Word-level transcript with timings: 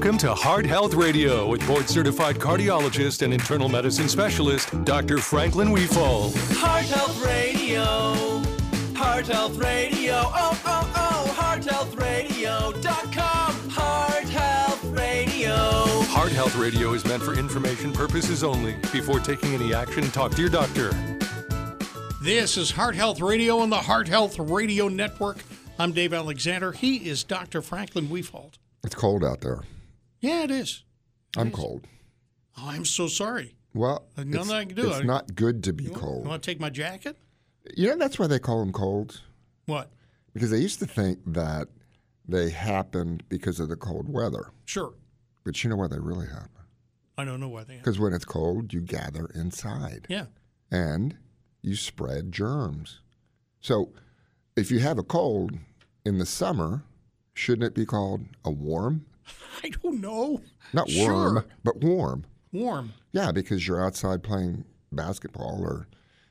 Welcome 0.00 0.16
to 0.20 0.34
Heart 0.34 0.64
Health 0.64 0.94
Radio 0.94 1.46
with 1.46 1.66
board 1.66 1.86
certified 1.86 2.36
cardiologist 2.36 3.20
and 3.20 3.34
internal 3.34 3.68
medicine 3.68 4.08
specialist, 4.08 4.70
Dr. 4.86 5.18
Franklin 5.18 5.68
Wefald. 5.68 6.34
Heart 6.56 6.86
Health 6.86 7.22
Radio. 7.22 8.42
Heart 8.96 9.26
Health 9.26 9.58
Radio. 9.58 10.14
Oh, 10.14 10.62
oh, 10.64 10.92
oh. 10.96 11.36
HeartHealthRadio.com. 11.38 13.68
Heart 13.68 14.28
Health 14.30 14.84
Radio. 14.84 15.54
Heart 16.04 16.32
Health 16.32 16.56
Radio 16.56 16.94
is 16.94 17.04
meant 17.04 17.22
for 17.22 17.34
information 17.34 17.92
purposes 17.92 18.42
only. 18.42 18.76
Before 18.92 19.20
taking 19.20 19.52
any 19.52 19.74
action, 19.74 20.10
talk 20.10 20.32
to 20.32 20.40
your 20.40 20.48
doctor. 20.48 20.92
This 22.22 22.56
is 22.56 22.70
Heart 22.70 22.94
Health 22.94 23.20
Radio 23.20 23.58
on 23.58 23.68
the 23.68 23.76
Heart 23.76 24.08
Health 24.08 24.38
Radio 24.38 24.88
Network. 24.88 25.36
I'm 25.78 25.92
Dave 25.92 26.14
Alexander. 26.14 26.72
He 26.72 27.06
is 27.06 27.22
Dr. 27.22 27.60
Franklin 27.60 28.08
Wefald. 28.08 28.52
It's 28.82 28.94
cold 28.94 29.22
out 29.22 29.42
there. 29.42 29.60
Yeah, 30.20 30.42
it 30.44 30.50
is. 30.50 30.84
I'm 31.36 31.50
cold. 31.50 31.86
Oh, 32.58 32.68
I'm 32.68 32.84
so 32.84 33.06
sorry. 33.08 33.54
Well, 33.74 34.06
There's 34.16 34.26
nothing 34.28 34.52
I 34.54 34.64
can 34.64 34.76
do. 34.76 34.88
It's 34.90 35.00
I- 35.00 35.02
not 35.04 35.34
good 35.34 35.62
to 35.64 35.72
be 35.72 35.84
cold. 35.84 35.96
You 35.96 36.00
cold. 36.00 36.26
want 36.26 36.42
to 36.42 36.50
take 36.50 36.60
my 36.60 36.70
jacket? 36.70 37.16
You 37.76 37.88
know 37.88 37.96
that's 37.98 38.18
why 38.18 38.26
they 38.26 38.38
call 38.38 38.58
them 38.60 38.72
colds 38.72 39.22
What? 39.66 39.90
because 40.32 40.50
they 40.50 40.58
used 40.58 40.78
to 40.80 40.86
think 40.86 41.20
that 41.26 41.68
they 42.26 42.50
happened 42.50 43.22
because 43.28 43.60
of 43.60 43.68
the 43.68 43.76
cold 43.76 44.08
weather, 44.08 44.50
Sure. 44.64 44.94
but 45.44 45.62
you 45.62 45.70
know 45.70 45.76
why 45.76 45.86
they 45.88 45.98
really 45.98 46.26
happen? 46.26 46.50
I 47.18 47.24
don't 47.24 47.38
know 47.38 47.48
why 47.48 47.64
they. 47.64 47.76
Because 47.76 47.98
when 47.98 48.12
it's 48.12 48.24
cold, 48.24 48.72
you 48.72 48.80
gather 48.80 49.26
inside 49.34 50.06
Yeah. 50.08 50.26
and 50.70 51.16
you 51.62 51.76
spread 51.76 52.32
germs. 52.32 53.00
So, 53.60 53.92
if 54.56 54.70
you 54.70 54.78
have 54.80 54.98
a 54.98 55.02
cold 55.02 55.58
in 56.04 56.18
the 56.18 56.26
summer, 56.26 56.82
shouldn't 57.34 57.64
it 57.66 57.74
be 57.74 57.84
called 57.84 58.22
a 58.44 58.50
warm? 58.50 59.04
I 59.64 59.68
don't 59.82 60.00
know. 60.00 60.40
Not 60.72 60.88
warm, 60.96 61.34
Sure. 61.34 61.44
but 61.64 61.76
warm. 61.82 62.24
Warm. 62.52 62.92
Yeah, 63.12 63.32
because 63.32 63.66
you're 63.66 63.84
outside 63.84 64.22
playing 64.22 64.64
basketball 64.92 65.60
or 65.62 65.86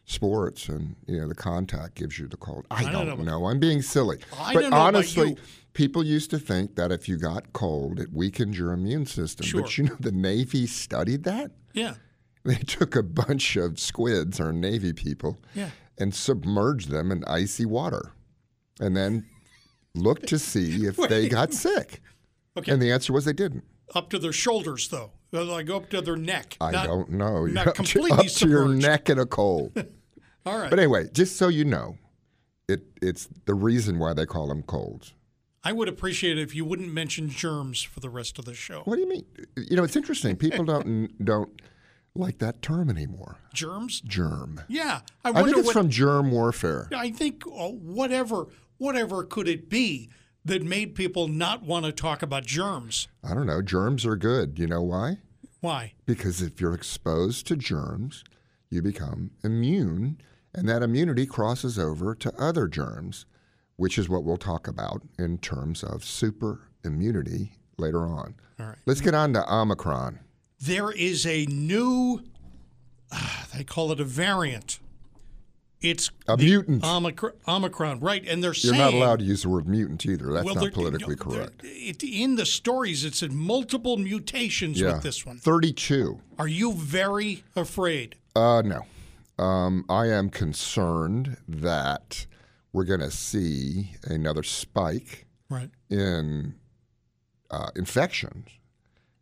sports, 0.06 0.68
and 0.70 0.96
you 1.08 1.20
know 1.20 1.28
the 1.28 1.36
contact 1.36 1.96
gives 1.96 2.18
you 2.18 2.28
the 2.28 2.38
cold. 2.38 2.66
I, 2.72 2.86
I 2.86 2.92
don't, 2.92 3.06
don't 3.08 3.26
know. 3.26 3.46
I'm 3.46 3.60
being 3.60 3.82
silly, 3.82 4.18
I 4.38 4.54
but 4.54 4.62
don't 4.62 4.70
know 4.72 4.78
about 4.78 4.96
honestly, 4.96 5.38
people 5.74 6.04
used 6.04 6.30
to 6.32 6.40
think 6.40 6.76
that 6.76 6.92
if 6.92 7.08
you 7.08 7.18
got 7.18 7.54
cold, 7.54 8.00
it 8.00 8.12
weakened 8.12 8.58
your 8.58 8.72
immune 8.74 9.06
system. 9.06 9.46
Sure. 9.46 9.62
But 9.62 9.78
you 9.78 9.84
know, 9.86 9.96
the 10.00 10.12
Navy 10.12 10.66
studied 10.68 11.24
that. 11.26 11.52
Yeah. 11.74 11.94
They 12.44 12.56
took 12.56 12.96
a 12.96 13.04
bunch 13.04 13.56
of 13.58 13.80
squids 13.80 14.40
or 14.40 14.52
Navy 14.54 14.94
people 14.94 15.38
Yeah. 15.54 15.70
and 15.98 16.16
submerged 16.16 16.90
them 16.90 17.12
in 17.12 17.24
icy 17.26 17.66
water, 17.66 18.14
and 18.80 18.96
then 18.98 19.26
looked 19.94 20.28
to 20.28 20.40
see 20.40 20.86
if 20.86 20.96
they 20.96 21.28
got 21.38 21.54
sick. 21.54 22.02
Okay. 22.58 22.72
And 22.72 22.82
the 22.82 22.92
answer 22.92 23.14
was 23.14 23.26
they 23.26 23.34
didn't. 23.34 23.64
Up 23.96 24.10
to 24.12 24.20
their 24.20 24.34
shoulders, 24.34 24.88
though. 24.90 25.12
Like 25.32 25.70
up 25.70 25.90
to 25.92 26.02
their 26.02 26.16
neck. 26.16 26.58
I 26.60 26.72
Not- 26.72 26.86
don't 26.88 27.12
know. 27.12 27.46
not 27.46 27.68
Up 27.68 27.74
to- 27.76 27.84
completely 27.84 28.12
up 28.12 28.26
to 28.28 28.48
your 28.50 28.68
neck 28.68 29.10
in 29.10 29.20
a 29.20 29.26
cold. 29.26 29.72
All 30.46 30.58
right. 30.60 30.70
But 30.70 30.80
anyway, 30.80 31.08
just 31.14 31.36
so 31.38 31.48
you 31.48 31.66
know, 31.66 31.98
it 32.68 32.82
it's 33.02 33.28
the 33.46 33.54
reason 33.54 34.00
why 34.00 34.14
they 34.14 34.26
call 34.26 34.48
them 34.48 34.64
colds. 34.64 35.14
I 35.64 35.74
would 35.74 35.90
appreciate 35.90 36.38
it 36.38 36.42
if 36.42 36.56
you 36.56 36.64
wouldn't 36.66 36.92
mention 36.94 37.30
germs 37.30 37.82
for 37.82 38.00
the 38.00 38.10
rest 38.10 38.40
of 38.40 38.46
the 38.46 38.54
show. 38.54 38.82
What 38.86 38.96
do 38.96 39.02
you 39.02 39.10
mean? 39.10 39.26
You 39.58 39.76
know, 39.76 39.84
it's 39.84 39.96
interesting. 39.96 40.36
People 40.38 40.66
don't 40.66 41.10
don't 41.26 41.62
like 42.16 42.40
that 42.40 42.62
term 42.62 42.90
anymore. 42.90 43.38
Germs? 43.54 44.02
Germ. 44.02 44.62
Yeah. 44.68 45.02
I 45.24 45.30
I 45.32 45.44
think 45.44 45.58
it's 45.58 45.68
what. 45.68 45.74
from 45.74 45.90
germ 45.90 46.32
warfare. 46.32 46.88
I 46.96 47.12
think 47.12 47.44
uh, 47.46 47.68
whatever 47.70 48.48
whatever 48.78 49.24
could 49.24 49.48
it 49.48 49.70
be 49.70 50.10
that 50.50 50.64
made 50.64 50.96
people 50.96 51.28
not 51.28 51.64
want 51.64 51.86
to 51.86 51.92
talk 51.92 52.22
about 52.22 52.44
germs? 52.46 53.08
I 53.24 53.34
don't 53.34 53.46
know. 53.48 53.62
Germs 53.62 54.06
are 54.06 54.16
good. 54.16 54.60
You 54.60 54.68
know 54.68 54.82
why? 54.82 55.20
Why? 55.62 55.94
Because 56.06 56.42
if 56.42 56.60
you're 56.60 56.74
exposed 56.74 57.48
to 57.48 57.56
germs, 57.56 58.24
you 58.70 58.82
become 58.82 59.32
immune, 59.44 60.20
and 60.54 60.68
that 60.68 60.84
immunity 60.84 61.26
crosses 61.26 61.78
over 61.78 62.16
to 62.16 62.34
other 62.42 62.68
germs, 62.68 63.26
which 63.76 63.98
is 63.98 64.10
what 64.10 64.24
we'll 64.24 64.38
talk 64.38 64.68
about 64.68 65.02
in 65.18 65.38
terms 65.38 65.84
of 65.84 66.04
super 66.04 66.62
immunity 66.84 67.54
later 67.78 68.06
on. 68.08 68.36
All 68.60 68.68
right. 68.68 68.78
Let's 68.86 69.02
get 69.02 69.14
on 69.14 69.34
to 69.34 69.54
Omicron. 69.54 70.20
There 70.60 70.92
is 70.92 71.26
a 71.26 71.46
new. 71.46 72.22
ah, 73.12 73.48
they 73.56 73.64
call 73.64 73.92
it 73.92 74.00
a 74.00 74.04
variant. 74.06 74.80
It's 75.82 76.12
A 76.28 76.36
mutant. 76.36 76.84
Omicron, 76.84 77.34
Omicron, 77.48 78.00
right? 78.02 78.26
And 78.28 78.44
they're 78.44 78.50
You're 78.50 78.74
saying 78.74 78.78
not 78.78 78.94
allowed 78.94 79.20
to 79.20 79.26
use 79.26 79.44
the 79.44 79.50
word 79.50 79.68
mutant 79.68 80.06
either. 80.06 80.34
That's 80.34 80.46
well, 80.46 80.56
not 80.56 80.74
politically 80.74 81.16
no, 81.16 81.24
correct. 81.24 81.62
It, 81.64 82.04
in 82.04 82.36
the 82.36 82.46
stories, 82.46 83.06
it 83.06 83.16
said 83.16 83.32
multiple 83.32 83.96
mutations 83.96 84.80
Yeah. 84.80 84.94
with 84.94 85.04
this 85.04 85.26
one. 85.26 85.38
32. 85.38 86.20
Are 86.38 86.50
you 86.50 86.74
very 86.74 87.44
afraid? 87.56 88.16
Uh, 88.36 88.62
no. 88.66 88.86
Um, 89.44 89.86
I 89.88 90.08
am 90.08 90.30
concerned 90.30 91.38
that 91.48 92.26
we're 92.74 92.84
going 92.84 93.00
to 93.00 93.12
see 93.12 93.96
another 94.04 94.44
spike 94.44 95.28
Right. 95.50 95.70
in 95.90 96.56
uh, 97.50 97.72
infections, 97.78 98.50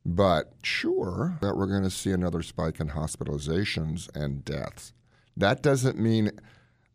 but 0.03 0.53
sure 0.63 1.38
that 1.41 1.56
we're 1.56 1.68
going 1.68 1.84
to 1.84 1.89
see 1.91 2.12
another 2.12 2.41
spike 2.41 2.79
in 2.79 2.89
hospitalizations 2.89 4.09
and 4.16 4.44
deaths. 4.44 4.91
That 5.37 5.61
doesn't 5.61 5.99
mean 5.99 6.31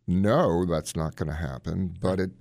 no, 0.07 0.67
that's 0.67 0.97
not 0.97 1.17
going 1.17 1.29
to 1.29 1.37
happen, 1.37 1.97
but 2.01 2.19
it, 2.19 2.33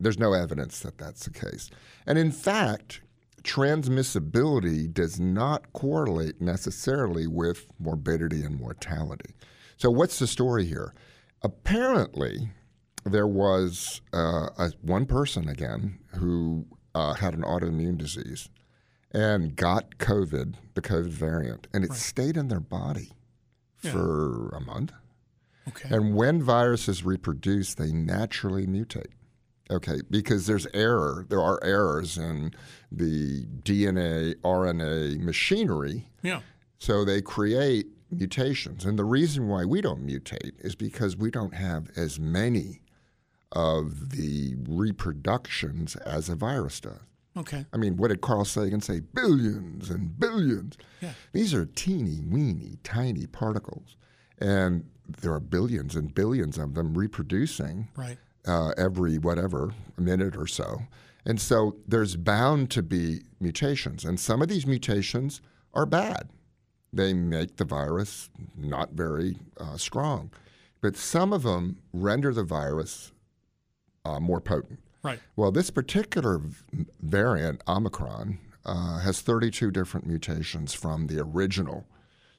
there's 0.00 0.18
no 0.18 0.32
evidence 0.32 0.80
that 0.80 0.98
that's 0.98 1.24
the 1.24 1.30
case. 1.30 1.70
And 2.06 2.18
in 2.18 2.32
fact, 2.32 3.00
transmissibility 3.44 4.92
does 4.92 5.20
not 5.20 5.72
correlate 5.72 6.40
necessarily 6.40 7.26
with 7.28 7.66
morbidity 7.78 8.42
and 8.42 8.58
mortality. 8.58 9.34
So, 9.76 9.90
what's 9.90 10.18
the 10.18 10.26
story 10.26 10.64
here? 10.64 10.92
Apparently, 11.42 12.50
there 13.04 13.26
was 13.26 14.00
uh, 14.12 14.48
a, 14.58 14.72
one 14.82 15.06
person 15.06 15.48
again 15.48 15.98
who 16.16 16.66
uh, 16.94 17.14
had 17.14 17.34
an 17.34 17.42
autoimmune 17.42 17.98
disease 17.98 18.48
and 19.12 19.54
got 19.54 19.98
COVID, 19.98 20.54
the 20.74 20.82
COVID 20.82 21.10
variant, 21.10 21.68
and 21.72 21.84
it 21.84 21.92
stayed 21.92 22.36
in 22.36 22.48
their 22.48 22.60
body 22.60 23.12
for 23.76 24.48
a 24.50 24.60
month. 24.60 24.92
Okay. 25.68 25.94
And 25.94 26.14
when 26.14 26.42
viruses 26.42 27.04
reproduce, 27.04 27.74
they 27.74 27.92
naturally 27.92 28.66
mutate. 28.66 29.12
Okay, 29.70 30.00
because 30.10 30.46
there's 30.46 30.66
error. 30.74 31.24
There 31.30 31.40
are 31.40 31.58
errors 31.64 32.18
in 32.18 32.52
the 32.92 33.46
DNA, 33.62 34.34
RNA 34.42 35.20
machinery 35.20 36.06
yeah. 36.22 36.40
so 36.78 37.04
they 37.04 37.22
create 37.22 37.86
mutations. 38.10 38.84
And 38.84 38.98
the 38.98 39.04
reason 39.04 39.48
why 39.48 39.64
we 39.64 39.80
don't 39.80 40.06
mutate 40.06 40.52
is 40.58 40.74
because 40.74 41.16
we 41.16 41.30
don't 41.30 41.54
have 41.54 41.90
as 41.96 42.20
many 42.20 42.82
of 43.52 44.10
the 44.10 44.54
reproductions 44.68 45.96
as 45.96 46.28
a 46.28 46.34
virus 46.34 46.80
does. 46.80 46.98
Okay. 47.36 47.64
I 47.72 47.76
mean, 47.76 47.96
what 47.96 48.08
did 48.08 48.20
Carl 48.20 48.44
Sagan 48.44 48.80
say? 48.80 49.00
Billions 49.00 49.90
and 49.90 50.18
billions. 50.18 50.76
Yeah. 51.00 51.12
These 51.32 51.52
are 51.52 51.64
teeny, 51.64 52.20
weeny, 52.20 52.78
tiny 52.84 53.26
particles. 53.26 53.96
And 54.38 54.84
there 55.20 55.32
are 55.32 55.40
billions 55.40 55.94
and 55.96 56.14
billions 56.14 56.58
of 56.58 56.74
them 56.74 56.94
reproducing 56.94 57.88
Right. 57.96 58.18
uh, 58.46 58.72
every 58.76 59.18
whatever 59.18 59.72
minute 59.98 60.36
or 60.36 60.46
so. 60.46 60.82
And 61.26 61.40
so 61.40 61.76
there's 61.88 62.16
bound 62.16 62.70
to 62.72 62.82
be 62.82 63.22
mutations. 63.40 64.04
And 64.04 64.18
some 64.20 64.42
of 64.42 64.48
these 64.48 64.66
mutations 64.66 65.40
are 65.72 65.86
bad. 65.86 66.28
They 66.92 67.12
make 67.14 67.56
the 67.56 67.64
virus 67.64 68.28
not 68.56 68.92
very 68.92 69.38
uh, 69.58 69.76
strong. 69.76 70.30
But 70.80 70.96
some 70.96 71.32
of 71.32 71.42
them 71.42 71.78
render 71.92 72.32
the 72.32 72.44
virus 72.44 73.12
uh, 74.04 74.20
more 74.20 74.40
potent. 74.40 74.80
Right. 75.02 75.18
Well, 75.36 75.50
this 75.50 75.70
particular 75.70 76.40
variant, 77.02 77.62
Omicron, 77.66 78.38
uh, 78.66 78.98
has 79.00 79.20
32 79.20 79.70
different 79.70 80.06
mutations 80.06 80.72
from 80.74 81.06
the 81.06 81.20
original 81.20 81.86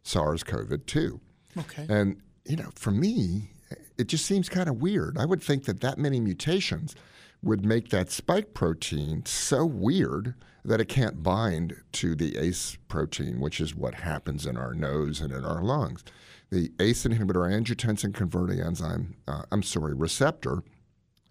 SARS 0.04 0.44
CoV 0.44 0.86
2. 0.86 1.20
Okay. 1.58 1.86
And, 1.90 2.22
you 2.46 2.56
know, 2.56 2.70
for 2.76 2.92
me, 2.92 3.52
it 3.98 4.08
just 4.08 4.26
seems 4.26 4.50
kind 4.50 4.70
of 4.70 4.82
weird. 4.82 5.18
I 5.18 5.26
would 5.26 5.42
think 5.42 5.66
that 5.66 5.82
that 5.82 5.98
many 5.98 6.20
mutations 6.20 6.96
would 7.42 7.66
make 7.66 7.90
that 7.90 8.12
spike 8.12 8.54
protein 8.54 9.26
so 9.26 9.66
weird 9.66 10.36
that 10.64 10.82
it 10.82 10.86
can't 10.88 11.22
bind 11.22 11.76
to 11.92 12.16
the 12.16 12.38
ACE 12.38 12.78
protein, 12.88 13.40
which 13.40 13.60
is 13.60 13.76
what 13.76 13.94
happens 13.94 14.46
in 14.46 14.58
our 14.58 14.74
nose 14.74 15.22
and 15.22 15.32
in 15.32 15.46
our 15.46 15.62
lungs. 15.62 16.04
The 16.50 16.72
ACE 16.80 17.06
inhibitor 17.06 17.48
angiotensin 17.50 18.14
converting 18.14 18.60
enzyme, 18.60 19.16
uh, 19.28 19.44
I'm 19.52 19.62
sorry, 19.64 19.94
receptor, 19.94 20.64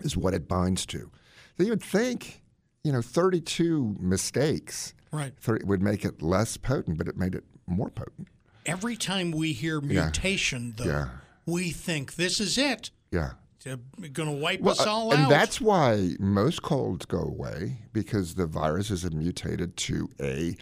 is 0.01 0.17
what 0.17 0.35
it 0.35 0.47
binds 0.47 0.87
to. 0.87 1.11
So 1.57 1.65
you 1.65 1.71
would 1.71 1.83
think, 1.83 2.43
you 2.85 2.93
know, 2.93 3.03
32 3.03 3.97
mistakes 3.99 4.95
Right. 5.15 5.33
30 5.39 5.67
would 5.67 5.81
make 5.81 6.05
it 6.05 6.23
less 6.23 6.57
potent, 6.57 6.99
but 6.99 7.07
it 7.07 7.17
made 7.17 7.37
it 7.37 7.45
more 7.69 7.89
potent. 7.89 8.27
Every 8.67 8.97
time 8.97 9.31
we 9.31 9.53
hear 9.53 9.81
mutation, 9.81 10.75
though, 10.77 10.85
Yeah. 10.85 11.09
we 11.47 11.71
think 11.71 12.15
this 12.17 12.41
is 12.41 12.57
it. 12.59 12.91
Yeah. 13.11 13.33
They're 13.63 13.79
going 14.13 14.29
to 14.29 14.35
wipe 14.43 14.61
Well, 14.61 14.73
us 14.73 14.87
uh, 14.87 14.91
all 14.93 15.13
and 15.13 15.23
out. 15.23 15.31
that's 15.31 15.59
why 15.61 16.17
most 16.19 16.63
colds 16.63 17.07
go 17.07 17.19
away 17.21 17.79
because 17.93 18.35
the 18.35 18.47
viruses 18.47 19.03
have 19.05 19.15
mutated 19.15 19.77
to 19.79 20.11
a 20.21 20.57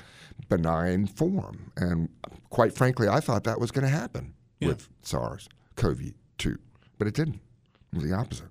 benign 0.48 1.06
form. 1.06 1.72
And 1.76 2.08
quite 2.50 2.72
frankly, 2.74 3.08
I 3.08 3.18
thought 3.20 3.42
that 3.44 3.58
was 3.60 3.72
going 3.72 3.84
to 3.84 3.90
happen 3.90 4.34
Yeah. 4.60 4.68
with 4.68 4.88
SARS 5.02 5.48
CoV 5.74 6.12
2, 6.38 6.58
but 6.98 7.08
it 7.08 7.14
didn't. 7.14 7.40
It 7.92 7.96
was 7.96 8.04
the 8.04 8.12
opposite. 8.12 8.48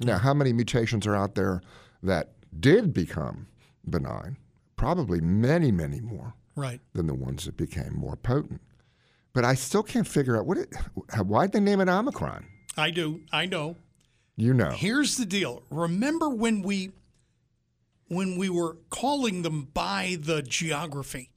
Now, 0.00 0.18
how 0.18 0.34
many 0.34 0.52
mutations 0.52 1.06
are 1.06 1.14
out 1.16 1.34
there 1.36 1.60
that 2.02 2.32
did 2.58 2.92
become 2.92 3.46
benign? 3.88 4.36
Probably 4.76 5.20
many, 5.20 5.70
many 5.72 6.00
more 6.00 6.34
right. 6.56 6.80
than 6.94 7.06
the 7.06 7.14
ones 7.14 7.44
that 7.46 7.56
became 7.56 7.94
more 7.96 8.16
potent. 8.16 8.60
But 9.38 9.44
I 9.44 9.54
still 9.54 9.84
can't 9.84 10.04
figure 10.04 10.36
out 10.36 10.46
what 10.46 10.58
it, 10.58 10.74
why'd 11.16 11.52
they 11.52 11.60
name 11.60 11.80
it 11.80 11.88
Omicron? 11.88 12.44
I 12.76 12.90
do. 12.90 13.20
I 13.30 13.46
know. 13.46 13.76
You 14.34 14.52
know. 14.52 14.70
Here's 14.70 15.16
the 15.16 15.24
deal. 15.26 15.62
Remember 15.70 16.28
when 16.28 16.60
we 16.60 16.90
when 18.08 18.36
we 18.36 18.48
were 18.48 18.78
calling 18.90 19.42
them 19.42 19.68
by 19.72 20.16
the 20.20 20.42
geography, 20.42 21.30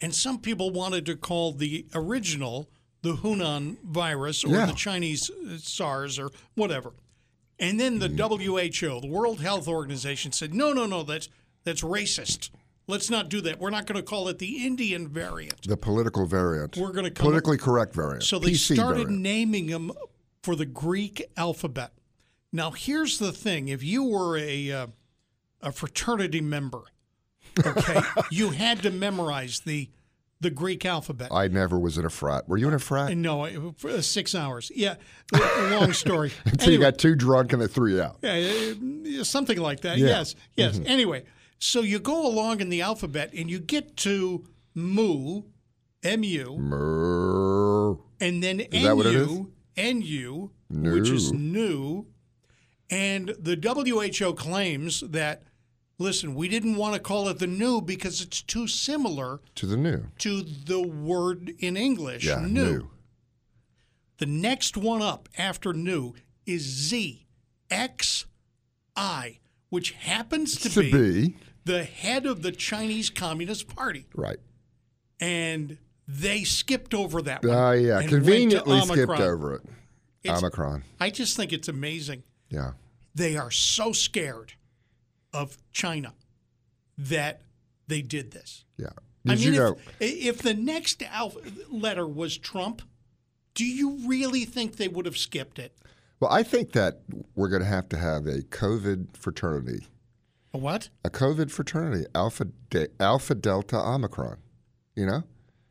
and 0.00 0.14
some 0.14 0.38
people 0.38 0.70
wanted 0.70 1.04
to 1.06 1.16
call 1.16 1.50
the 1.52 1.84
original 1.96 2.70
the 3.02 3.14
Hunan 3.14 3.76
virus 3.82 4.44
or 4.44 4.50
Yeah. 4.54 4.66
the 4.66 4.72
Chinese 4.74 5.28
uh, 5.28 5.58
SARS 5.58 6.20
or 6.20 6.30
whatever. 6.54 6.92
And 7.58 7.80
then 7.80 7.98
the 7.98 8.06
WHO, 8.08 9.00
the 9.00 9.08
World 9.08 9.40
Health 9.40 9.66
Organization, 9.66 10.30
said, 10.30 10.54
"No, 10.54 10.72
no, 10.72 10.86
no, 10.86 11.02
that's 11.02 11.28
that's 11.64 11.82
racist. 11.82 12.50
Let's 12.86 13.08
not 13.10 13.28
do 13.28 13.40
that. 13.42 13.58
We're 13.60 13.70
not 13.70 13.86
going 13.86 13.96
to 13.96 14.02
call 14.02 14.28
it 14.28 14.38
the 14.38 14.64
Indian 14.66 15.08
variant." 15.08 15.66
The 15.66 15.76
political 15.76 16.26
variant. 16.26 16.76
We're 16.76 16.92
gonna 16.92 17.10
come 17.10 17.26
up- 17.26 17.30
politically 17.30 17.58
correct 17.58 17.94
variant. 17.94 18.24
So 18.24 18.38
they 18.38 18.50
PC 18.52 18.74
started 18.74 19.04
variant. 19.04 19.22
naming 19.22 19.66
them 19.66 19.92
for 20.42 20.56
the 20.56 20.66
Greek 20.66 21.22
alphabet. 21.36 21.92
Now, 22.52 22.70
here's 22.72 23.18
the 23.18 23.32
thing: 23.32 23.68
if 23.68 23.82
you 23.82 24.04
were 24.04 24.36
a 24.36 24.70
uh, 24.72 24.86
a 25.60 25.72
fraternity 25.72 26.40
member, 26.40 26.82
okay, 27.64 28.00
you 28.30 28.50
had 28.50 28.82
to 28.82 28.90
memorize 28.90 29.60
the 29.60 29.88
the 30.40 30.50
Greek 30.50 30.84
alphabet. 30.84 31.28
I 31.32 31.46
never 31.46 31.78
was 31.78 31.96
in 31.96 32.04
a 32.04 32.10
frat. 32.10 32.48
Were 32.48 32.56
you 32.58 32.66
in 32.66 32.74
a 32.74 32.78
frat? 32.80 33.16
No, 33.16 33.72
for, 33.78 33.90
uh, 33.90 34.00
six 34.02 34.34
hours. 34.34 34.72
Yeah, 34.74 34.96
long 35.70 35.92
story. 35.92 36.32
Until 36.44 36.72
you 36.72 36.78
got 36.80 36.98
too 36.98 37.14
drunk 37.14 37.52
and 37.52 37.62
they 37.62 37.68
threw 37.68 37.94
you 37.94 38.02
out. 38.02 38.16
yeah, 38.22 38.72
uh, 39.20 39.24
something 39.24 39.58
like 39.58 39.82
that. 39.82 39.98
Yeah. 39.98 40.06
Mm-hmm. 40.06 40.18
Yes, 40.18 40.34
yes. 40.56 40.80
Anyway, 40.84 41.22
so 41.62 41.80
you 41.80 42.00
go 42.00 42.26
along 42.26 42.60
in 42.60 42.70
the 42.70 42.80
alphabet 42.82 43.32
and 43.36 43.48
you 43.48 43.60
get 43.60 43.96
to 43.98 44.44
mu, 44.74 45.42
mu, 46.04 46.58
Murr. 46.58 47.96
and 48.20 48.42
then 48.42 48.56
that 48.70 48.96
what 48.96 49.06
it 49.06 49.14
is? 49.14 49.28
NU, 49.28 49.46
NU, 49.76 50.50
which 50.70 51.08
is 51.08 51.32
new. 51.32 52.06
And 52.90 53.28
the 53.38 53.56
WHO 53.56 54.34
claims 54.34 55.00
that, 55.00 55.44
listen, 55.98 56.34
we 56.34 56.48
didn't 56.48 56.76
want 56.76 56.94
to 56.94 57.00
call 57.00 57.28
it 57.28 57.38
the 57.38 57.46
new 57.46 57.80
because 57.80 58.20
it's 58.20 58.42
too 58.42 58.66
similar 58.66 59.40
To 59.54 59.66
the 59.66 59.76
new. 59.76 60.08
to 60.18 60.42
the 60.42 60.82
word 60.82 61.52
in 61.60 61.76
English, 61.76 62.24
Yeah, 62.26 62.40
new. 62.44 62.48
new. 62.64 62.90
The 64.18 64.26
next 64.26 64.76
one 64.76 65.00
up 65.00 65.28
after 65.38 65.72
new 65.72 66.14
is 66.44 66.62
Z, 66.62 67.26
X, 67.70 68.26
I, 68.96 69.38
which 69.70 69.92
happens 69.92 70.56
to, 70.58 70.68
To 70.68 70.80
be, 70.80 70.92
be. 70.92 71.36
The 71.64 71.84
head 71.84 72.26
of 72.26 72.42
the 72.42 72.52
Chinese 72.52 73.10
Communist 73.10 73.68
Party. 73.68 74.06
Right. 74.14 74.38
And 75.20 75.78
they 76.08 76.44
skipped 76.44 76.94
over 76.94 77.22
that 77.22 77.44
ah, 77.44 77.48
one. 77.48 77.56
Oh, 77.56 77.72
yeah. 77.72 77.96
went 77.96 78.10
to 78.10 78.16
Conveniently 78.16 78.80
skipped 78.80 79.20
over 79.20 79.54
it. 79.54 79.62
It's- 80.22 80.38
Omicron. 80.38 80.84
I 81.00 81.10
just 81.10 81.36
think 81.36 81.52
it's 81.52 81.68
amazing. 81.68 82.22
Yeah. 82.48 82.72
They 83.14 83.36
are 83.36 83.50
so 83.50 83.92
scared 83.92 84.54
of 85.32 85.58
China 85.72 86.14
that 86.98 87.42
they 87.86 88.02
did 88.02 88.32
this. 88.32 88.64
Yeah. 88.76 88.88
I 89.26 89.34
mean, 89.34 89.38
you 89.38 89.52
know? 89.52 89.76
if, 90.00 90.38
if 90.38 90.38
the 90.38 90.54
next 90.54 91.02
alpha 91.02 91.40
letter 91.70 92.06
was 92.06 92.36
Trump, 92.36 92.82
do 93.54 93.64
you 93.64 93.98
really 94.06 94.44
think 94.44 94.76
they 94.76 94.88
would 94.88 95.06
have 95.06 95.16
skipped 95.16 95.58
it? 95.58 95.76
Well, 96.20 96.32
I 96.32 96.42
think 96.42 96.72
that 96.72 97.00
we're 97.34 97.48
going 97.48 97.62
to 97.62 97.68
have 97.68 97.88
to 97.90 97.98
have 97.98 98.26
a 98.26 98.42
COVID 98.42 99.16
fraternity. 99.16 99.86
A 100.54 100.58
what? 100.58 100.88
A 101.04 101.10
COVID 101.10 101.50
fraternity, 101.50 102.04
Alpha, 102.14 102.46
De- 102.70 102.88
Alpha 103.00 103.34
Delta 103.34 103.76
Omicron, 103.78 104.36
you 104.94 105.06
know? 105.06 105.24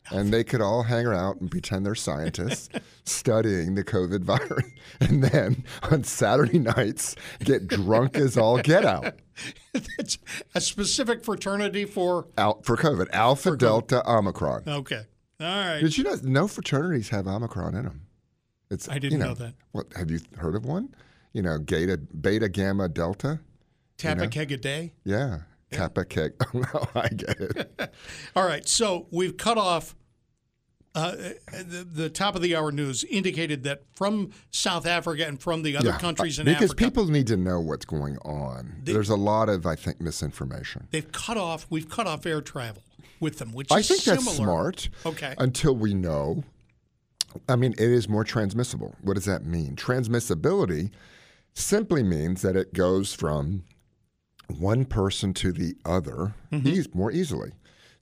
And 0.09 0.33
they 0.33 0.43
could 0.43 0.61
all 0.61 0.83
hang 0.83 1.05
out 1.05 1.39
and 1.39 1.49
pretend 1.49 1.85
they're 1.85 1.93
scientists 1.95 2.69
studying 3.05 3.75
the 3.75 3.83
COVID 3.83 4.23
virus. 4.23 4.65
And 4.99 5.23
then 5.23 5.63
on 5.89 6.03
Saturday 6.03 6.59
nights, 6.59 7.15
get 7.43 7.67
drunk 7.67 8.17
as 8.17 8.37
all 8.37 8.57
get 8.59 8.83
out. 8.85 9.15
That's 9.73 10.17
a 10.53 10.61
specific 10.61 11.23
fraternity 11.23 11.85
for. 11.85 12.27
Out 12.37 12.65
for 12.65 12.75
COVID, 12.75 13.09
Alpha 13.11 13.55
Delta 13.55 14.07
Omicron. 14.09 14.63
Okay. 14.67 15.03
All 15.39 15.47
right. 15.47 15.79
Did 15.79 15.97
you 15.97 16.03
know 16.03 16.15
no 16.23 16.47
fraternities 16.47 17.09
have 17.09 17.27
Omicron 17.27 17.73
in 17.75 17.83
them? 17.85 18.01
It's 18.69 18.87
I 18.89 18.99
didn't 18.99 19.19
you 19.19 19.25
know 19.25 19.33
that. 19.35 19.53
What 19.71 19.87
have 19.95 20.11
you 20.11 20.19
heard 20.37 20.55
of 20.55 20.65
one? 20.65 20.93
You 21.33 21.41
know, 21.41 21.57
Beta, 21.57 21.97
Beta 21.97 22.49
Gamma 22.49 22.89
Delta. 22.89 23.39
Tap 24.01 24.19
a 24.19 24.27
keg 24.27 24.51
a 24.51 24.57
day. 24.57 24.93
Yeah, 25.03 25.39
Kappa 25.71 26.05
Keg. 26.05 26.33
Oh 26.41 26.59
no, 26.59 26.87
I 26.95 27.07
get 27.09 27.39
it. 27.39 27.93
All 28.35 28.45
right. 28.45 28.67
So 28.67 29.07
we've 29.11 29.37
cut 29.37 29.57
off. 29.57 29.95
Uh, 30.93 31.15
the, 31.53 31.87
the 31.89 32.09
top 32.09 32.35
of 32.35 32.41
the 32.41 32.53
hour 32.53 32.69
news 32.69 33.05
indicated 33.05 33.63
that 33.63 33.81
from 33.93 34.29
South 34.49 34.85
Africa 34.85 35.25
and 35.25 35.39
from 35.41 35.63
the 35.63 35.77
other 35.77 35.91
Yeah, 35.91 35.97
countries 35.97 36.37
in 36.37 36.43
because 36.43 36.63
Africa, 36.71 36.75
Because 36.75 36.89
people 36.89 37.05
need 37.09 37.27
to 37.27 37.37
know 37.37 37.61
what's 37.61 37.85
going 37.85 38.17
on. 38.25 38.81
There's 38.83 39.07
a 39.07 39.15
lot 39.15 39.47
of, 39.47 39.65
I 39.65 39.75
think, 39.77 40.01
misinformation. 40.01 40.89
they've 40.91 41.09
cut 41.13 41.37
off. 41.37 41.65
We've 41.69 41.87
cut 41.87 42.07
off 42.07 42.25
air 42.25 42.41
travel 42.41 42.83
with 43.21 43.37
them, 43.39 43.53
which 43.53 43.71
I 43.71 43.77
is 43.79 43.87
think 43.87 44.03
that's 44.03 44.35
smart. 44.35 44.89
Okay. 45.05 45.33
Until 45.37 45.73
we 45.77 45.93
know. 45.93 46.43
I 47.47 47.55
mean, 47.55 47.71
it 47.73 47.79
is 47.89 48.09
more 48.09 48.25
transmissible. 48.25 48.93
What 49.01 49.13
does 49.13 49.23
that 49.25 49.45
mean? 49.45 49.77
Transmissibility 49.77 50.91
simply 51.53 52.03
means 52.03 52.41
that 52.41 52.57
it 52.57 52.73
goes 52.73 53.13
from 53.13 53.63
one 54.59 54.85
person 54.85 55.33
to 55.35 55.51
the 55.51 55.75
other 55.85 56.33
Mm-hmm. 56.51 56.97
more 56.97 57.11
easily. 57.11 57.51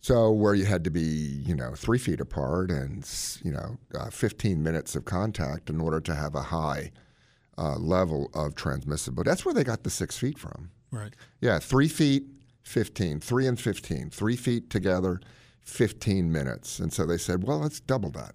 So 0.01 0.31
where 0.31 0.56
you 0.56 0.66
had 0.66 0.84
to 0.86 0.90
be, 0.90 1.01
you 1.01 1.54
know, 1.56 1.74
three 1.75 1.98
feet 1.98 2.19
apart 2.22 2.72
and 2.72 3.06
you 3.44 3.51
know, 3.51 3.78
uh, 3.94 4.10
15 4.10 4.63
minutes 4.63 4.96
of 4.96 5.06
contact 5.06 5.69
in 5.69 5.81
order 5.81 6.00
to 6.00 6.16
have 6.16 6.36
a 6.36 6.42
high 6.44 6.92
uh, 7.57 7.75
level 7.75 8.30
of 8.33 8.56
transmissibility. 8.56 9.26
That's 9.26 9.44
where 9.45 9.54
they 9.54 9.64
got 9.66 9.83
the 9.83 9.90
six 9.90 10.18
feet 10.18 10.40
from. 10.40 10.71
Right. 10.92 11.14
Yeah, 11.42 11.59
three 11.59 11.90
feet, 11.90 12.23
15, 12.64 13.19
three 13.19 13.45
and 13.45 13.59
15, 13.59 14.09
three 14.09 14.38
feet 14.38 14.69
together, 14.69 15.19
15 15.64 16.31
minutes. 16.31 16.80
And 16.80 16.94
so 16.94 17.06
they 17.06 17.18
said, 17.18 17.44
well, 17.44 17.59
let's 17.59 17.80
double 17.81 18.12
that. 18.12 18.33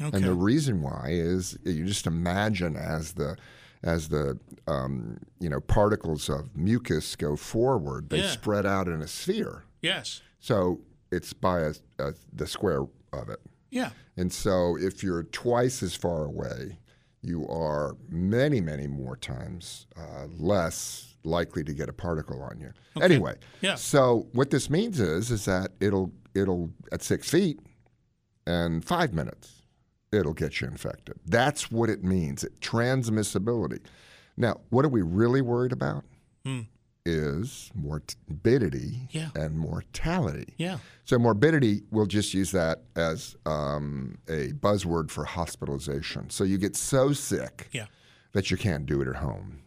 Okay. 0.00 0.16
And 0.16 0.24
the 0.24 0.32
reason 0.32 0.80
why 0.80 1.08
is 1.10 1.58
you 1.64 1.84
just 1.84 2.06
imagine 2.06 2.76
as 2.76 3.12
the 3.12 3.36
as 3.82 4.08
the 4.08 4.38
um, 4.66 5.18
you 5.40 5.48
know 5.48 5.60
particles 5.60 6.28
of 6.28 6.56
mucus 6.56 7.16
go 7.16 7.36
forward, 7.36 8.10
they 8.10 8.18
Yeah. 8.20 8.30
spread 8.30 8.66
out 8.66 8.88
in 8.88 9.00
a 9.02 9.08
sphere. 9.08 9.64
yes. 9.82 10.22
So 10.40 10.80
it's 11.10 11.32
by 11.32 11.60
a, 11.60 11.72
a, 11.98 12.14
the 12.32 12.46
square 12.46 12.82
of 13.12 13.28
it. 13.28 13.40
Yeah. 13.70 13.90
And 14.16 14.32
so 14.32 14.76
if 14.78 15.02
you're 15.02 15.24
twice 15.24 15.82
as 15.82 15.94
far 15.96 16.24
away, 16.24 16.78
you 17.22 17.46
are 17.48 17.96
many, 18.08 18.60
many 18.60 18.86
more 18.86 19.16
times 19.16 19.86
uh, 19.96 20.26
less 20.38 21.16
likely 21.24 21.64
to 21.64 21.72
get 21.74 21.88
a 21.88 21.92
particle 21.92 22.40
on 22.42 22.60
you. 22.60 22.72
Anyway, 23.02 23.34
Yeah. 23.60 23.74
so 23.74 24.28
what 24.32 24.50
this 24.50 24.70
means 24.70 25.00
is 25.00 25.30
is 25.32 25.44
that 25.46 25.72
it'll 25.80 26.12
it'll 26.34 26.70
at 26.92 27.02
six 27.02 27.28
feet 27.28 27.58
and 28.46 28.84
five 28.84 29.12
minutes, 29.12 29.57
it'll 30.12 30.34
get 30.34 30.60
you 30.60 30.66
infected. 30.68 31.16
That's 31.26 31.70
what 31.70 31.90
it 31.90 32.02
means. 32.04 32.44
Transmissibility. 32.60 33.80
Now, 34.36 34.60
what 34.70 34.84
are 34.84 34.88
we 34.88 35.02
really 35.02 35.40
worried 35.42 35.72
about? 35.72 36.04
Is 37.10 37.70
morbidity 37.74 39.08
Yeah. 39.12 39.30
and 39.34 39.58
mortality. 39.58 40.52
Yeah. 40.58 40.78
So 41.04 41.18
morbidity, 41.18 41.82
we'll 41.90 42.04
just 42.06 42.34
use 42.34 42.50
that 42.52 42.82
as 42.96 43.34
um, 43.46 44.18
a 44.28 44.52
buzzword 44.52 45.10
for 45.10 45.24
hospitalization. 45.24 46.28
So 46.28 46.44
you 46.44 46.58
get 46.58 46.76
so 46.76 47.12
sick 47.14 47.68
Yeah. 47.72 47.86
that 48.32 48.50
you 48.50 48.58
can't 48.58 48.84
do 48.84 49.00
it 49.00 49.08
at 49.08 49.16
home, 49.16 49.60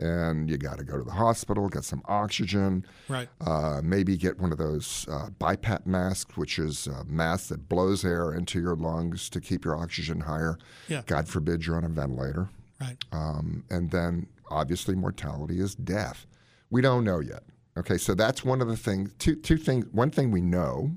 and 0.00 0.48
you 0.50 0.56
got 0.56 0.78
to 0.78 0.84
go 0.84 0.96
to 0.98 1.04
the 1.04 1.12
hospital, 1.12 1.68
get 1.68 1.84
some 1.84 2.02
oxygen, 2.06 2.84
Right. 3.08 3.28
uh, 3.40 3.80
maybe 3.84 4.16
get 4.16 4.38
one 4.40 4.50
of 4.52 4.58
those 4.58 5.06
uh, 5.10 5.28
BiPAP 5.38 5.86
masks, 5.86 6.36
which 6.36 6.58
is 6.58 6.86
a 6.86 7.04
mask 7.04 7.48
that 7.50 7.68
blows 7.68 8.04
air 8.04 8.32
into 8.32 8.60
your 8.60 8.74
lungs 8.76 9.28
to 9.30 9.40
keep 9.40 9.64
your 9.64 9.76
oxygen 9.76 10.20
higher. 10.20 10.58
Yeah. 10.88 11.02
God 11.06 11.28
forbid 11.28 11.66
you're 11.66 11.76
on 11.76 11.84
a 11.84 11.88
ventilator. 11.88 12.48
Right. 12.80 12.96
Um, 13.12 13.64
and 13.70 13.90
then 13.90 14.26
obviously 14.50 14.94
mortality 14.94 15.60
is 15.60 15.74
death. 15.74 16.26
We 16.70 16.80
don't 16.80 17.04
know 17.04 17.20
yet. 17.20 17.42
Okay, 17.76 17.98
so 17.98 18.14
that's 18.14 18.44
one 18.44 18.60
of 18.60 18.68
the 18.68 18.76
things. 18.76 19.12
Two 19.18 19.36
two 19.36 19.56
things. 19.56 19.86
One 19.92 20.10
thing 20.10 20.30
we 20.32 20.40
know 20.40 20.90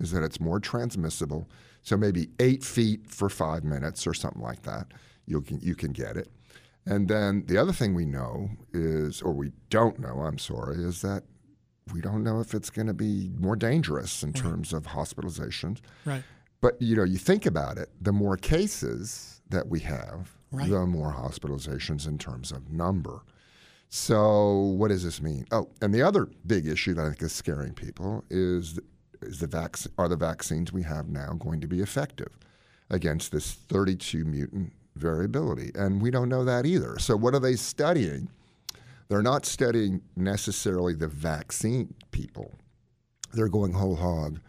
is 0.00 0.12
that 0.12 0.22
it's 0.22 0.40
more 0.40 0.60
transmissible. 0.60 1.48
So 1.82 1.96
maybe 1.96 2.28
eight 2.38 2.62
feet 2.64 3.10
for 3.10 3.28
five 3.28 3.64
minutes 3.64 4.06
or 4.06 4.14
something 4.14 4.40
like 4.42 4.62
that. 4.62 4.86
You 5.26 5.40
can 5.42 5.58
you 5.60 5.74
can 5.74 5.92
get 5.92 6.16
it. 6.16 6.28
And 6.90 7.08
then 7.08 7.44
the 7.46 7.58
other 7.58 7.72
thing 7.72 7.94
we 7.94 8.06
know 8.06 8.50
is, 8.72 9.20
or 9.22 9.32
we 9.32 9.52
don't 9.70 9.98
know, 9.98 10.20
I'm 10.20 10.38
sorry, 10.38 10.76
is 10.82 11.02
that 11.02 11.24
we 11.92 12.00
don't 12.00 12.22
know 12.24 12.40
if 12.40 12.54
it's 12.54 12.70
going 12.70 12.86
to 12.88 12.94
be 12.94 13.30
more 13.38 13.56
dangerous 13.56 14.22
in 14.22 14.32
terms 14.32 14.72
of 14.72 14.86
hospitalizations. 14.88 15.78
Right. 16.04 16.22
But 16.60 16.80
you 16.80 16.96
know, 16.96 17.04
you 17.04 17.18
think 17.18 17.46
about 17.46 17.78
it, 17.78 17.88
the 18.00 18.12
more 18.12 18.36
cases 18.36 19.40
that 19.48 19.68
we 19.68 19.80
have, 19.80 20.36
Right. 20.50 20.68
the 20.70 20.86
more 20.86 21.12
hospitalizations 21.12 22.06
in 22.06 22.16
terms 22.18 22.52
of 22.52 22.70
number. 22.72 23.20
So 23.90 24.54
what 24.78 24.88
does 24.88 25.04
this 25.04 25.20
mean? 25.22 25.46
Oh, 25.50 25.68
and 25.80 25.94
the 25.94 26.02
other 26.02 26.28
big 26.46 26.66
issue 26.66 26.94
that 26.94 27.02
I 27.04 27.08
think 27.10 27.22
is 27.22 27.32
scaring 27.32 27.74
people 27.74 28.24
is 28.30 28.78
is 29.20 29.40
the 29.40 29.46
vac- 29.46 29.76
are 29.98 30.08
the 30.08 30.16
vaccines 30.16 30.72
we 30.72 30.82
have 30.84 31.08
now 31.08 31.32
going 31.38 31.60
to 31.60 31.66
be 31.66 31.80
effective 31.80 32.38
against 32.88 33.32
this 33.32 33.52
32 33.52 34.24
mutant 34.24 34.72
variability? 34.98 35.70
And 35.74 36.00
we 36.02 36.10
don't 36.10 36.28
know 36.28 36.44
that 36.44 36.66
either. 36.66 36.98
So 36.98 37.16
what 37.16 37.34
are 37.34 37.40
they 37.40 37.56
studying? 37.56 38.28
They're 39.08 39.22
not 39.22 39.46
studying 39.46 40.02
necessarily 40.16 40.94
the 40.94 41.08
vaccine 41.08 41.94
people. 42.10 42.52
They're 43.32 43.48
going 43.48 43.72
whole 43.72 43.96
hog 43.96 44.40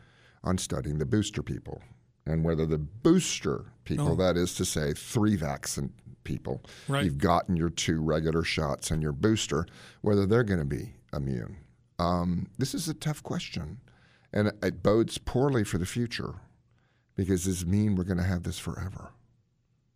on 0.43 0.57
studying 0.57 0.97
the 0.99 1.05
booster 1.05 1.41
people 1.43 1.81
and 2.25 2.43
whether 2.43 2.65
the 2.65 2.77
booster 2.77 3.65
people, 3.85 4.09
Oh. 4.09 4.15
that 4.15 4.37
is 4.37 4.53
to 4.55 4.65
say, 4.65 4.93
three 4.93 5.35
vaccine 5.35 5.93
people, 6.23 6.61
Right. 6.87 7.03
you've 7.05 7.17
gotten 7.17 7.55
your 7.55 7.69
two 7.69 8.01
regular 8.01 8.43
shots 8.43 8.91
and 8.91 9.01
your 9.01 9.13
booster, 9.13 9.65
whether 10.01 10.25
they're 10.25 10.43
going 10.43 10.59
to 10.59 10.65
be 10.65 10.93
immune. 11.13 11.57
Um, 11.97 12.47
this 12.57 12.75
is 12.75 12.87
a 12.87 12.93
tough 12.93 13.23
question, 13.23 13.79
and 14.31 14.51
it 14.61 14.83
bodes 14.83 15.17
poorly 15.17 15.63
for 15.63 15.77
the 15.77 15.85
future 15.85 16.35
because 17.15 17.45
this 17.45 17.65
means 17.65 17.97
we're 17.97 18.03
going 18.03 18.17
to 18.17 18.23
have 18.23 18.43
this 18.43 18.59
forever? 18.59 19.09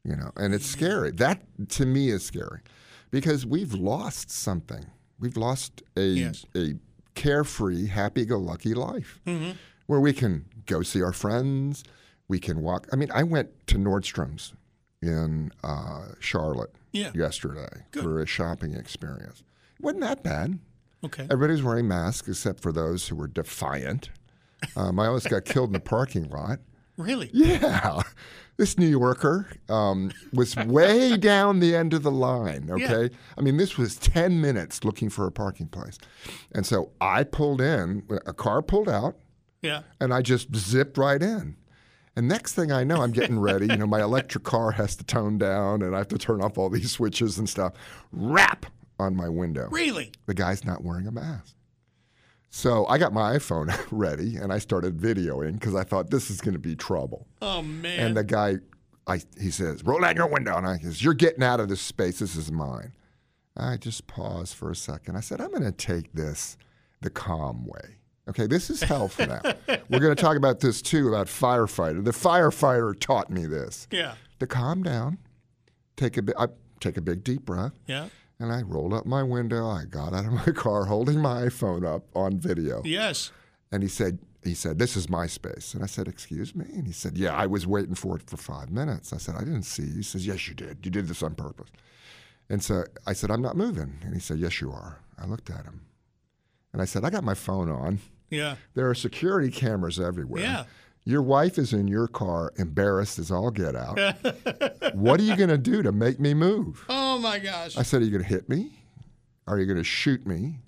You 0.04 0.16
know, 0.18 0.32
and 0.36 0.54
it's 0.54 0.66
scary. 0.66 1.12
That 1.12 1.42
to 1.70 1.86
me 1.86 2.10
is 2.10 2.26
scary 2.26 2.60
because 3.12 3.46
we've 3.46 3.74
lost 3.74 4.30
something. 4.30 4.86
We've 5.20 5.38
lost 5.38 5.82
a 5.96 6.02
Yes. 6.08 6.46
a 6.56 6.74
carefree, 7.16 7.88
happy-go-lucky 7.88 8.74
life 8.74 9.22
where 9.88 10.00
we 10.00 10.12
can 10.14 10.46
go 10.66 10.82
see 10.82 11.02
our 11.02 11.14
friends. 11.14 11.84
We 12.28 12.40
can 12.40 12.62
walk. 12.62 12.88
I 12.92 12.96
mean, 12.96 13.12
I 13.14 13.24
went 13.24 13.50
to 13.68 13.78
Nordstrom's 13.78 14.54
in 15.02 15.52
uh, 15.64 16.08
Charlotte 16.20 16.74
Yeah. 16.92 17.12
yesterday 17.14 17.86
for 17.92 18.20
a 18.20 18.26
shopping 18.26 18.74
experience. 18.74 19.44
wasn't 19.80 20.02
that 20.02 20.24
bad. 20.24 20.60
Okay. 21.04 21.28
Everybody's 21.30 21.62
wearing 21.64 21.88
masks 21.88 22.28
except 22.30 22.62
for 22.62 22.72
those 22.72 23.08
who 23.10 23.16
were 23.16 23.28
defiant. 23.28 24.10
Um, 24.78 24.98
I 24.98 25.08
almost 25.08 25.30
got 25.30 25.44
killed 25.44 25.70
in 25.70 25.74
the 25.74 25.82
parking 25.82 26.30
lot. 26.30 26.60
Really? 26.98 27.30
Yeah. 27.34 28.02
This 28.58 28.78
New 28.78 28.88
Yorker 28.88 29.48
um, 29.68 30.12
was 30.32 30.56
way 30.56 31.18
down 31.18 31.60
the 31.60 31.76
end 31.76 31.94
of 31.96 32.04
the 32.04 32.12
line. 32.12 32.70
Okay. 32.70 33.10
I 33.36 33.42
mean, 33.42 33.58
this 33.58 33.78
was 33.80 33.96
10 33.98 34.40
minutes 34.40 34.84
looking 34.84 35.10
for 35.10 35.26
a 35.26 35.32
parking 35.32 35.68
place. 35.68 35.98
And 36.54 36.64
so 36.66 36.92
I 37.02 37.24
pulled 37.24 37.62
in, 37.62 38.04
a 38.28 38.34
car 38.34 38.62
pulled 38.62 38.90
out, 38.90 39.18
Yeah. 39.64 39.82
and 40.00 40.14
I 40.14 40.22
just 40.22 40.56
zipped 40.56 41.00
right 41.00 41.22
in. 41.22 41.56
And 42.16 42.28
next 42.28 42.54
thing 42.54 42.72
I 42.72 42.84
know, 42.84 43.02
I'm 43.02 43.12
getting 43.12 43.40
ready. 43.40 43.66
You 43.66 43.78
know, 43.78 43.88
my 43.88 44.02
electric 44.04 44.44
car 44.44 44.70
has 44.70 44.96
to 44.98 45.04
tone 45.04 45.40
down, 45.40 45.82
and 45.82 45.96
I 45.96 45.98
have 45.98 46.10
to 46.10 46.18
turn 46.20 46.44
off 46.44 46.60
all 46.60 46.70
these 46.70 46.92
switches 46.92 47.40
and 47.40 47.50
stuff. 47.50 47.74
Rap 48.12 48.68
on 49.00 49.16
my 49.16 49.28
window. 49.30 49.68
Really? 49.72 50.12
The 50.28 50.36
guy's 50.36 50.64
not 50.64 50.84
wearing 50.84 51.08
a 51.08 51.12
mask. 51.12 51.56
So 52.56 52.86
I 52.86 53.00
got 53.00 53.14
my 53.14 53.36
iPhone 53.36 53.76
ready, 53.92 54.36
and 54.36 54.54
I 54.54 54.60
started 54.60 54.96
videoing 54.96 55.54
because 55.54 55.74
I 55.74 55.84
thought 55.84 56.12
this 56.12 56.30
is 56.30 56.40
going 56.40 56.54
to 56.54 56.60
be 56.60 56.76
trouble. 56.76 57.26
Oh 57.42 57.64
man. 57.64 58.00
And 58.00 58.16
the 58.16 58.24
guy, 58.24 58.58
I, 59.08 59.22
he 59.42 59.50
says, 59.50 59.84
"Roll 59.84 60.00
down 60.00 60.16
your 60.16 60.28
window," 60.28 60.56
and 60.56 60.68
I 60.68 60.78
says, 60.78 61.04
"You're 61.04 61.16
getting 61.16 61.44
out 61.44 61.60
of 61.60 61.68
this 61.68 61.82
space. 61.82 62.20
This 62.20 62.36
is 62.36 62.52
mine." 62.52 62.94
I 63.58 63.78
just 63.78 64.06
paused 64.06 64.54
for 64.54 64.70
a 64.70 64.76
second. 64.76 65.16
I 65.16 65.22
said, 65.22 65.42
"I'm 65.42 65.50
going 65.50 65.64
to 65.64 65.72
take 65.72 66.14
this 66.14 66.56
the 67.02 67.10
calm 67.10 67.66
way." 67.66 67.98
Okay, 68.30 68.46
this 68.46 68.70
is 68.70 68.84
hell 68.84 69.08
for 69.08 69.26
now. 69.26 69.42
We're 69.90 70.00
going 70.00 70.16
to 70.16 70.22
talk 70.22 70.38
about 70.38 70.60
this 70.60 70.84
too 70.84 71.08
about 71.08 71.26
firefighter. 71.26 72.06
The 72.06 72.12
firefighter 72.12 72.98
taught 73.00 73.32
me 73.32 73.48
this 73.48 73.88
yeah. 73.90 74.14
to 74.40 74.46
calm 74.46 74.84
down, 74.84 75.18
take 75.98 76.18
a 76.18 76.22
bit, 76.22 76.36
take 76.80 76.98
a 76.98 77.02
big 77.02 77.24
deep 77.24 77.46
breath, 77.46 77.74
Yeah. 77.88 78.10
And 78.40 78.52
I 78.52 78.62
rolled 78.62 78.94
up 78.94 79.06
my 79.06 79.24
window. 79.24 79.68
I 79.68 79.86
got 79.86 80.14
out 80.14 80.26
of 80.26 80.34
my 80.34 80.46
car, 80.56 80.86
holding 80.86 81.20
my 81.20 81.44
iPhone 81.44 81.86
up 81.86 82.04
on 82.16 82.38
video, 82.40 82.82
Yes. 82.84 83.32
and 83.72 83.82
he 83.84 83.90
said, 83.90 84.20
"He 84.44 84.54
said 84.54 84.80
this 84.80 84.96
is 84.98 85.10
my 85.10 85.28
space." 85.28 85.74
And 85.74 85.84
I 85.84 85.88
said, 85.88 86.08
"Excuse 86.08 86.56
me?" 86.56 86.66
And 86.74 86.86
he 86.88 86.94
said, 86.94 87.18
"Yeah, 87.18 87.36
I 87.36 87.46
was 87.48 87.66
waiting 87.68 87.96
for 87.96 88.16
it 88.18 88.24
for 88.30 88.38
five 88.38 88.70
minutes." 88.72 89.14
I 89.14 89.18
said, 89.18 89.36
"I 89.36 89.40
didn't 89.40 89.64
see." 89.64 89.84
you." 89.84 89.96
He 89.98 90.04
says, 90.04 90.26
"Yes, 90.28 90.48
you 90.48 90.54
did. 90.54 90.80
You 90.84 90.92
did 90.92 91.08
this 91.08 91.24
on 91.24 91.36
purpose." 91.36 91.70
And 92.50 92.62
so 92.64 92.84
I 93.08 93.14
said, 93.14 93.32
"I'm 93.32 93.42
not 93.42 93.56
moving." 93.58 94.00
And 94.04 94.14
he 94.14 94.20
said, 94.20 94.40
"Yes, 94.40 94.60
you 94.62 94.72
are." 94.72 95.00
I 95.18 95.26
looked 95.26 95.50
at 95.50 95.64
him, 95.66 95.82
and 96.74 96.82
I 96.82 96.86
said, 96.86 97.06
"I 97.06 97.10
got 97.10 97.24
my 97.24 97.36
phone 97.36 97.70
on. 97.70 98.00
Yeah. 98.30 98.56
There 98.74 98.90
are 98.90 98.96
security 98.96 99.52
cameras 99.52 100.00
everywhere. 100.00 100.42
Yeah. 100.42 100.64
Your 101.06 101.22
wife 101.22 101.58
is 101.58 101.74
in 101.74 101.88
your 101.88 102.08
car, 102.08 102.54
embarrassed 102.58 103.20
as 103.20 103.30
all 103.32 103.52
get 103.52 103.76
out. 103.76 103.98
what 104.96 105.20
are 105.20 105.24
you 105.24 105.36
going 105.36 105.50
to 105.50 105.58
do 105.58 105.82
to 105.84 105.92
make 105.92 106.20
me 106.20 106.34
move?" 106.34 106.84
Oh 106.90 107.18
my 107.20 107.40
gosh. 107.40 107.78
I 107.78 107.84
said, 107.84 108.02
Are 108.02 108.06
you 108.06 108.12
going 108.12 108.24
to 108.24 108.30
hit 108.30 108.48
me? 108.50 108.80
Are 109.48 109.60
you 109.60 109.66
going 109.66 109.78
to 109.78 109.84
shoot 109.84 110.26
me? 110.26 110.60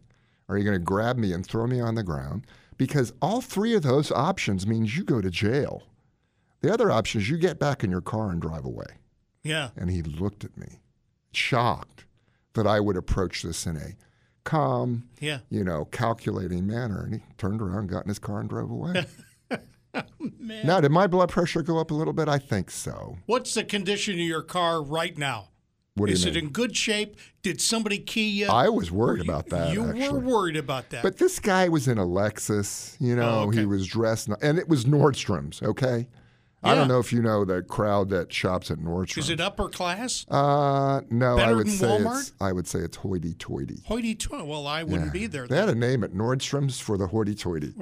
Are 0.50 0.58
you 0.58 0.64
going 0.66 0.78
to 0.78 0.84
grab 0.84 1.18
me 1.18 1.32
and 1.34 1.46
throw 1.46 1.66
me 1.68 1.80
on 1.80 1.96
the 1.96 2.04
ground? 2.04 2.46
Because 2.78 3.14
all 3.22 3.40
three 3.42 3.74
of 3.74 3.84
those 3.84 4.12
options 4.12 4.68
means 4.68 4.98
you 4.98 5.04
go 5.06 5.22
to 5.22 5.30
jail. 5.32 5.84
The 6.62 6.74
other 6.74 6.92
option 6.92 7.22
is 7.22 7.30
you 7.30 7.38
get 7.38 7.58
back 7.58 7.84
in 7.84 7.90
your 7.90 8.02
car 8.02 8.30
and 8.32 8.42
drive 8.42 8.66
away. 8.66 8.86
yeah. 9.44 9.70
And 9.78 9.90
he 9.90 10.02
looked 10.02 10.44
at 10.44 10.58
me, 10.58 10.80
shocked 11.32 12.06
that 12.54 12.68
I 12.68 12.80
would 12.80 12.98
approach 12.98 13.44
this 13.44 13.66
in 13.66 13.78
a 13.78 13.96
calm, 14.44 15.08
Yeah. 15.20 15.40
you 15.50 15.64
know, 15.64 15.86
calculating 15.86 16.68
manner. 16.68 17.04
And 17.04 17.16
he 17.16 17.22
turned 17.38 17.62
around, 17.62 17.88
got 17.90 18.04
in 18.04 18.10
his 18.10 18.20
car, 18.20 18.40
and 18.42 18.50
drove 18.50 18.70
away. 18.72 19.06
Man. 20.40 20.66
now, 20.66 20.80
did 20.82 20.92
my 20.92 21.08
blood 21.08 21.30
pressure 21.30 21.62
go 21.64 21.80
up 21.80 21.92
a 21.92 21.94
little 21.94 22.14
bit? 22.14 22.28
I 22.28 22.38
think 22.38 22.70
so. 22.72 23.18
What's 23.26 23.54
the 23.54 23.64
condition 23.64 24.14
of 24.16 24.20
your 24.20 24.42
car 24.42 24.82
right 24.82 25.18
now? 25.18 25.50
What 25.96 26.10
Is 26.10 26.26
it 26.26 26.36
in 26.36 26.50
good 26.50 26.76
shape? 26.76 27.16
Did 27.42 27.62
somebody 27.62 28.00
key 28.00 28.28
you? 28.28 28.48
I 28.48 28.68
was 28.68 28.92
worried 28.92 29.24
You- 29.26 29.32
about 29.32 29.48
that. 29.50 29.72
You 29.74 29.86
actually. 29.92 30.10
were 30.10 30.20
worried 30.20 30.58
about 30.58 30.90
that. 30.90 31.02
But 31.04 31.18
this 31.20 31.40
guy 31.40 31.70
was 31.70 31.88
in 31.88 31.98
a 31.98 32.06
Lexus, 32.06 32.98
you 33.00 33.16
know, 33.16 33.30
Oh, 33.30 33.48
okay. 33.48 33.60
he 33.60 33.66
was 33.66 33.88
dressed, 33.88 34.28
and 34.42 34.60
it 34.60 34.68
was 34.68 34.84
Nordstrom's, 34.84 35.62
okay? 35.64 36.08
I 36.64 36.74
don't 36.74 36.88
know 36.88 36.98
if 37.00 37.14
you 37.14 37.22
know 37.22 37.46
the 37.46 37.62
crowd 37.62 38.10
that 38.10 38.34
shops 38.34 38.72
at 38.72 38.80
Nordstrom's. 38.80 39.18
is 39.26 39.30
it 39.30 39.40
upper 39.40 39.70
class? 39.70 40.26
Uh, 40.28 41.02
no, 41.12 41.36
I 41.36 41.44
better 41.44 41.56
would 41.58 41.68
than 41.68 41.74
say 41.76 41.86
Walmart? 41.86 42.20
it's 42.22 42.34
I 42.42 42.52
would 42.52 42.68
say 42.68 42.80
it's 42.80 42.98
hoity-toity. 42.98 43.84
Hoity-toity. 43.86 44.44
Well, 44.48 44.66
I 44.66 44.82
wouldn't 44.84 45.14
be 45.14 45.28
there. 45.28 45.48
They 45.48 45.58
had 45.58 45.70
a 45.70 45.76
name 45.76 46.04
at 46.04 46.12
Nordstrom's 46.14 46.80
for 46.80 46.98
the 46.98 47.06
hoity-toity, 47.08 47.74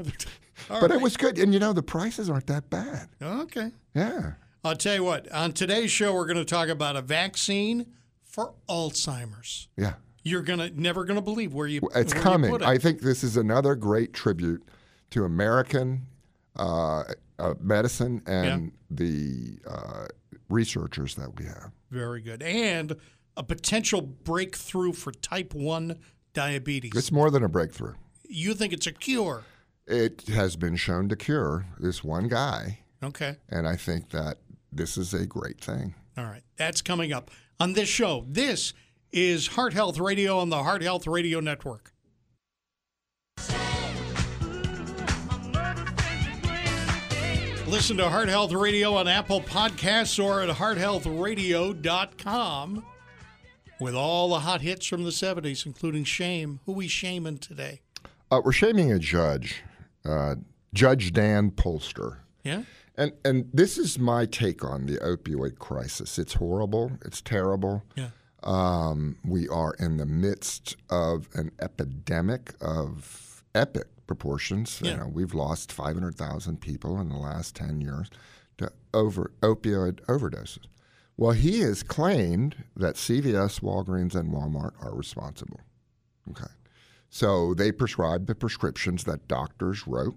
but 0.67 0.81
right. 0.81 0.91
it 0.91 1.01
was 1.01 1.17
good, 1.17 1.37
and 1.37 1.53
you 1.53 1.59
know 1.59 1.73
the 1.73 1.83
prices 1.83 2.29
aren't 2.29 2.47
that 2.47 2.69
bad. 2.69 3.09
okay. 3.21 3.71
Yeah, 3.95 4.33
I'll 4.63 4.75
tell 4.75 4.95
you 4.95 5.03
what. 5.03 5.31
On 5.31 5.51
today's 5.51 5.91
show, 5.91 6.13
we're 6.13 6.25
going 6.25 6.37
to 6.37 6.45
talk 6.45 6.69
about 6.69 6.95
a 6.95 7.01
vaccine 7.01 7.87
for 8.23 8.53
Alzheimer's. 8.67 9.67
yeah, 9.77 9.93
You're 10.23 10.41
gonna 10.41 10.71
never 10.71 11.05
gonna 11.05 11.21
believe 11.21 11.53
where 11.53 11.67
you. 11.67 11.81
it's 11.95 12.13
where 12.13 12.21
you 12.21 12.23
coming. 12.23 12.51
put 12.51 12.61
it. 12.61 12.67
I 12.67 12.77
think 12.77 13.01
this 13.01 13.23
is 13.23 13.37
another 13.37 13.75
great 13.75 14.13
tribute 14.13 14.63
to 15.11 15.25
American 15.25 16.07
uh, 16.55 17.03
uh, 17.39 17.53
medicine 17.59 18.21
and 18.25 18.71
the 18.89 19.59
uh, 19.67 20.05
researchers 20.49 21.15
that 21.15 21.37
we 21.37 21.45
have. 21.45 21.71
Very 21.91 22.21
good. 22.21 22.41
And 22.41 22.95
a 23.37 23.43
potential 23.43 24.01
breakthrough 24.01 24.93
for 24.93 25.11
type 25.11 25.53
1 25.53 25.97
diabetes. 26.33 26.91
It's 26.95 27.11
more 27.11 27.29
than 27.31 27.43
a 27.43 27.49
breakthrough. 27.49 27.93
you 28.27 28.53
think 28.53 28.73
it's 28.73 28.87
a 28.87 28.91
cure? 28.91 29.43
It 29.85 30.27
has 30.27 30.55
been 30.55 30.75
shown 30.75 31.09
to 31.09 31.15
cure 31.15 31.65
this 31.79 32.03
one 32.03 32.27
guy, 32.27 32.79
Okay. 33.03 33.37
and 33.49 33.67
I 33.67 33.75
think 33.75 34.09
that 34.11 34.37
this 34.71 34.97
is 34.97 35.13
a 35.13 35.25
great 35.25 35.59
thing. 35.59 35.95
All 36.17 36.25
right. 36.25 36.43
That's 36.55 36.81
coming 36.81 37.11
up 37.11 37.29
on 37.59 37.73
this 37.73 37.89
show. 37.89 38.25
This 38.27 38.73
is 39.11 39.47
Heart 39.47 39.73
Health 39.73 39.99
Radio 39.99 40.39
on 40.39 40.49
the 40.49 40.63
Heart 40.63 40.83
Health 40.83 41.05
Radio 41.05 41.39
Network. 41.39 41.91
Listen 47.67 47.97
to 47.97 48.07
Heart 48.09 48.29
Health 48.29 48.53
Radio 48.53 48.93
on 48.95 49.07
Apple 49.07 49.41
Podcasts 49.41 50.23
or 50.23 50.43
at 50.43 50.49
hearthealthradio.com 50.49 52.85
with 53.79 53.95
all 53.95 54.29
the 54.29 54.39
hot 54.41 54.61
hits 54.61 54.85
from 54.85 55.03
the 55.03 55.09
70s, 55.09 55.65
including 55.65 56.03
Shame. 56.03 56.59
Who 56.67 56.73
we 56.73 56.87
shaming 56.87 57.39
today? 57.39 57.81
Uh, 58.29 58.41
we're 58.43 58.51
shaming 58.51 58.91
a 58.91 58.99
judge, 58.99 59.63
uh, 60.05 60.35
Judge 60.73 61.13
Dan 61.13 61.51
Polster. 61.51 62.17
Yeah? 62.43 62.63
And, 62.95 63.13
and 63.25 63.49
this 63.53 63.77
is 63.77 63.97
my 63.97 64.25
take 64.25 64.63
on 64.63 64.85
the 64.85 64.97
opioid 64.97 65.57
crisis. 65.57 66.19
It's 66.19 66.33
horrible. 66.33 66.91
It's 67.05 67.21
terrible. 67.21 67.83
Yeah. 67.95 68.09
Um, 68.43 69.17
we 69.25 69.47
are 69.47 69.73
in 69.79 69.97
the 69.97 70.05
midst 70.05 70.75
of 70.89 71.29
an 71.33 71.51
epidemic 71.61 72.53
of 72.61 73.43
epic 73.55 73.87
proportions. 74.05 74.79
Yeah. 74.83 74.91
You 74.91 74.97
know, 74.97 75.07
we've 75.07 75.33
lost 75.33 75.71
500,000 75.71 76.59
people 76.59 76.99
in 76.99 77.09
the 77.09 77.17
last 77.17 77.55
10 77.55 77.81
years 77.81 78.09
to 78.57 78.71
over 78.93 79.31
opioid 79.41 80.01
overdoses. 80.05 80.65
Well, 81.15 81.31
he 81.31 81.59
has 81.61 81.83
claimed 81.83 82.63
that 82.75 82.95
CVS, 82.95 83.61
Walgreens, 83.61 84.15
and 84.15 84.31
Walmart 84.31 84.73
are 84.81 84.95
responsible. 84.95 85.61
Okay. 86.31 86.51
So 87.13 87.53
they 87.53 87.71
prescribed 87.71 88.25
the 88.25 88.33
prescriptions 88.33 89.03
that 89.03 89.27
doctors 89.27 89.85
wrote, 89.85 90.15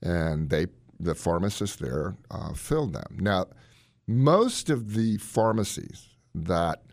and 0.00 0.48
they 0.48 0.68
the 1.00 1.16
pharmacists 1.16 1.74
there 1.74 2.14
uh, 2.30 2.52
filled 2.52 2.92
them. 2.92 3.16
Now, 3.18 3.46
most 4.06 4.70
of 4.70 4.94
the 4.94 5.16
pharmacies 5.16 6.10
that 6.32 6.84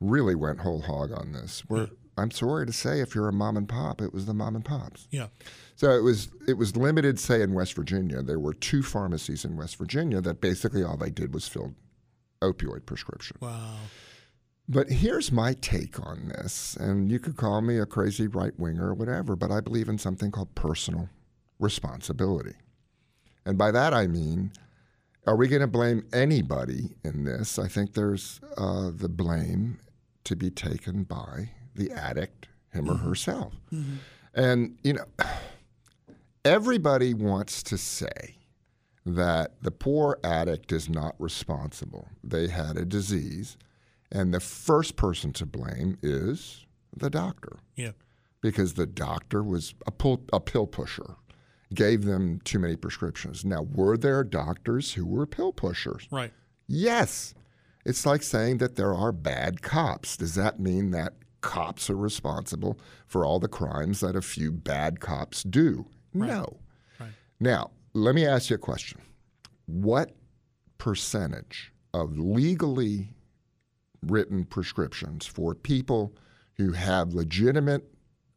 really 0.00 0.34
went 0.34 0.58
whole 0.58 0.80
hog 0.80 1.12
on 1.12 1.30
this 1.30 1.62
were, 1.68 1.90
I'm 2.18 2.32
sorry 2.32 2.66
to 2.66 2.72
say, 2.72 2.98
if 2.98 3.14
you're 3.14 3.28
a 3.28 3.32
mom 3.32 3.56
and 3.56 3.68
pop, 3.68 4.00
it 4.00 4.12
was 4.12 4.26
the 4.26 4.34
mom 4.34 4.56
and 4.56 4.64
pops. 4.64 5.06
Yeah. 5.12 5.28
So 5.76 5.92
it 5.92 6.02
was 6.02 6.30
it 6.48 6.54
was 6.54 6.76
limited. 6.76 7.20
Say 7.20 7.40
in 7.40 7.54
West 7.54 7.74
Virginia, 7.74 8.20
there 8.20 8.40
were 8.40 8.52
two 8.52 8.82
pharmacies 8.82 9.44
in 9.44 9.56
West 9.56 9.76
Virginia 9.76 10.20
that 10.20 10.40
basically 10.40 10.82
all 10.82 10.96
they 10.96 11.10
did 11.10 11.32
was 11.32 11.46
fill 11.46 11.76
opioid 12.40 12.84
prescription. 12.84 13.36
Wow. 13.38 13.76
But 14.72 14.88
here's 14.88 15.30
my 15.30 15.52
take 15.52 16.00
on 16.00 16.28
this, 16.28 16.76
and 16.76 17.10
you 17.10 17.18
could 17.18 17.36
call 17.36 17.60
me 17.60 17.76
a 17.76 17.84
crazy 17.84 18.26
right 18.26 18.58
winger 18.58 18.88
or 18.88 18.94
whatever, 18.94 19.36
but 19.36 19.50
I 19.50 19.60
believe 19.60 19.86
in 19.90 19.98
something 19.98 20.30
called 20.30 20.54
personal 20.54 21.10
responsibility. 21.58 22.54
And 23.44 23.58
by 23.58 23.70
that 23.70 23.92
I 23.92 24.06
mean, 24.06 24.50
are 25.26 25.36
we 25.36 25.46
going 25.46 25.60
to 25.60 25.66
blame 25.66 26.06
anybody 26.14 26.96
in 27.04 27.24
this? 27.24 27.58
I 27.58 27.68
think 27.68 27.92
there's 27.92 28.40
uh, 28.56 28.90
the 28.94 29.10
blame 29.10 29.78
to 30.24 30.36
be 30.36 30.48
taken 30.48 31.02
by 31.04 31.50
the 31.74 31.90
addict, 31.92 32.48
him 32.72 32.88
or 32.88 32.96
herself. 32.96 33.52
And, 34.34 34.78
you 34.82 34.94
know, 34.94 35.04
everybody 36.46 37.12
wants 37.12 37.62
to 37.64 37.76
say 37.76 38.36
that 39.04 39.60
the 39.60 39.70
poor 39.70 40.18
addict 40.24 40.72
is 40.72 40.88
not 40.88 41.14
responsible. 41.18 42.08
They 42.24 42.48
had 42.48 42.78
a 42.78 42.86
disease, 42.86 43.58
and 44.12 44.32
the 44.32 44.40
first 44.40 44.96
person 44.96 45.32
to 45.32 45.46
blame 45.46 45.98
is 46.02 46.66
the 46.96 47.10
doctor 47.10 47.56
Yeah. 47.76 47.92
because 48.40 48.74
the 48.74 48.86
doctor 48.86 49.42
was 49.42 49.74
a, 49.86 49.90
pull, 49.90 50.22
a 50.32 50.38
pill 50.40 50.66
pusher, 50.66 51.16
gave 51.74 52.04
them 52.04 52.40
too 52.44 52.58
many 52.58 52.76
prescriptions. 52.76 53.44
Now, 53.44 53.62
were 53.62 53.96
there 53.96 54.22
doctors 54.24 54.92
who 54.92 55.06
were 55.06 55.26
pill 55.26 55.52
pushers? 55.52 56.06
Right. 56.10 56.32
Yes. 56.68 57.32
It's 57.86 58.04
like 58.06 58.22
saying 58.22 58.58
that 58.58 58.76
there 58.76 58.94
are 58.94 59.10
bad 59.12 59.62
cops. 59.62 60.16
Does 60.16 60.34
that 60.34 60.60
mean 60.60 60.90
that 60.92 61.14
cops 61.40 61.88
are 61.90 61.96
responsible 61.96 62.78
for 63.06 63.24
all 63.24 63.40
the 63.40 63.48
crimes 63.48 64.00
that 64.00 64.14
a 64.14 64.22
few 64.22 64.52
bad 64.52 65.00
cops 65.00 65.42
do? 65.42 65.86
No. 66.14 66.58
Right. 67.00 67.10
Now, 67.40 67.70
let 67.94 68.14
me 68.14 68.26
ask 68.26 68.50
you 68.50 68.56
a 68.56 68.58
question. 68.58 69.00
What 69.66 70.14
percentage 70.78 71.72
of 71.94 72.18
legally 72.18 73.11
written 74.02 74.44
prescriptions 74.44 75.26
for 75.26 75.54
people 75.54 76.14
who 76.56 76.72
have 76.72 77.14
legitimate 77.14 77.88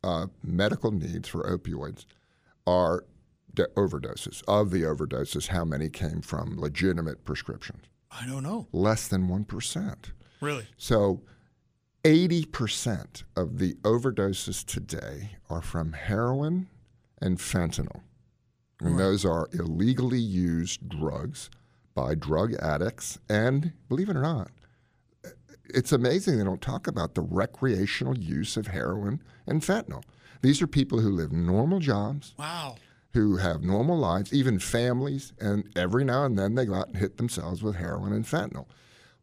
uh, 0.03 0.27
medical 0.43 0.91
needs 0.91 1.27
for 1.27 1.43
opioids 1.43 2.05
are 2.67 3.05
de- 3.53 3.67
overdoses? 3.75 4.43
Of 4.47 4.71
the 4.71 4.83
overdoses, 4.83 5.47
how 5.47 5.65
many 5.65 5.89
came 5.89 6.21
from 6.21 6.59
legitimate 6.59 7.25
prescriptions? 7.25 7.83
I 8.11 8.25
don't 8.25 8.43
know. 8.43 8.67
Less 8.71 9.07
than 9.07 9.27
1%. 9.27 9.95
Really. 10.41 10.67
So 10.77 11.21
80% 12.03 13.23
of 13.35 13.57
the 13.57 13.73
overdoses 13.81 14.63
today 14.63 15.37
are 15.49 15.61
from 15.61 15.93
heroin 15.93 16.67
and 17.21 17.39
fentanyl. 17.39 18.01
And 18.79 18.99
those 18.99 19.25
are 19.25 19.49
illegally 19.53 20.19
used 20.19 20.87
drugs 20.89 21.49
by 21.95 22.13
drug 22.13 22.53
addicts. 22.55 23.17
And 23.29 23.71
believe 23.89 24.09
it 24.09 24.17
or 24.17 24.21
not, 24.21 24.51
it's 25.69 25.91
amazing 25.91 26.37
they 26.37 26.43
don't 26.43 26.61
talk 26.61 26.87
about 26.87 27.15
the 27.15 27.21
recreational 27.21 28.17
use 28.17 28.57
of 28.57 28.67
heroin 28.67 29.21
and 29.47 29.61
fentanyl. 29.61 30.03
These 30.41 30.61
are 30.61 30.67
people 30.67 30.99
who 30.99 31.09
live 31.09 31.31
normal 31.31 31.79
jobs, 31.79 32.33
Wow. 32.37 32.75
who 33.13 33.37
have 33.37 33.63
normal 33.63 33.97
lives, 33.97 34.33
even 34.33 34.59
families, 34.59 35.33
and 35.39 35.69
every 35.75 36.03
now 36.03 36.25
and 36.25 36.37
then 36.37 36.55
they 36.55 36.65
go 36.65 36.75
out 36.75 36.87
and 36.89 36.97
hit 36.97 37.17
themselves 37.17 37.63
with 37.63 37.75
heroin 37.75 38.13
and 38.13 38.25
fentanyl. 38.25 38.67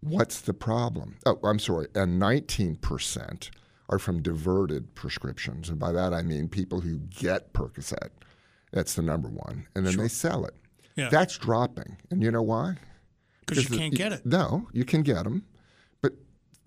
What's 0.01 0.41
the 0.41 0.55
problem? 0.55 1.17
Oh, 1.27 1.39
I'm 1.45 1.61
sorry, 1.61 1.87
and 1.95 2.21
19% 2.21 3.51
are 3.89 3.99
from 3.99 4.23
diverted 4.23 4.95
prescriptions. 4.95 5.69
And 5.69 5.79
by 5.79 5.93
that 5.93 6.13
I 6.13 6.23
mean 6.23 6.49
people 6.49 6.81
who 6.81 6.97
get 6.99 7.53
Percocet. 7.53 8.09
That's 8.73 8.95
the 8.95 9.03
number 9.03 9.29
one. 9.29 9.67
And 9.77 9.87
then 9.87 9.97
they 9.99 10.09
sell 10.09 10.45
it. 10.47 10.55
Yeah. 10.97 11.09
That's 11.11 11.37
dropping. 11.39 11.99
And 12.11 12.23
you 12.23 12.31
know 12.31 12.43
why? 12.43 12.77
Because 13.47 13.69
you 13.69 13.77
can't 13.79 13.95
get 13.95 14.13
it. 14.13 14.25
No, 14.25 14.69
you 14.73 14.85
can 14.85 15.03
get 15.03 15.25
them. 15.25 15.45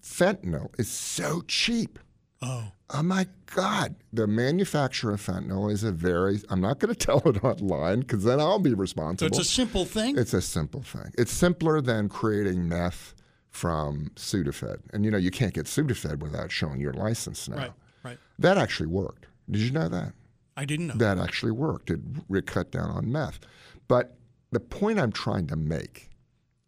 Fentanyl 0.06 0.70
is 0.80 0.90
so 0.90 1.42
cheap. 1.48 1.98
Oh. 2.42 2.66
Oh 2.92 3.02
my 3.02 3.26
God. 3.48 3.96
The 4.14 4.28
manufacturer 4.28 5.14
of 5.16 5.22
fentanyl 5.26 5.72
is 5.72 5.84
a 5.84 5.92
very, 5.92 6.40
I'm 6.50 6.62
not 6.62 6.80
going 6.80 6.94
to 6.96 7.00
tell 7.00 7.20
it 7.26 7.44
online 7.44 8.02
because 8.02 8.24
then 8.24 8.40
I'll 8.40 8.60
be 8.60 8.70
So 8.72 8.76
responsible. 8.78 9.28
it's 9.28 9.40
a 9.40 9.44
simple 9.52 9.84
thing. 9.86 10.18
It's 10.18 10.34
a 10.34 10.42
simple 10.42 10.84
thing. 10.84 11.12
It's 11.18 11.32
simpler 11.32 11.82
than 11.82 12.08
creating 12.08 12.70
meth 12.70 13.16
from 13.50 14.12
Sudafed. 14.16 14.82
And 14.94 15.04
you 15.04 15.10
know, 15.12 15.18
you 15.18 15.32
can't 15.32 15.54
get 15.54 15.66
Sudafed 15.66 16.20
without 16.20 16.52
showing 16.52 16.80
your 16.80 16.94
license 16.94 17.50
now. 17.50 17.58
right. 17.58 17.72
Right. 18.04 18.18
That 18.38 18.60
actually 18.60 18.88
worked. 18.90 19.26
Did 19.50 19.62
you 19.62 19.72
know 19.72 19.90
that? 19.90 20.14
I 20.56 20.66
didn't 20.66 20.88
know. 20.88 20.94
That 20.96 21.18
actually 21.18 21.52
worked. 21.54 21.90
It, 21.90 22.00
it 22.30 22.46
cut 22.46 22.72
down 22.72 22.92
on 22.92 23.12
meth. 23.12 23.40
But 23.88 24.16
the 24.52 24.60
point 24.60 25.00
I'm 25.00 25.12
trying 25.12 25.48
to 25.48 25.56
make 25.56 26.12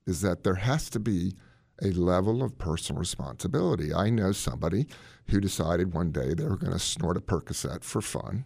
is 0.07 0.21
that 0.21 0.43
there 0.43 0.55
has 0.55 0.89
to 0.89 0.99
be 0.99 1.33
a 1.81 1.87
level 1.91 2.43
of 2.43 2.57
personal 2.57 2.99
responsibility. 2.99 3.93
I 3.93 4.09
know 4.09 4.31
somebody 4.31 4.87
who 5.27 5.39
decided 5.39 5.93
one 5.93 6.11
day 6.11 6.33
they 6.33 6.45
were 6.45 6.57
going 6.57 6.73
to 6.73 6.79
snort 6.79 7.17
a 7.17 7.21
Percocet 7.21 7.83
for 7.83 8.01
fun. 8.01 8.45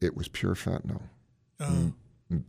It 0.00 0.16
was 0.16 0.28
pure 0.28 0.54
fentanyl. 0.54 1.02
Oh. 1.60 1.92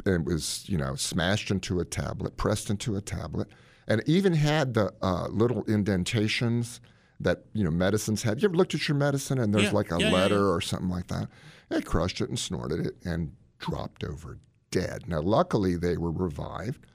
It 0.05 0.23
was, 0.23 0.63
you 0.67 0.77
know, 0.77 0.95
smashed 0.95 1.51
into 1.51 1.81
a 1.81 1.85
tablet, 1.85 2.37
pressed 2.37 2.69
into 2.69 2.95
a 2.95 3.01
tablet, 3.01 3.49
and 3.87 4.01
even 4.05 4.33
had 4.33 4.73
the 4.73 4.93
uh, 5.01 5.27
little 5.27 5.65
indentations 5.65 6.79
that 7.19 7.43
you 7.53 7.63
know 7.65 7.71
medicines 7.71 8.23
have. 8.23 8.41
You 8.41 8.47
ever 8.47 8.55
looked 8.55 8.73
at 8.73 8.87
your 8.87 8.95
medicine 8.97 9.37
and 9.39 9.53
there's 9.53 9.65
Yeah. 9.65 9.71
like 9.71 9.91
a 9.91 9.99
yeah, 9.99 10.11
letter 10.11 10.35
yeah. 10.35 10.53
or 10.53 10.61
something 10.61 10.89
like 10.89 11.07
that? 11.07 11.27
They 11.69 11.81
crushed 11.81 12.21
it 12.21 12.29
and 12.29 12.39
snorted 12.39 12.85
it 12.85 12.95
and 13.03 13.33
dropped 13.59 14.03
over 14.05 14.39
dead. 14.71 15.07
Now, 15.07 15.19
luckily, 15.21 15.75
they 15.75 15.97
were 15.97 16.11
revived. 16.11 16.85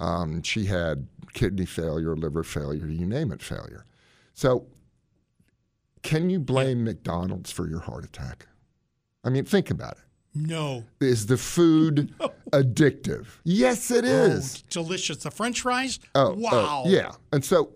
Um, 0.00 0.42
she 0.42 0.66
had 0.66 1.06
kidney 1.32 1.66
failure, 1.66 2.16
liver 2.16 2.42
failure, 2.42 2.86
you 2.86 3.06
name 3.06 3.32
it, 3.32 3.42
failure. 3.42 3.84
So, 4.34 4.66
can 6.02 6.30
you 6.30 6.38
blame 6.38 6.84
McDonald's 6.84 7.50
for 7.50 7.68
your 7.68 7.80
heart 7.80 8.04
attack? 8.04 8.46
I 9.24 9.30
mean, 9.30 9.44
think 9.44 9.70
about 9.70 9.92
it. 9.92 10.04
No. 10.34 10.84
Is 11.00 11.26
the 11.26 11.36
food 11.36 12.14
addictive? 12.52 13.26
Yes, 13.44 13.90
it 13.90 14.04
is. 14.04 14.62
Oh, 14.62 14.66
delicious. 14.70 15.18
The 15.18 15.30
French 15.30 15.60
fries. 15.62 15.98
Oh, 16.14 16.28
oh, 16.28 16.34
wow. 16.36 16.82
yeah. 16.86 17.12
And 17.32 17.44
so, 17.44 17.72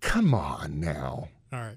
come 0.00 0.32
on 0.34 0.80
now. 0.80 1.28
All 1.52 1.58
right. 1.60 1.76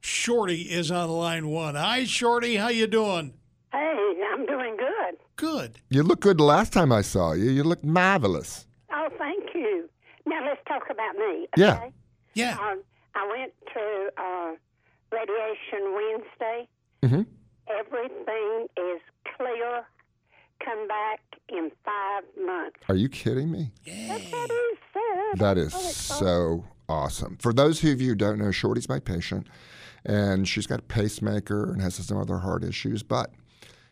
Shorty 0.00 0.62
is 0.62 0.90
on 0.90 1.10
line 1.10 1.48
one. 1.48 1.74
Hi, 1.74 2.04
Shorty. 2.04 2.56
How 2.56 2.68
you 2.68 2.86
doing? 2.86 3.34
Hey, 3.72 4.14
I'm 4.32 4.46
doing 4.46 4.76
good. 4.76 5.16
Good. 5.36 5.78
You 5.90 6.02
look 6.02 6.20
good 6.20 6.38
the 6.38 6.44
last 6.44 6.72
time 6.72 6.90
I 6.90 7.02
saw 7.02 7.32
you. 7.32 7.50
You 7.50 7.62
look 7.62 7.84
marvelous. 7.84 8.66
Oh, 8.92 9.08
thank 9.18 9.54
you. 9.54 9.88
Now 10.26 10.44
let's 10.46 10.60
talk 10.68 10.82
about 10.90 11.16
me. 11.16 11.46
Yeah. 11.56 11.74
Okay? 11.76 11.92
Yeah. 12.34 12.56
Um, 12.60 12.82
I 13.14 13.26
went 13.28 13.52
to 13.74 14.22
uh, 14.22 14.52
Radiation 15.10 15.94
Wednesday. 15.94 16.68
Mhm. 17.02 17.26
Everything 17.68 18.66
is 18.76 19.00
clear. 19.36 19.84
Come 20.64 20.86
back 20.86 21.20
in 21.48 21.70
five 21.84 22.22
months. 22.44 22.76
Are 22.88 22.94
you 22.94 23.08
kidding 23.08 23.50
me? 23.50 23.72
That 23.84 24.50
is 24.50 24.78
sad. 24.92 25.38
That 25.38 25.58
is 25.58 25.74
Oh, 25.74 25.78
so 25.78 26.64
awesome. 26.88 27.36
For 27.38 27.52
those 27.52 27.82
of 27.82 28.00
you 28.00 28.10
who 28.10 28.14
don't 28.14 28.38
know, 28.38 28.50
Shorty's 28.52 28.88
my 28.88 29.00
patient, 29.00 29.48
and 30.04 30.46
she's 30.46 30.66
got 30.68 30.78
a 30.78 30.82
pacemaker 30.82 31.72
and 31.72 31.82
has 31.82 31.94
some 31.96 32.16
other 32.18 32.38
heart 32.38 32.62
issues, 32.62 33.02
but 33.02 33.32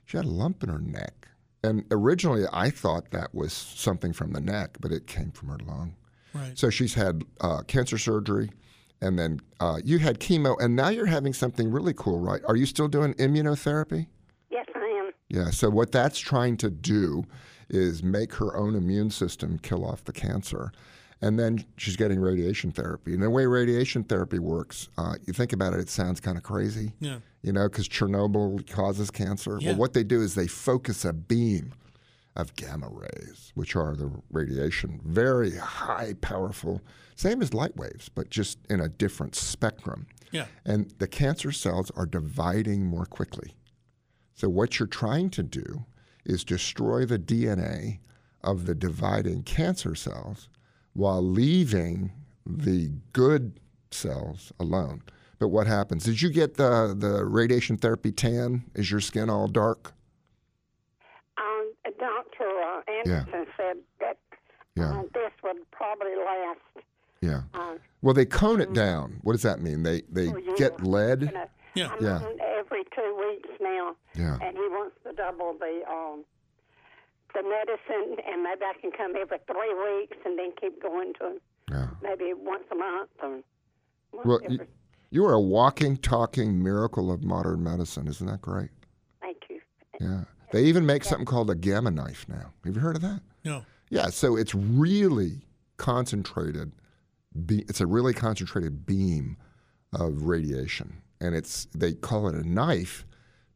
she 0.04 0.16
had 0.16 0.26
a 0.26 0.30
lump 0.30 0.62
in 0.62 0.68
her 0.68 0.78
neck. 0.78 1.28
And 1.62 1.84
originally, 1.90 2.44
I 2.52 2.70
thought 2.70 3.10
that 3.10 3.34
was 3.34 3.52
something 3.52 4.12
from 4.12 4.32
the 4.32 4.40
neck, 4.40 4.78
but 4.80 4.92
it 4.92 5.06
came 5.06 5.30
from 5.30 5.48
her 5.48 5.58
lung. 5.66 5.94
Right. 6.32 6.58
So 6.58 6.70
she's 6.70 6.94
had 6.94 7.22
uh, 7.40 7.62
cancer 7.62 7.98
surgery, 7.98 8.50
and 9.00 9.18
then 9.18 9.40
uh, 9.58 9.80
you 9.84 9.98
had 9.98 10.20
chemo, 10.20 10.56
and 10.60 10.74
now 10.74 10.88
you're 10.88 11.06
having 11.06 11.32
something 11.34 11.70
really 11.70 11.92
cool, 11.94 12.20
right? 12.20 12.40
Are 12.46 12.56
you 12.56 12.66
still 12.66 12.88
doing 12.88 13.14
immunotherapy? 13.14 14.06
Yes, 14.50 14.66
I 14.74 14.86
am. 14.86 15.10
Yeah. 15.28 15.50
So 15.50 15.68
what 15.68 15.92
that's 15.92 16.18
trying 16.18 16.56
to 16.58 16.70
do 16.70 17.24
is 17.68 18.02
make 18.02 18.34
her 18.34 18.56
own 18.56 18.74
immune 18.74 19.10
system 19.10 19.58
kill 19.58 19.84
off 19.84 20.04
the 20.04 20.12
cancer, 20.12 20.72
and 21.20 21.38
then 21.38 21.64
she's 21.76 21.96
getting 21.96 22.20
radiation 22.20 22.70
therapy. 22.70 23.12
And 23.12 23.22
the 23.22 23.30
way 23.30 23.44
radiation 23.46 24.04
therapy 24.04 24.38
works, 24.38 24.88
uh, 24.96 25.16
you 25.26 25.32
think 25.32 25.52
about 25.52 25.74
it, 25.74 25.80
it 25.80 25.90
sounds 25.90 26.20
kind 26.20 26.38
of 26.38 26.42
crazy. 26.42 26.92
Yeah. 27.00 27.18
You 27.42 27.52
know, 27.52 27.68
because 27.68 27.88
Chernobyl 27.88 28.68
causes 28.70 29.10
cancer. 29.10 29.58
Yeah. 29.60 29.70
Well, 29.70 29.78
what 29.78 29.92
they 29.94 30.04
do 30.04 30.20
is 30.20 30.34
they 30.34 30.46
focus 30.46 31.04
a 31.04 31.12
beam, 31.12 31.72
of 32.36 32.54
gamma 32.56 32.88
rays, 32.88 33.52
which 33.54 33.76
are 33.76 33.94
the 33.94 34.10
radiation, 34.30 35.00
very 35.04 35.56
high, 35.56 36.14
powerful, 36.20 36.80
same 37.16 37.42
as 37.42 37.54
light 37.54 37.76
waves, 37.76 38.08
but 38.08 38.30
just 38.30 38.58
in 38.68 38.80
a 38.80 38.88
different 38.88 39.34
spectrum. 39.34 40.06
Yeah. 40.30 40.46
And 40.64 40.90
the 40.98 41.08
cancer 41.08 41.52
cells 41.52 41.90
are 41.96 42.06
dividing 42.06 42.86
more 42.86 43.06
quickly. 43.06 43.54
So, 44.34 44.48
what 44.48 44.78
you're 44.78 44.86
trying 44.86 45.30
to 45.30 45.42
do 45.42 45.84
is 46.24 46.44
destroy 46.44 47.04
the 47.04 47.18
DNA 47.18 47.98
of 48.42 48.66
the 48.66 48.74
dividing 48.74 49.42
cancer 49.42 49.94
cells 49.94 50.48
while 50.92 51.22
leaving 51.22 52.12
the 52.46 52.92
good 53.12 53.60
cells 53.90 54.52
alone. 54.58 55.02
But 55.40 55.48
what 55.48 55.66
happens? 55.66 56.04
Did 56.04 56.20
you 56.20 56.28
get 56.30 56.54
the, 56.54 56.94
the 56.96 57.24
radiation 57.24 57.78
therapy 57.78 58.12
tan? 58.12 58.64
Is 58.74 58.90
your 58.90 59.00
skin 59.00 59.30
all 59.30 59.48
dark? 59.48 59.94
Um, 61.38 61.72
Dr. 61.98 62.44
Uh, 62.44 62.82
Anderson 62.92 63.46
said 63.56 63.76
that 64.00 64.18
Yeah. 64.76 64.98
uh, 65.00 65.02
this 65.14 65.32
would 65.42 65.56
probably 65.72 66.14
last. 66.14 66.86
Yeah. 67.22 67.42
Uh, 67.54 67.76
Well, 68.02 68.12
they 68.14 68.26
cone 68.26 68.60
it 68.60 68.74
down. 68.74 69.18
What 69.22 69.32
does 69.32 69.42
that 69.42 69.60
mean? 69.60 69.82
They 69.82 70.02
they 70.10 70.28
for 70.30 70.38
years. 70.38 70.58
get 70.58 70.82
lead. 70.84 71.22
You 71.22 71.28
know, 71.32 71.46
Yeah. 71.74 71.88
I'm 71.88 72.04
Yeah. 72.04 72.20
every 72.58 72.84
two 72.94 73.16
weeks 73.18 73.48
now, 73.60 73.96
Yeah. 74.14 74.38
and 74.42 74.56
he 74.56 74.68
wants 74.68 74.96
to 75.04 75.12
double 75.14 75.54
the 75.58 75.82
um, 75.90 76.24
the 77.34 77.42
medicine, 77.42 78.18
and 78.26 78.42
maybe 78.42 78.62
I 78.64 78.74
can 78.80 78.90
come 78.92 79.14
every 79.16 79.38
three 79.46 79.74
weeks, 79.74 80.16
and 80.26 80.38
then 80.38 80.52
keep 80.60 80.82
going 80.82 81.14
to 81.14 81.40
Yeah. 81.70 81.88
maybe 82.02 82.34
once 82.34 82.64
a 82.70 82.74
month 82.74 83.10
or 83.22 83.40
once 84.12 84.26
Well, 84.26 84.40
every. 84.44 84.66
You, 85.10 85.22
you 85.22 85.26
are 85.28 85.34
a 85.34 85.40
walking, 85.40 85.96
talking 85.96 86.62
miracle 86.62 87.10
of 87.12 87.22
modern 87.22 87.62
medicine. 87.62 88.06
Isn't 88.08 88.26
that 88.26 88.40
great? 88.40 88.70
Thank 89.20 89.38
you. 89.48 89.60
Yeah. 90.00 90.24
They 90.52 90.64
even 90.64 90.84
make 90.86 91.04
something 91.04 91.26
called 91.26 91.50
a 91.50 91.54
gamma 91.54 91.90
knife 91.90 92.26
now. 92.28 92.52
Have 92.64 92.74
you 92.74 92.80
heard 92.80 92.96
of 92.96 93.02
that? 93.02 93.20
No. 93.44 93.64
Yeah. 93.88 94.06
So 94.08 94.36
it's 94.36 94.54
really 94.54 95.42
concentrated. 95.76 96.72
Be, 97.46 97.60
it's 97.68 97.80
a 97.80 97.86
really 97.86 98.12
concentrated 98.12 98.84
beam 98.86 99.36
of 99.92 100.24
radiation, 100.24 101.00
and 101.20 101.34
it's 101.34 101.66
they 101.74 101.92
call 101.92 102.28
it 102.28 102.34
a 102.34 102.48
knife 102.48 103.04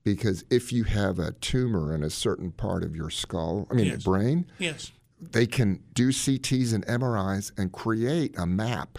because 0.05 0.45
if 0.51 0.73
you 0.73 0.85
have 0.85 1.19
a 1.19 1.33
tumor 1.33 1.95
in 1.95 2.03
a 2.05 2.11
certain 2.11 2.53
part 2.53 2.85
of 2.85 2.95
your 2.95 3.11
skull, 3.11 3.67
I 3.71 3.75
mean 3.75 3.87
Yes. 3.87 4.03
brain, 4.05 4.47
Yes. 4.59 4.93
they 5.21 5.47
can 5.47 5.83
do 5.93 6.11
CTs 6.11 6.73
and 6.73 6.85
MRIs 6.87 7.51
and 7.59 7.73
create 7.73 8.37
a 8.38 8.47
map 8.47 8.99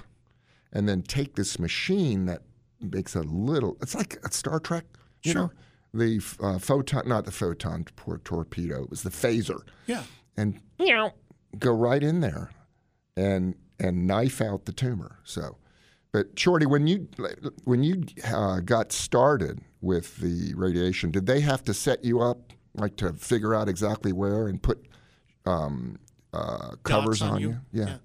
and 0.73 0.87
then 0.87 1.01
take 1.01 1.35
this 1.35 1.59
machine 1.59 2.25
that 2.25 2.41
makes 2.81 3.15
a 3.15 3.21
little, 3.21 3.77
it's 3.81 3.95
like 3.95 4.17
a 4.23 4.31
Star 4.31 4.59
Trek, 4.59 4.85
you 5.23 5.31
Sure. 5.33 5.41
know? 5.43 5.51
The 5.93 6.21
uh, 6.41 6.59
photon, 6.59 7.07
not 7.07 7.23
the 7.25 7.31
photon 7.31 7.85
tor- 7.95 8.19
torpedo, 8.25 8.83
it 8.83 8.89
was 8.89 9.03
the 9.03 9.09
phaser. 9.09 9.61
Yeah. 9.87 10.03
And 10.35 10.59
you 10.77 10.91
know, 10.93 11.11
go 11.57 11.71
right 11.73 12.03
in 12.03 12.19
there 12.19 12.51
and 13.15 13.55
and 13.79 14.05
knife 14.05 14.41
out 14.41 14.65
the 14.65 14.73
tumor. 14.73 15.19
So, 15.23 15.55
but 16.11 16.37
Shorty, 16.37 16.65
when 16.65 16.85
you 16.87 17.07
when 17.63 17.81
you 17.83 18.03
uh, 18.25 18.59
got 18.59 18.91
started 18.91 19.61
with 19.79 20.17
the 20.17 20.53
radiation, 20.55 21.11
did 21.11 21.27
they 21.27 21.39
have 21.39 21.63
to 21.63 21.73
set 21.73 22.03
you 22.03 22.19
up 22.19 22.51
like 22.73 22.97
to 22.97 23.13
figure 23.13 23.55
out 23.55 23.69
exactly 23.69 24.11
where 24.11 24.47
and 24.49 24.61
put 24.61 24.85
um, 25.45 25.97
uh, 26.33 26.71
covers 26.83 27.21
on 27.21 27.29
on 27.35 27.39
you. 27.41 27.49
you? 27.71 27.85
Yeah, 27.85 27.97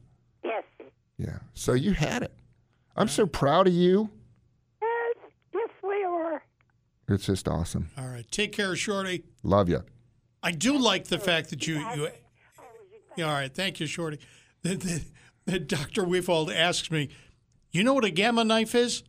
Yes. 0.45 0.65
yeah. 1.19 1.39
So 1.55 1.73
you 1.73 1.93
had 1.93 2.23
it. 2.23 2.33
I'm 3.01 3.09
so 3.09 3.27
proud 3.27 3.67
of 3.67 3.73
you. 3.73 4.11
Yes. 4.83 5.17
Yes, 5.55 5.69
we 5.83 6.05
are. 6.05 6.43
It's 7.09 7.25
just 7.27 7.49
awesome. 7.49 7.89
All 7.97 8.07
right. 8.09 8.31
Take 8.31 8.53
care, 8.53 8.77
Shorty. 8.77 9.25
Love 9.43 9.69
you. 9.71 9.83
I 10.43 10.53
do 10.53 10.77
like 10.79 11.07
the 11.07 11.19
fact 11.19 11.49
that 11.51 11.67
you 11.67 11.79
you. 11.95 12.09
Yeah, 13.17 13.27
all 13.27 13.33
right, 13.33 13.53
thank 13.53 13.81
you, 13.81 13.87
Shorty. 13.87 14.19
The, 14.63 14.75
the, 14.75 15.03
the 15.47 15.59
Dr. 15.59 16.03
Wefald 16.05 16.55
asks 16.55 16.91
me, 16.91 17.09
"You 17.71 17.83
know 17.83 17.95
what 17.95 18.05
a 18.05 18.11
gamma 18.11 18.45
knife 18.45 18.75
is?" 18.75 19.03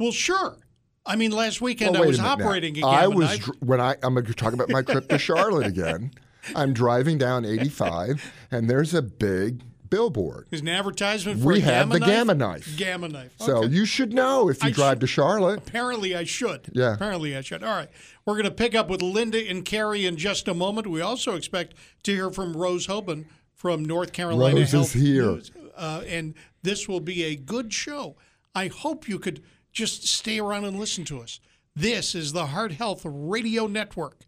Well, 0.00 0.10
sure. 0.10 0.58
I 1.06 1.14
mean, 1.14 1.30
last 1.30 1.60
weekend 1.60 1.92
Well, 1.92 2.02
I 2.02 2.06
was 2.06 2.18
a 2.18 2.22
minute 2.22 2.38
now. 2.38 2.44
operating 2.44 2.76
a 2.78 2.80
gamma 2.80 2.92
I 2.92 3.06
was 3.06 3.28
knife. 3.30 3.40
dr- 3.44 3.56
when 3.62 3.80
I 3.80 3.94
I'm 4.02 4.14
going 4.14 4.26
to 4.26 4.34
talk 4.34 4.52
about 4.52 4.68
my 4.70 4.82
trip 4.82 5.08
to 5.10 5.18
Charlotte 5.18 5.68
again. 5.68 6.10
I'm 6.56 6.72
driving 6.72 7.18
down 7.18 7.44
85, 7.44 8.32
and 8.50 8.68
there's 8.68 8.94
a 8.94 9.00
big 9.02 9.62
billboard. 9.94 10.46
There's 10.50 10.62
an 10.62 10.68
advertisement 10.68 11.40
for 11.40 11.46
We 11.46 11.60
have 11.60 11.88
gamma 11.90 11.94
the 11.94 12.00
knife? 12.00 12.08
gamma 12.08 12.34
knife. 12.34 12.76
Gamma 12.76 13.08
knife. 13.08 13.32
So 13.38 13.62
you 13.64 13.84
should 13.84 14.12
know 14.12 14.48
if 14.48 14.62
you 14.62 14.68
I 14.70 14.72
drive 14.72 14.92
should- 14.94 15.00
to 15.02 15.06
Charlotte. 15.06 15.58
Apparently, 15.68 16.16
I 16.16 16.24
should. 16.24 16.68
Yeah. 16.72 16.94
Apparently, 16.94 17.36
I 17.36 17.40
should. 17.42 17.62
All 17.62 17.76
right. 17.76 17.88
We're 18.26 18.34
going 18.34 18.44
to 18.44 18.50
pick 18.50 18.74
up 18.74 18.88
with 18.88 19.02
Linda 19.02 19.38
and 19.48 19.64
Carrie 19.64 20.04
in 20.06 20.16
just 20.16 20.48
a 20.48 20.54
moment. 20.54 20.86
We 20.88 21.00
also 21.00 21.36
expect 21.36 21.74
to 22.04 22.12
hear 22.12 22.30
from 22.30 22.56
Rose 22.56 22.86
Hoban 22.88 23.26
from 23.54 23.84
North 23.84 24.12
Carolina 24.12 24.56
Rose 24.56 24.74
is 24.74 24.92
here. 24.92 25.22
News. 25.32 25.50
Uh, 25.76 26.02
and 26.06 26.34
this 26.62 26.88
will 26.88 27.00
be 27.00 27.22
a 27.24 27.36
good 27.36 27.72
show. 27.72 28.16
I 28.54 28.66
hope 28.68 29.08
you 29.08 29.18
could 29.18 29.42
just 29.72 30.06
stay 30.06 30.38
around 30.40 30.64
and 30.64 30.78
listen 30.78 31.04
to 31.06 31.20
us. 31.20 31.40
This 31.76 32.14
is 32.14 32.32
the 32.32 32.46
Heart 32.46 32.72
Health 32.72 33.02
Radio 33.04 33.66
Network. 33.66 34.26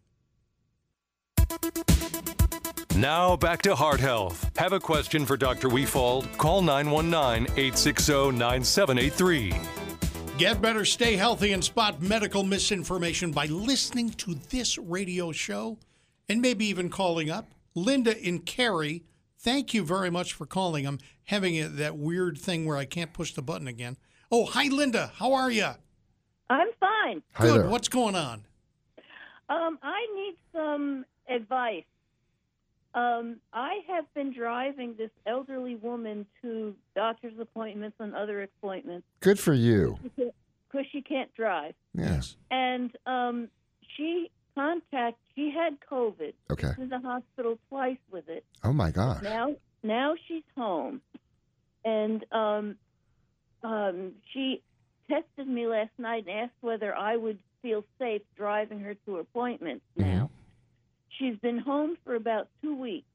Now 2.97 3.35
back 3.37 3.61
to 3.61 3.75
Heart 3.75 3.99
Health. 3.99 4.49
Have 4.57 4.73
a 4.73 4.79
question 4.79 5.23
for 5.23 5.37
Dr. 5.37 5.69
Wefald? 5.69 6.35
Call 6.39 6.63
919 6.63 7.43
860 7.55 8.31
9783. 8.31 9.53
Get 10.39 10.59
better, 10.63 10.83
stay 10.83 11.15
healthy, 11.15 11.53
and 11.53 11.63
spot 11.63 12.01
medical 12.01 12.41
misinformation 12.41 13.31
by 13.31 13.45
listening 13.45 14.09
to 14.11 14.33
this 14.49 14.79
radio 14.79 15.31
show 15.31 15.77
and 16.27 16.41
maybe 16.41 16.65
even 16.65 16.89
calling 16.89 17.29
up. 17.29 17.51
Linda 17.75 18.15
and 18.25 18.43
Carrie, 18.43 19.03
thank 19.37 19.75
you 19.75 19.83
very 19.83 20.09
much 20.09 20.33
for 20.33 20.47
calling. 20.47 20.87
I'm 20.87 20.97
having 21.25 21.61
a, 21.61 21.67
that 21.67 21.97
weird 21.97 22.39
thing 22.39 22.65
where 22.65 22.77
I 22.77 22.85
can't 22.85 23.13
push 23.13 23.31
the 23.31 23.43
button 23.43 23.67
again. 23.67 23.97
Oh, 24.31 24.45
hi, 24.45 24.69
Linda. 24.69 25.11
How 25.17 25.33
are 25.33 25.51
you? 25.51 25.69
I'm 26.49 26.69
fine. 26.79 27.21
Hi 27.33 27.45
Good. 27.45 27.61
there. 27.61 27.69
What's 27.69 27.89
going 27.89 28.15
on? 28.15 28.45
Um, 29.49 29.77
I 29.83 30.07
need 30.15 30.35
some 30.51 31.05
advice. 31.29 31.83
Um, 32.97 33.37
I 33.53 33.81
have 33.87 34.11
been 34.15 34.33
driving 34.33 34.95
this 34.97 35.11
elderly 35.27 35.75
woman 35.75 36.25
to 36.41 36.73
doctor's 36.95 37.37
appointments 37.39 37.97
and 37.99 38.15
other 38.15 38.41
appointments 38.41 39.05
Good 39.19 39.39
for 39.39 39.53
you. 39.53 39.99
because 40.15 40.85
she 40.91 41.01
can't 41.01 41.31
drive. 41.35 41.75
Yes. 41.93 42.35
And 42.49 42.89
um, 43.05 43.49
she 43.95 44.31
contact 44.55 45.17
she 45.35 45.51
had 45.55 45.77
COVID. 45.91 46.33
Okay. 46.49 46.71
In 46.79 46.89
the 46.89 46.99
hospital 46.99 47.59
twice 47.69 47.99
with 48.11 48.27
it. 48.29 48.43
Oh 48.63 48.73
my 48.73 48.89
gosh. 48.89 49.21
Now 49.21 49.55
now 49.83 50.15
she's 50.27 50.43
home, 50.55 51.01
and 51.85 52.25
um, 52.31 52.75
um, 53.63 54.13
she 54.33 54.63
texted 55.09 55.45
me 55.45 55.67
last 55.67 55.91
night 55.99 56.25
and 56.27 56.45
asked 56.45 56.57
whether 56.61 56.95
I 56.95 57.15
would 57.15 57.37
feel 57.61 57.83
safe 57.99 58.23
driving 58.35 58.79
her 58.79 58.95
to 59.05 59.17
appointments. 59.17 59.85
Now 59.95 60.16
she's 61.17 61.37
been 61.37 61.57
home 61.57 61.97
for 62.03 62.15
about 62.15 62.49
two 62.61 62.75
weeks. 62.75 63.07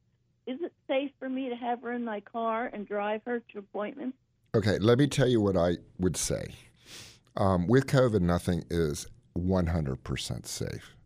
Is 0.47 0.59
it 0.61 0.73
safe 0.88 1.11
for 1.19 1.29
me 1.29 1.49
to 1.49 1.57
have 1.57 1.83
her 1.83 1.93
in 1.93 2.05
my 2.05 2.21
car 2.21 2.71
and 2.73 2.87
drive 2.87 3.23
her 3.27 3.41
to 3.53 3.59
appointments? 3.59 4.17
Okay, 4.55 4.79
let 4.79 4.99
me 4.99 5.07
tell 5.07 5.29
you 5.29 5.41
what 5.41 5.57
I 5.57 5.77
would 5.99 6.17
say. 6.17 6.55
Um, 7.37 7.67
with 7.67 7.87
COVID, 7.87 8.21
nothing 8.21 8.65
is 8.71 9.07
100% 9.38 10.47
safe. 10.47 10.97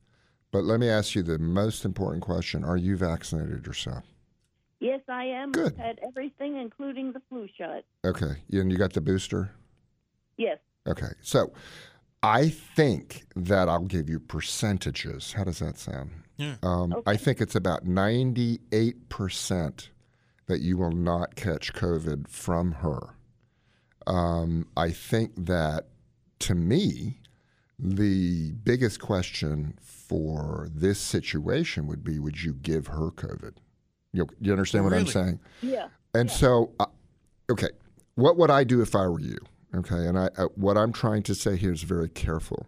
But 0.51 0.65
let 0.65 0.81
me 0.81 0.89
ask 0.89 1.15
you 1.15 1.23
the 1.23 1.39
most 1.39 1.85
important 1.85 2.23
question 2.23 2.65
Are 2.65 2.77
you 2.77 2.97
vaccinated 2.97 3.67
yourself? 3.67 4.05
Yes, 4.81 5.01
I 5.09 5.25
am. 5.25 5.53
Good. 5.53 5.75
I've 5.75 5.79
had 5.79 6.01
everything, 6.07 6.57
including 6.57 7.13
the 7.13 7.21
flu 7.29 7.47
shot. 7.59 7.85
Okay, 8.05 8.37
and 8.53 8.71
you 8.71 8.79
got 8.79 8.93
the 8.93 9.01
booster? 9.01 9.51
Yes. 10.37 10.59
Okay, 10.87 11.13
so 11.23 11.53
I 12.23 12.49
think 12.49 13.25
that 13.35 13.69
I'll 13.69 13.81
give 13.81 14.09
you 14.09 14.19
percentages. 14.19 15.33
How 15.33 15.45
does 15.45 15.59
that 15.59 15.79
sound? 15.79 16.11
Yeah. 16.37 16.57
Um, 16.63 17.03
I 17.07 17.17
think 17.17 17.41
it's 17.41 17.55
about 17.55 17.87
98% 17.87 19.89
that 20.47 20.61
you 20.61 20.77
will 20.77 20.93
not 20.93 21.35
catch 21.35 21.73
COVID 21.73 22.29
from 22.29 22.73
her. 22.73 23.15
Um, 24.07 24.69
I 24.77 24.91
think 24.91 25.33
that 25.37 25.87
to 26.41 26.55
me, 26.55 27.21
the 27.79 28.53
biggest 28.53 29.01
question 29.01 29.79
for 29.81 30.69
this 30.73 30.99
situation 30.99 31.87
would 31.87 32.05
be 32.05 32.19
would 32.19 32.43
you 32.43 32.55
give 32.55 32.89
her 32.89 33.11
COVID? 33.11 33.55
You, 34.13 34.27
you 34.41 34.53
understand 34.53 34.85
what 34.85 34.95
I'm 34.95 35.07
saying? 35.07 35.41
Yeah. 35.61 35.89
And 36.15 36.31
so, 36.31 36.73
uh, 36.81 36.87
okay, 37.51 37.69
what 38.15 38.39
would 38.39 38.51
I 38.51 38.65
do 38.65 38.81
if 38.81 38.95
I 38.95 39.07
were 39.07 39.21
you? 39.21 39.37
Okay, 39.75 40.07
and 40.07 40.19
I, 40.19 40.31
uh, 40.39 40.47
what 40.55 40.79
I'm 40.79 40.93
trying 40.93 41.23
to 41.25 41.35
say 41.35 41.57
here 41.57 41.73
is 41.73 41.83
very 41.83 42.09
careful, 42.09 42.67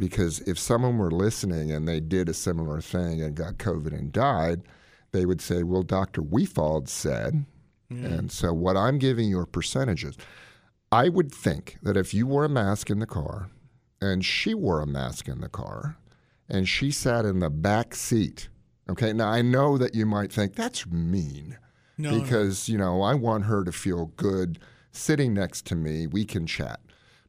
because 0.00 0.40
if 0.40 0.58
someone 0.58 0.98
were 0.98 1.10
listening 1.12 1.70
and 1.70 1.86
they 1.86 2.00
did 2.00 2.28
a 2.28 2.34
similar 2.34 2.80
thing 2.80 3.22
and 3.22 3.36
got 3.36 3.58
COVID 3.58 3.92
and 3.92 4.10
died, 4.10 4.62
they 5.12 5.24
would 5.26 5.40
say, 5.40 5.62
"Well, 5.62 5.82
Dr. 5.84 6.22
Wefald 6.22 6.88
said," 6.88 7.44
and 7.90 8.32
so 8.32 8.52
what 8.52 8.76
I'm 8.76 8.98
giving 8.98 9.28
you 9.28 9.38
are 9.38 9.46
percentages. 9.46 10.16
I 10.92 11.08
would 11.08 11.32
think 11.32 11.76
that 11.82 11.96
if 11.96 12.12
you 12.14 12.26
wore 12.26 12.44
a 12.44 12.48
mask 12.48 12.88
in 12.90 12.98
the 12.98 13.06
car, 13.06 13.50
and 14.00 14.24
she 14.24 14.54
wore 14.54 14.80
a 14.80 14.86
mask 14.86 15.28
in 15.28 15.40
the 15.40 15.48
car, 15.48 15.96
and 16.48 16.68
she 16.68 16.90
sat 16.90 17.24
in 17.24 17.38
the 17.40 17.50
back 17.50 17.94
seat, 17.94 18.48
Okay. 18.88 19.12
Now 19.12 19.28
I 19.28 19.40
know 19.42 19.78
that 19.78 19.94
you 19.94 20.04
might 20.04 20.32
think 20.32 20.56
that's 20.56 20.84
mean 20.86 21.56
No, 21.96 22.10
no. 22.10 22.20
because 22.20 22.68
you 22.68 22.76
know 22.76 23.02
I 23.02 23.14
want 23.14 23.44
her 23.44 23.62
to 23.62 23.70
feel 23.72 24.06
good 24.16 24.58
sitting 24.90 25.32
next 25.34 25.64
to 25.66 25.76
me. 25.76 26.06
We 26.08 26.24
can 26.24 26.46
chat, 26.46 26.80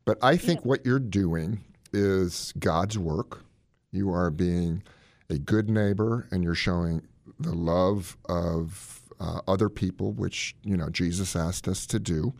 but 0.05 0.17
I 0.23 0.37
think 0.37 0.65
what 0.65 0.83
you're 0.85 0.97
doing 0.99 1.63
is 1.93 2.53
God's 2.59 2.97
work. 2.97 3.43
You 3.91 4.11
are 4.11 4.29
being 4.29 4.83
a 5.29 5.37
good 5.37 5.69
neighbor, 5.69 6.27
and 6.31 6.43
you're 6.43 6.55
showing 6.55 7.01
the 7.39 7.53
love 7.53 8.17
of 8.27 9.01
uh, 9.19 9.41
other 9.47 9.69
people, 9.69 10.11
which 10.13 10.55
you 10.63 10.75
know 10.75 10.89
Jesus 10.89 11.35
asked 11.35 11.67
us 11.67 11.85
to 11.87 11.99
do. 11.99 12.33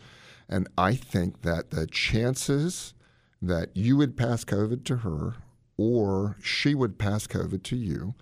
And 0.49 0.67
I 0.77 0.95
think 0.95 1.43
that 1.43 1.69
the 1.71 1.87
chances 1.87 2.93
that 3.41 3.75
you 3.75 3.97
would 3.97 4.17
pass 4.17 4.43
COVID 4.43 4.83
to 4.85 4.97
her 4.97 5.35
or 5.77 6.37
she 6.43 6.75
would 6.75 6.99
pass 6.99 7.25
COVID 7.25 7.63
to 7.63 7.75
you 7.75 8.13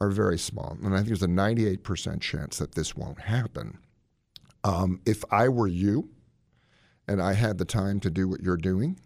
are 0.00 0.10
very 0.10 0.38
small. 0.38 0.76
And 0.82 0.94
I 0.94 0.98
think 0.98 1.08
there's 1.08 1.22
a 1.22 1.26
98% 1.26 2.20
chance 2.20 2.58
that 2.58 2.74
this 2.74 2.96
won't 2.96 3.20
happen. 3.20 3.78
Um, 4.64 5.00
if 5.06 5.22
I 5.30 5.48
were 5.48 5.68
you 5.68 6.10
and 7.06 7.22
I 7.22 7.34
had 7.34 7.58
the 7.58 7.64
time 7.64 8.00
to 8.00 8.10
do 8.10 8.26
what 8.28 8.40
you're 8.40 8.56
doing, 8.56 8.98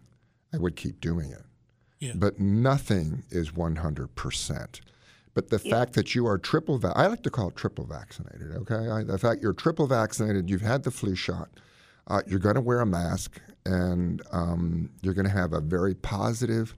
I 0.53 0.57
would 0.57 0.75
keep 0.75 0.99
doing 0.99 1.31
it. 1.31 1.43
Yeah. 2.01 2.13
But 2.15 2.39
nothing 2.39 3.23
is 3.29 3.51
100%. 3.51 4.81
But 5.33 5.49
the 5.49 5.59
fact 5.59 5.93
that 5.93 6.13
you 6.13 6.27
are 6.27 6.37
triple, 6.37 6.77
va- 6.77 6.91
I 6.95 7.07
like 7.07 7.23
to 7.23 7.29
call 7.29 7.47
it 7.49 7.55
triple 7.55 7.85
vaccinated, 7.85 8.51
okay? 8.57 8.89
I, 8.89 9.03
the 9.03 9.17
fact 9.17 9.41
you're 9.41 9.53
triple 9.53 9.87
vaccinated, 9.87 10.49
you've 10.49 10.61
had 10.61 10.83
the 10.83 10.91
flu 10.91 11.15
shot, 11.15 11.49
uh, 12.07 12.21
you're 12.27 12.39
going 12.39 12.55
to 12.55 12.61
wear 12.61 12.81
a 12.81 12.85
mask, 12.85 13.39
and 13.65 14.21
um, 14.31 14.89
you're 15.01 15.13
going 15.13 15.27
to 15.27 15.31
have 15.31 15.53
a 15.53 15.61
very 15.61 15.93
positive 15.93 16.75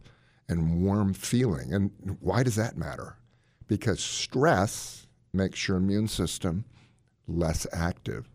and 0.50 0.84
warm 0.84 1.14
feeling. 1.14 1.74
And 1.74 1.90
why 2.20 2.44
does 2.44 2.56
that 2.58 2.78
matter? 2.78 3.16
Because 3.68 4.04
stress 4.04 5.08
makes 5.34 5.68
your 5.68 5.78
immune 5.78 6.08
system 6.10 6.66
less 7.28 7.66
active. 7.74 8.30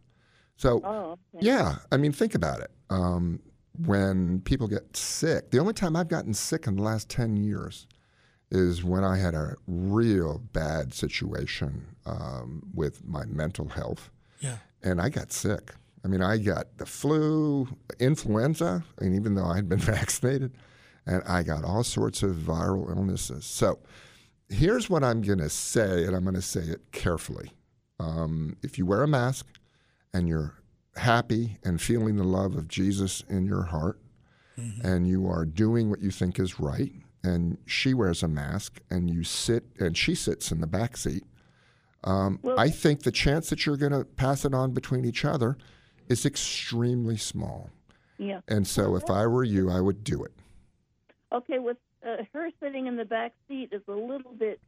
So, 0.57 0.81
Oh, 0.83 1.13
okay. 1.37 1.47
yeah, 1.47 1.77
I 1.93 1.97
mean, 1.99 2.11
think 2.13 2.35
about 2.35 2.61
it. 2.61 2.71
Um, 2.91 3.41
when 3.85 4.41
people 4.41 4.67
get 4.69 4.97
sick, 4.97 5.51
the 5.51 5.59
only 5.59 5.73
time 5.73 5.95
I've 5.97 6.09
gotten 6.09 6.35
sick 6.35 6.67
in 6.67 6.77
the 6.77 6.83
last 6.83 7.09
10 7.09 7.37
years 7.37 7.87
is 8.51 8.83
when 8.83 9.05
I 9.05 9.19
had 9.19 9.35
a 9.35 9.55
real 9.67 10.39
bad 10.53 10.95
situation 10.95 11.87
um, 12.07 12.63
with 12.75 13.05
my 13.07 13.25
mental 13.27 13.69
health 13.69 14.11
Yeah. 14.41 14.57
and 14.83 15.01
I 15.01 15.09
got 15.11 15.33
sick. 15.33 15.73
I 16.05 16.09
mean, 16.09 16.23
I 16.23 16.39
got 16.39 16.79
the 16.79 16.87
flu, 16.87 17.69
influenza, 17.99 18.85
and 18.99 19.15
even 19.15 19.35
though 19.35 19.45
I 19.45 19.57
had 19.57 19.69
been 19.69 19.79
vaccinated, 19.97 20.53
and 21.07 21.23
I 21.25 21.43
got 21.43 21.65
all 21.65 21.85
sorts 21.85 22.23
of 22.23 22.37
viral 22.37 22.89
illnesses. 22.89 23.45
So 23.45 23.81
here's 24.49 24.89
what 24.89 25.03
I'm 25.05 25.21
going 25.23 25.39
to 25.41 25.51
say, 25.51 26.05
and 26.05 26.15
I'm 26.17 26.23
going 26.23 26.35
to 26.35 26.43
say 26.43 26.61
it 26.61 26.93
carefully. 26.93 27.51
Um, 28.01 28.57
if 28.63 28.79
you 28.79 28.87
wear 28.87 29.03
a 29.03 29.09
mask 29.09 29.47
and 30.15 30.29
you're 30.29 30.55
happy 30.99 31.59
and 31.65 31.81
feeling 31.81 32.17
the 32.17 32.25
love 32.25 32.55
of 32.57 32.69
Jesus 32.69 33.23
in 33.29 33.47
your 33.47 33.63
heart, 33.65 33.99
and 34.83 35.07
you 35.07 35.29
are 35.29 35.45
doing 35.45 35.89
what 35.89 36.01
you 36.01 36.11
think 36.11 36.41
is 36.41 36.59
right, 36.59 36.93
and 37.23 37.59
she 37.65 37.95
wears 37.95 38.25
a 38.25 38.29
mask 38.29 38.81
and 38.91 39.09
you 39.09 39.23
sit 39.23 39.65
and 39.79 39.97
she 39.97 40.17
sits 40.17 40.51
in 40.51 40.61
the 40.61 40.67
back 40.67 40.97
seat, 40.97 41.23
um, 42.03 42.41
Well- 42.43 42.59
I 42.59 42.69
think 42.69 43.03
the 43.05 43.13
chance 43.13 43.51
that 43.51 43.65
you're 43.67 43.77
going 43.77 43.93
to 43.93 44.05
pass 44.05 44.45
it 44.45 44.53
on 44.55 44.73
between 44.73 45.05
each 45.05 45.25
other 45.25 45.57
is 46.09 46.27
extremely 46.27 47.17
small. 47.17 47.71
Yeah. 48.19 48.41
And 48.49 48.67
so 48.67 48.97
if 48.97 49.09
I 49.09 49.29
were 49.29 49.45
you, 49.45 49.71
I 49.71 49.81
would 49.81 50.03
do 50.03 50.25
it. 50.25 50.33
Okay, 51.33 51.61
with 51.61 51.77
uh, 52.05 52.25
her 52.33 52.51
sitting 52.61 52.89
in 52.89 52.97
the 52.97 53.05
back 53.05 53.35
seat 53.47 53.69
is 53.73 53.83
a 53.87 53.93
little 53.93 54.33
bit 54.33 54.61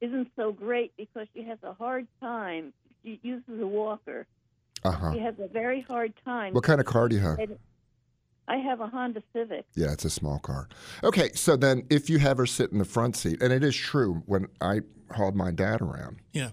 isn't 0.00 0.28
so 0.36 0.52
great 0.52 0.92
because 0.96 1.26
she 1.34 1.42
has 1.42 1.58
a 1.64 1.72
hard 1.72 2.06
time. 2.20 2.72
She 3.02 3.18
uses 3.22 3.60
a 3.60 3.66
walker. 3.66 4.26
Uh 4.84 4.90
huh. 4.90 5.12
She 5.14 5.20
has 5.20 5.34
a 5.38 5.48
very 5.48 5.80
hard 5.82 6.12
time. 6.24 6.54
What 6.54 6.64
kind 6.64 6.80
of 6.80 6.86
car 6.86 7.08
do 7.08 7.16
you 7.16 7.22
have? 7.22 7.38
I 8.48 8.56
have 8.56 8.80
a 8.80 8.88
Honda 8.88 9.22
Civic. 9.32 9.64
Yeah, 9.76 9.92
it's 9.92 10.04
a 10.04 10.10
small 10.10 10.38
car. 10.40 10.68
Okay, 11.04 11.30
so 11.34 11.56
then 11.56 11.84
if 11.90 12.10
you 12.10 12.18
have 12.18 12.38
her 12.38 12.46
sit 12.46 12.72
in 12.72 12.78
the 12.78 12.84
front 12.84 13.16
seat, 13.16 13.40
and 13.40 13.52
it 13.52 13.62
is 13.62 13.76
true, 13.76 14.22
when 14.26 14.48
I 14.60 14.80
hauled 15.12 15.36
my 15.36 15.52
dad 15.52 15.80
around, 15.80 16.16
Yeah. 16.32 16.50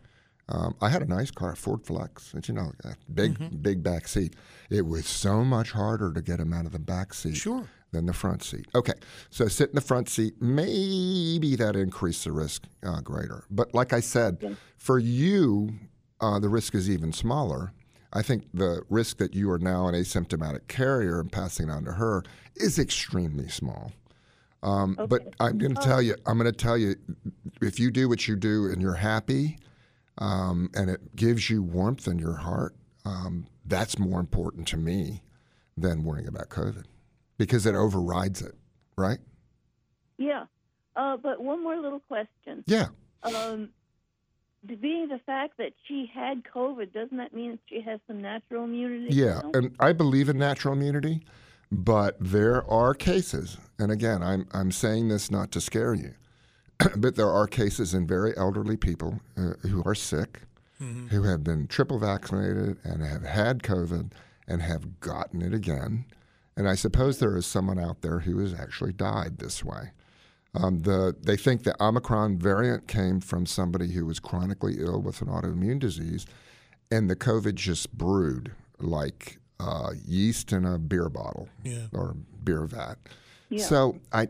um, 0.49 0.75
I 0.81 0.89
had 0.89 1.01
a 1.01 1.05
nice 1.07 1.31
car, 1.31 1.55
Ford 1.55 1.83
Flex, 1.85 2.33
and 2.35 2.47
you 2.47 2.53
know, 2.53 2.71
a 2.83 2.95
big, 3.11 3.61
big 3.63 3.81
back 3.81 4.07
seat. 4.07 4.35
It 4.69 4.85
was 4.85 5.07
so 5.07 5.43
much 5.43 5.71
harder 5.71 6.13
to 6.13 6.21
get 6.21 6.39
him 6.39 6.53
out 6.53 6.67
of 6.67 6.71
the 6.73 6.79
back 6.79 7.13
seat 7.15 7.35
Sure. 7.37 7.67
than 7.91 8.05
the 8.05 8.13
front 8.13 8.43
seat. 8.43 8.67
Okay, 8.75 8.93
so 9.31 9.47
sit 9.47 9.69
in 9.69 9.75
the 9.75 9.81
front 9.81 10.09
seat, 10.09 10.39
maybe 10.39 11.55
that 11.55 11.75
increased 11.75 12.23
the 12.23 12.31
risk 12.31 12.65
uh, 12.83 13.01
greater. 13.01 13.45
But 13.49 13.73
like 13.73 13.93
I 13.93 13.99
said, 13.99 14.57
for 14.77 14.99
you, 14.99 15.71
uh, 16.21 16.37
the 16.39 16.49
risk 16.49 16.75
is 16.75 16.87
even 16.87 17.11
smaller. 17.13 17.73
I 18.11 18.21
think 18.21 18.45
the 18.53 18.81
risk 18.89 19.17
that 19.17 19.33
you 19.35 19.51
are 19.51 19.59
now 19.59 19.87
an 19.87 19.93
asymptomatic 19.93 20.67
carrier 20.67 21.19
and 21.19 21.31
passing 21.31 21.69
it 21.69 21.71
on 21.71 21.85
to 21.85 21.93
her 21.93 22.23
is 22.55 22.79
extremely 22.79 23.47
small. 23.47 23.91
Um, 24.63 24.95
But 25.07 25.33
I'm 25.39 25.57
going 25.57 25.75
to 25.75 25.81
tell 25.81 26.01
you, 26.01 26.15
I'm 26.25 26.37
going 26.37 26.51
to 26.51 26.57
tell 26.57 26.77
you, 26.77 26.95
if 27.61 27.79
you 27.79 27.91
do 27.91 28.09
what 28.09 28.27
you 28.27 28.35
do 28.35 28.65
and 28.65 28.81
you're 28.81 28.95
happy, 28.95 29.57
um, 30.17 30.69
and 30.73 30.89
it 30.89 31.15
gives 31.15 31.49
you 31.49 31.63
warmth 31.63 32.07
in 32.07 32.19
your 32.19 32.35
heart, 32.35 32.75
um, 33.05 33.47
that's 33.65 33.97
more 33.97 34.19
important 34.19 34.67
to 34.69 34.77
me 34.77 35.21
than 35.77 36.03
worrying 36.03 36.27
about 36.27 36.49
COVID 36.49 36.83
because 37.37 37.65
it 37.65 37.75
overrides 37.75 38.41
it, 38.41 38.55
right? 38.97 39.19
Yeah. 40.17 40.45
Uh, 40.95 41.15
but 41.15 41.41
one 41.41 41.63
more 41.63 41.77
little 41.77 42.01
question. 42.01 42.63
Yeah. 42.67 42.87
Um, 43.23 43.69
being 44.65 45.07
the 45.07 45.19
fact 45.25 45.57
that 45.57 45.73
she 45.87 46.09
had 46.13 46.43
COVID, 46.43 46.93
doesn't 46.93 47.17
that 47.17 47.33
mean 47.33 47.59
she 47.67 47.81
has 47.81 47.99
some 48.07 48.21
natural 48.21 48.65
immunity? 48.65 49.07
Yeah, 49.15 49.41
now? 49.43 49.51
and 49.53 49.75
I 49.79 49.93
believe 49.93 50.29
in 50.29 50.37
natural 50.37 50.73
immunity, 50.73 51.21
but 51.71 52.17
there 52.19 52.69
are 52.69 52.93
cases, 52.93 53.57
and 53.77 53.91
again, 53.91 54.21
I'm 54.21 54.47
I'm 54.53 54.71
saying 54.71 55.07
this 55.07 55.31
not 55.31 55.51
to 55.53 55.61
scare 55.61 55.93
you, 55.93 56.13
but 56.97 57.15
there 57.15 57.29
are 57.29 57.47
cases 57.47 57.93
in 57.93 58.07
very 58.07 58.35
elderly 58.37 58.77
people 58.77 59.21
uh, 59.37 59.53
who 59.67 59.81
are 59.85 59.95
sick, 59.95 60.41
who 61.09 61.23
have 61.23 61.43
been 61.43 61.67
triple 61.67 61.99
vaccinated 61.99 62.77
and 62.85 63.03
have 63.03 63.23
had 63.23 63.63
COVID 63.63 64.13
and 64.47 64.61
have 64.61 65.01
gotten 65.01 65.41
it 65.41 65.53
again, 65.53 66.05
and 66.55 66.69
I 66.69 66.75
suppose 66.75 67.19
there 67.19 67.35
is 67.35 67.45
someone 67.45 67.79
out 67.79 68.01
there 68.01 68.19
who 68.19 68.39
has 68.39 68.53
actually 68.53 68.93
died 68.93 69.39
this 69.39 69.63
way. 69.63 69.91
Um, 70.55 70.79
the, 70.79 71.15
they 71.21 71.37
think 71.37 71.63
the 71.63 71.75
Omicron 71.83 72.39
variant 72.39 72.87
came 72.87 73.21
from 73.21 73.45
somebody 73.45 73.91
who 73.91 74.05
was 74.05 74.19
chronically 74.19 74.77
ill 74.79 75.01
with 75.01 75.21
an 75.21 75.27
autoimmune 75.27 75.79
disease, 75.79 76.25
and 76.91 77.09
the 77.09 77.15
COVID 77.15 77.55
just 77.55 77.95
brewed 77.95 78.51
like 78.79 79.37
uh, 79.59 79.91
yeast 80.05 80.51
in 80.51 80.65
a 80.65 80.79
beer 80.79 81.09
bottle 81.09 81.49
Yeah. 81.63 81.85
or 81.93 82.15
beer 82.43 82.65
vat. 82.65 82.95
Yeah. 83.49 83.63
So 83.63 83.99
I, 84.11 84.27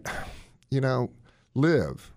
you 0.72 0.82
know, 0.82 1.10
live, 1.56 2.12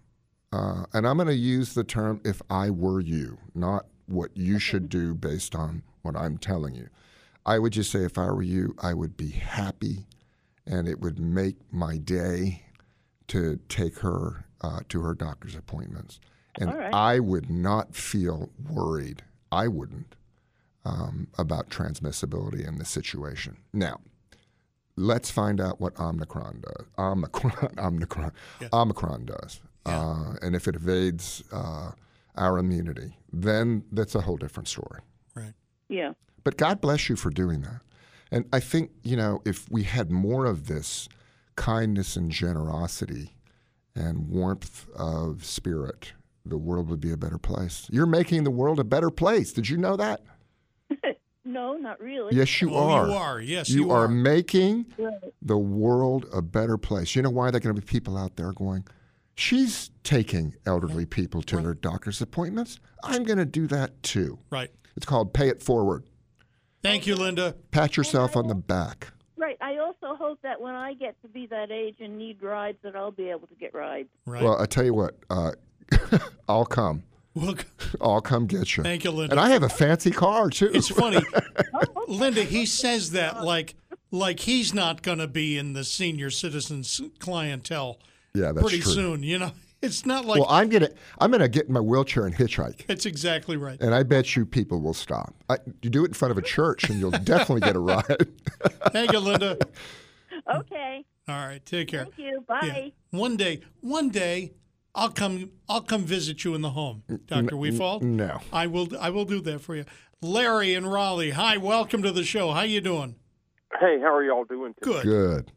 uh, 0.52 0.84
and 0.92 1.06
I'm 1.06 1.16
going 1.16 1.28
to 1.28 1.34
use 1.34 1.74
the 1.74 1.84
term 1.84 2.20
"if 2.24 2.42
I 2.50 2.70
were 2.70 3.00
you," 3.00 3.38
not 3.54 3.86
what 4.06 4.30
you 4.36 4.58
should 4.58 4.88
do 4.88 5.14
based 5.14 5.54
on 5.54 5.82
what 6.02 6.16
I'm 6.16 6.38
telling 6.38 6.74
you. 6.74 6.88
I 7.46 7.58
would 7.58 7.72
just 7.72 7.90
say, 7.90 8.00
if 8.04 8.18
I 8.18 8.26
were 8.26 8.42
you, 8.42 8.74
I 8.82 8.94
would 8.94 9.16
be 9.16 9.30
happy, 9.30 10.06
and 10.66 10.88
it 10.88 11.00
would 11.00 11.18
make 11.18 11.56
my 11.72 11.98
day 11.98 12.62
to 13.32 13.58
take 13.70 14.00
her 14.00 14.44
uh, 14.60 14.80
to 14.90 15.00
her 15.00 15.14
doctor's 15.14 15.54
appointments. 15.54 16.20
And 16.60 16.68
All 16.68 16.76
right. 16.76 16.92
I 16.92 17.18
would 17.18 17.48
not 17.48 17.96
feel 17.96 18.50
worried. 18.70 19.22
I 19.50 19.68
wouldn't 19.68 20.16
um, 20.84 21.28
about 21.38 21.70
transmissibility 21.70 22.66
in 22.68 22.76
this 22.76 22.90
situation. 22.90 23.56
Now, 23.72 24.00
let's 24.96 25.30
find 25.30 25.62
out 25.62 25.80
what 25.80 25.98
Omicron 25.98 26.62
does. 26.62 26.86
Omicron, 26.98 27.74
Omicron, 27.78 28.32
Omicron 28.70 29.24
does, 29.24 29.60
uh, 29.86 30.34
and 30.42 30.54
if 30.54 30.68
it 30.68 30.76
evades 30.76 31.42
uh, 31.52 31.92
our 32.36 32.58
immunity, 32.58 33.16
then 33.32 33.82
that's 33.92 34.14
a 34.14 34.20
whole 34.20 34.36
different 34.36 34.68
story. 34.68 35.00
Right. 35.34 35.54
yeah. 35.88 36.12
But 36.44 36.58
God 36.58 36.82
bless 36.82 37.08
you 37.08 37.16
for 37.16 37.30
doing 37.30 37.62
that. 37.62 37.80
And 38.30 38.44
I 38.52 38.60
think, 38.60 38.90
you 39.02 39.16
know, 39.16 39.40
if 39.46 39.70
we 39.70 39.84
had 39.84 40.10
more 40.10 40.44
of 40.44 40.66
this 40.66 41.08
kindness 41.56 42.16
and 42.16 42.30
generosity 42.30 43.34
and 43.94 44.28
warmth 44.28 44.86
of 44.96 45.44
spirit, 45.44 46.12
the 46.46 46.56
world 46.58 46.88
would 46.88 47.00
be 47.00 47.12
a 47.12 47.16
better 47.16 47.38
place. 47.38 47.86
You're 47.90 48.06
making 48.06 48.44
the 48.44 48.50
world 48.50 48.78
a 48.80 48.84
better 48.84 49.10
place. 49.10 49.52
Did 49.52 49.68
you 49.68 49.76
know 49.76 49.96
that? 49.96 50.20
No, 51.44 51.74
not 51.76 52.00
really. 52.00 52.36
Yes, 52.36 52.62
you 52.62 52.72
Oh, 52.72 52.88
are. 52.88 53.06
you 53.08 53.12
are. 53.14 53.40
Yes, 53.40 53.68
you, 53.68 53.86
you 53.86 53.90
are 53.90 54.04
are. 54.04 54.08
making 54.08 54.86
the 55.42 55.58
world 55.58 56.24
a 56.32 56.40
better 56.40 56.78
place. 56.78 57.16
You 57.16 57.22
know 57.22 57.30
why 57.30 57.50
there 57.50 57.56
are 57.56 57.60
going 57.60 57.74
to 57.74 57.82
be 57.82 57.84
people 57.84 58.16
out 58.16 58.36
there 58.36 58.52
going, 58.52 58.84
she's 59.34 59.90
taking 60.04 60.54
elderly 60.66 61.04
people 61.04 61.42
to 61.42 61.60
their 61.60 61.74
doctor's 61.74 62.22
appointments. 62.22 62.78
I'm 63.02 63.24
going 63.24 63.38
to 63.38 63.44
do 63.44 63.66
that 63.66 64.00
too. 64.04 64.38
Right. 64.50 64.70
It's 64.96 65.04
called 65.04 65.34
pay 65.34 65.48
it 65.48 65.60
forward. 65.64 66.04
Thank 66.80 67.08
you, 67.08 67.16
Linda. 67.16 67.56
Pat 67.72 67.96
yourself 67.96 68.36
on 68.36 68.46
the 68.46 68.54
back. 68.54 69.08
Right. 69.62 69.76
I 69.76 69.78
also 69.78 70.16
hope 70.16 70.40
that 70.42 70.60
when 70.60 70.74
I 70.74 70.94
get 70.94 71.20
to 71.22 71.28
be 71.28 71.46
that 71.46 71.70
age 71.70 71.96
and 72.00 72.18
need 72.18 72.42
rides, 72.42 72.78
that 72.82 72.96
I'll 72.96 73.10
be 73.10 73.30
able 73.30 73.46
to 73.46 73.54
get 73.54 73.74
rides. 73.74 74.08
Right. 74.26 74.42
Well, 74.42 74.60
I 74.60 74.66
tell 74.66 74.84
you 74.84 74.94
what, 74.94 75.16
uh, 75.30 75.52
I'll 76.48 76.64
come. 76.64 77.04
Well, 77.34 77.54
I'll 78.00 78.20
come 78.20 78.46
get 78.46 78.76
you. 78.76 78.82
Thank 78.82 79.04
you, 79.04 79.10
Linda. 79.10 79.32
And 79.32 79.40
I 79.40 79.50
have 79.50 79.62
a 79.62 79.68
fancy 79.68 80.10
car 80.10 80.50
too. 80.50 80.70
it's 80.74 80.88
funny, 80.88 81.24
Linda. 82.08 82.42
He 82.42 82.66
says 82.66 83.12
that 83.12 83.42
like 83.42 83.74
like 84.10 84.40
he's 84.40 84.74
not 84.74 85.02
going 85.02 85.18
to 85.18 85.26
be 85.28 85.56
in 85.56 85.72
the 85.72 85.84
senior 85.84 86.30
citizens 86.30 87.00
clientele 87.18 87.98
yeah, 88.34 88.52
that's 88.52 88.62
pretty 88.62 88.80
true. 88.80 88.92
soon. 88.92 89.22
You 89.22 89.38
know, 89.38 89.52
it's 89.82 90.06
not 90.06 90.24
like 90.24 90.40
well, 90.40 90.48
I'm 90.48 90.68
gonna 90.68 90.90
I'm 91.18 91.30
gonna 91.30 91.48
get 91.48 91.66
in 91.66 91.72
my 91.72 91.80
wheelchair 91.80 92.24
and 92.24 92.34
hitchhike. 92.34 92.84
it's 92.88 93.04
exactly 93.04 93.56
right. 93.56 93.80
And 93.80 93.94
I 93.94 94.04
bet 94.04 94.36
you 94.36 94.46
people 94.46 94.80
will 94.80 94.94
stop. 94.94 95.34
I, 95.48 95.58
you 95.82 95.90
do 95.90 96.04
it 96.04 96.08
in 96.08 96.14
front 96.14 96.30
of 96.30 96.38
a 96.38 96.42
church, 96.42 96.88
and 96.88 96.98
you'll 96.98 97.10
definitely 97.10 97.60
get 97.60 97.76
a 97.76 97.80
ride. 97.80 98.28
Thank 98.92 99.12
you, 99.12 99.18
Linda. 99.18 99.58
Okay. 100.54 101.04
All 101.28 101.46
right, 101.46 101.64
take 101.64 101.88
care. 101.88 102.04
Thank 102.04 102.18
you. 102.18 102.44
Bye. 102.48 102.58
Yeah. 102.62 103.18
One 103.18 103.36
day, 103.36 103.60
one 103.80 104.08
day, 104.08 104.52
I'll 104.94 105.10
come. 105.10 105.50
I'll 105.68 105.82
come 105.82 106.04
visit 106.04 106.44
you 106.44 106.54
in 106.54 106.62
the 106.62 106.70
home, 106.70 107.02
Doctor 107.26 107.56
Wefald. 107.56 108.02
no. 108.02 108.40
I 108.52 108.66
will. 108.66 108.88
I 109.00 109.10
will 109.10 109.24
do 109.24 109.40
that 109.42 109.60
for 109.60 109.74
you, 109.76 109.84
Larry 110.20 110.74
and 110.74 110.90
Raleigh. 110.92 111.30
Hi, 111.30 111.56
welcome 111.56 112.02
to 112.02 112.12
the 112.12 112.24
show. 112.24 112.52
How 112.52 112.62
you 112.62 112.80
doing? 112.80 113.16
Hey, 113.80 113.98
how 114.00 114.14
are 114.14 114.22
y'all 114.22 114.44
doing? 114.44 114.74
Today? 114.82 115.02
Good. 115.02 115.04
Good. 115.04 115.52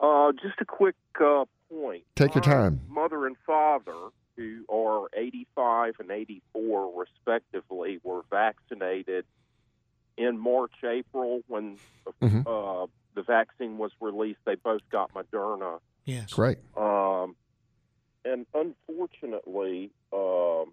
Uh, 0.00 0.32
just 0.32 0.60
a 0.60 0.64
quick 0.64 0.96
uh, 1.24 1.44
point. 1.74 2.04
Take 2.16 2.34
your 2.34 2.42
time. 2.42 2.80
Mother 2.88 3.26
and 3.26 3.36
father, 3.46 4.08
who 4.36 4.64
are 4.68 5.08
85 5.14 5.94
and 6.00 6.10
84 6.10 6.92
respectively, 7.00 8.00
were 8.02 8.22
vaccinated 8.30 9.24
in 10.16 10.38
March, 10.38 10.72
April 10.84 11.42
when 11.48 11.78
Mhm. 12.22 12.46
uh, 12.46 12.86
the 13.14 13.22
vaccine 13.22 13.78
was 13.78 13.92
released. 14.00 14.40
They 14.44 14.54
both 14.56 14.88
got 14.90 15.12
Moderna. 15.14 15.80
Yes. 16.04 16.32
Great. 16.32 16.58
Um, 16.76 17.36
and 18.24 18.46
unfortunately, 18.54 19.90
um, 20.12 20.72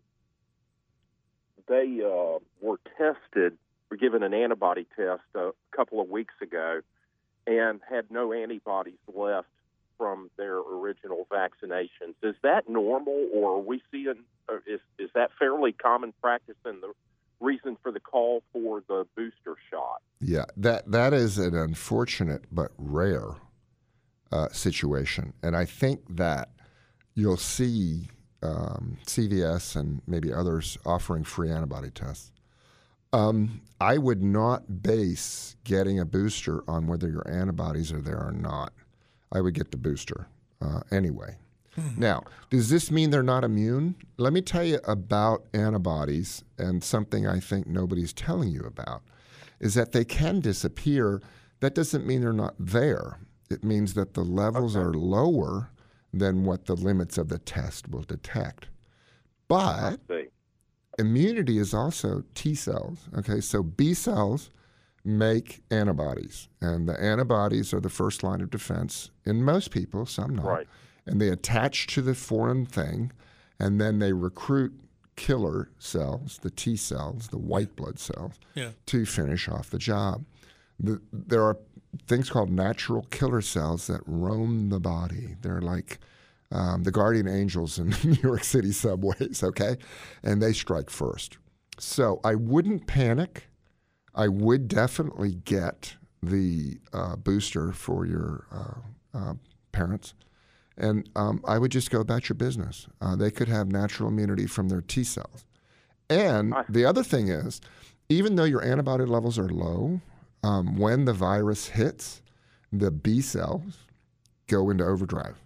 they 1.67 2.01
uh, 2.03 2.39
were 2.59 2.79
tested, 2.97 3.57
were 3.89 3.97
given 3.97 4.23
an 4.23 4.33
antibody 4.33 4.85
test 4.95 5.23
a 5.35 5.51
couple 5.71 6.01
of 6.01 6.09
weeks 6.09 6.33
ago, 6.41 6.81
and 7.47 7.81
had 7.89 8.11
no 8.11 8.33
antibodies 8.33 8.99
left 9.13 9.47
from 10.01 10.31
their 10.35 10.57
original 10.57 11.27
vaccinations. 11.31 12.15
Is 12.23 12.33
that 12.41 12.67
normal, 12.67 13.29
or 13.31 13.57
are 13.57 13.59
we 13.59 13.83
seeing? 13.91 14.23
Is 14.65 14.79
is 14.97 15.11
that 15.13 15.29
fairly 15.37 15.73
common 15.73 16.11
practice 16.19 16.55
and 16.65 16.81
the 16.81 16.91
reason 17.39 17.77
for 17.83 17.91
the 17.91 17.99
call 17.99 18.41
for 18.51 18.81
the 18.87 19.05
booster 19.15 19.55
shot? 19.69 20.01
Yeah, 20.19 20.45
that 20.57 20.89
that 20.89 21.13
is 21.13 21.37
an 21.37 21.55
unfortunate 21.55 22.45
but 22.51 22.71
rare 22.79 23.35
uh, 24.31 24.47
situation, 24.49 25.33
and 25.43 25.55
I 25.55 25.65
think 25.65 26.01
that 26.09 26.49
you'll 27.13 27.37
see 27.37 28.09
um, 28.41 28.97
CVS 29.05 29.75
and 29.75 30.01
maybe 30.07 30.33
others 30.33 30.79
offering 30.83 31.23
free 31.23 31.51
antibody 31.51 31.91
tests. 31.91 32.31
Um, 33.13 33.61
I 33.79 33.99
would 33.99 34.23
not 34.23 34.81
base 34.81 35.57
getting 35.63 35.99
a 35.99 36.05
booster 36.05 36.63
on 36.67 36.87
whether 36.87 37.07
your 37.07 37.29
antibodies 37.29 37.91
are 37.91 38.01
there 38.01 38.25
or 38.25 38.31
not. 38.31 38.73
I 39.31 39.41
would 39.41 39.53
get 39.53 39.71
the 39.71 39.77
booster 39.77 40.27
uh, 40.61 40.81
anyway. 40.91 41.37
Now, 41.97 42.23
does 42.49 42.69
this 42.69 42.91
mean 42.91 43.11
they're 43.11 43.23
not 43.23 43.45
immune? 43.45 43.95
Let 44.17 44.33
me 44.33 44.41
tell 44.41 44.63
you 44.63 44.79
about 44.85 45.45
antibodies 45.53 46.43
and 46.57 46.83
something 46.83 47.25
I 47.25 47.39
think 47.39 47.65
nobody's 47.65 48.11
telling 48.11 48.49
you 48.49 48.61
about 48.61 49.03
is 49.59 49.73
that 49.75 49.93
they 49.93 50.03
can 50.03 50.41
disappear. 50.41 51.21
That 51.61 51.73
doesn't 51.73 52.05
mean 52.05 52.21
they're 52.21 52.33
not 52.33 52.55
there. 52.59 53.19
It 53.49 53.63
means 53.63 53.93
that 53.93 54.15
the 54.15 54.23
levels 54.23 54.75
are 54.75 54.93
lower 54.93 55.69
than 56.13 56.43
what 56.43 56.65
the 56.65 56.75
limits 56.75 57.17
of 57.17 57.29
the 57.29 57.39
test 57.39 57.89
will 57.89 58.03
detect. 58.03 58.67
But 59.47 59.99
immunity 60.99 61.57
is 61.57 61.73
also 61.73 62.23
T 62.35 62.53
cells. 62.53 63.07
Okay, 63.17 63.39
so 63.39 63.63
B 63.63 63.93
cells 63.93 64.49
make 65.03 65.63
antibodies, 65.71 66.47
and 66.61 66.87
the 66.87 66.99
antibodies 67.01 67.73
are 67.73 67.79
the 67.79 67.89
first 67.89 68.23
line 68.23 68.41
of 68.41 68.49
defense 68.49 69.09
in 69.25 69.43
most 69.43 69.71
people, 69.71 70.05
some 70.05 70.35
not. 70.35 70.45
Right. 70.45 70.67
And 71.05 71.19
they 71.19 71.29
attach 71.29 71.87
to 71.87 72.01
the 72.01 72.13
foreign 72.13 72.65
thing, 72.65 73.11
and 73.59 73.81
then 73.81 73.99
they 73.99 74.13
recruit 74.13 74.73
killer 75.15 75.69
cells, 75.79 76.39
the 76.41 76.49
T 76.51 76.75
cells, 76.75 77.27
the 77.29 77.37
white 77.37 77.75
blood 77.75 77.99
cells, 77.99 78.33
Yeah. 78.55 78.71
to 78.87 79.05
finish 79.05 79.49
off 79.49 79.69
the 79.69 79.77
job. 79.79 80.23
The, 80.79 81.01
there 81.11 81.43
are 81.43 81.57
things 82.07 82.29
called 82.29 82.49
natural 82.49 83.03
killer 83.11 83.41
cells 83.41 83.87
that 83.87 84.01
roam 84.05 84.69
the 84.69 84.79
body. 84.79 85.35
They're 85.41 85.61
like 85.61 85.99
um, 86.51 86.83
the 86.83 86.91
guardian 86.91 87.27
angels 87.27 87.77
in 87.79 87.89
New 88.03 88.17
York 88.21 88.43
City 88.43 88.71
subways, 88.71 89.41
okay? 89.43 89.77
And 90.23 90.41
they 90.41 90.53
strike 90.53 90.89
first. 90.89 91.37
So 91.79 92.19
I 92.23 92.35
wouldn't 92.35 92.87
panic. 92.87 93.47
I 94.13 94.27
would 94.27 94.67
definitely 94.67 95.35
get 95.45 95.95
the 96.21 96.79
uh, 96.93 97.15
booster 97.15 97.71
for 97.71 98.05
your 98.05 98.45
uh, 98.51 99.17
uh, 99.17 99.33
parents. 99.71 100.13
And 100.77 101.09
um, 101.15 101.41
I 101.47 101.57
would 101.57 101.71
just 101.71 101.91
go 101.91 101.99
about 101.99 102.29
your 102.29 102.35
business. 102.35 102.87
Uh, 103.01 103.15
they 103.15 103.31
could 103.31 103.47
have 103.47 103.67
natural 103.71 104.09
immunity 104.09 104.47
from 104.47 104.69
their 104.69 104.81
T 104.81 105.03
cells. 105.03 105.45
And 106.09 106.53
the 106.69 106.85
other 106.85 107.03
thing 107.03 107.29
is, 107.29 107.61
even 108.09 108.35
though 108.35 108.43
your 108.43 108.63
antibody 108.63 109.05
levels 109.05 109.39
are 109.39 109.49
low, 109.49 110.01
um, 110.43 110.77
when 110.77 111.05
the 111.05 111.13
virus 111.13 111.67
hits, 111.69 112.21
the 112.71 112.91
B 112.91 113.21
cells 113.21 113.77
go 114.47 114.69
into 114.69 114.83
overdrive. 114.85 115.37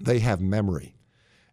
They 0.00 0.20
have 0.20 0.40
memory. 0.40 0.94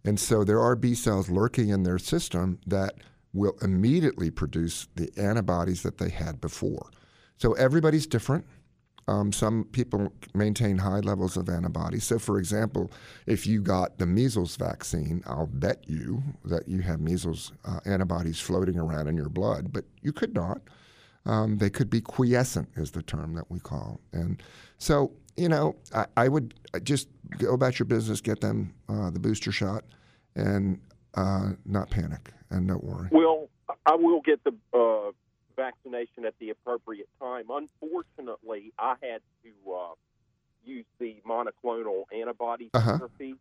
And 0.04 0.20
so 0.20 0.44
there 0.44 0.60
are 0.60 0.76
B 0.76 0.96
cells 0.96 1.30
lurking 1.30 1.70
in 1.70 1.84
their 1.84 2.00
system 2.00 2.60
that 2.66 2.96
will 3.34 3.56
immediately 3.62 4.30
produce 4.30 4.88
the 4.96 5.10
antibodies 5.18 5.84
that 5.84 5.98
they 5.98 6.10
had 6.10 6.42
before. 6.42 6.90
So 7.38 7.54
everybody's 7.54 8.08
different. 8.08 8.46
Um, 9.08 9.32
some 9.32 9.66
people 9.72 10.14
maintain 10.34 10.78
high 10.78 11.00
levels 11.00 11.36
of 11.36 11.50
antibodies. 11.50 12.04
So, 12.04 12.20
for 12.20 12.38
example, 12.38 12.92
if 13.26 13.48
you 13.48 13.62
got 13.62 13.98
the 13.98 14.06
measles 14.06 14.56
vaccine, 14.56 15.24
I'll 15.26 15.48
bet 15.48 15.84
you 15.88 16.22
that 16.46 16.68
you 16.68 16.82
have 16.82 17.00
measles 17.02 17.52
uh, 17.66 17.80
antibodies 17.86 18.40
floating 18.40 18.78
around 18.78 19.08
in 19.08 19.18
your 19.18 19.30
blood, 19.30 19.74
but 19.74 19.86
you 20.02 20.14
could 20.14 20.34
not. 20.34 20.62
Um, 21.26 21.58
they 21.58 21.70
could 21.70 21.90
be 21.90 22.02
quiescent, 22.02 22.70
is 22.76 22.92
the 22.92 23.04
term 23.04 23.34
that 23.36 23.50
we 23.50 23.60
call. 23.60 24.02
And 24.14 24.42
so, 24.78 25.12
you 25.36 25.50
know, 25.50 25.76
I, 25.94 26.06
I 26.18 26.28
would 26.28 26.54
just 26.84 27.08
go 27.38 27.54
about 27.54 27.80
your 27.80 27.86
business, 27.86 28.22
get 28.22 28.42
them 28.42 28.74
uh, 28.88 29.10
the 29.10 29.20
booster 29.20 29.52
shot, 29.52 29.84
and 30.36 30.80
uh, 31.16 31.52
not 31.66 31.90
panic 31.90 32.32
and 32.52 32.68
don't 32.68 32.84
worry. 32.84 33.08
Well, 33.12 33.50
I 33.86 33.96
will 33.96 34.22
get 34.22 34.42
the 34.44 34.54
uh, 34.78 35.12
vaccination 35.56 36.26
at 36.26 36.36
the 36.40 36.50
appropriate 36.52 37.10
time. 37.20 37.46
Unfortunately, 37.50 38.74
I 38.78 38.96
had 39.02 39.22
to 39.44 39.72
uh, 39.72 39.94
use 40.64 40.86
the 41.00 41.18
monoclonal 41.28 42.04
antibody 42.14 42.70
Uh-huh. 42.74 42.98
therapy 42.98 43.36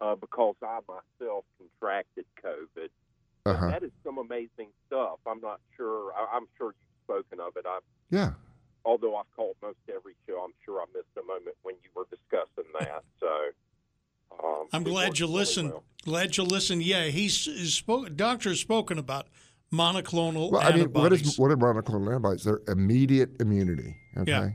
uh, 0.00 0.14
because 0.14 0.54
I 0.62 0.78
myself 0.88 1.44
contracted 1.58 2.24
COVID. 2.44 2.90
Uh-huh. 3.46 3.66
That 3.68 3.82
is 3.82 3.90
some 4.04 4.18
amazing 4.18 4.68
stuff. 4.86 5.18
I'm 5.26 5.40
not 5.40 5.60
sure. 5.76 6.12
I, 6.14 6.36
I'm 6.36 6.46
sure 6.56 6.68
you've 6.78 7.04
spoken 7.24 7.40
of 7.40 7.56
it. 7.56 7.64
I, 7.66 7.78
Yeah. 8.10 8.32
although 8.84 9.16
I've 9.16 9.30
called 9.34 9.56
most 9.62 9.78
every 9.88 10.14
show, 10.26 10.40
I'm 10.44 10.52
sure 10.64 10.80
I 10.80 10.84
missed 10.94 11.16
a 11.18 11.22
moment 11.26 11.56
when 11.62 11.74
you 11.82 11.90
were 11.96 12.06
discussing 12.10 12.70
that. 12.78 13.02
So 13.18 13.28
um, 14.42 14.66
I'm 14.72 14.82
glad 14.82 15.18
you 15.18 15.26
listened. 15.26 15.70
well. 15.70 15.84
Glad 16.04 16.36
you 16.36 16.44
listened. 16.44 16.82
Yeah, 16.82 17.04
he's, 17.06 17.44
he's 17.44 17.74
spoke. 17.74 18.16
Doctor's 18.16 18.60
spoken 18.60 18.98
about 18.98 19.26
monoclonal 19.72 20.50
Well, 20.50 20.60
I 20.62 20.72
mean, 20.72 20.90
what 20.92 21.12
antibodies. 21.12 21.38
what 21.38 21.50
are 21.50 21.56
monoclonal 21.56 22.08
antibodies? 22.08 22.44
They're 22.44 22.60
immediate 22.68 23.30
immunity. 23.40 23.96
Okay. 24.16 24.30
Yeah. 24.30 24.48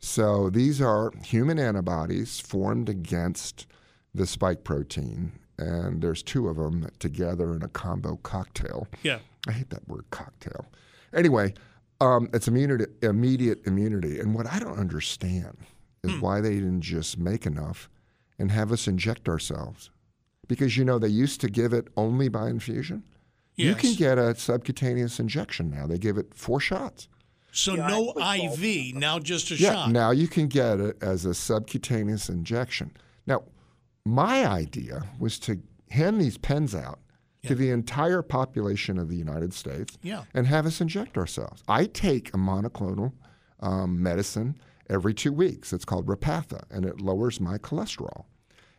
So 0.00 0.50
these 0.50 0.80
are 0.80 1.12
human 1.24 1.58
antibodies 1.58 2.38
formed 2.40 2.88
against 2.88 3.66
the 4.14 4.26
spike 4.26 4.62
protein, 4.64 5.32
and 5.58 6.00
there's 6.02 6.22
two 6.22 6.48
of 6.48 6.56
them 6.56 6.88
together 6.98 7.54
in 7.54 7.62
a 7.62 7.68
combo 7.68 8.16
cocktail. 8.16 8.86
yeah. 9.02 9.18
I 9.46 9.52
hate 9.52 9.70
that 9.70 9.86
word 9.88 10.04
cocktail. 10.10 10.66
Anyway, 11.12 11.52
um, 12.00 12.28
it's 12.32 12.48
immunity, 12.48 12.86
immediate 13.02 13.66
immunity. 13.66 14.18
And 14.20 14.34
what 14.34 14.46
I 14.46 14.58
don't 14.58 14.78
understand 14.78 15.58
is 16.02 16.12
Hmm. 16.12 16.20
why 16.20 16.40
they 16.40 16.54
didn't 16.54 16.80
just 16.82 17.18
make 17.18 17.44
enough 17.46 17.88
and 18.38 18.50
have 18.50 18.72
us 18.72 18.86
inject 18.88 19.28
ourselves. 19.28 19.90
Because, 20.48 20.76
you 20.76 20.84
know, 20.84 20.98
they 20.98 21.08
used 21.08 21.40
to 21.40 21.48
give 21.48 21.72
it 21.72 21.88
only 21.96 22.28
by 22.28 22.48
infusion. 22.50 23.02
You 23.56 23.74
can 23.74 23.94
get 23.94 24.18
a 24.18 24.34
subcutaneous 24.34 25.20
injection 25.20 25.70
now. 25.70 25.86
They 25.86 25.96
give 25.98 26.18
it 26.18 26.34
four 26.34 26.58
shots. 26.60 27.08
So 27.52 27.76
Yeah, 27.76 27.86
no 27.86 28.12
actually 28.20 28.48
called- 28.48 28.58
IV, 28.60 28.94
now 28.96 29.18
just 29.20 29.50
a 29.52 29.54
Yeah, 29.56 29.72
shot. 29.74 29.90
now 29.92 30.10
you 30.10 30.26
can 30.26 30.48
get 30.48 30.80
it 30.80 31.00
as 31.00 31.24
a 31.24 31.34
subcutaneous 31.34 32.28
injection. 32.28 32.90
Now, 33.26 33.44
my 34.04 34.44
idea 34.46 35.04
was 35.20 35.38
to 35.40 35.60
hand 35.90 36.20
these 36.20 36.36
pens 36.36 36.74
out 36.74 36.98
to 37.46 37.54
the 37.54 37.70
entire 37.70 38.22
population 38.22 38.98
of 38.98 39.08
the 39.08 39.16
United 39.16 39.52
States 39.54 39.96
Yeah. 40.02 40.24
and 40.34 40.46
have 40.46 40.66
us 40.66 40.80
inject 40.80 41.16
ourselves. 41.16 41.62
I 41.68 41.84
take 41.84 42.28
a 42.34 42.38
monoclonal 42.38 43.12
um, 43.60 44.02
medicine 44.02 44.56
every 44.90 45.14
two 45.14 45.32
weeks. 45.32 45.72
It's 45.72 45.84
called 45.84 46.06
Repatha, 46.06 46.64
and 46.70 46.84
it 46.84 47.00
lowers 47.00 47.40
my 47.40 47.58
cholesterol. 47.58 48.24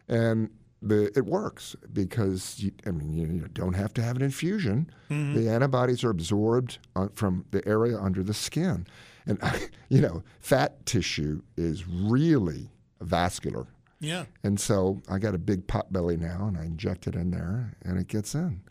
And 0.08 0.50
the, 0.82 1.12
it 1.18 1.26
works 1.26 1.76
because 1.94 2.60
you, 2.60 2.72
I 2.86 2.92
mean 2.92 3.14
you, 3.14 3.28
you 3.28 3.48
don't 3.54 3.74
have 3.74 3.94
to 3.96 4.04
have 4.04 4.16
an 4.18 4.22
infusion. 4.22 4.92
The 5.10 5.50
antibodies 5.50 6.04
are 6.04 6.10
absorbed 6.12 6.78
uh, 6.96 7.08
from 7.16 7.46
the 7.52 7.66
area 7.68 7.98
under 8.00 8.22
the 8.24 8.34
skin, 8.34 8.86
and 9.26 9.40
you 9.90 10.02
know 10.02 10.24
fat 10.40 10.86
tissue 10.86 11.42
is 11.58 11.88
really 11.88 12.70
vascular, 13.02 13.68
Yeah. 14.00 14.26
and 14.44 14.60
so 14.60 15.02
I 15.10 15.18
got 15.20 15.34
a 15.36 15.40
big 15.40 15.66
pot 15.68 15.92
belly 15.92 16.18
now, 16.18 16.46
and 16.48 16.58
I 16.58 16.66
inject 16.66 17.08
it 17.08 17.16
in 17.16 17.32
there, 17.32 17.76
and 17.84 17.98
it 18.00 18.08
gets 18.08 18.36
in. 18.36 18.62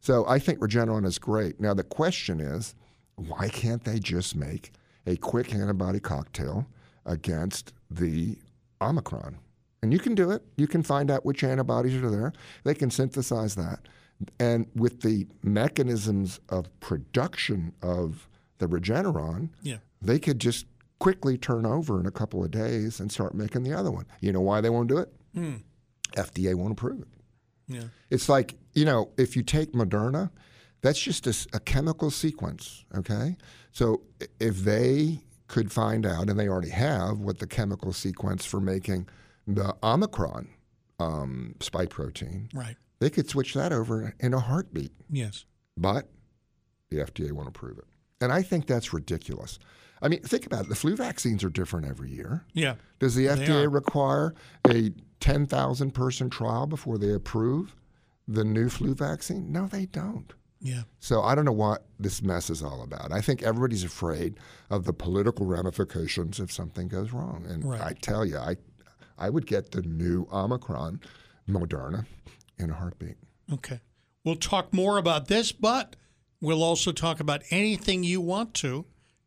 So 0.00 0.26
I 0.26 0.38
think 0.38 0.58
Regeneron 0.60 1.04
is 1.06 1.18
great. 1.18 1.60
Now 1.60 1.74
the 1.74 1.84
question 1.84 2.40
is, 2.40 2.74
why 3.16 3.48
can't 3.48 3.84
they 3.84 3.98
just 3.98 4.34
make 4.34 4.72
a 5.06 5.16
quick 5.16 5.54
antibody 5.54 6.00
cocktail 6.00 6.66
against 7.06 7.72
the 7.90 8.38
Omicron? 8.80 9.38
And 9.82 9.92
you 9.92 9.98
can 9.98 10.14
do 10.14 10.30
it. 10.30 10.42
You 10.56 10.66
can 10.66 10.82
find 10.82 11.10
out 11.10 11.24
which 11.24 11.42
antibodies 11.42 12.02
are 12.02 12.10
there. 12.10 12.32
They 12.64 12.74
can 12.74 12.90
synthesize 12.90 13.54
that. 13.54 13.80
And 14.38 14.66
with 14.74 15.00
the 15.00 15.26
mechanisms 15.42 16.40
of 16.50 16.68
production 16.80 17.72
of 17.82 18.28
the 18.58 18.66
Regeneron, 18.66 19.48
Yeah. 19.62 19.78
they 20.02 20.18
could 20.18 20.38
just 20.38 20.66
quickly 20.98 21.38
turn 21.38 21.64
over 21.64 21.98
in 21.98 22.04
a 22.04 22.10
couple 22.10 22.44
of 22.44 22.50
days 22.50 23.00
and 23.00 23.10
start 23.10 23.34
making 23.34 23.62
the 23.62 23.72
other 23.72 23.90
one. 23.90 24.04
You 24.20 24.32
know 24.32 24.42
why 24.42 24.60
they 24.60 24.68
won't 24.68 24.88
do 24.90 24.98
it? 24.98 25.10
Hmm. 25.32 25.54
FDA 26.16 26.54
won't 26.54 26.72
approve 26.72 27.00
it. 27.00 27.08
Yeah. 27.68 27.84
It's 28.10 28.28
like, 28.28 28.56
you 28.74 28.84
know, 28.84 29.10
if 29.16 29.36
you 29.36 29.42
take 29.42 29.72
Moderna, 29.72 30.30
that's 30.82 31.00
just 31.00 31.26
a 31.26 31.60
chemical 31.60 32.10
sequence, 32.10 32.84
okay? 32.94 33.36
So 33.72 34.02
if 34.38 34.58
they 34.58 35.20
could 35.50 35.72
find 35.72 36.06
out, 36.06 36.30
and 36.30 36.38
they 36.38 36.48
already 36.48 36.70
have, 36.70 37.18
what 37.18 37.40
the 37.40 37.46
chemical 37.46 37.92
sequence 37.92 38.44
for 38.46 38.60
making 38.60 39.08
the 39.48 39.74
Omicron 39.82 40.48
um, 41.00 41.56
spike 41.60 41.90
protein, 41.90 42.48
Right. 42.54 42.76
they 43.00 43.10
could 43.10 43.28
switch 43.28 43.54
that 43.54 43.72
over 43.72 44.14
in 44.20 44.32
a 44.32 44.38
heartbeat. 44.38 44.92
Yes. 45.10 45.44
But 45.76 46.08
the 46.90 46.98
FDA 46.98 47.32
won't 47.32 47.48
approve 47.48 47.78
it. 47.78 47.84
And 48.20 48.30
I 48.32 48.42
think 48.42 48.66
that's 48.68 48.92
ridiculous. 48.92 49.58
I 50.00 50.06
mean, 50.08 50.22
think 50.22 50.46
about 50.46 50.66
it. 50.66 50.68
The 50.68 50.76
flu 50.76 50.94
vaccines 50.94 51.42
are 51.42 51.50
different 51.50 51.86
every 51.88 52.10
year. 52.10 52.44
Yeah. 52.52 52.74
Does 53.00 53.16
the 53.16 53.26
FDA 53.26 53.66
require 53.72 54.34
a 54.68 54.92
10,000 55.18 55.90
person 55.90 56.30
trial 56.30 56.66
before 56.66 56.96
they 56.96 57.12
approve 57.12 57.74
the 58.28 58.44
new 58.44 58.68
flu 58.68 58.94
vaccine? 58.94 59.50
No, 59.50 59.66
they 59.66 59.86
don't. 59.86 60.32
Yeah. 60.60 60.82
So 60.98 61.22
I 61.22 61.34
don't 61.34 61.44
know 61.46 61.52
what 61.52 61.86
this 61.98 62.22
mess 62.22 62.50
is 62.50 62.62
all 62.62 62.82
about. 62.82 63.12
I 63.12 63.20
think 63.20 63.42
everybody's 63.42 63.84
afraid 63.84 64.38
of 64.68 64.84
the 64.84 64.92
political 64.92 65.46
ramifications 65.46 66.38
if 66.38 66.52
something 66.52 66.88
goes 66.88 67.12
wrong. 67.12 67.46
And 67.48 67.64
Right. 67.64 67.80
I 67.80 67.92
tell 67.94 68.26
you, 68.26 68.36
I, 68.36 68.56
I 69.18 69.30
would 69.30 69.46
get 69.46 69.70
the 69.70 69.82
new 69.82 70.26
Omicron 70.30 71.00
Moderna 71.48 72.04
in 72.58 72.70
a 72.70 72.74
heartbeat. 72.74 73.16
Okay. 73.52 73.80
We'll 74.24 74.36
talk 74.36 74.72
more 74.74 74.98
about 74.98 75.28
this, 75.28 75.50
but 75.50 75.96
we'll 76.42 76.62
also 76.62 76.92
talk 76.92 77.20
about 77.20 77.42
anything 77.50 78.04
you 78.04 78.20
want 78.20 78.52
to. 78.54 78.84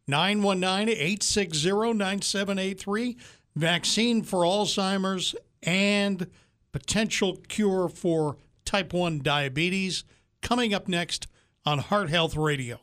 919 0.08 0.90
860 0.90 1.94
9783, 1.94 3.18
vaccine 3.56 4.22
for 4.22 4.44
Alzheimer's 4.44 5.34
and 5.64 6.28
potential 6.72 7.38
cure 7.48 7.88
for 7.88 8.38
type 8.66 8.94
1 8.94 9.20
diabetes. 9.20 10.04
Coming 10.44 10.74
up 10.74 10.88
next 10.90 11.28
on 11.66 11.80
Heart 11.80 12.10
Health 12.10 12.36
Radio. 12.36 12.78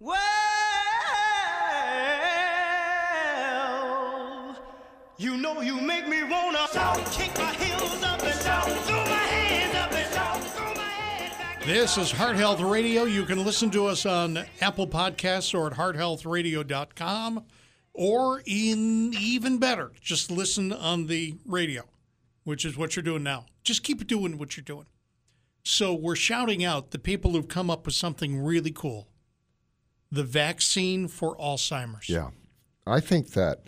Well, 0.00 0.16
you 5.18 5.36
know 5.36 5.60
you 5.60 5.78
make 5.78 6.08
me 6.08 6.24
wanna 6.24 6.66
shout, 6.72 6.96
kick 7.12 7.36
my 7.36 7.52
heels 7.54 8.02
up 8.02 8.22
and 8.22 8.42
shout, 8.42 8.64
throw 8.64 9.04
my 9.04 9.12
hands 9.12 9.74
up 9.76 9.92
and 9.92 10.14
shout, 10.14 10.42
throw 10.44 10.74
my 10.74 10.80
head 10.80 11.38
back. 11.38 11.64
This 11.64 11.98
is 11.98 12.10
Heart 12.10 12.36
Health 12.36 12.60
Radio. 12.60 13.04
You 13.04 13.24
can 13.24 13.44
listen 13.44 13.70
to 13.72 13.86
us 13.86 14.06
on 14.06 14.38
Apple 14.62 14.88
Podcasts 14.88 15.54
or 15.54 15.66
at 15.66 15.74
hearthealthradio.com, 15.74 17.44
or 17.92 18.42
in 18.46 19.12
even 19.14 19.58
better, 19.58 19.92
just 20.00 20.30
listen 20.30 20.72
on 20.72 21.06
the 21.06 21.36
radio, 21.44 21.82
which 22.44 22.64
is 22.64 22.78
what 22.78 22.96
you're 22.96 23.02
doing 23.02 23.22
now. 23.22 23.44
Just 23.62 23.82
keep 23.82 24.06
doing 24.06 24.38
what 24.38 24.56
you're 24.56 24.64
doing. 24.64 24.86
So 25.68 25.92
we're 25.92 26.14
shouting 26.14 26.64
out 26.64 26.92
the 26.92 26.98
people 26.98 27.32
who've 27.32 27.48
come 27.48 27.70
up 27.70 27.86
with 27.86 27.94
something 27.96 28.38
really 28.38 28.70
cool 28.70 29.08
the 30.12 30.22
vaccine 30.22 31.08
for 31.08 31.36
Alzheimer's. 31.38 32.08
Yeah. 32.08 32.30
I 32.86 33.00
think 33.00 33.32
that 33.32 33.64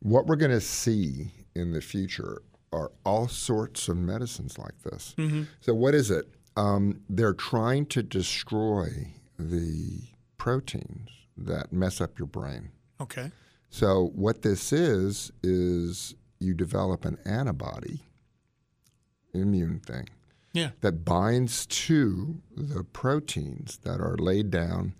what 0.00 0.26
we're 0.26 0.34
going 0.34 0.50
to 0.50 0.60
see 0.60 1.30
in 1.54 1.70
the 1.70 1.80
future 1.80 2.42
are 2.72 2.90
all 3.04 3.28
sorts 3.28 3.88
of 3.88 3.96
medicines 3.96 4.58
like 4.58 4.82
this. 4.82 5.14
So, 5.60 5.72
what 5.72 5.94
is 5.94 6.10
it? 6.10 6.26
Um, 6.56 7.02
they're 7.08 7.32
trying 7.32 7.86
to 7.86 8.02
destroy 8.02 9.14
the 9.38 10.00
proteins 10.38 11.10
that 11.36 11.72
mess 11.72 12.00
up 12.00 12.18
your 12.18 12.26
brain. 12.26 12.72
Okay. 13.00 13.30
So, 13.70 14.10
what 14.16 14.42
this 14.42 14.72
is, 14.72 15.30
is 15.44 16.16
you 16.40 16.54
develop 16.54 17.04
an 17.04 17.18
antibody, 17.24 18.02
immune 19.32 19.78
thing, 19.78 20.08
Yeah. 20.56 20.70
that 20.80 21.04
binds 21.04 21.66
to 21.66 22.40
the 22.56 22.82
proteins 22.82 23.78
that 23.84 24.00
are 24.00 24.16
laid 24.16 24.50
down 24.50 24.94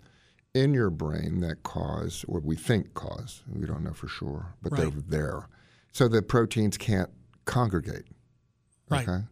in 0.53 0.73
your 0.73 0.89
brain 0.89 1.39
that 1.41 1.63
cause, 1.63 2.25
or 2.27 2.39
we 2.39 2.55
think 2.55 2.93
cause, 2.93 3.43
we 3.53 3.65
don't 3.67 3.83
know 3.83 3.93
for 3.93 4.07
sure, 4.07 4.55
but 4.61 4.75
they're 4.75 4.89
there. 4.89 5.49
So 5.91 6.07
the 6.07 6.21
proteins 6.21 6.77
can't 6.77 7.09
congregate. 7.45 8.05
Right. 8.89 9.07
Okay. 9.07 9.23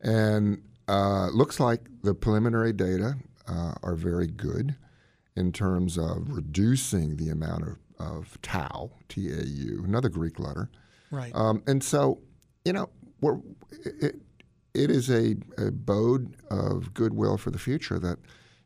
And 0.00 0.62
uh, 0.88 1.28
looks 1.28 1.60
like 1.60 1.88
the 2.02 2.14
preliminary 2.14 2.72
data 2.72 3.16
uh, 3.46 3.74
are 3.82 3.94
very 3.96 4.26
good 4.26 4.76
in 5.34 5.52
terms 5.52 5.98
of 5.98 6.30
reducing 6.30 7.16
the 7.16 7.28
amount 7.30 7.62
of, 7.68 7.78
of 7.98 8.38
tau, 8.42 8.90
T 9.08 9.28
A 9.28 9.42
U, 9.42 9.82
another 9.84 10.08
Greek 10.08 10.38
letter. 10.38 10.70
Right. 11.10 11.32
Um, 11.34 11.62
and 11.66 11.82
so, 11.82 12.20
you 12.64 12.72
know, 12.72 12.88
we're, 13.20 13.38
it, 14.00 14.16
it 14.76 14.90
is 14.90 15.08
a, 15.08 15.36
a 15.58 15.70
bode 15.70 16.36
of 16.50 16.92
goodwill 16.94 17.38
for 17.38 17.50
the 17.50 17.58
future 17.58 17.98
that 17.98 18.18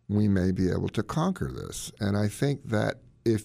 we 0.09 0.29
may 0.29 0.51
be 0.51 0.69
able 0.71 0.89
to 0.89 1.03
conquer 1.03 1.51
this. 1.53 1.93
And 2.01 2.17
I 2.17 2.29
think 2.29 2.69
that 2.69 2.97
if 3.25 3.45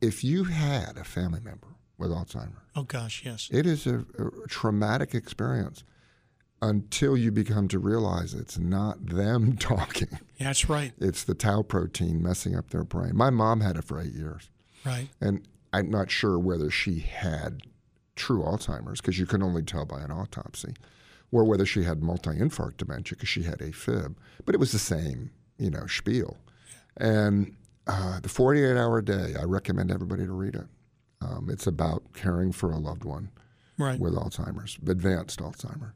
if 0.00 0.22
you 0.22 0.44
had 0.44 0.96
a 0.96 1.04
family 1.04 1.40
member 1.40 1.68
with 1.98 2.10
Alzheimer's, 2.10 2.62
oh, 2.76 2.84
gosh, 2.84 3.22
yes. 3.24 3.48
it 3.52 3.66
is 3.66 3.86
a, 3.86 4.04
a 4.18 4.48
traumatic 4.48 5.14
experience 5.14 5.82
until 6.62 7.16
you 7.16 7.32
become 7.32 7.68
to 7.68 7.78
realize 7.78 8.34
it's 8.34 8.58
not 8.58 9.04
them 9.06 9.56
talking. 9.58 10.18
That's 10.38 10.68
right. 10.68 10.92
It's 10.98 11.24
the 11.24 11.34
tau 11.34 11.62
protein 11.62 12.22
messing 12.22 12.56
up 12.56 12.70
their 12.70 12.84
brain. 12.84 13.16
My 13.16 13.30
mom 13.30 13.60
had 13.60 13.76
it 13.76 13.84
for 13.84 14.00
eight 14.00 14.12
years. 14.12 14.50
Right. 14.84 15.08
And 15.20 15.46
I'm 15.72 15.90
not 15.90 16.10
sure 16.10 16.38
whether 16.38 16.70
she 16.70 17.00
had 17.00 17.62
true 18.16 18.42
Alzheimer's 18.42 19.00
because 19.00 19.18
you 19.18 19.26
can 19.26 19.42
only 19.42 19.62
tell 19.62 19.84
by 19.84 20.00
an 20.00 20.10
autopsy, 20.10 20.74
or 21.34 21.44
whether 21.44 21.66
she 21.66 21.82
had 21.82 22.00
multi-infarct 22.02 22.76
dementia 22.76 23.16
because 23.16 23.28
she 23.28 23.42
had 23.42 23.58
AFib. 23.58 24.14
But 24.46 24.54
it 24.54 24.58
was 24.58 24.70
the 24.70 24.78
same, 24.78 25.30
you 25.58 25.68
know, 25.68 25.86
spiel. 25.88 26.36
And 26.96 27.56
uh, 27.88 28.20
the 28.20 28.28
48-hour 28.28 29.02
day, 29.02 29.34
I 29.38 29.42
recommend 29.42 29.90
everybody 29.90 30.24
to 30.26 30.32
read 30.32 30.54
it. 30.54 30.66
Um, 31.20 31.48
it's 31.50 31.66
about 31.66 32.04
caring 32.14 32.52
for 32.52 32.70
a 32.70 32.78
loved 32.78 33.04
one 33.04 33.30
Right. 33.76 33.98
with 33.98 34.14
Alzheimer's, 34.14 34.78
advanced 34.86 35.40
Alzheimer's. 35.40 35.94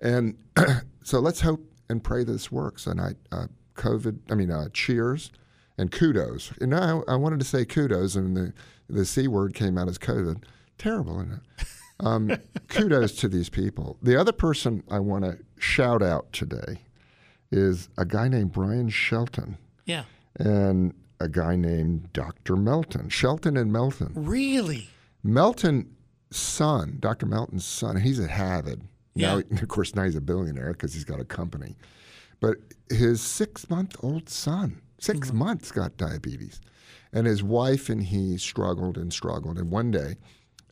And 0.00 0.36
so 1.04 1.20
let's 1.20 1.40
hope 1.40 1.64
and 1.88 2.02
pray 2.02 2.24
this 2.24 2.50
works. 2.50 2.86
And 2.88 3.00
I, 3.00 3.14
uh, 3.30 3.46
COVID, 3.76 4.18
I 4.28 4.34
mean, 4.34 4.50
uh, 4.50 4.70
cheers 4.72 5.30
and 5.78 5.92
kudos. 5.92 6.52
And 6.60 6.74
I, 6.74 7.00
I 7.06 7.14
wanted 7.14 7.38
to 7.38 7.46
say 7.46 7.64
kudos, 7.64 8.16
and 8.16 8.36
the, 8.36 8.52
the 8.88 9.04
C 9.04 9.28
word 9.28 9.54
came 9.54 9.78
out 9.78 9.86
as 9.88 9.98
COVID. 9.98 10.42
Terrible, 10.78 11.20
isn't 11.20 11.34
it? 11.34 11.66
Um, 12.00 12.30
kudos 12.68 13.12
to 13.16 13.28
these 13.28 13.48
people. 13.48 13.96
The 14.02 14.18
other 14.18 14.32
person 14.32 14.82
I 14.90 14.98
want 15.00 15.24
to 15.24 15.38
shout 15.58 16.02
out 16.02 16.32
today 16.32 16.80
is 17.52 17.88
a 17.98 18.04
guy 18.04 18.28
named 18.28 18.52
Brian 18.52 18.88
Shelton 18.88 19.58
Yeah. 19.86 20.04
and 20.38 20.94
a 21.18 21.28
guy 21.28 21.56
named 21.56 22.12
Dr. 22.12 22.56
Melton. 22.56 23.08
Shelton 23.08 23.56
and 23.56 23.72
Melton. 23.72 24.12
Really? 24.14 24.88
Melton's 25.22 25.86
son, 26.30 26.96
Dr. 27.00 27.26
Melton's 27.26 27.64
son, 27.64 27.96
he's 28.00 28.20
at 28.20 28.30
Harvard. 28.30 28.82
Now, 29.14 29.38
Yeah. 29.38 29.42
of 29.62 29.68
course, 29.68 29.94
now 29.94 30.04
he's 30.04 30.16
a 30.16 30.20
billionaire 30.20 30.72
because 30.72 30.94
he's 30.94 31.04
got 31.04 31.20
a 31.20 31.24
company. 31.24 31.76
But 32.40 32.56
his 32.88 33.20
six-month-old 33.20 34.28
son, 34.28 34.80
6 34.98 35.28
Mm-hmm. 35.28 35.36
months, 35.38 35.72
got 35.72 35.96
diabetes, 35.96 36.60
and 37.12 37.26
his 37.26 37.42
wife 37.42 37.90
and 37.90 38.02
he 38.04 38.38
struggled 38.38 38.96
and 38.96 39.12
struggled. 39.12 39.58
And 39.58 39.70
one 39.70 39.90
day, 39.90 40.16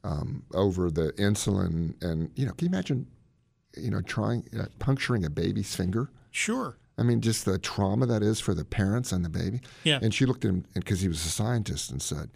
um, 0.05 0.45
over 0.55 0.91
the 0.91 1.13
insulin, 1.13 2.01
and 2.03 2.31
you 2.35 2.47
know, 2.47 2.53
can 2.53 2.67
you 2.67 2.73
imagine, 2.73 3.07
you 3.77 3.91
know, 3.91 4.03
trying 4.03 4.49
uh, 4.59 4.67
puncturing 4.79 5.25
a 5.25 5.31
baby's 5.31 5.75
finger? 5.75 6.11
Sure. 6.31 6.79
I 6.97 7.03
mean, 7.03 7.21
just 7.21 7.45
the 7.45 7.59
trauma 7.59 8.07
that 8.07 8.23
is 8.23 8.41
for 8.41 8.55
the 8.55 8.65
parents 8.65 9.13
and 9.13 9.25
the 9.25 9.29
baby. 9.29 9.61
Yeah. 9.85 10.01
And 10.03 10.13
she 10.13 10.27
looked 10.27 10.45
at 10.45 10.51
him 10.51 10.65
because 10.75 11.01
he 11.01 11.09
was 11.09 11.25
a 11.25 11.29
scientist 11.29 11.91
and 11.91 12.03
said, 12.03 12.31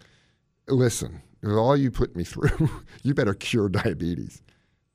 "Listen, 0.68 1.22
with 1.42 1.56
all 1.56 1.76
you 1.76 1.90
put 1.90 2.14
me 2.14 2.24
through, 2.32 2.70
you 3.02 3.14
better 3.14 3.34
cure 3.34 3.68
diabetes." 3.68 4.42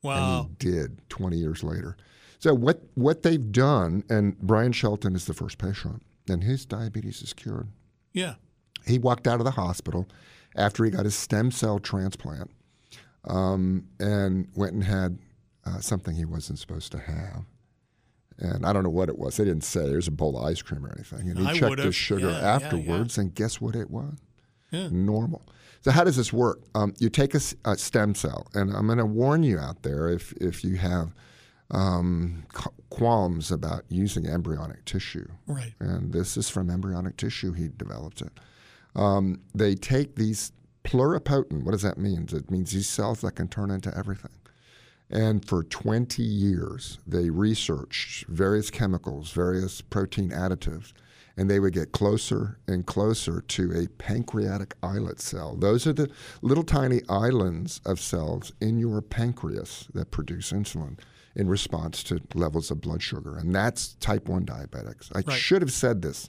Wow. 0.04 0.40
And 0.40 0.50
he 0.62 0.72
did 0.72 1.10
20 1.10 1.38
years 1.38 1.64
later. 1.64 1.98
So 2.40 2.54
what 2.54 2.82
what 2.96 3.24
they've 3.24 3.52
done, 3.52 4.04
and 4.10 4.38
Brian 4.40 4.72
Shelton 4.72 5.16
is 5.16 5.26
the 5.26 5.34
first 5.34 5.58
patient, 5.58 6.04
and 6.30 6.44
his 6.44 6.66
diabetes 6.66 7.22
is 7.22 7.34
cured. 7.34 7.68
Yeah. 8.14 8.36
He 8.86 9.00
walked 9.00 9.28
out 9.28 9.40
of 9.40 9.46
the 9.46 9.52
hospital 9.52 10.08
after 10.56 10.86
he 10.86 10.92
got 10.92 11.06
his 11.06 11.16
stem 11.16 11.52
cell 11.52 11.80
transplant 11.80 12.52
um, 13.28 13.86
and 14.00 14.48
went 14.56 14.74
and 14.74 14.84
had 14.84 15.20
uh, 15.66 15.80
something 15.80 16.16
he 16.16 16.26
wasn't 16.26 16.60
supposed 16.60 16.92
to 16.94 17.00
have. 17.00 17.46
And 18.40 18.66
I 18.66 18.72
don't 18.74 18.84
know 18.84 18.90
what 18.90 19.10
it 19.10 19.18
was. 19.18 19.38
They 19.38 19.46
didn't 19.46 19.64
say. 19.64 19.90
There's 19.90 20.08
a 20.08 20.12
bowl 20.12 20.38
of 20.38 20.44
ice 20.46 20.62
cream 20.62 20.86
or 20.86 20.92
anything. 20.92 21.30
And 21.30 21.40
he 21.40 21.46
I 21.46 21.54
checked 21.54 21.70
would've. 21.72 21.86
his 21.86 21.96
sugar 21.96 22.30
Yeah, 22.30 22.40
yeah, 22.40 22.56
afterwards, 22.56 23.18
and 23.18 23.34
guess 23.34 23.60
what 23.60 23.76
it 23.76 23.90
was? 23.90 24.14
Yeah. 24.72 24.90
Normal. 24.92 25.42
So 25.82 25.92
how 25.92 26.04
does 26.04 26.18
this 26.18 26.32
work? 26.32 26.62
Um, 26.76 26.94
you 27.00 27.10
take 27.10 27.34
a 27.34 27.40
stem 27.78 28.14
cell, 28.14 28.48
and 28.54 28.72
I'm 28.76 28.86
going 28.88 28.98
to 29.00 29.06
warn 29.06 29.44
you 29.44 29.58
out 29.58 29.84
there 29.84 30.10
if 30.10 30.34
if 30.34 30.64
you 30.64 30.76
have 30.76 31.14
um, 31.72 32.44
qualms 32.90 33.52
about 33.52 33.84
using 33.90 34.28
embryonic 34.28 34.86
tissue. 34.86 35.28
Right. 35.48 35.74
And 35.80 36.12
this 36.14 36.38
is 36.38 36.50
from 36.50 36.70
embryonic 36.70 37.18
tissue. 37.18 37.54
He 37.54 37.70
developed 37.70 38.22
it. 38.22 38.32
Um, 38.96 39.42
they 39.56 39.76
take 39.76 40.16
these 40.16 40.52
pluripotent. 40.88 41.64
What 41.64 41.72
does 41.72 41.82
that 41.84 41.98
mean? 41.98 42.28
It 42.32 42.50
means 42.50 42.72
these 42.72 42.88
cells 42.90 43.22
that 43.22 43.36
can 43.36 43.48
turn 43.48 43.70
into 43.72 43.96
everything. 43.96 44.32
And 45.10 45.46
for 45.46 45.64
20 45.64 46.22
years, 46.22 47.00
they 47.08 47.30
researched 47.30 48.26
various 48.28 48.70
chemicals, 48.70 49.32
various 49.32 49.82
protein 49.82 50.30
additives, 50.32 50.94
and 51.38 51.50
they 51.50 51.60
would 51.60 51.74
get 51.74 51.92
closer 51.92 52.58
and 52.68 52.86
closer 52.86 53.42
to 53.42 53.72
a 53.72 53.88
pancreatic 54.00 54.76
islet 54.82 55.22
cell. 55.22 55.56
Those 55.56 55.86
are 55.88 55.94
the 55.94 56.10
little 56.42 56.64
tiny 56.64 57.02
islands 57.08 57.80
of 57.86 58.00
cells 58.00 58.52
in 58.60 58.80
your 58.80 59.02
pancreas 59.02 59.88
that 59.94 60.12
produce 60.12 60.52
insulin 60.52 60.98
in 61.36 61.48
response 61.48 62.02
to 62.04 62.20
levels 62.34 62.72
of 62.72 62.82
blood 62.82 63.04
sugar. 63.04 63.38
And 63.38 63.54
that's 63.54 63.94
type 64.00 64.28
1 64.28 64.46
diabetics. 64.46 65.10
I 65.14 65.20
Right. 65.20 65.38
should 65.38 65.62
have 65.62 65.72
said 65.72 66.02
this. 66.02 66.28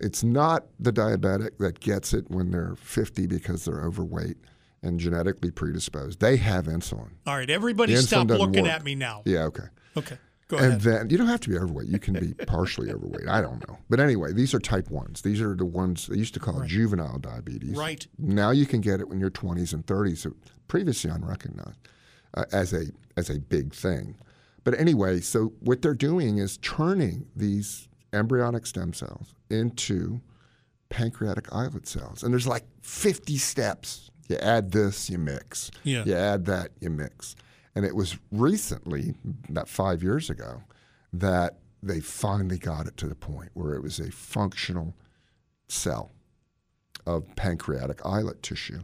It's 0.00 0.22
not 0.22 0.66
the 0.78 0.92
diabetic 0.92 1.58
that 1.58 1.80
gets 1.80 2.12
it 2.12 2.30
when 2.30 2.50
they're 2.50 2.74
50 2.76 3.26
because 3.26 3.64
they're 3.64 3.80
overweight 3.82 4.36
and 4.82 5.00
genetically 5.00 5.50
predisposed. 5.50 6.20
They 6.20 6.36
have 6.36 6.66
insulin. 6.66 7.10
All 7.26 7.36
right. 7.36 7.48
Everybody 7.48 7.94
The 7.94 8.02
stop 8.02 8.28
looking 8.28 8.64
work. 8.64 8.72
at 8.72 8.84
me 8.84 8.94
now. 8.94 9.22
Yeah, 9.24 9.44
okay. 9.44 9.64
Okay. 9.96 10.18
Go 10.48 10.58
ahead. 10.58 10.72
and 10.72 10.86
ahead. 10.86 11.00
then 11.02 11.10
you 11.10 11.18
don't 11.18 11.26
have 11.26 11.40
to 11.40 11.48
be 11.48 11.56
overweight. 11.56 11.88
You 11.88 11.98
can 11.98 12.14
be 12.14 12.34
partially 12.46 12.92
overweight. 12.92 13.26
I 13.26 13.40
don't 13.40 13.66
know. 13.66 13.78
But 13.88 13.98
anyway, 13.98 14.32
these 14.32 14.54
are 14.54 14.60
type 14.60 14.88
1s. 14.88 15.22
These 15.22 15.40
are 15.40 15.56
the 15.56 15.64
ones 15.64 16.06
they 16.06 16.16
used 16.16 16.34
to 16.34 16.40
call 16.40 16.60
it 16.62 16.68
juvenile 16.68 17.18
diabetes. 17.18 17.76
Right. 17.76 18.06
Now 18.18 18.50
you 18.50 18.66
can 18.66 18.80
get 18.80 19.00
it 19.00 19.08
when 19.08 19.18
you're 19.18 19.30
20s 19.30 19.72
and 19.72 19.84
30s, 19.86 20.18
so 20.18 20.32
previously 20.68 21.10
unrecognized 21.10 21.78
uh, 22.34 22.44
as 22.52 22.72
a 22.72 22.84
as 23.16 23.30
a 23.30 23.40
big 23.40 23.74
thing. 23.74 24.14
But 24.62 24.78
anyway, 24.78 25.20
so 25.20 25.52
what 25.60 25.80
they're 25.80 25.94
doing 25.94 26.38
is 26.38 26.58
turning 26.58 27.26
these 27.34 27.88
embryonic 28.12 28.66
stem 28.66 28.92
cells 28.92 29.34
into 29.50 30.20
pancreatic 30.88 31.52
islet 31.52 31.86
cells. 31.86 32.22
And 32.22 32.32
there's 32.32 32.46
like 32.46 32.64
50 32.82 33.36
steps. 33.38 34.10
You 34.28 34.36
add 34.36 34.72
this, 34.72 35.08
you 35.10 35.18
mix. 35.18 35.70
Yeah. 35.84 36.04
You 36.04 36.14
add 36.14 36.44
that, 36.46 36.70
you 36.80 36.90
mix. 36.90 37.36
And 37.74 37.84
it 37.84 37.94
was 37.94 38.16
recently, 38.32 39.14
about 39.48 39.68
five 39.68 40.02
years 40.02 40.30
ago, 40.30 40.62
that 41.12 41.58
they 41.82 42.00
finally 42.00 42.58
got 42.58 42.86
it 42.86 42.96
to 42.98 43.06
the 43.08 43.14
point 43.14 43.50
where 43.54 43.74
it 43.74 43.82
was 43.82 44.00
a 44.00 44.10
functional 44.10 44.94
cell 45.68 46.12
of 47.06 47.24
pancreatic 47.36 48.00
islet 48.04 48.42
tissue. 48.42 48.80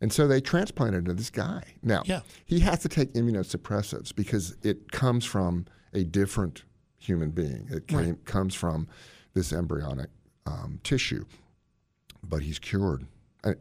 And 0.00 0.12
so 0.12 0.28
they 0.28 0.40
transplanted 0.40 1.06
to 1.06 1.14
this 1.14 1.30
guy. 1.30 1.64
Now, 1.82 2.02
Yeah. 2.06 2.20
he 2.44 2.60
has 2.60 2.78
to 2.80 2.88
take 2.88 3.12
immunosuppressants 3.14 4.14
because 4.14 4.56
it 4.62 4.92
comes 4.92 5.24
from 5.24 5.66
a 5.92 6.04
different 6.04 6.62
human 6.98 7.30
being. 7.30 7.66
It 7.70 7.88
came, 7.88 8.16
comes 8.24 8.54
from 8.54 8.86
this 9.38 9.52
embryonic 9.52 10.10
um, 10.46 10.80
tissue, 10.82 11.24
but 12.28 12.42
he's 12.42 12.58
cured. 12.58 13.06
Uh, 13.44 13.52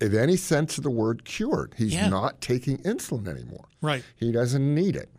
In 0.00 0.16
any 0.16 0.36
sense 0.36 0.78
of 0.78 0.84
the 0.84 0.90
word 0.90 1.24
cured, 1.24 1.74
he's 1.76 1.92
Yeah. 1.94 2.08
not 2.08 2.40
taking 2.40 2.78
insulin 2.78 3.26
anymore. 3.28 3.66
right. 3.82 4.02
He 4.16 4.30
doesn't 4.32 4.74
need 4.74 4.94
it. 4.96 5.10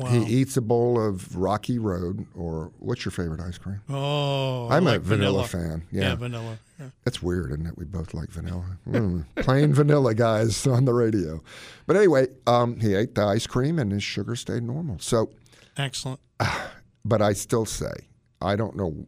Wow. 0.00 0.08
He 0.08 0.40
eats 0.40 0.56
a 0.56 0.60
bowl 0.62 0.98
of 1.00 1.36
Rocky 1.36 1.78
Road, 1.78 2.26
or 2.34 2.72
what's 2.78 3.04
your 3.04 3.12
favorite 3.12 3.40
ice 3.40 3.58
cream? 3.58 3.80
oh, 3.90 4.68
I'm 4.70 4.84
like 4.84 4.96
a 4.96 5.00
vanilla, 5.00 5.46
fan. 5.46 5.82
Yeah, 5.92 6.00
Yeah. 6.02 6.14
vanilla. 6.16 6.58
Yeah. 6.80 6.86
That's 7.04 7.22
weird, 7.22 7.52
isn't 7.52 7.66
it? 7.66 7.78
We 7.78 7.84
both 7.84 8.12
like 8.14 8.30
vanilla. 8.30 8.78
Mm, 8.88 9.24
plain 9.36 9.72
vanilla 9.74 10.14
guys 10.14 10.66
on 10.76 10.86
the 10.86 10.94
radio. 10.94 11.42
But 11.86 11.96
anyway, 11.96 12.28
um, 12.46 12.80
he 12.80 12.94
ate 12.94 13.14
the 13.14 13.22
ice 13.22 13.46
cream 13.46 13.78
and 13.78 13.92
his 13.92 14.02
sugar 14.02 14.34
stayed 14.34 14.62
normal. 14.64 14.98
So, 14.98 15.30
Excellent. 15.76 16.20
but 17.04 17.20
I 17.22 17.34
still 17.34 17.66
say, 17.66 17.92
I 18.42 18.56
don't 18.56 18.76
know 18.76 19.06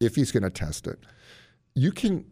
if 0.00 0.14
he's 0.16 0.32
going 0.32 0.42
to 0.42 0.50
test 0.50 0.86
it. 0.86 0.98
You 1.74 1.92
can 1.92 2.24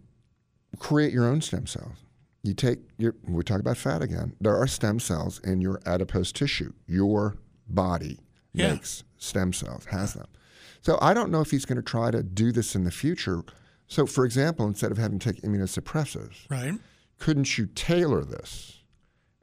create 0.79 1.13
your 1.13 1.27
own 1.27 1.41
stem 1.41 1.67
cells. 1.67 1.97
You 2.43 2.55
take 2.55 2.79
your, 2.99 3.15
we 3.27 3.43
talk 3.43 3.61
about 3.61 3.77
fat 3.77 4.03
again. 4.03 4.35
There 4.41 4.57
are 4.57 4.67
stem 4.67 5.01
cells 5.01 5.41
in 5.41 5.61
your 5.61 5.81
adipose 5.87 6.33
tissue. 6.33 6.73
Your 6.87 7.37
body 7.69 8.19
Yeah. 8.53 8.73
makes 8.73 9.05
stem 9.19 9.53
cells, 9.53 9.85
has 9.87 10.15
them. 10.15 10.27
So 10.81 10.99
I 11.03 11.13
don't 11.15 11.31
know 11.31 11.41
if 11.41 11.51
he's 11.51 11.65
going 11.65 11.77
to 11.77 11.83
try 11.83 12.11
to 12.11 12.23
do 12.23 12.53
this 12.53 12.75
in 12.75 12.85
the 12.85 12.91
future. 12.91 13.43
So, 13.89 14.07
for 14.07 14.25
example, 14.25 14.67
instead 14.67 14.91
of 14.93 14.99
having 14.99 15.19
to 15.19 15.33
take 15.33 15.43
immunosuppressants, 15.43 16.49
Right. 16.49 16.79
couldn't 17.19 17.59
you 17.59 17.67
tailor 17.75 18.25
this 18.25 18.79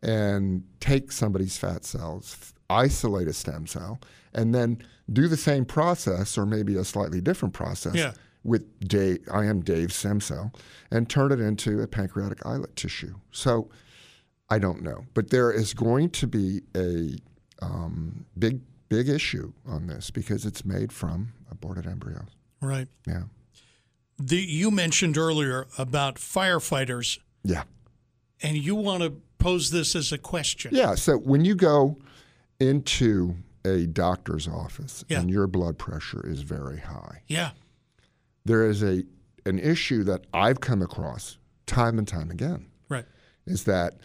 and 0.02 0.64
take 0.80 1.12
somebody's 1.12 1.58
fat 1.58 1.84
cells, 1.84 2.54
isolate 2.70 3.28
a 3.28 3.34
stem 3.34 3.68
cell, 3.68 4.00
and 4.34 4.54
then 4.56 4.82
do 5.12 5.28
the 5.28 5.38
same 5.38 5.66
process 5.66 6.38
or 6.38 6.46
maybe 6.46 6.76
a 6.76 6.84
slightly 6.84 7.22
different 7.22 7.54
process 7.54 7.96
Yeah. 7.96 8.14
with 8.44 8.64
Dave, 8.88 9.20
I 9.32 9.46
am 9.46 9.62
Dave's 9.62 9.96
stem 9.96 10.20
cell, 10.20 10.52
and 10.92 11.10
turn 11.10 11.32
it 11.32 11.40
into 11.40 11.82
a 11.82 11.88
pancreatic 11.88 12.46
islet 12.46 12.76
tissue? 12.76 13.16
So 13.32 13.70
I 14.50 14.60
don't 14.60 14.82
know, 14.82 15.06
but 15.14 15.30
there 15.30 15.52
is 15.52 15.74
going 15.74 16.10
to 16.12 16.28
be 16.28 16.62
a 16.76 17.16
um, 17.62 18.26
big, 18.38 18.62
big 18.90 19.10
issue 19.10 19.54
on 19.66 19.88
this 19.88 20.12
because 20.12 20.46
it's 20.46 20.66
made 20.66 20.92
from 20.92 21.34
aborted 21.52 21.86
embryos. 21.88 22.30
Right. 22.62 22.88
Yeah. 23.08 23.24
The, 24.20 24.38
you 24.38 24.72
mentioned 24.72 25.18
earlier 25.18 25.68
about 25.78 26.16
firefighters, 26.16 27.20
Yeah. 27.44 27.64
and 28.42 28.58
you 28.58 28.74
want 28.76 29.04
to 29.04 29.22
pose 29.40 29.70
this 29.72 29.96
as 29.96 30.12
a 30.12 30.18
question. 30.18 30.72
Yeah. 30.74 30.96
So 30.96 31.18
when 31.18 31.44
you 31.46 31.54
go 31.56 31.98
into 32.60 33.36
a 33.66 33.88
doctor's 33.88 34.48
office 34.48 35.04
Yeah. 35.10 35.20
and 35.22 35.30
your 35.30 35.48
blood 35.48 35.78
pressure 35.78 36.26
is 36.26 36.42
very 36.42 36.80
high, 36.80 37.24
Yeah. 37.28 37.52
there 38.46 38.68
is 38.70 38.84
a 38.84 39.04
an 39.48 39.60
issue 39.60 40.04
that 40.04 40.26
I've 40.34 40.60
come 40.60 40.82
across 40.82 41.38
time 41.68 42.00
and 42.00 42.08
time 42.08 42.32
again 42.32 42.66
Right. 42.90 43.06
is 43.46 43.66
that 43.66 44.00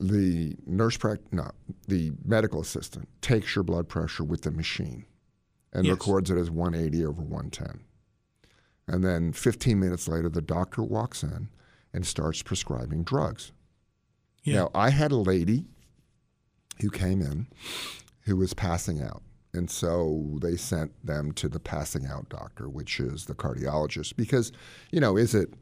the 0.00 0.56
nurse 0.66 0.96
prac 0.96 1.20
no, 1.32 1.50
the 1.86 2.12
medical 2.24 2.60
assistant 2.60 3.08
takes 3.20 3.54
your 3.54 3.62
blood 3.62 3.88
pressure 3.88 4.24
with 4.24 4.42
the 4.42 4.50
machine 4.50 5.04
and 5.72 5.84
Yes. 5.86 5.92
records 5.92 6.30
it 6.30 6.38
as 6.38 6.50
180 6.50 7.04
over 7.06 7.22
110. 7.22 7.84
And 8.88 9.04
then 9.04 9.32
15 9.32 9.78
minutes 9.78 10.08
later 10.08 10.28
the 10.28 10.42
doctor 10.42 10.82
walks 10.82 11.22
in 11.22 11.50
and 11.92 12.04
starts 12.04 12.42
prescribing 12.42 13.04
drugs. 13.04 13.52
Yeah. 14.42 14.54
Now, 14.62 14.70
I 14.74 14.90
had 14.90 15.12
a 15.12 15.16
lady 15.16 15.66
who 16.80 16.90
came 16.90 17.20
in 17.22 17.46
who 18.30 18.36
was 18.36 18.54
passing 18.54 19.02
out. 19.02 19.22
And 19.52 19.68
so 19.68 20.38
they 20.40 20.54
sent 20.56 20.92
them 21.04 21.32
to 21.32 21.48
the 21.48 21.58
passing 21.58 22.06
out 22.06 22.28
doctor, 22.28 22.68
which 22.68 23.00
is 23.00 23.24
the 23.26 23.34
cardiologist, 23.34 24.14
because, 24.14 24.52
you 24.92 25.00
know, 25.00 25.16
is 25.16 25.34
it 25.34 25.52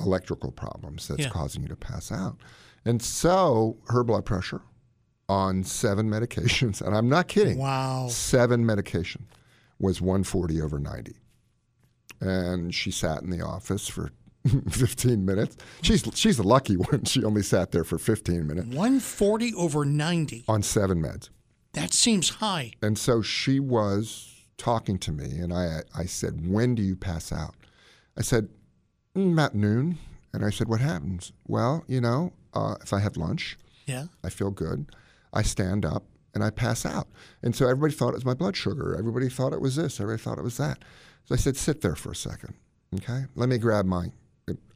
electrical 0.00 0.52
problems 0.52 1.08
that's 1.08 1.22
Yeah. 1.24 1.30
causing 1.30 1.62
you 1.62 1.68
to 1.68 1.74
pass 1.76 2.12
out? 2.12 2.36
And 2.84 3.02
so 3.02 3.76
her 3.88 4.04
blood 4.04 4.24
pressure 4.24 4.60
on 5.28 5.64
seven 5.64 6.08
medications, 6.16 6.80
and 6.80 6.96
I'm 6.96 7.08
not 7.08 7.26
kidding, 7.26 7.58
Wow. 7.58 8.06
seven 8.08 8.64
medication 8.64 9.26
was 9.80 10.00
140 10.00 10.62
over 10.62 10.78
90. 10.78 11.16
And 12.20 12.72
she 12.72 12.92
sat 12.92 13.22
in 13.22 13.30
the 13.30 13.40
office 13.44 13.88
for 13.88 14.12
15 14.70 15.24
minutes. 15.24 15.56
She's 15.82 16.04
she's 16.14 16.36
the 16.36 16.42
lucky 16.44 16.76
one. 16.76 17.04
She 17.04 17.24
only 17.24 17.42
sat 17.42 17.72
there 17.72 17.82
for 17.82 17.98
15 17.98 18.46
minutes 18.46 18.68
140 18.68 19.52
over 19.54 19.84
90. 19.84 20.44
on 20.46 20.62
seven 20.62 21.02
meds. 21.02 21.28
That 21.74 21.92
seems 21.92 22.28
high. 22.30 22.72
And 22.82 22.98
so 22.98 23.22
she 23.22 23.58
was 23.60 24.28
talking 24.58 24.98
to 24.98 25.12
me, 25.12 25.38
and 25.38 25.52
I 25.52 25.80
I 25.94 26.04
said, 26.06 26.46
"When 26.46 26.74
do 26.74 26.82
you 26.82 26.96
pass 26.96 27.32
out?" 27.32 27.54
I 28.16 28.22
said, 28.22 28.48
"Mm, 29.16 29.32
"About 29.32 29.54
noon." 29.54 29.98
And 30.32 30.44
I 30.44 30.50
said, 30.50 30.68
"What 30.68 30.80
happens?" 30.80 31.32
Well, 31.46 31.84
you 31.88 32.00
know, 32.00 32.32
uh, 32.54 32.76
if 32.82 32.92
I 32.92 33.00
have 33.00 33.16
lunch, 33.16 33.58
Yeah. 33.86 34.06
I 34.22 34.28
feel 34.30 34.50
good. 34.50 34.86
I 35.32 35.42
stand 35.42 35.84
up 35.84 36.04
and 36.34 36.44
I 36.44 36.50
pass 36.50 36.84
out. 36.86 37.08
And 37.42 37.54
so 37.56 37.66
everybody 37.66 37.94
thought 37.94 38.10
it 38.10 38.14
was 38.14 38.24
my 38.24 38.34
blood 38.34 38.56
sugar. 38.56 38.94
Everybody 38.98 39.28
thought 39.28 39.52
it 39.52 39.60
was 39.60 39.76
this. 39.76 39.98
Everybody 40.00 40.22
thought 40.22 40.38
it 40.38 40.44
was 40.44 40.56
that. 40.58 40.78
So 41.24 41.34
I 41.34 41.38
said, 41.38 41.56
sit 41.56 41.80
there 41.80 41.94
for 41.96 42.12
a 42.12 42.16
second. 42.16 42.54
Okay. 42.94 43.24
Let 43.34 43.48
me 43.48 43.58
grab 43.58 43.86
my, 43.86 44.12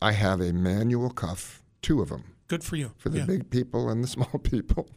I 0.00 0.12
have 0.12 0.40
a 0.40 0.52
manual 0.52 1.10
cuff, 1.10 1.62
two 1.82 2.00
of 2.00 2.08
them 2.08 2.24
Good 2.48 2.64
for 2.64 2.76
you. 2.76 2.92
for 2.98 3.08
the 3.10 3.18
yeah. 3.18 3.26
big 3.26 3.50
people 3.50 3.88
and 3.90 4.02
the 4.02 4.08
small 4.16 4.38
people. 4.42 4.88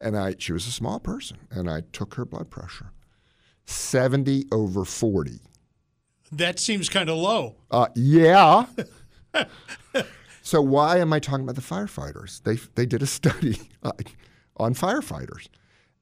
And 0.00 0.16
I, 0.16 0.34
she 0.38 0.52
was 0.52 0.66
a 0.66 0.70
small 0.72 0.98
person, 0.98 1.36
and 1.50 1.68
I 1.70 1.82
took 1.92 2.14
her 2.14 2.24
blood 2.24 2.50
pressure, 2.50 2.92
seventy 3.66 4.46
over 4.50 4.84
forty. 4.84 5.40
That 6.32 6.58
seems 6.58 6.88
kind 6.88 7.10
of 7.10 7.18
low. 7.18 7.56
Uh, 7.70 7.88
yeah. 7.94 8.64
so 10.42 10.62
why 10.62 10.98
am 10.98 11.12
I 11.12 11.18
talking 11.18 11.44
about 11.44 11.56
the 11.56 11.60
firefighters? 11.60 12.42
They 12.42 12.56
they 12.74 12.86
did 12.86 13.02
a 13.02 13.06
study 13.06 13.58
on 14.56 14.74
firefighters, 14.74 15.48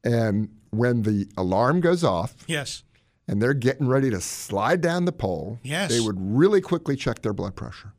and 0.04 0.50
when 0.70 1.02
the 1.02 1.26
alarm 1.36 1.80
goes 1.80 2.04
off 2.04 2.34
Yes. 2.46 2.82
and 3.26 3.40
they're 3.42 3.54
getting 3.54 3.88
ready 3.88 4.10
to 4.10 4.20
slide 4.20 4.80
down 4.80 5.06
the 5.06 5.12
pole, 5.12 5.58
Yes. 5.62 5.90
they 5.90 6.00
would 6.00 6.16
really 6.20 6.60
quickly 6.60 6.94
check 6.94 7.22
their 7.22 7.32
blood 7.32 7.56
pressure. 7.56 7.94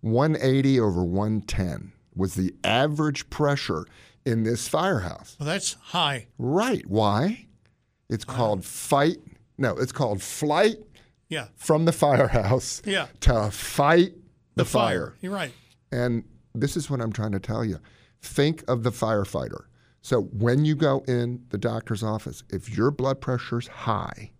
180 0.00 0.80
over 0.80 1.04
110 1.04 1.92
was 2.16 2.34
the 2.34 2.54
average 2.64 3.28
pressure 3.28 3.84
in 4.24 4.42
this 4.44 4.68
firehouse. 4.68 5.36
Well, 5.38 5.46
that's 5.48 5.74
high. 5.74 6.26
Right. 6.38 6.86
Why? 6.86 7.46
It's 8.08 8.24
called 8.24 8.64
fight. 8.64 9.18
No, 9.58 9.76
it's 9.76 9.92
called 9.92 10.20
flight 10.22 10.76
Yeah. 11.28 11.48
from 11.56 11.84
the 11.84 11.92
firehouse 11.92 12.82
Yeah. 12.84 13.06
to 13.20 13.50
fight 13.50 14.14
the, 14.56 14.64
fire. 14.64 15.14
You're 15.20 15.32
right. 15.32 15.52
And 15.92 16.24
this 16.54 16.76
is 16.76 16.90
what 16.90 17.00
I'm 17.00 17.12
trying 17.12 17.32
to 17.32 17.40
tell 17.40 17.64
you. 17.64 17.78
Think 18.20 18.62
of 18.68 18.82
the 18.82 18.90
firefighter. 18.90 19.64
So 20.02 20.22
when 20.22 20.64
you 20.64 20.74
go 20.74 21.04
in 21.06 21.44
the 21.50 21.58
doctor's 21.58 22.02
office, 22.02 22.42
if 22.50 22.74
your 22.76 22.90
blood 22.90 23.20
pressure's 23.20 23.68
high 23.68 24.32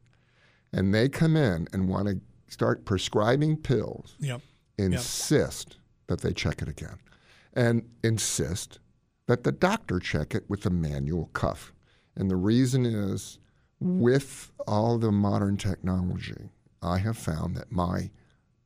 and 0.72 0.94
they 0.94 1.08
come 1.08 1.36
in 1.36 1.68
and 1.72 1.88
want 1.88 2.08
to 2.08 2.20
start 2.48 2.84
prescribing 2.84 3.56
pills, 3.56 4.16
Yep. 4.20 4.40
insist 4.78 5.76
that 6.08 6.20
they 6.22 6.32
check 6.32 6.60
it 6.62 6.68
again 6.68 6.98
and 7.54 7.88
insist 8.02 8.78
that 9.30 9.44
the 9.44 9.52
doctor 9.52 10.00
check 10.00 10.34
it 10.34 10.42
with 10.48 10.66
a 10.66 10.70
manual 10.70 11.26
cuff. 11.34 11.72
And 12.16 12.28
the 12.28 12.34
reason 12.34 12.84
is 12.84 13.38
with 13.78 14.50
all 14.66 14.98
the 14.98 15.12
modern 15.12 15.56
technology, 15.56 16.50
I 16.82 16.98
have 16.98 17.16
found 17.16 17.56
that 17.56 17.70
my 17.70 18.10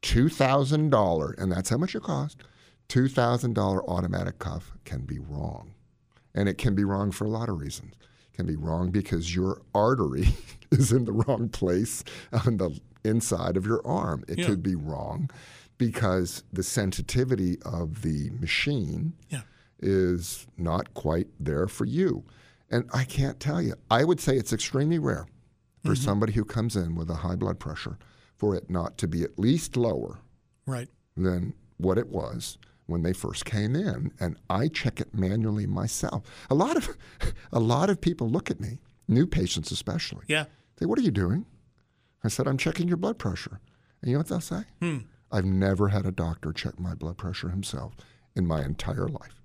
$2,000, 0.01 1.39
and 1.39 1.53
that's 1.53 1.69
how 1.69 1.77
much 1.77 1.95
it 1.95 2.03
cost, 2.03 2.39
$2,000 2.89 3.87
automatic 3.87 4.39
cuff 4.39 4.73
can 4.87 5.03
be 5.03 5.19
wrong. 5.19 5.75
And 6.35 6.49
it 6.49 6.57
can 6.57 6.75
be 6.75 6.85
wrong 6.85 7.11
for 7.13 7.27
a 7.27 7.29
lot 7.29 7.51
of 7.51 7.59
reasons. 7.59 7.93
It 8.33 8.37
can 8.37 8.47
be 8.47 8.57
wrong 8.57 8.91
because 8.91 9.35
your 9.37 9.61
artery 9.75 10.29
is 10.71 10.93
in 10.93 11.05
the 11.05 11.13
wrong 11.13 11.51
place 11.51 12.03
on 12.47 12.57
the 12.57 12.81
inside 13.05 13.59
of 13.59 13.67
your 13.67 13.87
arm. 13.87 14.25
It 14.29 14.39
Yeah. 14.39 14.47
could 14.47 14.63
be 14.63 14.75
wrong 14.77 15.29
because 15.77 16.43
the 16.51 16.63
sensitivity 16.63 17.59
of 17.67 18.01
the 18.01 18.31
machine 18.31 19.13
Yeah. 19.29 19.43
Is 19.85 20.47
not 20.57 20.95
quite 20.95 21.29
there 21.39 21.69
for 21.69 21.85
you. 21.85 22.25
And 22.71 22.89
I 22.93 23.05
can't 23.05 23.39
tell 23.39 23.61
you. 23.63 23.75
I 23.91 24.03
would 24.05 24.19
say 24.21 24.37
it's 24.37 24.53
extremely 24.53 24.99
rare 24.99 25.27
for 25.85 25.91
Mm-hmm. 25.93 26.03
somebody 26.03 26.33
who 26.33 26.45
comes 26.47 26.77
in 26.77 26.95
with 26.97 27.11
a 27.11 27.17
high 27.17 27.37
blood 27.37 27.59
pressure 27.61 27.99
for 28.37 28.55
it 28.57 28.71
not 28.71 28.97
to 28.99 29.07
be 29.07 29.23
at 29.23 29.39
least 29.39 29.77
lower 29.77 30.19
Right. 30.67 30.89
than 31.17 31.53
what 31.77 31.99
it 31.99 32.09
was 32.09 32.57
when 32.87 33.03
they 33.03 33.13
first 33.13 33.45
came 33.45 33.77
in 33.77 34.11
and 34.19 34.37
I 34.49 34.69
check 34.69 34.99
it 35.01 35.15
manually 35.15 35.67
myself. 35.67 36.23
A 36.51 36.55
lot 36.55 36.77
of 36.79 36.97
a 37.53 37.61
lot 37.61 37.91
of 37.91 38.01
people 38.01 38.29
look 38.31 38.51
at 38.51 38.61
me, 38.61 38.79
new 39.09 39.27
patients 39.27 39.71
especially. 39.71 40.25
Yeah. 40.27 40.45
Say, 40.79 40.87
"What 40.87 40.99
are 40.99 41.03
you 41.03 41.11
doing?" 41.11 41.45
I 42.25 42.29
said, 42.29 42.47
"I'm 42.49 42.57
checking 42.59 42.89
your 42.89 42.97
blood 42.97 43.19
pressure." 43.19 43.61
And 44.01 44.11
you 44.11 44.15
know 44.17 44.21
what 44.21 44.29
they'll 44.29 44.41
say? 44.41 44.65
I've 45.31 45.45
never 45.45 45.89
had 45.89 46.07
a 46.07 46.13
doctor 46.13 46.53
check 46.53 46.79
my 46.81 46.95
blood 46.95 47.17
pressure 47.19 47.51
himself 47.51 47.95
in 48.35 48.47
my 48.47 48.63
entire 48.65 49.09
life. 49.09 49.43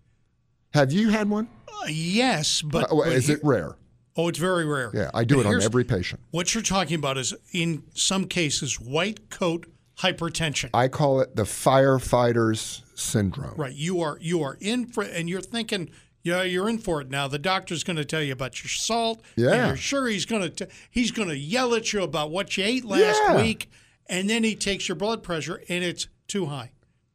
Have 0.74 0.92
you 0.92 1.10
had 1.10 1.30
one? 1.30 1.48
Uh, 1.68 1.88
yes, 1.88 2.62
but, 2.62 2.84
Uh, 2.92 2.96
well, 2.96 3.06
but 3.06 3.14
is 3.14 3.28
he- 3.28 3.34
it 3.34 3.40
rare? 3.44 3.76
Oh, 4.16 4.28
it's 4.28 4.38
very 4.40 4.66
rare. 4.66 4.92
Yeah, 4.94 5.10
I 5.14 5.24
do 5.24 5.36
But 5.36 5.46
it 5.46 5.56
on 5.56 5.62
every 5.62 5.84
patient. 5.86 6.22
What 6.32 6.54
you're 6.54 6.64
talking 6.64 6.96
about 6.96 7.18
is, 7.18 7.34
in 7.54 7.84
some 7.94 8.26
cases, 8.26 8.80
white 8.80 9.30
coat 9.30 9.66
hypertension. 10.00 10.70
I 10.74 10.88
call 10.90 11.22
it 11.22 11.36
the 11.36 11.44
firefighter's 11.44 12.84
syndrome. 12.96 13.54
right. 13.56 13.74
You 13.74 14.02
are 14.02 14.18
you 14.22 14.42
are 14.44 14.58
in 14.60 14.88
for, 14.88 15.04
and 15.04 15.30
you're 15.30 15.42
thinking, 15.42 15.90
yeah, 16.22 16.44
you're 16.44 16.68
in 16.70 16.80
for 16.80 17.00
it 17.02 17.10
now. 17.10 17.28
The 17.30 17.40
doctor's 17.40 17.84
going 17.84 17.96
to 17.98 18.04
tell 18.06 18.22
you 18.22 18.34
about 18.34 18.62
your 18.62 18.70
salt. 18.70 19.22
and 19.38 19.46
Yeah. 19.46 19.68
you're 19.68 19.78
sure 19.78 20.08
he's 20.08 20.26
going 20.26 20.52
to 20.52 20.68
he's 20.92 21.12
going 21.12 21.30
to 21.30 21.38
yell 21.38 21.74
at 21.74 21.94
you 21.94 22.04
about 22.04 22.30
what 22.30 22.58
you 22.58 22.64
ate 22.66 22.84
last 22.86 23.22
Yeah. 23.28 23.42
week, 23.42 23.70
and 24.08 24.30
then 24.30 24.44
he 24.44 24.56
takes 24.56 24.88
your 24.90 24.96
blood 24.96 25.24
pressure, 25.24 25.62
and 25.70 25.84
it's 25.84 26.08
too 26.28 26.48
high. 26.48 26.72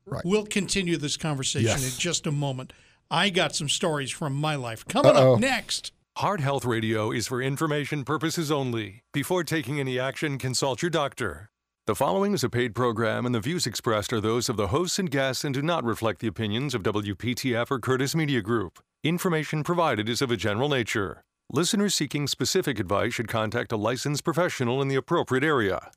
Right. 0.06 0.24
We'll 0.24 0.46
continue 0.46 0.96
this 0.96 1.16
conversation 1.18 1.66
Yes. 1.68 1.94
in 1.94 1.98
just 2.00 2.26
a 2.26 2.32
moment. 2.32 2.72
I 3.14 3.30
got 3.30 3.54
some 3.54 3.68
stories 3.68 4.10
from 4.10 4.34
my 4.34 4.56
life 4.56 4.84
coming 4.86 5.12
Uh-oh. 5.12 5.34
up 5.34 5.40
next. 5.40 5.92
Heart 6.16 6.40
Health 6.40 6.64
Radio 6.64 7.12
is 7.12 7.28
for 7.28 7.40
information 7.40 8.02
purposes 8.04 8.50
only. 8.50 9.04
Before 9.12 9.44
taking 9.44 9.78
any 9.78 10.00
action, 10.00 10.36
consult 10.36 10.82
your 10.82 10.90
doctor. 10.90 11.48
The 11.86 11.94
following 11.94 12.34
is 12.34 12.42
a 12.42 12.48
paid 12.50 12.74
program, 12.74 13.24
and 13.24 13.32
the 13.32 13.38
views 13.38 13.68
expressed 13.68 14.12
are 14.12 14.20
those 14.20 14.48
of 14.48 14.56
the 14.56 14.66
hosts 14.68 14.98
and 14.98 15.08
guests 15.12 15.44
and 15.44 15.54
do 15.54 15.62
not 15.62 15.84
reflect 15.84 16.18
the 16.22 16.26
opinions 16.26 16.74
of 16.74 16.82
WPTF 16.82 17.70
or 17.70 17.78
Curtis 17.78 18.16
Media 18.16 18.42
Group. 18.42 18.80
Information 19.04 19.62
provided 19.62 20.08
is 20.08 20.20
of 20.20 20.32
a 20.32 20.36
general 20.36 20.68
nature. 20.68 21.22
Listeners 21.52 21.94
seeking 21.94 22.26
specific 22.26 22.80
advice 22.80 23.14
should 23.14 23.28
contact 23.28 23.70
a 23.70 23.76
licensed 23.76 24.24
professional 24.24 24.82
in 24.82 24.88
the 24.88 24.96
appropriate 24.96 25.44
area. 25.44 25.92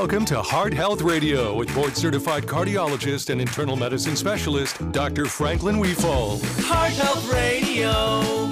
Welcome 0.00 0.24
to 0.26 0.40
Heart 0.40 0.74
Health 0.74 1.02
Radio 1.02 1.56
with 1.56 1.74
board 1.74 1.96
certified 1.96 2.44
cardiologist 2.44 3.30
and 3.30 3.40
internal 3.40 3.74
medicine 3.74 4.14
specialist, 4.14 4.92
Dr. 4.92 5.24
Franklin 5.24 5.80
Wefald. 5.80 6.40
Heart 6.60 6.92
Health 6.92 7.32
Radio. 7.32 8.46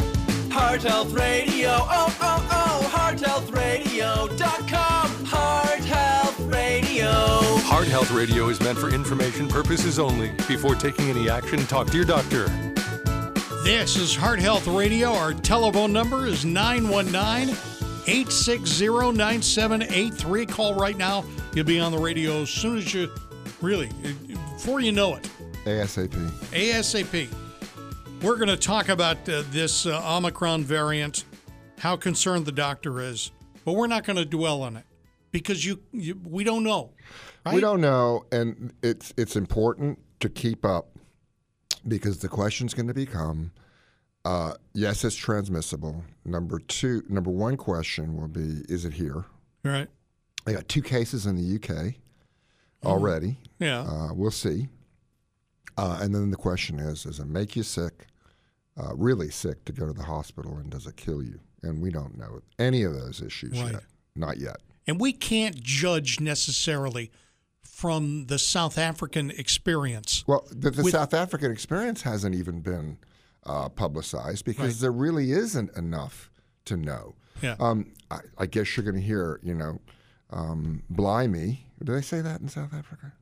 Heart 0.50 0.82
Health 0.82 1.12
Radio. 1.12 1.68
Oh, 1.70 2.16
oh, 2.20 2.48
oh. 2.50 2.90
HeartHealthRadio.com. 2.92 5.24
Heart 5.24 5.84
Health 5.84 6.40
Radio. 6.40 7.12
Heart 7.12 7.86
Health 7.86 8.10
Radio 8.10 8.48
is 8.48 8.60
meant 8.60 8.78
for 8.78 8.92
information 8.92 9.46
purposes 9.46 10.00
only. 10.00 10.32
Before 10.48 10.74
taking 10.74 11.10
any 11.10 11.30
action, 11.30 11.64
talk 11.66 11.86
to 11.90 11.96
your 11.96 12.06
doctor. 12.06 12.48
This 13.62 13.94
is 13.94 14.16
Heart 14.16 14.40
Health 14.40 14.66
Radio. 14.66 15.12
Our 15.12 15.32
telephone 15.32 15.92
number 15.92 16.26
is 16.26 16.44
919 16.44 17.75
860 18.06 19.12
9783. 19.12 20.46
Call 20.46 20.74
right 20.74 20.96
now. 20.96 21.24
You'll 21.54 21.64
be 21.64 21.80
on 21.80 21.90
the 21.90 21.98
radio 21.98 22.42
as 22.42 22.50
soon 22.50 22.78
as 22.78 22.94
you, 22.94 23.10
really, 23.60 23.90
before 24.28 24.80
you 24.80 24.92
know 24.92 25.16
it. 25.16 25.28
ASAP. 25.64 26.10
ASAP. 26.52 27.28
We're 28.22 28.36
going 28.36 28.48
to 28.48 28.56
talk 28.56 28.88
about 28.88 29.28
uh, 29.28 29.42
this 29.50 29.86
uh, 29.86 30.00
Omicron 30.16 30.62
variant, 30.62 31.24
how 31.78 31.96
concerned 31.96 32.46
the 32.46 32.52
doctor 32.52 33.00
is, 33.00 33.32
but 33.64 33.72
we're 33.72 33.88
not 33.88 34.04
going 34.04 34.16
to 34.16 34.24
dwell 34.24 34.62
on 34.62 34.76
it 34.76 34.84
because 35.32 35.64
you, 35.64 35.80
you 35.92 36.18
we 36.24 36.44
don't 36.44 36.62
know. 36.62 36.92
Right? 37.44 37.56
We 37.56 37.60
don't 37.60 37.80
know, 37.80 38.24
and 38.32 38.72
it's 38.82 39.12
it's 39.16 39.36
important 39.36 39.98
to 40.20 40.28
keep 40.28 40.64
up 40.64 40.96
because 41.86 42.18
the 42.18 42.28
question's 42.28 42.72
going 42.72 42.88
to 42.88 42.94
become: 42.94 43.52
uh, 44.26 44.54
yes, 44.74 45.04
it's 45.04 45.14
transmissible. 45.14 46.02
Number 46.24 46.58
two, 46.58 47.02
number 47.08 47.30
one 47.30 47.56
question 47.56 48.16
will 48.20 48.28
be: 48.28 48.62
Is 48.68 48.84
it 48.84 48.92
here? 48.94 49.24
Right. 49.64 49.88
I 50.46 50.52
got 50.52 50.68
two 50.68 50.82
cases 50.82 51.26
in 51.26 51.36
the 51.36 51.56
UK 51.56 51.94
already. 52.84 53.38
Yeah. 53.58 53.80
Uh, 53.82 54.12
we'll 54.14 54.30
see. 54.30 54.68
Uh, 55.78 55.98
and 56.00 56.14
then 56.14 56.30
the 56.30 56.36
question 56.36 56.78
is: 56.80 57.04
Does 57.04 57.20
it 57.20 57.26
make 57.28 57.54
you 57.56 57.62
sick? 57.62 58.06
Uh, 58.78 58.94
really 58.94 59.30
sick 59.30 59.64
to 59.64 59.72
go 59.72 59.86
to 59.86 59.92
the 59.92 60.02
hospital, 60.02 60.56
and 60.56 60.70
does 60.70 60.86
it 60.86 60.96
kill 60.96 61.22
you? 61.22 61.38
And 61.62 61.80
we 61.80 61.90
don't 61.90 62.18
know 62.18 62.40
any 62.58 62.82
of 62.82 62.92
those 62.92 63.22
issues 63.22 63.60
Right. 63.62 63.72
yet. 63.72 63.84
Not 64.14 64.38
yet. 64.38 64.58
And 64.86 65.00
we 65.00 65.12
can't 65.12 65.56
judge 65.62 66.20
necessarily 66.20 67.10
from 67.62 68.26
the 68.26 68.38
South 68.38 68.76
African 68.76 69.30
experience. 69.30 70.24
Well, 70.26 70.46
the, 70.50 70.70
the 70.70 70.82
With- 70.82 70.92
South 70.92 71.14
African 71.14 71.50
experience 71.50 72.02
hasn't 72.02 72.34
even 72.34 72.60
been 72.60 72.98
uh, 73.46 73.68
publicized 73.68 74.44
because 74.44 74.74
Right. 74.74 74.80
there 74.82 74.92
really 74.92 75.32
isn't 75.32 75.74
enough 75.76 76.30
to 76.66 76.76
know. 76.76 77.14
Yeah. 77.42 77.56
Um, 77.60 77.92
I, 78.10 78.18
I 78.38 78.46
guess 78.46 78.76
you're 78.76 78.84
going 78.84 78.96
to 78.96 79.00
hear, 79.06 79.40
you 79.42 79.54
know, 79.54 79.80
um, 80.30 80.82
blimey. 80.90 81.66
Do 81.82 81.92
they 81.94 82.02
say 82.02 82.20
that 82.20 82.40
in 82.40 82.48
South 82.48 82.72
Africa? 82.74 83.12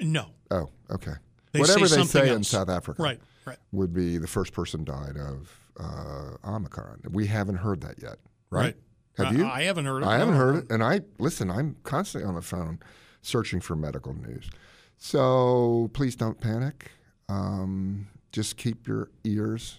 No. 0.00 0.26
Oh, 0.50 0.68
okay. 0.90 1.12
They 1.52 1.60
Whatever 1.60 1.86
say 1.86 1.96
they 1.96 2.04
say 2.04 2.32
in. 2.32 2.42
South 2.44 2.68
Africa 2.68 3.02
Right. 3.02 3.20
Right. 3.44 3.58
would 3.72 3.92
be 3.92 4.18
the 4.18 4.26
first 4.26 4.52
person 4.52 4.84
died 4.84 5.16
of 5.16 5.50
uh, 5.78 6.36
Omicron. 6.44 7.00
We 7.10 7.26
haven't 7.26 7.56
heard 7.56 7.80
that 7.82 8.00
yet, 8.02 8.16
right? 8.50 8.62
Right. 8.62 8.76
Have 9.18 9.26
I- 9.28 9.30
you? 9.38 9.46
I 9.46 9.62
haven't 9.62 9.84
heard 9.86 10.02
it, 10.02 10.06
I 10.06 10.18
haven't 10.18 10.34
no. 10.34 10.40
heard 10.40 10.56
it. 10.56 10.70
And 10.70 10.82
I, 10.82 11.00
listen, 11.18 11.50
I'm 11.50 11.76
constantly 11.82 12.26
on 12.28 12.34
the 12.34 12.42
phone 12.42 12.78
searching 13.22 13.60
for 13.60 13.76
medical 13.76 14.14
news. 14.14 14.48
So 14.96 15.90
please 15.92 16.16
don't 16.16 16.40
panic. 16.40 16.90
Um, 17.28 18.08
just 18.32 18.56
keep 18.56 18.86
your 18.86 19.10
ears. 19.24 19.78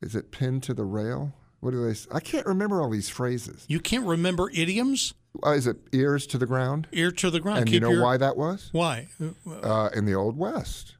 Is 0.00 0.14
it 0.14 0.30
pinned 0.30 0.62
to 0.64 0.74
the 0.74 0.84
rail? 0.84 1.32
What 1.60 1.70
do 1.70 1.86
they 1.86 1.94
say? 1.94 2.08
I 2.12 2.20
can't 2.20 2.46
remember 2.46 2.82
all 2.82 2.90
these 2.90 3.08
phrases. 3.08 3.64
You 3.68 3.78
can't 3.78 4.04
remember 4.04 4.50
idioms? 4.52 5.14
Uh, 5.46 5.50
is 5.52 5.66
it 5.66 5.76
ears 5.92 6.26
to 6.28 6.38
the 6.38 6.46
ground? 6.46 6.88
Ear 6.92 7.12
to 7.12 7.30
the 7.30 7.40
ground. 7.40 7.58
and 7.60 7.66
Keep 7.68 7.74
you 7.74 7.80
know 7.80 7.90
your, 7.90 8.02
why 8.02 8.16
that 8.16 8.36
was? 8.36 8.68
Why? 8.72 9.08
Uh, 9.62 9.88
in 9.94 10.04
the 10.04 10.14
Old 10.14 10.36
West. 10.36 10.96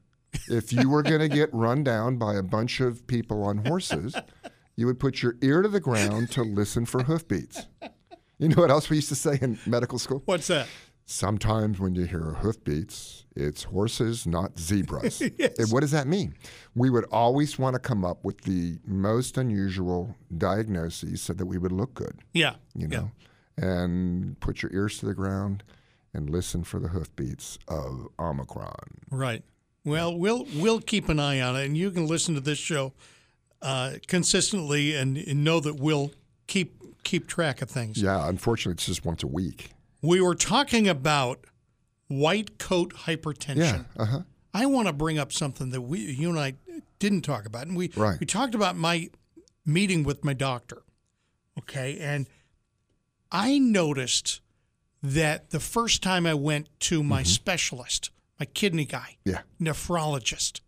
If 0.47 0.73
you 0.73 0.89
were 0.89 1.03
going 1.03 1.19
to 1.19 1.27
get 1.27 1.49
run 1.53 1.83
down 1.83 2.17
by 2.17 2.35
a 2.35 2.41
bunch 2.41 2.79
of 2.79 3.05
people 3.07 3.43
on 3.43 3.65
horses, 3.65 4.15
you 4.75 4.85
would 4.85 4.99
put 4.99 5.21
your 5.21 5.35
ear 5.41 5.61
to 5.61 5.67
the 5.67 5.79
ground 5.81 6.31
to 6.31 6.43
listen 6.43 6.85
for 6.85 7.03
hoofbeats. 7.03 7.67
You 8.39 8.49
know 8.49 8.55
what 8.55 8.71
else 8.71 8.89
we 8.89 8.97
used 8.97 9.09
to 9.09 9.15
say 9.15 9.37
in 9.41 9.59
medical 9.67 9.99
school? 9.99 10.23
What's 10.25 10.47
that? 10.47 10.67
Sometimes 11.05 11.79
when 11.79 11.95
you 11.95 12.05
hear 12.05 12.33
hoofbeats, 12.39 13.25
it's 13.35 13.63
horses, 13.63 14.25
not 14.25 14.57
zebras. 14.57 15.21
Yes. 15.37 15.59
And 15.59 15.71
what 15.71 15.81
does 15.81 15.91
that 15.91 16.07
mean? 16.07 16.35
We 16.75 16.89
would 16.89 17.05
always 17.11 17.59
want 17.59 17.73
to 17.73 17.79
come 17.79 18.05
up 18.05 18.23
with 18.23 18.41
the 18.41 18.77
most 18.85 19.37
unusual 19.37 20.15
diagnoses 20.37 21.21
so 21.21 21.33
that 21.33 21.45
we 21.45 21.57
would 21.57 21.71
look 21.73 21.93
good, 21.93 22.19
Yeah. 22.33 22.55
you 22.73 22.87
yeah. 22.89 22.97
know, 22.99 23.11
and 23.57 24.39
put 24.39 24.61
your 24.61 24.71
ears 24.73 24.97
to 24.99 25.05
the 25.05 25.13
ground 25.13 25.63
and 26.13 26.29
listen 26.29 26.63
for 26.63 26.79
the 26.79 26.87
hoofbeats 26.89 27.59
of 27.67 28.07
Omicron. 28.19 29.01
Right. 29.11 29.43
Well, 29.85 30.17
we'll 30.17 30.47
we'll 30.55 30.79
keep 30.79 31.09
an 31.09 31.19
eye 31.19 31.41
on 31.41 31.57
it, 31.57 31.65
and 31.65 31.75
you 31.75 31.91
can 31.91 32.07
listen 32.07 32.35
to 32.35 32.39
this 32.41 32.57
show 32.57 32.93
uh, 33.61 33.95
consistently 34.07 34.95
and, 34.95 35.17
and 35.17 35.43
know 35.43 35.59
that 35.59 35.75
we'll 35.77 36.11
keep 36.47 37.03
keep 37.03 37.27
track 37.27 37.61
of 37.61 37.69
things. 37.69 38.01
Yeah, 38.01 38.29
unfortunately, 38.29 38.73
it's 38.75 38.85
just 38.85 39.03
once 39.03 39.23
a 39.23 39.27
week. 39.27 39.71
We 40.03 40.21
were 40.21 40.35
talking 40.35 40.87
about 40.87 41.45
white 42.09 42.59
coat 42.59 42.93
hypertension. 42.93 43.55
Yeah, 43.57 43.83
uh 43.97 44.05
huh. 44.05 44.19
I 44.53 44.67
want 44.67 44.87
to 44.87 44.93
bring 44.93 45.17
up 45.17 45.31
something 45.31 45.69
that 45.71 45.81
we 45.81 45.99
you 45.99 46.29
and 46.29 46.37
I 46.39 46.53
didn't 46.99 47.21
talk 47.21 47.45
about, 47.47 47.65
and 47.67 47.75
we 47.75 47.89
Right. 47.95 48.19
we 48.19 48.25
talked 48.27 48.53
about 48.53 48.75
my 48.75 49.09
meeting 49.65 50.03
with 50.03 50.23
my 50.23 50.33
doctor. 50.33 50.83
Okay, 51.57 51.97
and 51.99 52.27
I 53.31 53.57
noticed 53.57 54.41
that 55.01 55.49
the 55.51 55.59
first 55.59 56.03
time 56.03 56.25
I 56.25 56.33
went 56.33 56.67
to 56.81 57.01
my 57.03 57.23
specialist, 57.23 58.09
my 58.39 58.45
kidney 58.45 58.85
guy, 58.85 59.17
Yeah. 59.25 59.41
nephrologist. 59.59 60.59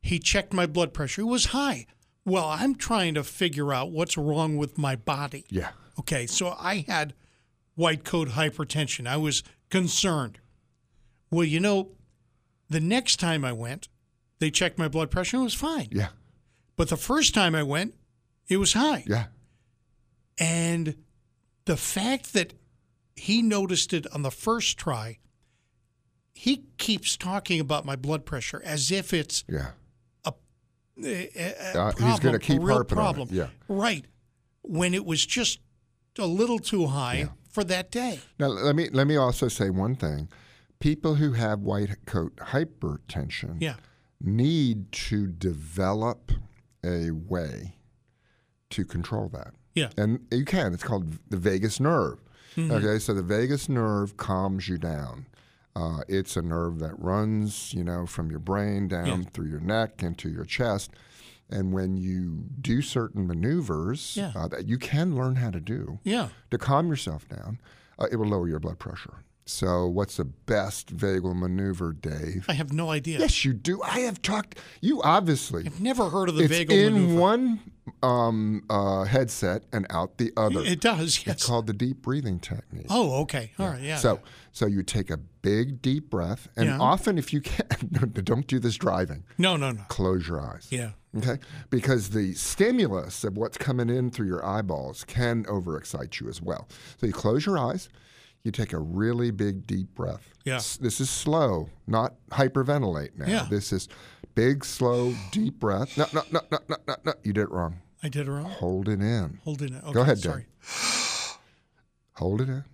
He 0.00 0.18
checked 0.18 0.52
my 0.52 0.64
blood 0.66 0.94
pressure. 0.94 1.22
It 1.22 1.26
was 1.26 1.46
high. 1.46 1.86
Well, 2.24 2.48
I'm 2.48 2.74
trying 2.76 3.14
to 3.14 3.24
figure 3.24 3.72
out 3.72 3.90
what's 3.90 4.16
wrong 4.16 4.56
with 4.56 4.78
my 4.78 4.94
body. 4.96 5.44
Yeah. 5.50 5.70
Okay, 5.98 6.26
so 6.26 6.54
I 6.58 6.84
had 6.88 7.14
white 7.78 8.02
coat 8.04 8.30
hypertension. 8.30 9.06
I 9.06 9.16
was 9.16 9.44
concerned. 9.70 10.40
Well, 11.30 11.44
you 11.44 11.60
know, 11.60 11.92
the 12.68 12.80
next 12.80 13.16
time 13.20 13.44
I 13.44 13.52
went, 13.52 13.88
they 14.40 14.50
checked 14.50 14.78
my 14.78 14.88
blood 14.88 15.12
pressure 15.12 15.36
and 15.36 15.42
it 15.42 15.44
was 15.44 15.54
fine. 15.54 15.88
Yeah. 15.92 16.08
But 16.76 16.88
the 16.88 16.96
first 16.96 17.34
time 17.34 17.54
I 17.54 17.62
went, 17.62 17.94
it 18.48 18.56
was 18.56 18.72
high. 18.72 19.04
Yeah. 19.06 19.26
And 20.38 20.96
the 21.66 21.76
fact 21.76 22.32
that 22.32 22.54
he 23.14 23.42
noticed 23.42 23.92
it 23.92 24.06
on 24.12 24.22
the 24.22 24.30
first 24.32 24.76
try, 24.76 25.18
he 26.34 26.64
keeps 26.78 27.16
talking 27.16 27.60
about 27.60 27.84
my 27.86 27.94
blood 27.94 28.24
pressure 28.26 28.60
as 28.64 28.90
if 28.90 29.12
it's 29.14 29.44
Yeah. 29.48 29.70
a, 30.24 30.32
a, 31.04 31.04
a 31.04 31.78
Uh, 31.78 31.86
he's 31.92 31.94
problem, 32.00 32.20
gonna 32.22 32.38
keep 32.40 32.58
a 32.60 32.64
real 32.64 32.74
harping 32.76 32.98
on 32.98 33.04
it, 33.04 33.06
problem. 33.14 33.28
yeah. 33.30 33.48
Right. 33.68 34.04
When 34.62 34.94
it 34.94 35.04
was 35.04 35.24
just 35.24 35.60
a 36.18 36.26
little 36.26 36.58
too 36.58 36.86
high 36.88 37.28
for 37.58 37.64
that 37.64 37.90
day. 37.90 38.20
Now 38.38 38.48
let 38.48 38.76
me 38.76 38.88
let 38.92 39.06
me 39.06 39.16
also 39.16 39.48
say 39.48 39.70
one 39.70 39.94
thing: 39.96 40.28
people 40.78 41.16
who 41.16 41.32
have 41.32 41.60
white 41.60 42.04
coat 42.06 42.36
hypertension 42.36 43.56
Yeah. 43.60 43.74
need 44.20 44.92
to 44.92 45.26
develop 45.26 46.32
a 46.84 47.10
way 47.10 47.74
to 48.70 48.84
control 48.84 49.28
that. 49.30 49.54
Yeah. 49.74 49.90
And 49.96 50.26
you 50.30 50.44
can. 50.44 50.74
It's 50.74 50.82
called 50.84 51.18
the 51.30 51.36
vagus 51.36 51.80
nerve. 51.80 52.18
Mm-hmm. 52.56 52.70
Okay, 52.72 52.98
so 52.98 53.14
the 53.14 53.22
vagus 53.22 53.68
nerve 53.68 54.16
calms 54.16 54.68
you 54.68 54.78
down. 54.78 55.26
Uh, 55.76 56.00
it's 56.08 56.36
a 56.36 56.42
nerve 56.42 56.80
that 56.80 56.98
runs, 56.98 57.72
you 57.72 57.84
know, 57.84 58.04
from 58.06 58.30
your 58.30 58.40
brain 58.40 58.88
down 58.88 59.06
Yeah. 59.06 59.28
through 59.32 59.48
your 59.48 59.60
neck 59.60 60.02
into 60.02 60.28
your 60.28 60.44
chest. 60.44 60.90
And 61.50 61.72
when 61.72 61.96
you 61.96 62.44
do 62.60 62.82
certain 62.82 63.26
maneuvers 63.26 64.16
Yeah. 64.16 64.32
uh, 64.36 64.48
that 64.48 64.66
you 64.66 64.78
can 64.78 65.14
learn 65.16 65.36
how 65.36 65.50
to 65.50 65.60
do 65.60 65.98
Yeah. 66.04 66.28
to 66.50 66.58
calm 66.58 66.88
yourself 66.88 67.26
down, 67.28 67.58
uh, 67.98 68.06
it 68.10 68.16
will 68.16 68.26
lower 68.28 68.48
your 68.48 68.60
blood 68.60 68.78
pressure. 68.78 69.14
So, 69.50 69.86
what's 69.86 70.18
the 70.18 70.26
best 70.26 70.94
vagal 70.94 71.34
maneuver, 71.34 71.94
Dave? 71.94 72.44
I 72.48 72.52
have 72.52 72.70
no 72.70 72.90
idea. 72.90 73.18
Yes, 73.20 73.46
you 73.46 73.54
do. 73.54 73.80
I 73.82 74.00
have 74.00 74.20
talked. 74.20 74.58
You 74.82 75.00
obviously. 75.02 75.64
I've 75.64 75.80
never 75.80 76.10
heard 76.10 76.28
of 76.28 76.34
the 76.36 76.44
it's 76.44 76.54
vagal 76.54 76.70
in 76.70 76.92
maneuver. 76.92 77.20
one 77.20 77.60
um, 78.02 78.62
uh, 78.68 79.04
headset 79.04 79.62
and 79.72 79.86
out 79.88 80.18
the 80.18 80.34
other. 80.36 80.60
It 80.60 80.82
does, 80.82 81.24
Yes. 81.26 81.36
It's 81.36 81.46
called 81.46 81.66
the 81.66 81.72
deep 81.72 82.02
breathing 82.02 82.40
technique. 82.40 82.88
Oh, 82.90 83.22
okay. 83.22 83.52
All 83.58 83.68
right. 83.68 83.80
Yeah. 83.80 83.96
So, 83.96 84.20
so 84.52 84.66
you 84.66 84.82
take 84.82 85.08
a 85.08 85.16
big 85.16 85.80
deep 85.80 86.10
breath, 86.10 86.48
and 86.54 86.66
Yeah. 86.66 86.78
often, 86.78 87.16
if 87.16 87.32
you 87.32 87.40
can, 87.40 87.66
no 87.90 88.00
don't 88.00 88.46
do 88.46 88.58
this 88.58 88.76
driving. 88.76 89.24
no, 89.38 89.56
no, 89.56 89.70
no. 89.70 89.82
Close 89.88 90.28
your 90.28 90.42
eyes. 90.42 90.66
Yeah. 90.70 90.90
Okay, 91.16 91.38
because 91.70 92.10
the 92.10 92.34
stimulus 92.34 93.24
of 93.24 93.38
what's 93.38 93.56
coming 93.56 93.88
in 93.88 94.10
through 94.10 94.26
your 94.26 94.44
eyeballs 94.44 95.04
can 95.04 95.44
overexcite 95.46 96.20
you 96.20 96.28
as 96.28 96.42
well. 96.42 96.68
So 97.00 97.06
you 97.06 97.14
close 97.14 97.46
your 97.46 97.56
eyes, 97.58 97.88
you 98.48 98.52
take 98.52 98.72
a 98.72 98.78
really 98.78 99.30
big 99.30 99.66
deep 99.66 99.94
breath. 99.94 100.32
Yeah. 100.44 100.56
This 100.80 101.00
is 101.00 101.10
slow, 101.10 101.68
not 101.86 102.14
hyperventilate 102.30 103.16
now. 103.18 103.26
Yeah. 103.28 103.46
This 103.50 103.72
is 103.74 103.88
big, 104.34 104.64
slow, 104.64 105.14
deep 105.32 105.60
breath. 105.60 105.98
No, 105.98 106.06
no, 106.14 106.22
no, 106.32 106.40
no, 106.50 106.58
no, 106.68 106.76
no, 106.88 106.94
no. 107.04 107.12
You 107.22 107.34
did 107.34 107.42
it 107.42 107.50
wrong. 107.50 107.76
I 108.02 108.08
did 108.08 108.26
it 108.26 108.30
wrong. 108.30 108.44
Hold 108.46 108.88
it 108.88 109.00
in. 109.00 109.38
Hold 109.44 109.60
it. 109.60 109.70
in. 109.70 109.76
Okay, 109.76 109.92
Go 109.92 110.00
ahead, 110.00 110.20
Dan. 110.22 110.32
Sorry. 110.32 110.46
Hold 112.14 112.40
it 112.40 112.48
in. 112.48 112.64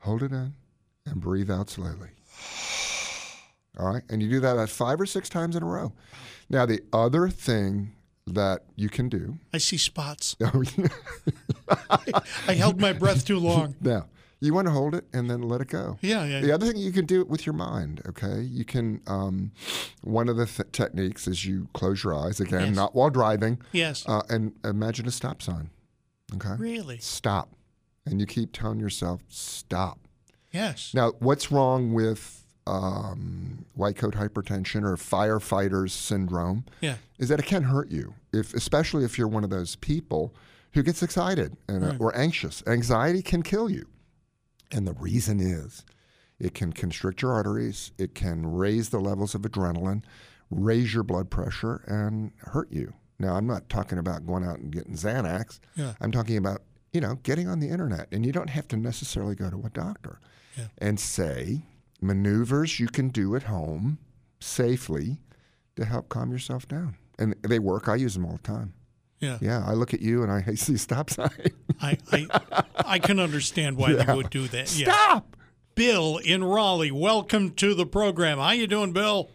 Hold 0.00 0.22
it 0.22 0.32
in. 0.32 0.52
And 1.06 1.20
breathe 1.20 1.50
out 1.50 1.70
slowly. 1.70 2.10
All 3.78 3.86
right. 3.92 4.02
And 4.10 4.22
you 4.22 4.28
do 4.28 4.40
that 4.40 4.68
five 4.68 5.00
or 5.00 5.06
six 5.06 5.28
times 5.30 5.56
in 5.56 5.62
a 5.62 5.66
row. 5.66 5.92
Now, 6.50 6.66
the 6.66 6.80
other 6.92 7.28
thing 7.30 7.92
that 8.26 8.62
you 8.76 8.88
can 8.88 9.08
do. 9.08 9.38
I 9.52 9.58
see 9.58 9.78
spots. 9.78 10.36
Oh, 10.44 10.62
I 12.48 12.52
held 12.54 12.78
my 12.80 12.92
breath 12.92 13.24
too 13.24 13.38
long. 13.50 13.74
now, 13.80 14.06
you 14.40 14.52
want 14.54 14.66
to 14.66 14.72
hold 14.72 14.94
it 14.94 15.04
and 15.12 15.30
then 15.30 15.42
let 15.42 15.60
it 15.60 15.68
go. 15.68 15.98
Yeah, 16.02 16.24
yeah. 16.24 16.40
The 16.40 16.52
other 16.52 16.66
thing 16.66 16.76
you 16.76 16.92
can 16.92 17.06
do 17.06 17.20
it 17.20 17.28
with 17.28 17.46
your 17.46 17.54
mind. 17.54 18.02
Okay, 18.08 18.40
you 18.42 18.64
can. 18.64 19.00
Um, 19.06 19.52
one 20.02 20.28
of 20.28 20.36
the 20.36 20.46
th- 20.46 20.70
techniques 20.72 21.26
is 21.26 21.44
you 21.46 21.68
close 21.72 22.04
your 22.04 22.14
eyes 22.14 22.40
again, 22.40 22.66
Yes. 22.68 22.76
not 22.76 22.94
while 22.94 23.10
driving, 23.10 23.58
Yes. 23.72 24.04
uh, 24.06 24.22
and 24.28 24.52
imagine 24.64 25.06
a 25.06 25.10
stop 25.10 25.40
sign. 25.42 25.70
Okay, 26.34 26.54
really? 26.58 26.98
stop, 26.98 27.54
and 28.06 28.20
you 28.20 28.26
keep 28.26 28.52
telling 28.52 28.80
yourself 28.80 29.22
stop. 29.28 29.98
Yes. 30.52 30.92
Now, 30.94 31.12
what's 31.20 31.50
wrong 31.50 31.92
with 31.94 32.44
um, 32.66 33.66
white 33.74 33.96
coat 33.96 34.14
hypertension 34.14 34.84
or 34.84 34.96
firefighters 34.96 35.90
syndrome 35.90 36.64
Yeah. 36.80 36.96
is 37.18 37.28
that 37.28 37.38
it 37.38 37.46
can 37.46 37.64
hurt 37.64 37.90
you, 37.90 38.14
if 38.32 38.54
especially 38.54 39.04
if 39.04 39.18
you're 39.18 39.28
one 39.28 39.44
of 39.44 39.50
those 39.50 39.76
people 39.76 40.34
who 40.72 40.82
gets 40.82 41.02
excited 41.02 41.56
and, 41.68 41.84
uh, 41.84 41.94
or 42.00 42.16
anxious. 42.16 42.62
Anxiety 42.66 43.20
can 43.22 43.42
kill 43.42 43.68
you, 43.70 43.86
and 44.74 44.86
the 44.86 44.92
reason 44.94 45.40
is 45.40 45.84
it 46.38 46.52
can 46.54 46.72
constrict 46.72 47.22
your 47.22 47.32
arteries, 47.32 47.92
it 47.96 48.14
can 48.14 48.44
raise 48.46 48.88
the 48.90 48.98
levels 49.00 49.34
of 49.34 49.42
adrenaline, 49.42 50.02
raise 50.50 50.92
your 50.92 51.04
blood 51.04 51.30
pressure, 51.30 51.82
and 51.86 52.32
hurt 52.38 52.70
you. 52.72 52.92
Now, 53.18 53.36
I'm 53.36 53.46
not 53.46 53.68
talking 53.68 53.98
about 53.98 54.26
going 54.26 54.44
out 54.44 54.58
and 54.58 54.72
getting 54.72 54.94
Xanax. 54.94 55.60
Yeah. 55.76 55.94
I'm 56.00 56.10
talking 56.12 56.36
about 56.36 56.62
you 56.92 57.00
know 57.00 57.16
getting 57.22 57.48
on 57.48 57.60
the 57.60 57.68
internet, 57.68 58.08
and 58.12 58.26
you 58.26 58.32
don't 58.32 58.50
have 58.50 58.68
to 58.68 58.76
necessarily 58.76 59.34
go 59.34 59.48
to 59.50 59.62
a 59.64 59.70
doctor 59.70 60.20
Yeah. 60.58 60.66
and 60.78 60.98
say 61.00 61.62
maneuvers 62.00 62.78
you 62.80 62.88
can 62.88 63.08
do 63.08 63.34
at 63.36 63.44
home 63.44 63.98
safely 64.40 65.18
to 65.76 65.84
help 65.84 66.08
calm 66.08 66.30
yourself 66.30 66.68
down. 66.68 66.96
And 67.18 67.34
they 67.42 67.58
work. 67.58 67.88
I 67.88 67.94
use 67.96 68.14
them 68.14 68.26
all 68.26 68.32
the 68.32 68.38
time. 68.42 68.74
Yeah. 69.24 69.38
Yeah, 69.40 69.64
I 69.66 69.72
look 69.72 69.94
at 69.94 70.00
you 70.00 70.22
and 70.22 70.30
I 70.46 70.54
see 70.54 70.76
stop 70.76 71.10
sign. 71.10 71.30
I, 71.80 71.98
I 72.12 72.64
I 72.76 72.98
can 72.98 73.18
understand 73.18 73.76
why 73.76 73.90
Yeah. 73.92 74.04
they 74.04 74.14
would 74.14 74.30
do 74.30 74.46
that. 74.48 74.76
Yeah. 74.76 74.92
Stop. 74.92 75.36
Bill 75.74 76.18
in 76.18 76.44
Raleigh, 76.44 76.90
welcome 76.92 77.50
to 77.54 77.74
the 77.74 77.86
program. 77.86 78.38
How 78.38 78.50
you 78.52 78.66
doing, 78.66 78.92
Bill? 78.92 79.30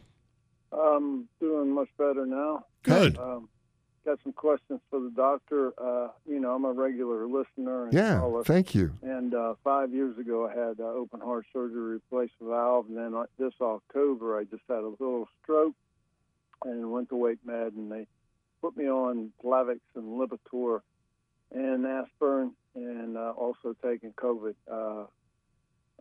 I'm 0.72 1.28
doing 1.40 1.72
much 1.72 1.90
better 1.98 2.26
now. 2.26 2.66
Good. 2.84 3.18
Um, 3.18 3.50
got 4.06 4.20
some 4.24 4.32
questions 4.34 4.80
for 4.90 5.00
the 5.02 5.10
doctor. 5.10 5.74
Uh, 5.78 6.10
you 6.28 6.40
know, 6.40 6.54
I'm 6.56 6.64
a 6.64 6.72
regular 6.72 7.28
listener 7.28 7.86
and 7.86 7.94
Yeah, 7.94 8.20
caller. 8.20 8.44
thank 8.44 8.74
you. 8.74 8.94
And 9.02 9.34
uh, 9.34 9.56
five 9.64 9.92
years 9.94 10.18
ago, 10.18 10.48
I 10.48 10.52
had 10.52 10.80
uh, 10.80 10.84
open 10.84 11.20
heart 11.20 11.46
surgery, 11.52 11.96
replace 11.96 12.30
a 12.42 12.46
valve, 12.46 12.86
and 12.88 12.98
then 12.98 13.14
uh, 13.16 13.26
this 13.38 13.54
October, 13.60 14.38
I 14.40 14.44
just 14.46 14.64
had 14.70 14.78
a 14.84 14.88
little 14.88 15.28
stroke 15.44 15.74
and 16.64 16.92
went 16.92 17.10
to 17.10 17.16
Wake 17.16 17.40
Med, 17.46 17.74
and 17.74 17.92
they 17.92 18.08
put 18.62 18.76
me 18.78 18.90
on 18.90 19.32
Plavix 19.44 19.80
and 19.96 20.20
Lipitor 20.20 20.82
and 21.52 21.86
aspirin, 21.86 22.54
and 22.76 23.18
uh, 23.18 23.32
also 23.32 23.76
taking 23.84 24.14
COVID, 24.14 24.56
uh, 24.72 25.06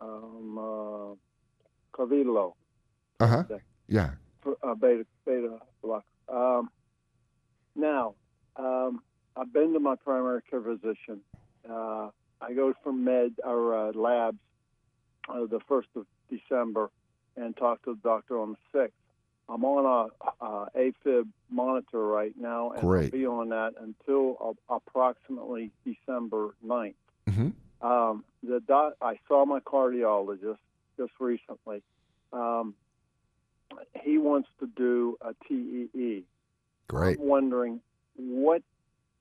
um, 0.01 0.59
uh, 0.59 1.15
Uh 3.21 3.27
huh. 3.27 3.45
Yeah. 3.89 4.11
for, 4.43 4.57
uh, 4.63 4.75
beta 4.75 5.07
beta 5.25 5.59
blocker. 5.83 6.05
Um, 6.29 6.71
now, 7.75 8.15
um, 8.57 9.03
I've 9.37 9.53
been 9.53 9.73
to 9.73 9.81
my 9.81 9.97
primary 9.97 10.43
care 10.51 10.61
physician. 10.61 11.21
Uh, 11.69 12.11
I 12.41 12.53
go 12.55 12.73
for 12.83 12.93
med 12.93 13.33
or 13.45 13.89
uh, 13.89 13.93
labs 13.93 14.39
uh, 15.29 15.47
the 15.47 15.61
first 15.69 15.89
of 15.97 16.07
December 16.31 16.91
and 17.37 17.57
talk 17.57 17.83
to 17.85 17.95
the 17.95 18.01
doctor 18.09 18.39
on 18.41 18.53
the 18.53 18.81
sixth. 18.81 18.97
I'm 19.49 19.65
on 19.65 20.11
a, 20.41 20.45
a 20.45 20.69
AFib 20.77 21.27
monitor 21.51 22.07
right 22.07 22.35
now, 22.39 22.73
and 22.73 22.81
Great. 22.81 23.05
I'll 23.07 23.11
be 23.19 23.27
on 23.27 23.49
that 23.51 23.73
until 23.81 24.57
uh, 24.71 24.75
approximately 24.75 25.71
December 25.85 26.55
9th. 26.67 26.95
hmm 27.29 27.49
Um, 27.81 28.25
the 28.43 28.61
doc, 28.61 28.95
I 29.01 29.19
saw 29.27 29.45
my 29.47 29.61
cardiologist 29.61 30.59
just 30.99 31.13
recently. 31.19 31.83
Um, 32.33 32.75
he 34.03 34.19
wants 34.19 34.49
to 34.61 34.67
do 34.67 35.17
a 35.21 35.35
TEE. 35.47 36.25
Great. 36.89 37.19
I'm 37.19 37.27
wondering 37.27 37.81
what 38.17 38.63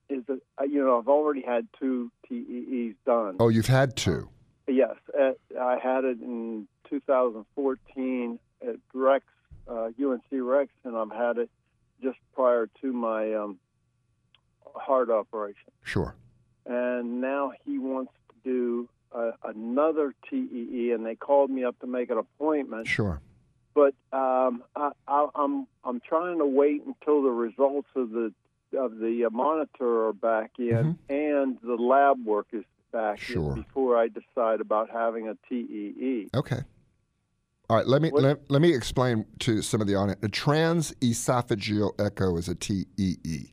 is 0.08 0.24
it? 0.28 0.42
uh, 0.60 0.64
You 0.64 0.84
know, 0.84 0.98
I've 0.98 1.08
already 1.08 1.42
had 1.42 1.68
two 1.78 2.10
TEEs 2.28 2.94
done. 3.06 3.36
Oh, 3.40 3.48
you've 3.48 3.66
had 3.66 3.96
two. 3.96 4.28
Yes, 4.66 4.96
uh, 5.18 5.30
I 5.58 5.78
had 5.82 6.04
it 6.04 6.20
in 6.20 6.66
2014 6.90 8.38
at 8.66 8.76
Rex, 8.92 9.24
uh, 9.68 9.90
UNC 10.02 10.22
Rex, 10.32 10.70
and 10.84 10.96
I've 10.96 11.10
had 11.10 11.38
it 11.38 11.50
just 12.02 12.18
prior 12.34 12.68
to 12.80 12.92
my 12.92 13.34
um, 13.34 13.58
heart 14.74 15.10
operation. 15.10 15.70
Sure. 15.84 16.14
And 16.66 17.20
now 17.20 17.52
he 17.64 17.78
wants 17.78 18.12
to 18.28 18.34
do 18.48 18.88
uh, 19.12 19.32
another 19.44 20.14
TEE, 20.28 20.92
and 20.94 21.04
they 21.04 21.14
called 21.14 21.50
me 21.50 21.64
up 21.64 21.78
to 21.80 21.86
make 21.86 22.10
an 22.10 22.18
appointment. 22.18 22.86
Sure. 22.86 23.20
But 23.74 23.94
um, 24.12 24.64
I, 24.74 24.90
I, 25.06 25.28
I'm 25.34 25.66
I'm 25.84 26.00
trying 26.00 26.38
to 26.38 26.46
wait 26.46 26.82
until 26.84 27.22
the 27.22 27.30
results 27.30 27.88
of 27.94 28.10
the 28.10 28.32
of 28.76 28.98
the 28.98 29.28
monitor 29.32 30.08
are 30.08 30.12
back 30.12 30.52
in 30.58 30.98
and 31.08 31.56
the 31.62 31.74
lab 31.74 32.22
work 32.26 32.48
is 32.52 32.64
back 32.92 33.18
in 33.28 33.34
Sure. 33.34 33.54
before 33.54 33.96
I 33.96 34.08
decide 34.08 34.60
about 34.60 34.90
having 34.90 35.28
a 35.28 35.36
TEE. 35.48 36.28
Okay. 36.34 36.60
All 37.70 37.76
right, 37.76 37.86
let 37.86 38.00
me 38.00 38.10
let, 38.10 38.50
let 38.50 38.62
me 38.62 38.74
explain 38.74 39.26
to 39.40 39.60
some 39.60 39.82
of 39.82 39.86
the 39.86 39.94
audience. 39.94 40.20
A 40.22 40.28
transesophageal 40.28 42.00
echo 42.00 42.38
is 42.38 42.48
a 42.48 42.54
TEE. 42.54 43.52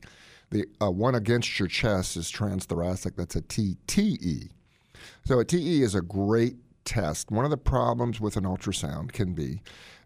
The 0.50 0.64
uh, 0.80 0.90
one 0.90 1.14
against 1.14 1.58
your 1.58 1.68
chest 1.68 2.16
is 2.16 2.32
transthoracic. 2.32 3.16
That's 3.16 3.36
a 3.36 3.42
TTE. 3.42 4.48
So 5.26 5.38
a 5.38 5.44
TE 5.44 5.82
is 5.82 5.94
a 5.94 6.00
great 6.00 6.56
test. 6.86 7.30
One 7.30 7.44
of 7.44 7.50
the 7.50 7.58
problems 7.58 8.18
with 8.18 8.38
an 8.38 8.44
ultrasound 8.44 9.12
can 9.12 9.34
be 9.34 9.60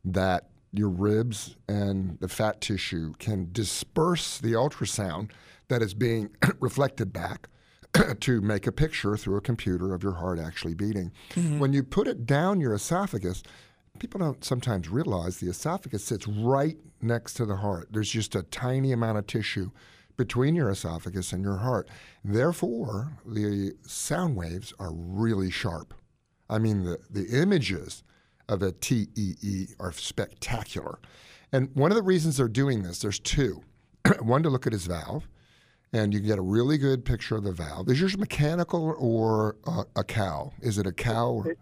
that 0.04 0.48
your 0.72 0.88
ribs 0.88 1.56
and 1.68 2.18
the 2.20 2.28
fat 2.28 2.60
tissue 2.60 3.12
can 3.20 3.50
disperse 3.52 4.38
the 4.38 4.54
ultrasound 4.54 5.30
that 5.68 5.82
is 5.82 5.94
being 5.94 6.30
reflected 6.58 7.12
back 7.12 7.48
to 8.20 8.40
make 8.40 8.66
a 8.66 8.72
picture 8.72 9.16
through 9.16 9.36
a 9.36 9.40
computer 9.40 9.94
of 9.94 10.02
your 10.02 10.14
heart 10.14 10.40
actually 10.40 10.74
beating. 10.74 11.12
When 11.60 11.72
you 11.72 11.84
put 11.84 12.08
it 12.08 12.26
down 12.26 12.60
your 12.60 12.74
esophagus, 12.74 13.42
people 14.00 14.18
don't 14.18 14.42
sometimes 14.42 14.88
realize 14.88 15.36
the 15.36 15.48
esophagus 15.48 16.02
sits 16.02 16.26
right 16.26 16.76
next 17.00 17.34
to 17.34 17.46
the 17.46 17.56
heart. 17.56 17.88
There's 17.92 18.10
just 18.10 18.34
a 18.34 18.42
tiny 18.42 18.90
amount 18.90 19.18
of 19.18 19.28
tissue 19.28 19.70
between 20.16 20.56
your 20.56 20.70
esophagus 20.70 21.32
and 21.32 21.44
your 21.44 21.58
heart. 21.58 21.88
Therefore, 22.24 23.12
the 23.24 23.74
sound 23.86 24.36
waves 24.36 24.74
are 24.80 24.92
really 24.92 25.50
sharp. 25.50 25.94
I 26.48 26.58
mean, 26.58 26.82
the, 26.82 26.98
the 27.08 27.40
images 27.40 28.02
of 28.48 28.62
a 28.62 28.72
TEE 28.72 29.68
are 29.78 29.92
spectacular. 29.92 30.98
And 31.52 31.70
one 31.74 31.92
of 31.92 31.96
the 31.96 32.02
reasons 32.02 32.38
they're 32.38 32.48
doing 32.48 32.82
this, 32.82 33.00
there's 33.00 33.20
two. 33.20 33.62
one, 34.20 34.42
to 34.42 34.50
look 34.50 34.66
at 34.66 34.72
his 34.72 34.86
valve, 34.86 35.28
and 35.92 36.12
you 36.12 36.20
can 36.20 36.28
get 36.28 36.38
a 36.38 36.42
really 36.42 36.78
good 36.78 37.04
picture 37.04 37.36
of 37.36 37.44
the 37.44 37.52
valve. 37.52 37.88
Is 37.88 38.00
yours 38.00 38.16
mechanical 38.16 38.94
or 38.98 39.56
uh, 39.66 39.84
a 39.94 40.04
cow? 40.04 40.52
Is 40.60 40.78
it 40.78 40.86
a 40.86 40.92
cow? 40.92 41.30
Or? 41.30 41.54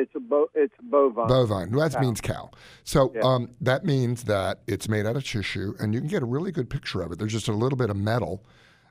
It's 0.00 0.14
a 0.14 0.20
bo- 0.20 0.50
it's 0.54 0.74
bovine. 0.82 1.28
Bovine. 1.28 1.70
That 1.72 1.92
Cow. 1.92 2.00
means 2.00 2.20
cow. 2.20 2.50
So 2.84 3.12
Yeah. 3.14 3.20
um, 3.22 3.50
that 3.60 3.84
means 3.84 4.24
that 4.24 4.60
it's 4.66 4.88
made 4.88 5.04
out 5.06 5.16
of 5.16 5.24
tissue, 5.24 5.74
and 5.78 5.92
you 5.94 6.00
can 6.00 6.08
get 6.08 6.22
a 6.22 6.26
really 6.26 6.52
good 6.52 6.70
picture 6.70 7.02
of 7.02 7.12
it. 7.12 7.18
There's 7.18 7.32
just 7.32 7.48
a 7.48 7.52
little 7.52 7.76
bit 7.76 7.90
of 7.90 7.96
metal 7.96 8.42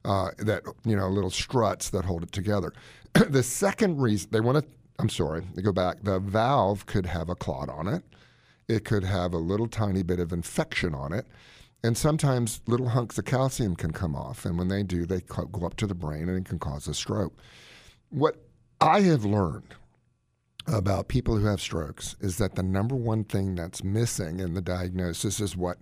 uh, 0.05 0.29
that 0.37 0.63
you 0.85 0.95
know, 0.95 1.09
little 1.09 1.29
struts 1.29 1.89
that 1.89 2.05
hold 2.05 2.23
it 2.23 2.31
together. 2.31 2.71
the 3.29 3.43
second 3.43 3.99
reason 3.99 4.29
they 4.31 4.39
want 4.39 4.57
to, 4.63 4.65
I'm 4.97 5.09
sorry, 5.09 5.43
they 5.55 5.61
go 5.61 5.73
back. 5.73 6.03
The 6.03 6.19
valve 6.19 6.85
could 6.85 7.05
have 7.05 7.27
a 7.29 7.35
clot 7.35 7.67
on 7.69 7.87
it. 7.87 8.03
It 8.69 8.85
could 8.85 9.03
have 9.03 9.33
a 9.33 9.37
little 9.37 9.67
tiny 9.67 10.03
bit 10.03 10.19
of 10.19 10.31
infection 10.31 10.93
on 10.95 11.11
it. 11.11 11.25
And 11.83 11.97
sometimes 11.97 12.61
little 12.67 12.89
hunks 12.89 13.17
of 13.17 13.25
calcium 13.25 13.75
can 13.75 13.91
come 13.91 14.15
off, 14.15 14.45
and 14.45 14.57
when 14.57 14.67
they 14.69 14.83
do, 14.83 15.05
they 15.05 15.21
co- 15.21 15.45
go 15.45 15.65
up 15.65 15.75
to 15.77 15.87
the 15.87 15.95
brain 15.95 16.29
and 16.29 16.37
it 16.37 16.45
can 16.45 16.59
cause 16.59 16.87
a 16.87 16.93
stroke. 16.93 17.33
What 18.09 18.35
I 18.81 19.01
have 19.01 19.25
learned 19.25 19.73
about 20.71 21.07
people 21.07 21.37
who 21.37 21.45
have 21.45 21.61
strokes 21.61 22.15
is 22.19 22.37
that 22.37 22.55
the 22.55 22.63
number 22.63 22.95
one 22.95 23.23
thing 23.23 23.55
that's 23.55 23.83
missing 23.83 24.39
in 24.39 24.53
the 24.53 24.61
diagnosis 24.61 25.39
is 25.39 25.57
what 25.57 25.77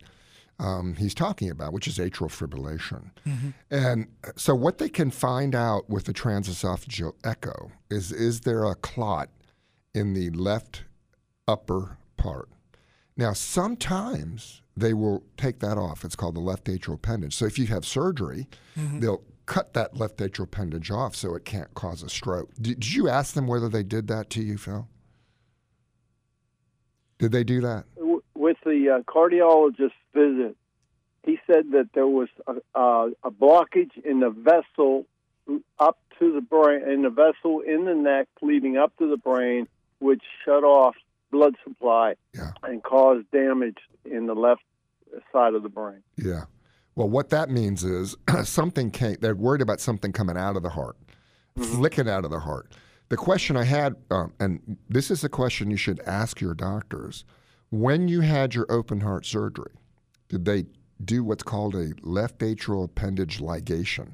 um, 0.59 0.95
he's 0.95 1.13
talking 1.13 1.49
about, 1.49 1.73
which 1.73 1.87
is 1.87 1.97
atrial 1.97 2.29
fibrillation. 2.29 3.11
Mm-hmm. 3.25 3.49
And 3.69 4.07
uh, 4.23 4.31
so, 4.35 4.55
what 4.55 4.79
they 4.79 4.89
can 4.89 5.11
find 5.11 5.53
out 5.53 5.89
with 5.89 6.05
the 6.05 6.13
transesophageal 6.13 7.13
echo 7.23 7.71
is 7.89 8.11
is 8.11 8.41
there 8.41 8.63
a 8.65 8.75
clot 8.75 9.29
in 9.93 10.13
the 10.13 10.29
left 10.31 10.83
upper 11.47 11.97
part? 12.17 12.49
Now, 13.15 13.33
sometimes 13.33 14.61
they 14.75 14.93
will 14.93 15.23
take 15.37 15.59
that 15.59 15.77
off. 15.77 16.03
It's 16.03 16.15
called 16.15 16.35
the 16.35 16.41
left 16.41 16.65
atrial 16.65 16.95
appendage. 16.95 17.35
So, 17.35 17.45
if 17.45 17.59
you 17.59 17.67
have 17.67 17.85
surgery, 17.85 18.47
mm-hmm. 18.75 18.99
they'll 18.99 19.23
cut 19.47 19.73
that 19.73 19.97
left 19.97 20.17
atrial 20.17 20.43
appendage 20.43 20.91
off 20.91 21.15
so 21.15 21.33
it 21.33 21.43
can't 21.45 21.73
cause 21.73 22.03
a 22.03 22.09
stroke. 22.09 22.51
Did, 22.61 22.79
did 22.81 22.93
you 22.93 23.09
ask 23.09 23.33
them 23.33 23.47
whether 23.47 23.67
they 23.69 23.81
did 23.83 24.07
that 24.09 24.29
to 24.31 24.41
you, 24.43 24.57
Phil? 24.59 24.87
Did 27.17 27.31
they 27.31 27.43
do 27.43 27.61
that? 27.61 27.85
With 28.35 28.57
the 28.63 28.99
uh, 28.99 29.11
cardiologist 29.11 29.91
visit, 30.13 30.55
he 31.23 31.39
said 31.47 31.71
that 31.71 31.89
there 31.93 32.07
was 32.07 32.29
a, 32.45 32.79
a, 32.79 33.09
a 33.23 33.31
blockage 33.31 33.97
in 34.05 34.19
the 34.19 34.29
vessel 34.29 35.05
up 35.79 35.97
to 36.19 36.33
the 36.33 36.41
brain, 36.41 36.87
in 36.87 37.01
the 37.01 37.09
vessel 37.09 37.61
in 37.61 37.85
the 37.85 37.95
neck 37.95 38.27
leading 38.41 38.77
up 38.77 38.95
to 38.97 39.09
the 39.09 39.17
brain, 39.17 39.67
which 39.99 40.21
shut 40.45 40.63
off 40.63 40.95
blood 41.31 41.55
supply 41.63 42.15
Yeah. 42.33 42.51
and 42.63 42.83
caused 42.83 43.29
damage 43.31 43.77
in 44.05 44.27
the 44.27 44.35
left 44.35 44.61
side 45.33 45.53
of 45.55 45.63
the 45.63 45.69
brain. 45.69 46.03
Yeah. 46.17 46.43
Well, 46.97 47.09
what 47.09 47.29
that 47.29 47.51
means 47.51 47.83
is 47.83 48.15
something 48.43 48.89
came, 48.89 49.17
they're 49.21 49.35
worried 49.35 49.61
about 49.61 49.79
something 49.79 50.11
coming 50.11 50.35
out 50.35 50.57
of 50.57 50.63
the 50.63 50.69
heart, 50.69 50.97
flicking 51.55 52.09
out 52.09 52.25
of 52.25 52.31
the 52.31 52.39
heart. 52.39 52.73
The 53.09 53.17
question 53.17 53.55
I 53.55 53.65
had, 53.65 53.95
um, 54.09 54.33
and 54.39 54.77
this 54.89 55.11
is 55.11 55.23
a 55.23 55.29
question 55.29 55.69
you 55.69 55.77
should 55.77 55.99
ask 56.07 56.41
your 56.41 56.55
doctors 56.55 57.23
when 57.69 58.07
you 58.07 58.21
had 58.21 58.55
your 58.55 58.65
open 58.67 59.01
heart 59.01 59.27
surgery, 59.27 59.73
did 60.27 60.45
they 60.45 60.65
do 61.05 61.23
what's 61.23 61.43
called 61.43 61.75
a 61.75 61.91
left 62.01 62.39
atrial 62.39 62.85
appendage 62.85 63.39
ligation? 63.41 64.13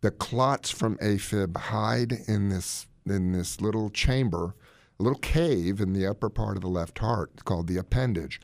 The 0.00 0.12
clots 0.12 0.70
from 0.70 0.98
AFib 0.98 1.56
hide 1.56 2.12
in 2.28 2.50
this 2.50 2.86
in 3.04 3.32
this 3.32 3.60
little 3.60 3.90
chamber, 3.90 4.54
a 5.00 5.02
little 5.02 5.18
cave 5.18 5.80
in 5.80 5.92
the 5.92 6.06
upper 6.06 6.30
part 6.30 6.56
of 6.56 6.62
the 6.62 6.68
left 6.68 7.00
heart. 7.00 7.44
Called 7.44 7.66
the 7.66 7.78
appendage. 7.78 8.40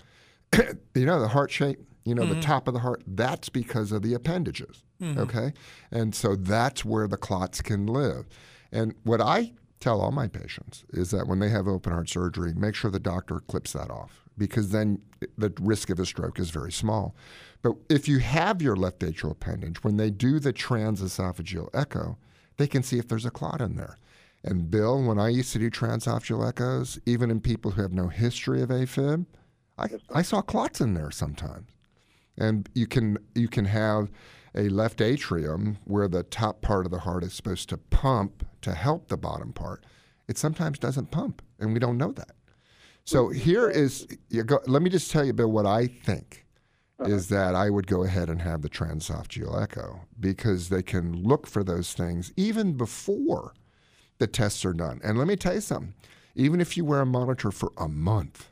you 0.56 1.06
know 1.06 1.20
the 1.20 1.28
heart 1.28 1.52
shape. 1.52 1.78
You 2.08 2.14
know 2.14 2.24
the 2.24 2.32
mm-hmm. 2.32 2.40
top 2.40 2.68
of 2.68 2.74
the 2.74 2.80
heart. 2.80 3.02
That's 3.06 3.48
because 3.48 3.92
of 3.92 4.02
the 4.02 4.14
appendages. 4.14 4.82
Mm-hmm. 5.02 5.20
Okay, 5.20 5.52
and 5.90 6.14
so 6.14 6.34
that's 6.36 6.84
where 6.84 7.06
the 7.06 7.16
clots 7.16 7.60
can 7.60 7.86
live. 7.86 8.26
And 8.72 8.94
what 9.04 9.20
I 9.20 9.52
tell 9.80 10.00
all 10.00 10.10
my 10.10 10.26
patients 10.26 10.84
is 10.90 11.10
that 11.10 11.26
when 11.26 11.38
they 11.38 11.48
have 11.50 11.68
open 11.68 11.92
heart 11.92 12.08
surgery, 12.08 12.52
make 12.54 12.74
sure 12.74 12.90
the 12.90 12.98
doctor 12.98 13.40
clips 13.40 13.72
that 13.72 13.90
off 13.90 14.24
because 14.36 14.70
then 14.70 15.00
the 15.36 15.52
risk 15.60 15.90
of 15.90 15.98
a 15.98 16.06
stroke 16.06 16.38
is 16.38 16.50
very 16.50 16.72
small. 16.72 17.14
But 17.62 17.74
if 17.88 18.08
you 18.08 18.20
have 18.20 18.62
your 18.62 18.76
left 18.76 19.00
atrial 19.00 19.32
appendage, 19.32 19.82
when 19.82 19.96
they 19.96 20.10
do 20.10 20.38
the 20.38 20.52
transesophageal 20.52 21.68
echo, 21.74 22.16
they 22.56 22.68
can 22.68 22.82
see 22.82 22.98
if 22.98 23.08
there's 23.08 23.26
a 23.26 23.30
clot 23.30 23.60
in 23.60 23.76
there. 23.76 23.98
And 24.44 24.70
Bill, 24.70 25.02
when 25.02 25.18
I 25.18 25.28
used 25.28 25.52
to 25.52 25.58
do 25.58 25.70
transesophageal 25.70 26.46
echoes, 26.46 27.00
even 27.04 27.30
in 27.30 27.40
people 27.40 27.72
who 27.72 27.82
have 27.82 27.92
no 27.92 28.06
history 28.08 28.62
of 28.62 28.68
AFib, 28.68 29.26
I, 29.76 29.88
I 30.12 30.22
saw 30.22 30.40
clots 30.40 30.80
in 30.80 30.94
there 30.94 31.10
sometimes. 31.10 31.70
And 32.38 32.68
you 32.74 32.86
can 32.86 33.18
you 33.34 33.48
can 33.48 33.64
have 33.66 34.10
a 34.54 34.68
left 34.68 35.00
atrium 35.00 35.78
where 35.84 36.08
the 36.08 36.22
top 36.22 36.62
part 36.62 36.86
of 36.86 36.92
the 36.92 37.00
heart 37.00 37.22
is 37.24 37.34
supposed 37.34 37.68
to 37.68 37.76
pump 37.76 38.46
to 38.62 38.74
help 38.74 39.08
the 39.08 39.16
bottom 39.16 39.52
part. 39.52 39.84
It 40.28 40.38
sometimes 40.38 40.78
doesn't 40.78 41.10
pump, 41.10 41.42
and 41.58 41.72
we 41.72 41.78
don't 41.78 41.98
know 41.98 42.12
that. 42.12 42.32
So 43.04 43.28
here 43.30 43.70
is 43.70 44.06
you 44.28 44.44
go, 44.44 44.60
let 44.66 44.82
me 44.82 44.90
just 44.90 45.10
tell 45.10 45.24
you, 45.24 45.32
Bill, 45.32 45.50
what 45.50 45.64
I 45.64 45.86
think 45.86 46.46
uh-huh. 47.00 47.10
is 47.10 47.28
that 47.28 47.54
I 47.54 47.70
would 47.70 47.86
go 47.86 48.04
ahead 48.04 48.28
and 48.28 48.42
have 48.42 48.62
the 48.62 48.68
transesophageal 48.68 49.62
echo 49.62 50.00
because 50.20 50.68
they 50.68 50.82
can 50.82 51.22
look 51.22 51.46
for 51.46 51.64
those 51.64 51.94
things 51.94 52.32
even 52.36 52.76
before 52.76 53.54
the 54.18 54.26
tests 54.26 54.64
are 54.64 54.74
done. 54.74 55.00
And 55.02 55.16
let 55.16 55.26
me 55.26 55.36
tell 55.36 55.54
you 55.54 55.60
something: 55.60 55.94
even 56.34 56.60
if 56.60 56.76
you 56.76 56.84
wear 56.84 57.00
a 57.00 57.06
monitor 57.06 57.50
for 57.50 57.72
a 57.78 57.88
month, 57.88 58.50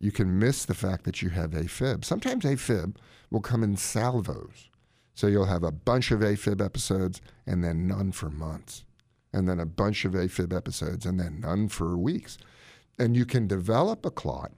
you 0.00 0.12
can 0.12 0.38
miss 0.38 0.64
the 0.64 0.74
fact 0.74 1.04
that 1.04 1.22
you 1.22 1.30
have 1.30 1.50
AFib. 1.50 2.04
Sometimes 2.04 2.44
AFib 2.44 2.96
will 3.30 3.40
come 3.40 3.62
in 3.62 3.76
salvos. 3.76 4.70
So 5.14 5.26
you'll 5.26 5.46
have 5.46 5.64
a 5.64 5.72
bunch 5.72 6.10
of 6.10 6.20
AFib 6.20 6.64
episodes 6.64 7.20
and 7.46 7.64
then 7.64 7.86
none 7.88 8.12
for 8.12 8.30
months. 8.30 8.84
and 9.32 9.48
then 9.48 9.60
a 9.60 9.66
bunch 9.66 10.04
of 10.04 10.12
AFib 10.12 10.56
episodes, 10.56 11.04
and 11.06 11.18
then 11.20 11.40
none 11.40 11.68
for 11.68 11.96
weeks. 11.96 12.38
And 12.98 13.16
you 13.16 13.24
can 13.26 13.46
develop 13.46 14.04
a 14.04 14.10
clot 14.10 14.52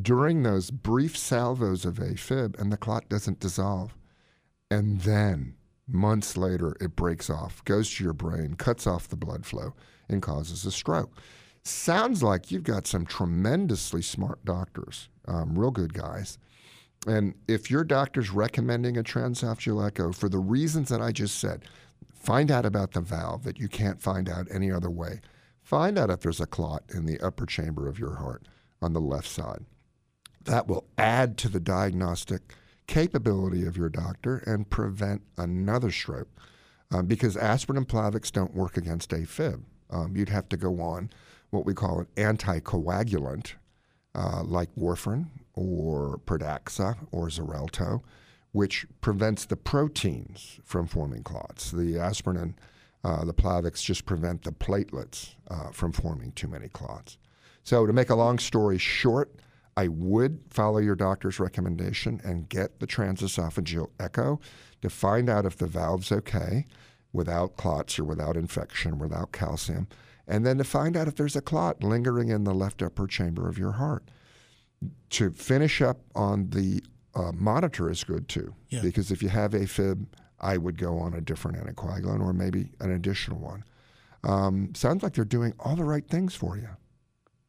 during 0.00 0.42
those 0.42 0.70
brief 0.70 1.16
salvos 1.16 1.84
of 1.84 1.96
AFib, 1.96 2.58
and 2.58 2.72
the 2.72 2.76
clot 2.76 3.08
doesn't 3.08 3.40
dissolve. 3.40 3.94
And 4.70 5.00
then 5.02 5.54
months 5.86 6.36
later, 6.36 6.76
it 6.80 6.96
breaks 6.96 7.28
off, 7.28 7.64
goes 7.64 7.92
to 7.94 8.04
your 8.04 8.14
brain, 8.14 8.54
cuts 8.54 8.86
off 8.86 9.08
the 9.08 9.16
blood 9.16 9.44
flow, 9.44 9.74
and 10.08 10.22
causes 10.22 10.64
a 10.64 10.70
stroke. 10.70 11.12
Sounds 11.64 12.22
like 12.22 12.50
you've 12.50 12.64
got 12.64 12.86
some 12.86 13.06
tremendously 13.06 14.02
smart 14.02 14.44
doctors, 14.44 15.08
um, 15.28 15.56
real 15.56 15.70
good 15.70 15.94
guys. 15.94 16.38
And 17.06 17.34
if 17.46 17.70
your 17.70 17.84
doctor's 17.84 18.30
recommending 18.30 18.96
a 18.96 19.02
transesophageal 19.02 19.86
echo 19.86 20.12
for 20.12 20.28
the 20.28 20.38
reasons 20.38 20.88
that 20.88 21.00
I 21.00 21.12
just 21.12 21.38
said, 21.38 21.64
find 22.12 22.50
out 22.50 22.66
about 22.66 22.92
the 22.92 23.00
valve 23.00 23.44
that 23.44 23.58
you 23.58 23.68
can't 23.68 24.02
find 24.02 24.28
out 24.28 24.46
any 24.52 24.70
other 24.70 24.90
way. 24.90 25.20
Find 25.62 25.98
out 25.98 26.10
if 26.10 26.20
there's 26.20 26.40
a 26.40 26.46
clot 26.46 26.82
in 26.92 27.06
the 27.06 27.20
upper 27.20 27.46
chamber 27.46 27.88
of 27.88 27.98
your 27.98 28.16
heart 28.16 28.46
on 28.80 28.92
the 28.92 29.00
left 29.00 29.28
side. 29.28 29.64
That 30.44 30.66
will 30.66 30.86
add 30.98 31.38
to 31.38 31.48
the 31.48 31.60
diagnostic 31.60 32.54
capability 32.88 33.64
of 33.64 33.76
your 33.76 33.88
doctor 33.88 34.38
and 34.46 34.68
prevent 34.68 35.22
another 35.36 35.92
stroke 35.92 36.28
um, 36.90 37.06
because 37.06 37.36
aspirin 37.36 37.78
and 37.78 37.88
Plavix 37.88 38.32
don't 38.32 38.54
work 38.54 38.76
against 38.76 39.10
AFib. 39.10 39.62
Um, 39.90 40.16
you'd 40.16 40.28
have 40.28 40.48
to 40.48 40.56
go 40.56 40.80
on 40.80 41.10
what 41.52 41.66
we 41.66 41.74
call 41.74 42.00
an 42.00 42.06
anticoagulant 42.16 43.52
uh, 44.14 44.42
like 44.42 44.74
warfarin 44.74 45.26
or 45.54 46.20
Pradaxa 46.26 46.96
or 47.12 47.28
Xarelto, 47.28 48.02
which 48.52 48.86
prevents 49.00 49.44
the 49.44 49.56
proteins 49.56 50.58
from 50.64 50.86
forming 50.86 51.22
clots. 51.22 51.70
The 51.70 51.98
aspirin 51.98 52.36
and 52.36 52.54
uh, 53.04 53.24
the 53.24 53.34
Plavix 53.34 53.82
just 53.82 54.06
prevent 54.06 54.42
the 54.42 54.52
platelets 54.52 55.34
uh, 55.50 55.70
from 55.70 55.92
forming 55.92 56.32
too 56.32 56.48
many 56.48 56.68
clots. 56.68 57.18
So, 57.64 57.86
to 57.86 57.92
make 57.92 58.10
a 58.10 58.14
long 58.14 58.38
story 58.38 58.78
short, 58.78 59.32
I 59.76 59.88
would 59.88 60.40
follow 60.50 60.78
your 60.78 60.94
doctor's 60.94 61.40
recommendation 61.40 62.20
and 62.24 62.48
get 62.48 62.80
the 62.80 62.86
transesophageal 62.86 63.90
echo 63.98 64.40
to 64.82 64.90
find 64.90 65.28
out 65.28 65.46
if 65.46 65.56
the 65.56 65.66
valve's 65.66 66.12
okay 66.12 66.66
without 67.12 67.56
clots 67.56 67.98
or 67.98 68.04
without 68.04 68.36
infection, 68.36 68.98
without 68.98 69.32
calcium, 69.32 69.86
and 70.26 70.46
then 70.46 70.58
to 70.58 70.64
find 70.64 70.96
out 70.96 71.08
if 71.08 71.16
there's 71.16 71.36
a 71.36 71.40
clot 71.40 71.82
lingering 71.82 72.28
in 72.28 72.44
the 72.44 72.54
left 72.54 72.82
upper 72.82 73.06
chamber 73.06 73.48
of 73.48 73.58
your 73.58 73.72
heart. 73.72 74.04
To 75.10 75.30
finish 75.30 75.80
up 75.80 75.98
on 76.14 76.50
the 76.50 76.82
uh, 77.14 77.30
monitor 77.32 77.88
is 77.90 78.02
good 78.02 78.28
too, 78.28 78.54
Yeah. 78.68 78.80
because 78.82 79.10
if 79.12 79.22
you 79.22 79.28
have 79.28 79.52
AFib, 79.52 80.06
I 80.40 80.56
would 80.56 80.76
go 80.76 80.98
on 80.98 81.14
a 81.14 81.20
different 81.20 81.56
anticoagulant 81.58 82.20
or 82.20 82.32
maybe 82.32 82.70
an 82.80 82.90
additional 82.90 83.38
one. 83.38 83.62
Um, 84.24 84.72
sounds 84.74 85.02
like 85.02 85.14
they're 85.14 85.24
doing 85.24 85.52
all 85.60 85.76
the 85.76 85.84
right 85.84 86.06
things 86.08 86.34
for 86.34 86.56
you. 86.56 86.68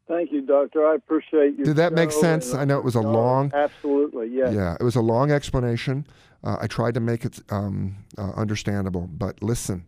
Thank 0.07 0.31
you, 0.31 0.41
Doctor. 0.41 0.85
I 0.85 0.95
appreciate 0.95 1.57
you. 1.57 1.63
Did 1.65 1.77
that 1.77 1.93
make 1.93 2.11
sense? 2.11 2.53
I 2.53 2.65
know 2.65 2.77
it 2.77 2.83
was 2.83 2.95
a 2.95 3.01
long- 3.01 3.51
Absolutely, 3.53 4.27
yeah. 4.27 4.51
Yeah, 4.51 4.77
it 4.79 4.83
was 4.83 4.95
a 4.95 5.01
long 5.01 5.31
explanation. 5.31 6.05
Uh, 6.43 6.57
I 6.61 6.67
tried 6.67 6.93
to 6.95 6.99
make 6.99 7.23
it 7.25 7.39
um, 7.49 7.95
uh, 8.17 8.31
understandable, 8.35 9.07
but 9.07 9.41
listen, 9.41 9.85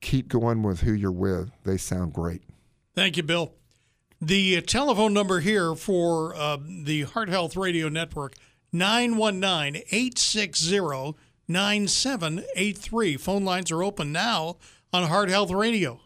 keep 0.00 0.28
going 0.28 0.62
with 0.62 0.80
who 0.80 0.92
you're 0.92 1.12
with. 1.12 1.50
They 1.64 1.76
sound 1.76 2.12
great. 2.12 2.42
Thank 2.94 3.16
you, 3.16 3.22
Bill. 3.22 3.52
The 4.20 4.56
uh, 4.56 4.60
telephone 4.62 5.12
number 5.12 5.40
here 5.40 5.74
for 5.74 6.34
uh, 6.34 6.56
the 6.66 7.02
Heart 7.02 7.28
Health 7.28 7.56
Radio 7.56 7.88
Network 7.88 8.34
919 8.72 9.82
860 9.90 11.14
9783. 11.48 13.16
Phone 13.16 13.44
lines 13.44 13.70
are 13.70 13.82
open 13.82 14.12
now 14.12 14.56
on 14.92 15.04
Heart 15.04 15.28
Health 15.28 15.50
Radio. 15.50 16.00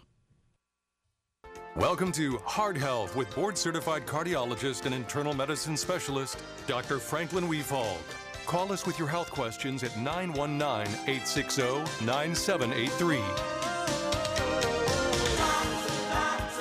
Welcome 1.77 2.11
to 2.13 2.37
Heart 2.39 2.77
Health 2.77 3.15
with 3.15 3.33
board 3.35 3.57
certified 3.57 4.05
cardiologist 4.05 4.87
and 4.87 4.95
internal 4.95 5.33
medicine 5.33 5.77
specialist, 5.77 6.43
Dr. 6.67 6.99
Franklin 6.99 7.49
Wefald. 7.49 8.03
Call 8.45 8.73
us 8.73 8.85
with 8.85 8.99
your 8.99 9.07
health 9.07 9.31
questions 9.31 9.85
at 9.85 9.97
919 9.97 10.93
860 11.07 12.05
9783. 12.05 13.80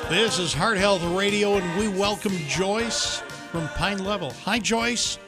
This 0.09 0.39
is 0.39 0.53
Heart 0.53 0.77
Health 0.77 1.03
Radio, 1.15 1.53
and 1.57 1.79
we 1.79 1.87
welcome 1.87 2.31
Joyce 2.47 3.19
from 3.51 3.67
Pine 3.69 4.03
Level. 4.03 4.31
Hi, 4.43 4.57
Joyce. 4.57 5.19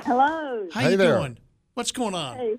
Hello. 0.00 0.68
How 0.72 0.80
Hey 0.80 0.90
you 0.92 0.96
there. 0.98 1.16
doing? 1.18 1.38
What's 1.74 1.90
going 1.90 2.14
on? 2.14 2.36
Hey. 2.36 2.56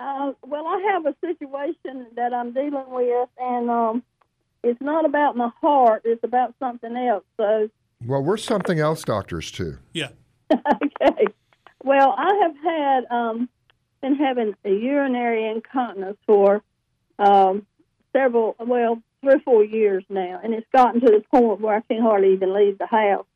Uh, 0.00 0.32
well, 0.42 0.66
I 0.66 0.80
have 0.92 1.04
a 1.06 1.14
situation 1.20 2.06
that 2.16 2.32
I'm 2.32 2.52
dealing 2.52 2.86
with, 2.88 3.28
and 3.38 3.70
um, 3.70 4.02
it's 4.62 4.80
not 4.80 5.04
about 5.04 5.36
my 5.36 5.50
heart. 5.60 6.02
It's 6.06 6.24
about 6.24 6.54
something 6.58 6.96
else. 6.96 7.24
So, 7.36 7.68
Well, 8.06 8.22
we're 8.22 8.38
something 8.38 8.80
else 8.80 9.04
doctors 9.04 9.50
too. 9.50 9.76
Yeah. 9.92 10.08
okay. 10.50 11.26
Well, 11.84 12.14
I 12.16 12.40
have 12.42 12.56
had 12.64 13.04
um, 13.14 13.48
been 14.00 14.16
having 14.16 14.54
a 14.64 14.70
urinary 14.70 15.46
incontinence 15.46 16.16
for 16.26 16.62
um, 17.18 17.66
several, 18.14 18.54
well, 18.58 19.02
three 19.22 19.34
or 19.34 19.40
four 19.40 19.64
years 19.64 20.04
now, 20.08 20.40
and 20.42 20.54
it's 20.54 20.66
gotten 20.74 21.00
to 21.00 21.06
the 21.06 21.22
point 21.30 21.60
where 21.60 21.76
I 21.76 21.80
can 21.80 22.00
hardly 22.02 22.32
even 22.34 22.52
leave 22.54 22.78
the 22.78 22.86
house. 22.86 23.26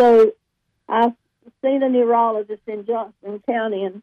So, 0.00 0.32
I've 0.88 1.12
seen 1.64 1.82
a 1.82 1.88
neurologist 1.88 2.62
in 2.66 2.84
Johnston 2.86 3.42
County, 3.48 3.84
and 3.84 4.02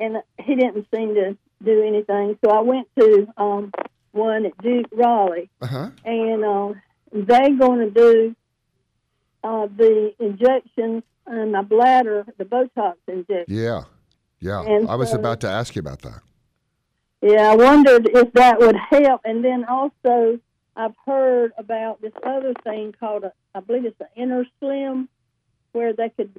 and 0.00 0.18
he 0.40 0.54
didn't 0.54 0.86
seem 0.94 1.14
to 1.16 1.36
do 1.64 1.82
anything. 1.82 2.38
So 2.44 2.50
I 2.52 2.60
went 2.60 2.86
to 2.98 3.26
um, 3.36 3.72
one 4.12 4.46
at 4.46 4.56
Duke 4.58 4.86
Raleigh, 4.92 5.50
Uh 5.60 5.66
huh. 5.66 5.90
and 6.04 6.44
uh, 6.44 6.72
they're 7.12 7.56
going 7.56 7.80
to 7.80 7.90
do 7.90 8.36
uh, 9.42 9.66
the 9.76 10.14
injections 10.20 11.02
in 11.26 11.50
my 11.52 11.62
bladder, 11.62 12.24
the 12.38 12.44
Botox 12.44 12.94
injection. 13.08 13.44
Yeah. 13.48 13.82
Yeah. 14.40 14.62
And 14.62 14.88
I 14.88 14.94
was 14.94 15.10
so- 15.10 15.18
about 15.18 15.40
to 15.40 15.48
ask 15.48 15.74
you 15.74 15.80
about 15.80 16.02
that. 16.02 16.20
Yeah, 17.20 17.50
I 17.50 17.56
wondered 17.56 18.08
if 18.12 18.32
that 18.34 18.60
would 18.60 18.76
help. 18.76 19.22
And 19.24 19.44
then 19.44 19.64
also, 19.64 20.38
I've 20.76 20.94
heard 21.04 21.52
about 21.58 22.00
this 22.00 22.12
other 22.24 22.54
thing 22.62 22.94
called, 22.98 23.24
a, 23.24 23.32
I 23.54 23.60
believe 23.60 23.84
it's 23.84 24.00
an 24.00 24.06
inner 24.16 24.46
slim, 24.60 25.08
where 25.72 25.92
they 25.92 26.10
could 26.10 26.30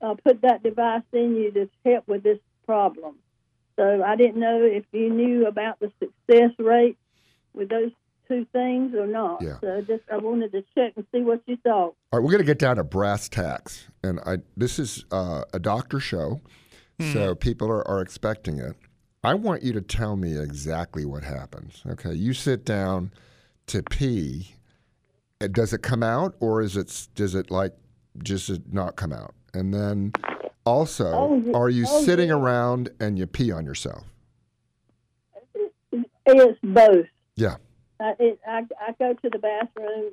uh, 0.00 0.14
put 0.24 0.42
that 0.42 0.62
device 0.62 1.02
in 1.12 1.36
you 1.36 1.52
to 1.52 1.68
help 1.84 2.08
with 2.08 2.22
this 2.22 2.38
problem. 2.64 3.16
So 3.76 4.02
I 4.02 4.16
didn't 4.16 4.40
know 4.40 4.62
if 4.62 4.84
you 4.92 5.10
knew 5.10 5.46
about 5.46 5.78
the 5.80 5.92
success 5.98 6.52
rate 6.58 6.96
with 7.52 7.68
those 7.68 7.90
two 8.26 8.46
things 8.52 8.94
or 8.94 9.06
not. 9.06 9.42
Yeah. 9.42 9.58
So 9.60 9.82
just 9.82 10.02
I 10.10 10.16
wanted 10.16 10.52
to 10.52 10.64
check 10.74 10.94
and 10.96 11.06
see 11.12 11.20
what 11.20 11.42
you 11.46 11.58
thought. 11.58 11.72
All 11.72 11.96
right, 12.14 12.22
we're 12.22 12.30
going 12.30 12.38
to 12.38 12.44
get 12.44 12.58
down 12.58 12.76
to 12.76 12.84
brass 12.84 13.28
tacks, 13.28 13.86
and 14.02 14.18
I 14.26 14.38
this 14.56 14.78
is 14.78 15.04
uh, 15.12 15.44
a 15.52 15.58
doctor 15.58 16.00
show, 16.00 16.40
so 17.12 17.34
people 17.34 17.70
are, 17.70 17.86
are 17.86 18.00
expecting 18.00 18.58
it. 18.58 18.74
I 19.26 19.34
want 19.34 19.64
you 19.64 19.72
to 19.72 19.80
tell 19.80 20.14
me 20.14 20.38
exactly 20.38 21.04
what 21.04 21.24
happens. 21.24 21.82
Okay, 21.84 22.14
you 22.14 22.32
sit 22.32 22.64
down 22.64 23.10
to 23.66 23.82
pee. 23.82 24.54
Uh, 25.40 25.48
Does 25.48 25.72
it 25.72 25.82
come 25.82 26.04
out, 26.04 26.36
or 26.38 26.62
is 26.62 26.76
it 26.76 27.08
does 27.16 27.34
it 27.34 27.50
like 27.50 27.72
just 28.22 28.50
not 28.72 28.94
come 28.94 29.12
out? 29.12 29.34
And 29.52 29.74
then 29.74 30.12
also, 30.64 31.10
Oh, 31.12 31.52
are 31.54 31.68
you 31.68 31.86
oh, 31.88 32.02
sitting 32.04 32.28
yeah. 32.28 32.36
around 32.36 32.90
and 33.00 33.18
you 33.18 33.26
pee 33.26 33.50
on 33.50 33.64
yourself? 33.64 34.04
It's 35.92 36.58
both. 36.62 37.06
Yeah, 37.34 37.56
I, 37.98 38.14
it, 38.20 38.38
I, 38.46 38.62
I 38.80 38.92
go 38.96 39.12
to 39.12 39.28
the 39.28 39.38
bathroom 39.38 40.12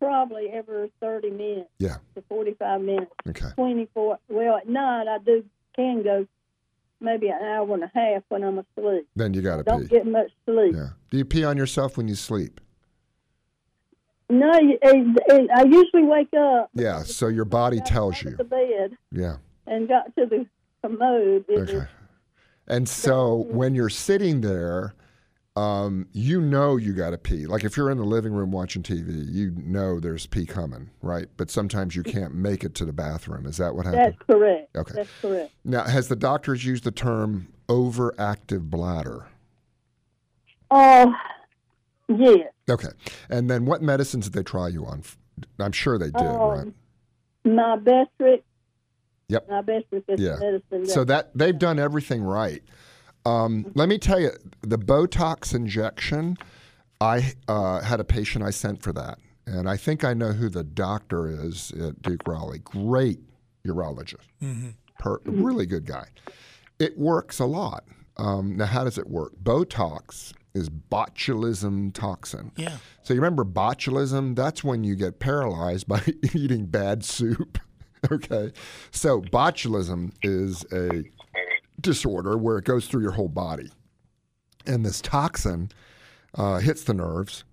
probably 0.00 0.48
every 0.52 0.90
30 1.00 1.30
minutes 1.30 1.70
yeah. 1.78 1.98
to 2.16 2.22
45 2.28 2.80
minutes. 2.80 3.12
Okay. 3.28 3.50
24. 3.54 4.18
Well, 4.28 4.56
at 4.56 4.68
night 4.68 5.06
I 5.06 5.18
do 5.24 5.44
can 5.76 6.02
go 6.02 6.26
maybe 7.00 7.28
an 7.28 7.42
hour 7.42 7.74
and 7.74 7.84
a 7.84 7.90
half 7.94 8.22
when 8.28 8.44
I'm 8.44 8.58
asleep. 8.58 9.08
Then 9.16 9.34
you 9.34 9.42
got 9.42 9.56
to 9.56 9.64
pee. 9.64 9.70
Don't 9.70 9.88
get 9.88 10.06
much 10.06 10.30
sleep. 10.46 10.74
Yeah. 10.74 10.88
Do 11.10 11.18
you 11.18 11.24
pee 11.24 11.44
on 11.44 11.56
yourself 11.56 11.96
when 11.96 12.08
you 12.08 12.14
sleep? 12.14 12.60
No, 14.28 14.50
it, 14.52 14.78
it, 14.82 15.20
eh, 15.28 15.34
eh, 15.34 15.46
I 15.54 15.64
usually 15.64 16.04
wake 16.04 16.32
up. 16.38 16.70
Yeah. 16.74 17.02
So 17.02 17.26
your 17.28 17.44
body 17.44 17.80
tells 17.80 18.22
you. 18.22 18.36
The 18.36 18.44
bed 18.44 18.96
Yeah. 19.10 19.36
and 19.66 19.88
got 19.88 20.14
to 20.16 20.26
the 20.26 20.46
commode. 20.82 21.44
Okay. 21.50 21.86
And 22.68 22.88
so 22.88 23.46
when 23.48 23.74
you're 23.74 23.88
sitting 23.88 24.40
there, 24.40 24.94
um, 25.60 26.06
you 26.12 26.40
know 26.40 26.76
you 26.76 26.92
got 26.94 27.10
to 27.10 27.18
pee. 27.18 27.46
Like 27.46 27.64
if 27.64 27.76
you're 27.76 27.90
in 27.90 27.98
the 27.98 28.04
living 28.04 28.32
room 28.32 28.50
watching 28.50 28.82
TV, 28.82 29.24
you 29.30 29.52
know 29.56 30.00
there's 30.00 30.26
pee 30.26 30.46
coming, 30.46 30.90
right? 31.02 31.26
But 31.36 31.50
sometimes 31.50 31.94
you 31.94 32.02
can't 32.02 32.34
make 32.34 32.64
it 32.64 32.74
to 32.76 32.84
the 32.84 32.92
bathroom. 32.92 33.44
Is 33.46 33.58
that 33.58 33.74
what 33.74 33.84
happened? 33.84 34.14
that's 34.18 34.22
correct. 34.26 34.76
Okay. 34.76 34.94
That's 34.94 35.10
correct. 35.20 35.52
Now, 35.64 35.84
has 35.84 36.08
the 36.08 36.16
doctors 36.16 36.64
used 36.64 36.84
the 36.84 36.90
term 36.90 37.48
overactive 37.68 38.70
bladder? 38.70 39.26
Oh, 40.70 41.12
yes. 42.08 42.48
Okay. 42.68 42.88
And 43.28 43.50
then 43.50 43.66
what 43.66 43.82
medicines 43.82 44.26
did 44.26 44.32
they 44.34 44.42
try 44.44 44.68
you 44.68 44.86
on? 44.86 45.02
I'm 45.58 45.72
sure 45.72 45.98
they 45.98 46.10
did, 46.10 46.26
Um, 46.26 46.50
right? 46.50 46.74
Myrbetriq. 47.44 48.42
Yep. 49.28 49.48
My 49.48 49.60
is 49.60 49.84
Yeah. 50.20 50.36
the 50.36 50.62
medicine. 50.70 50.86
So 50.86 51.04
that 51.04 51.30
they've 51.36 51.58
done 51.58 51.78
everything 51.78 52.22
right. 52.22 52.62
Um, 53.26 53.70
let 53.74 53.88
me 53.88 53.98
tell 53.98 54.20
you, 54.20 54.30
the 54.62 54.78
Botox 54.78 55.54
injection 55.54 56.36
I 57.00 57.32
uh, 57.48 57.80
had 57.80 58.00
a 58.00 58.04
patient 58.04 58.44
I 58.44 58.50
sent 58.50 58.82
for 58.82 58.92
that, 58.92 59.18
and 59.46 59.68
I 59.68 59.76
think 59.76 60.04
I 60.04 60.14
know 60.14 60.32
who 60.32 60.48
the 60.48 60.64
doctor 60.64 61.28
is 61.28 61.72
at 61.72 62.02
Duke 62.02 62.26
Raleigh. 62.26 62.58
Great 62.58 63.20
urologist, 63.66 64.26
per, 64.98 65.18
really 65.24 65.66
good 65.66 65.86
guy. 65.86 66.06
It 66.78 66.98
works 66.98 67.38
a 67.38 67.46
lot. 67.46 67.84
Um, 68.16 68.56
now, 68.56 68.66
how 68.66 68.84
does 68.84 68.98
it 68.98 69.08
work? 69.08 69.32
Botox 69.42 70.34
is 70.54 70.68
botulism 70.68 71.92
toxin. 71.94 72.52
Yeah. 72.56 72.76
So 73.02 73.14
you 73.14 73.20
remember 73.20 73.44
botulism? 73.44 74.36
That's 74.36 74.62
when 74.62 74.84
you 74.84 74.94
get 74.94 75.20
paralyzed 75.20 75.86
by 75.86 76.02
eating 76.34 76.66
bad 76.66 77.04
soup. 77.04 77.58
okay. 78.12 78.52
So 78.90 79.22
botulism 79.22 80.12
is 80.22 80.64
a 80.72 81.04
disorder 81.80 82.36
where 82.36 82.58
it 82.58 82.64
goes 82.64 82.86
through 82.86 83.02
your 83.02 83.12
whole 83.12 83.28
body. 83.28 83.70
And 84.66 84.84
this 84.84 85.00
toxin 85.00 85.70
uh, 86.34 86.58
hits 86.58 86.84
the 86.84 86.94
nerves, 86.94 87.44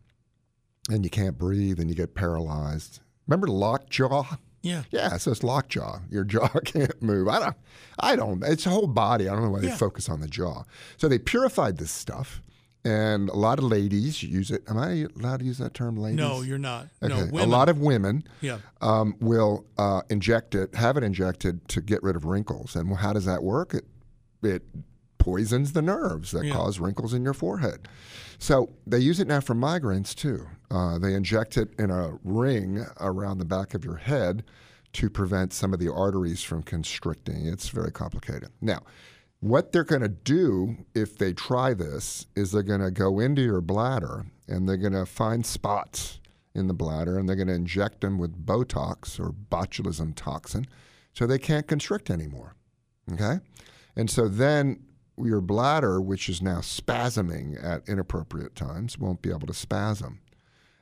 and 0.89 1.03
you 1.03 1.09
can't 1.09 1.38
breathe, 1.38 1.80
and 1.80 1.89
you 1.89 1.95
get 1.95 2.15
paralyzed. 2.15 2.99
Remember 3.28 3.47
lockjaw? 3.47 4.38
Yeah. 4.61 4.84
Yeah, 4.91 5.15
so 5.17 5.32
it's 5.32 5.43
lockjaw. 5.43 5.99
Your 6.09 6.23
jaw 6.25 6.47
can't 6.65 7.01
move. 7.01 7.28
I 7.30 7.39
don't. 7.39 7.55
I 7.99 8.15
don't. 8.15 8.43
It's 8.43 8.65
a 8.65 8.69
whole 8.69 8.88
body. 8.88 9.30
I 9.30 9.34
don't 9.34 9.43
know 9.43 9.49
why 9.51 9.61
they 9.61 9.71
focus 9.71 10.09
on 10.09 10.19
the 10.19 10.28
jaw. 10.28 10.63
So 10.97 11.07
they 11.07 11.19
purified 11.19 11.78
this 11.78 11.91
stuff, 11.91 12.41
and 12.84 13.30
a 13.30 13.36
lot 13.36 13.57
of 13.59 13.63
ladies 13.65 14.21
use 14.21 14.51
it. 14.51 14.63
Am 14.67 14.78
I 14.78 15.05
allowed 15.17 15.39
to 15.39 15.45
use 15.45 15.59
that 15.59 15.73
term, 15.73 15.95
ladies? 15.95 16.17
No, 16.17 16.41
you're 16.41 16.57
not. 16.57 16.88
Okay. 17.01 17.30
No, 17.32 17.43
a 17.43 17.45
lot 17.45 17.69
of 17.69 17.80
women 17.80 18.23
Yeah. 18.41 18.57
um, 18.82 19.15
will 19.21 19.65
uh, 19.78 20.01
inject 20.09 20.55
it, 20.55 20.75
have 20.75 20.97
it 20.97 21.03
injected 21.03 21.67
to 21.69 21.82
get 21.82 22.03
rid 22.03 22.15
of 22.17 22.25
wrinkles. 22.25 22.75
And 22.75 22.97
how 22.97 23.13
does 23.13 23.25
that 23.25 23.43
work? 23.43 23.73
It 23.73 23.86
it 24.43 24.63
poisons 25.17 25.73
the 25.73 25.81
nerves 25.81 26.31
that 26.31 26.45
Yeah. 26.45 26.53
cause 26.53 26.79
wrinkles 26.79 27.13
in 27.13 27.23
your 27.23 27.33
forehead. 27.33 27.88
So 28.39 28.69
they 28.85 28.99
use 28.99 29.19
it 29.19 29.27
now 29.27 29.39
for 29.41 29.55
migraines 29.55 30.13
too. 30.15 30.47
Uh, 30.69 30.99
they 30.99 31.13
inject 31.15 31.57
it 31.57 31.73
in 31.79 31.89
a 31.89 32.17
ring 32.23 32.85
around 32.99 33.39
the 33.39 33.45
back 33.45 33.73
of 33.73 33.83
your 33.83 33.95
head 33.97 34.43
to 34.93 35.09
prevent 35.09 35.53
some 35.53 35.73
of 35.73 35.79
the 35.79 35.91
arteries 35.91 36.43
from 36.43 36.63
constricting. 36.63 37.45
It's 37.45 37.69
very 37.69 37.91
complicated. 37.91 38.49
Now, 38.61 38.83
what 39.39 39.71
they're 39.71 39.83
going 39.83 40.01
to 40.01 40.07
do 40.07 40.77
if 40.95 41.17
they 41.17 41.33
try 41.33 41.73
this 41.73 42.25
is 42.35 42.51
they're 42.51 42.63
going 42.63 42.81
to 42.81 42.91
go 42.91 43.19
into 43.19 43.41
your 43.41 43.61
bladder 43.61 44.25
and 44.47 44.67
they're 44.67 44.77
going 44.77 44.93
to 44.93 45.05
find 45.05 45.45
spots 45.45 46.19
in 46.55 46.67
the 46.67 46.73
bladder 46.73 47.19
and 47.19 47.27
they're 47.27 47.35
going 47.35 47.47
to 47.49 47.53
inject 47.53 48.01
them 48.01 48.17
with 48.17 48.45
Botox 48.45 49.19
or 49.19 49.31
botulism 49.31 50.13
toxin 50.15 50.65
so 51.13 51.27
they 51.27 51.38
can't 51.38 51.67
constrict 51.67 52.09
anymore. 52.09 52.55
Okay? 53.13 53.39
And 53.97 54.09
so 54.09 54.27
then 54.27 54.83
your 55.17 55.41
bladder, 55.41 55.99
which 55.99 56.29
is 56.29 56.41
now 56.41 56.59
spasming 56.59 57.61
at 57.63 57.87
inappropriate 57.89 58.55
times, 58.55 58.97
won't 58.97 59.21
be 59.21 59.29
able 59.31 59.47
to 59.47 59.53
spasm. 59.53 60.19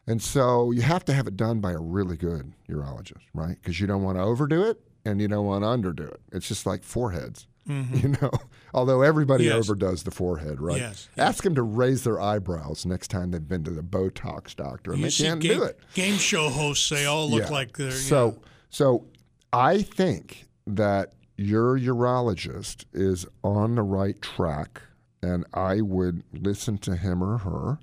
And 0.08 0.22
so 0.22 0.70
you 0.72 0.82
have 0.84 1.04
to 1.06 1.14
have 1.14 1.26
it 1.26 1.36
done 1.38 1.62
by 1.62 1.72
a 1.72 1.80
really 1.80 2.18
good 2.18 2.54
urologist, 2.70 3.24
right? 3.34 3.56
Because 3.56 3.80
you 3.80 3.88
don't 3.88 4.04
want 4.04 4.18
to 4.18 4.22
overdo 4.24 4.64
it 4.64 4.80
and 5.06 5.20
you 5.20 5.28
don't 5.28 5.46
want 5.46 5.64
to 5.64 5.68
underdo 5.68 6.12
it. 6.12 6.20
It's 6.32 6.48
just 6.48 6.66
like 6.68 6.84
foreheads, 6.84 7.48
mm-hmm. 7.68 7.96
you 7.96 8.10
know. 8.22 8.32
Although 8.74 9.02
everybody 9.02 9.46
Yes. 9.46 9.56
overdoes 9.56 10.04
the 10.04 10.12
forehead, 10.12 10.62
right? 10.62 10.78
Yes, 10.78 11.10
Ask 11.18 11.44
them 11.44 11.56
to 11.56 11.64
raise 11.64 12.04
their 12.04 12.20
eyebrows 12.22 12.86
next 12.86 13.08
time 13.08 13.32
they've 13.32 13.48
been 13.48 13.64
to 13.64 13.72
the 13.72 13.82
Botox 13.82 14.56
doctor, 14.56 14.92
and 14.92 15.00
You 15.00 15.06
they 15.10 15.12
can't 15.12 15.40
game, 15.40 15.58
do 15.58 15.64
it. 15.64 15.80
game 15.96 16.18
show 16.18 16.50
hosts, 16.50 16.90
they 16.90 17.06
all 17.06 17.28
look 17.30 17.44
Yeah. 17.44 17.50
like 17.50 17.78
they're. 17.78 17.88
you 17.88 17.92
so. 17.94 18.30
know, 18.32 18.38
So 18.70 19.06
I 19.54 19.82
think 19.82 20.46
that 20.68 21.14
your 21.38 21.78
urologist 21.78 22.86
is 22.94 23.26
on 23.44 23.76
the 23.76 23.84
right 23.84 24.22
track, 24.22 24.82
and 25.22 25.46
I 25.54 25.82
would 25.82 26.24
listen 26.34 26.78
to 26.80 26.96
him 26.96 27.24
or 27.24 27.40
her 27.40 27.80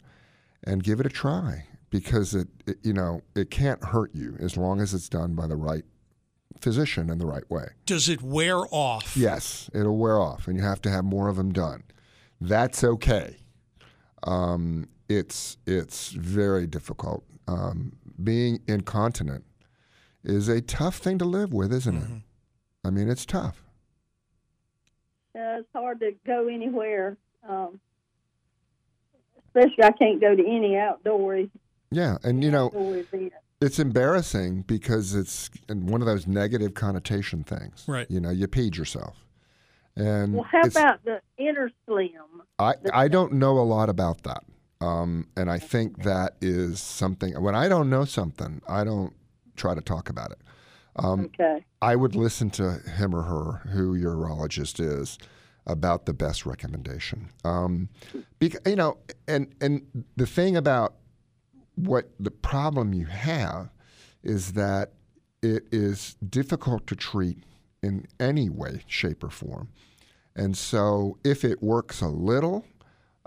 and 0.65 0.83
give 0.83 1.01
it 1.01 1.07
a 1.07 1.11
try 1.11 1.67
because 1.91 2.35
it, 2.35 2.49
it 2.67 2.79
you 2.83 2.93
know 2.93 3.23
it 3.35 3.51
can't 3.51 3.83
hurt 3.85 4.15
you 4.15 4.37
as 4.41 4.57
long 4.57 4.81
as 4.81 4.95
it's 4.95 5.09
done 5.09 5.35
by 5.35 5.47
the 5.47 5.57
right 5.57 5.85
physician 6.61 7.11
in 7.11 7.19
the 7.19 7.27
right 7.27 7.49
way. 7.51 7.67
does 7.87 8.09
it 8.09 8.23
wear 8.23 8.59
off? 8.71 9.17
Yes, 9.17 9.69
it'll 9.75 9.97
wear 9.99 10.19
off, 10.19 10.47
and 10.47 10.57
you 10.57 10.63
have 10.63 10.81
to 10.83 10.91
have 10.91 11.05
more 11.05 11.29
of 11.29 11.37
them 11.37 11.53
done. 11.53 11.83
That's 12.41 12.83
okay. 12.85 13.37
Um, 14.25 14.89
it's 15.09 15.57
it's 15.67 16.11
very 16.11 16.67
difficult. 16.67 17.25
Um, 17.49 17.93
being 18.23 18.61
incontinent 18.69 19.45
is 20.23 20.49
a 20.49 20.61
tough 20.61 20.99
thing 20.99 21.19
to 21.19 21.25
live 21.25 21.53
with, 21.53 21.73
isn't 21.73 21.95
Mm-hmm. 21.97 22.15
it? 22.17 22.23
I 22.85 22.91
mean, 22.91 23.09
it's 23.09 23.25
tough. 23.25 23.63
Uh, 25.35 25.61
it's 25.61 25.69
hard 25.73 26.01
to 26.01 26.13
go 26.27 26.49
anywhere. 26.49 27.17
Um, 27.49 27.81
especially, 29.47 29.85
I 29.85 29.93
can't 29.93 30.21
go 30.21 30.35
to 30.35 30.43
any 30.43 30.77
outdoor 30.77 31.45
Yeah, 31.91 32.19
and 32.23 32.43
you 32.45 32.51
know, 32.51 33.05
it's 33.61 33.79
embarrassing 33.79 34.63
because 34.63 35.15
it's 35.15 35.49
one 35.69 36.03
of 36.03 36.07
those 36.07 36.27
negative 36.27 36.75
connotation 36.75 37.45
things. 37.45 37.85
Right. 37.87 38.11
You 38.11 38.21
know, 38.21 38.31
you 38.31 38.47
peed 38.49 38.77
yourself, 38.77 39.25
and 39.97 40.35
Well, 40.35 40.47
how 40.51 40.63
about 40.63 41.05
the 41.05 41.21
inner 41.39 41.71
slim? 41.87 42.11
I, 42.59 42.75
I 42.93 43.09
don't 43.09 43.35
know 43.35 43.59
a 43.59 43.63
lot 43.63 43.89
about 43.89 44.23
that. 44.25 44.45
Um, 44.81 45.29
and 45.37 45.49
I 45.49 45.59
think 45.59 46.03
that 46.03 46.35
is 46.41 46.81
something, 46.81 47.41
when 47.41 47.55
I 47.55 47.69
don't 47.69 47.89
know 47.89 48.05
something, 48.05 48.61
I 48.69 48.83
don't 48.83 49.13
try 49.55 49.75
to 49.75 49.81
talk 49.81 50.09
about 50.09 50.33
it. 50.33 50.39
Um, 50.97 51.21
Okay. 51.27 51.65
I 51.81 51.97
would 51.97 52.15
listen 52.15 52.51
to 52.51 52.79
him 52.79 53.15
or 53.15 53.23
her, 53.23 53.69
who 53.71 53.95
your 53.95 54.15
urologist 54.15 54.81
is, 54.81 55.19
about 55.67 56.07
the 56.07 56.13
best 56.13 56.45
recommendation. 56.45 57.31
Um, 57.45 57.89
because, 58.39 58.61
you 58.67 58.77
know, 58.77 58.99
and, 59.29 59.55
and 59.61 60.05
the 60.17 60.27
thing 60.27 60.57
about 60.57 60.95
what 61.77 62.11
the 62.19 62.31
problem 62.31 62.93
you 62.93 63.07
have 63.07 63.71
is 64.23 64.53
that 64.53 64.93
it 65.41 65.65
is 65.73 66.17
difficult 66.29 66.87
to 66.89 66.97
treat 66.97 67.39
in 67.83 68.07
any 68.21 68.49
way, 68.49 68.83
shape, 68.87 69.25
or 69.25 69.31
form. 69.31 69.69
And 70.37 70.57
so 70.57 71.19
if 71.25 71.45
it 71.45 71.63
works 71.63 72.01
a 72.01 72.09
little, 72.09 72.65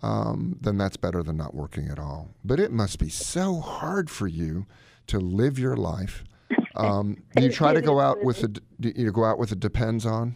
um, 0.01 0.57
then 0.61 0.77
that's 0.77 0.97
better 0.97 1.23
than 1.23 1.37
not 1.37 1.53
working 1.53 1.87
at 1.89 1.99
all. 1.99 2.31
But 2.43 2.59
it 2.59 2.71
must 2.71 2.99
be 2.99 3.09
so 3.09 3.59
hard 3.59 4.09
for 4.09 4.27
you 4.27 4.65
to 5.07 5.19
live 5.19 5.59
your 5.59 5.77
life. 5.77 6.23
Um, 6.75 7.17
do 7.35 7.43
you 7.43 7.51
try 7.51 7.73
to 7.73 7.81
go 7.81 7.99
out 7.99 8.23
with 8.23 8.43
a, 8.43 8.47
do 8.47 8.93
you 8.95 9.11
go 9.11 9.25
out 9.25 9.39
with 9.39 9.51
a 9.51 9.55
depends 9.55 10.05
on? 10.05 10.35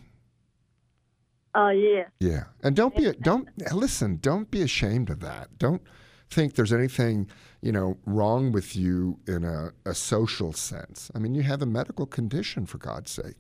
Oh, 1.56 1.70
yeah. 1.70 2.06
Yeah, 2.20 2.44
and 2.64 2.76
don't 2.76 2.96
be 2.96 3.12
don't 3.22 3.50
listen. 3.74 4.20
Don't 4.22 4.50
be 4.52 4.62
ashamed 4.62 5.10
of 5.10 5.20
that. 5.22 5.58
Don't 5.58 5.82
think 6.30 6.56
there's 6.56 6.72
anything 6.72 7.28
you 7.62 7.72
know 7.72 7.98
wrong 8.06 8.52
with 8.52 8.76
you 8.76 9.20
in 9.28 9.44
a, 9.44 9.72
a 9.86 9.94
social 9.94 10.54
sense. 10.54 11.10
I 11.16 11.20
mean, 11.20 11.34
you 11.36 11.42
have 11.44 11.62
a 11.62 11.66
medical 11.66 12.06
condition 12.06 12.66
for 12.66 12.78
God's 12.78 13.12
sake, 13.12 13.36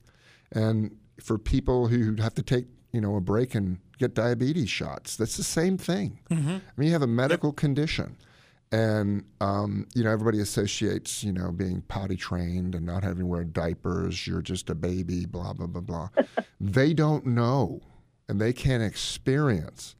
and 0.51 0.95
for 1.21 1.37
people 1.37 1.87
who 1.87 2.15
have 2.15 2.33
to 2.35 2.41
take 2.43 2.65
you 2.91 3.01
know 3.01 3.15
a 3.15 3.21
break 3.21 3.53
and 3.53 3.77
get 3.99 4.15
diabetes 4.15 4.69
shots, 4.69 5.15
that's 5.15 5.37
the 5.37 5.43
same 5.43 5.77
thing. 5.77 6.19
I 6.31 6.71
mean, 6.77 6.87
you 6.87 6.93
have 6.93 7.01
a 7.03 7.07
medical 7.07 7.53
condition, 7.53 8.17
and 8.71 9.23
um, 9.41 9.87
you 9.95 10.03
know 10.03 10.11
everybody 10.11 10.39
associates 10.39 11.23
you 11.23 11.31
know 11.31 11.51
being 11.51 11.81
potty 11.87 12.15
trained 12.15 12.75
and 12.75 12.85
not 12.85 13.03
having 13.03 13.19
to 13.19 13.25
wear 13.25 13.43
diapers. 13.43 14.27
You're 14.27 14.41
just 14.41 14.69
a 14.69 14.75
baby. 14.75 15.25
Blah 15.25 15.53
blah 15.53 15.67
blah 15.67 15.81
blah. 15.81 16.09
they 16.61 16.93
don't 16.93 17.25
know, 17.25 17.81
and 18.27 18.39
they 18.39 18.53
can't 18.53 18.83
experience 18.83 19.95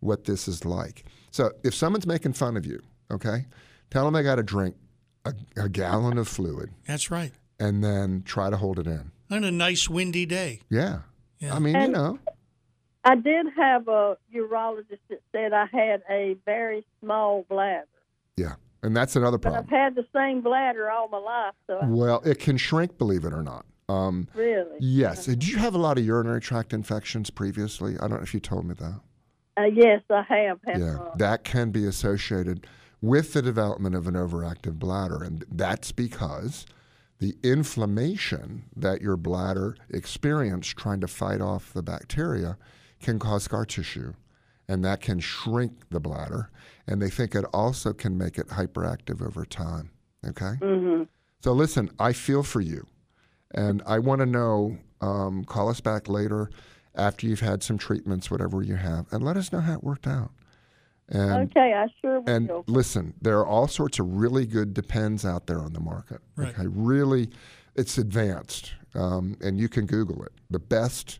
what 0.00 0.24
this 0.24 0.48
is 0.48 0.64
like. 0.64 1.04
So 1.30 1.50
if 1.64 1.74
someone's 1.74 2.06
making 2.06 2.34
fun 2.34 2.56
of 2.56 2.64
you, 2.64 2.80
okay, 3.10 3.46
tell 3.90 4.04
them 4.04 4.14
they 4.14 4.22
got 4.22 4.36
to 4.36 4.42
drink 4.42 4.76
a, 5.24 5.34
a 5.56 5.68
gallon 5.68 6.18
of 6.18 6.28
fluid 6.28 6.70
That's 6.86 7.10
right. 7.10 7.32
and 7.58 7.82
then 7.82 8.22
try 8.24 8.50
to 8.50 8.56
hold 8.56 8.78
it 8.78 8.86
in. 8.86 9.10
On 9.30 9.42
a 9.42 9.50
nice 9.50 9.88
windy 9.88 10.26
day. 10.26 10.60
Yeah. 10.68 11.00
Yeah. 11.38 11.54
I 11.54 11.58
mean, 11.58 11.80
you 11.80 11.88
know. 11.88 12.18
I 13.04 13.16
did 13.16 13.46
have 13.56 13.88
a 13.88 14.16
urologist 14.34 15.00
that 15.10 15.20
said 15.32 15.52
I 15.52 15.66
had 15.72 16.02
a 16.08 16.36
very 16.46 16.86
small 17.00 17.44
bladder, 17.48 17.86
Yeah. 18.36 18.54
And 18.82 18.94
that's 18.94 19.16
another 19.16 19.38
but 19.38 19.54
I've 19.54 19.68
had 19.68 19.94
the 19.94 20.06
same 20.14 20.42
bladder 20.42 20.90
all 20.90 21.08
my 21.08 21.18
life. 21.18 21.54
So 21.66 21.80
Well, 21.84 22.20
it 22.24 22.38
can 22.38 22.56
shrink, 22.58 22.98
believe 22.98 23.24
it 23.24 23.32
or 23.32 23.42
not. 23.42 23.64
Um, 23.88 24.28
really, 24.34 24.76
yes. 24.78 25.26
Did 25.26 25.46
you 25.46 25.58
have 25.58 25.74
a 25.74 25.78
lot 25.78 25.98
of 25.98 26.04
urinary 26.04 26.40
tract 26.40 26.72
infections 26.72 27.30
previously? 27.30 27.94
I 27.96 28.00
don't 28.08 28.18
know 28.18 28.22
if 28.22 28.34
you 28.34 28.40
told 28.40 28.66
me 28.66 28.74
that. 28.74 29.00
uh, 29.58 29.64
yes, 29.64 30.02
I 30.10 30.22
have. 30.28 30.58
Yeah, 30.66 30.98
that 31.16 31.44
can 31.44 31.70
be 31.70 31.86
associated 31.86 32.66
with 33.00 33.34
the 33.34 33.42
development 33.42 33.94
of 33.94 34.06
an 34.06 34.14
overactive 34.14 34.78
bladder. 34.78 35.22
And 35.22 35.44
that's 35.50 35.92
because 35.92 36.66
the 37.18 37.34
inflammation 37.42 38.64
that 38.74 39.00
your 39.02 39.16
bladder 39.16 39.76
experienced 39.90 40.76
trying 40.76 41.00
to 41.00 41.08
fight 41.08 41.40
off 41.40 41.72
the 41.72 41.82
bacteria 41.82 42.56
can 43.00 43.18
cause 43.18 43.44
scar 43.44 43.64
tissue. 43.66 44.14
And 44.68 44.84
that 44.84 45.00
can 45.00 45.20
shrink 45.20 45.72
the 45.90 46.00
bladder. 46.00 46.50
And 46.86 47.00
they 47.00 47.10
think 47.10 47.34
it 47.34 47.44
also 47.52 47.92
can 47.92 48.16
make 48.16 48.38
it 48.38 48.48
hyperactive 48.48 49.24
over 49.24 49.44
time. 49.44 49.90
Okay? 50.26 50.54
Mm-hmm. 50.60 51.04
So 51.40 51.52
listen, 51.52 51.90
I 51.98 52.12
feel 52.12 52.42
for 52.42 52.60
you. 52.60 52.86
And 53.50 53.82
I 53.86 53.98
want 53.98 54.20
to 54.20 54.26
know, 54.26 54.78
um, 55.00 55.44
call 55.44 55.68
us 55.68 55.80
back 55.80 56.08
later 56.08 56.50
after 56.94 57.26
you've 57.26 57.40
had 57.40 57.62
some 57.62 57.78
treatments, 57.78 58.30
whatever 58.30 58.62
you 58.62 58.76
have, 58.76 59.06
and 59.12 59.22
let 59.22 59.36
us 59.36 59.52
know 59.52 59.60
how 59.60 59.74
it 59.74 59.84
worked 59.84 60.06
out. 60.06 60.30
And 61.08 61.50
okay, 61.50 61.74
I 61.74 61.86
sure 62.00 62.20
will. 62.20 62.30
and 62.30 62.50
listen, 62.66 63.14
there 63.20 63.38
are 63.38 63.46
all 63.46 63.68
sorts 63.68 63.98
of 63.98 64.10
really 64.14 64.46
good 64.46 64.72
depends 64.72 65.24
out 65.24 65.46
there 65.46 65.58
on 65.58 65.74
the 65.74 65.80
market. 65.80 66.20
Right. 66.34 66.48
Okay, 66.48 66.66
really, 66.66 67.28
it's 67.74 67.98
advanced, 67.98 68.72
um, 68.94 69.36
and 69.42 69.58
you 69.58 69.68
can 69.68 69.84
Google 69.86 70.24
it. 70.24 70.32
The 70.48 70.58
best 70.58 71.18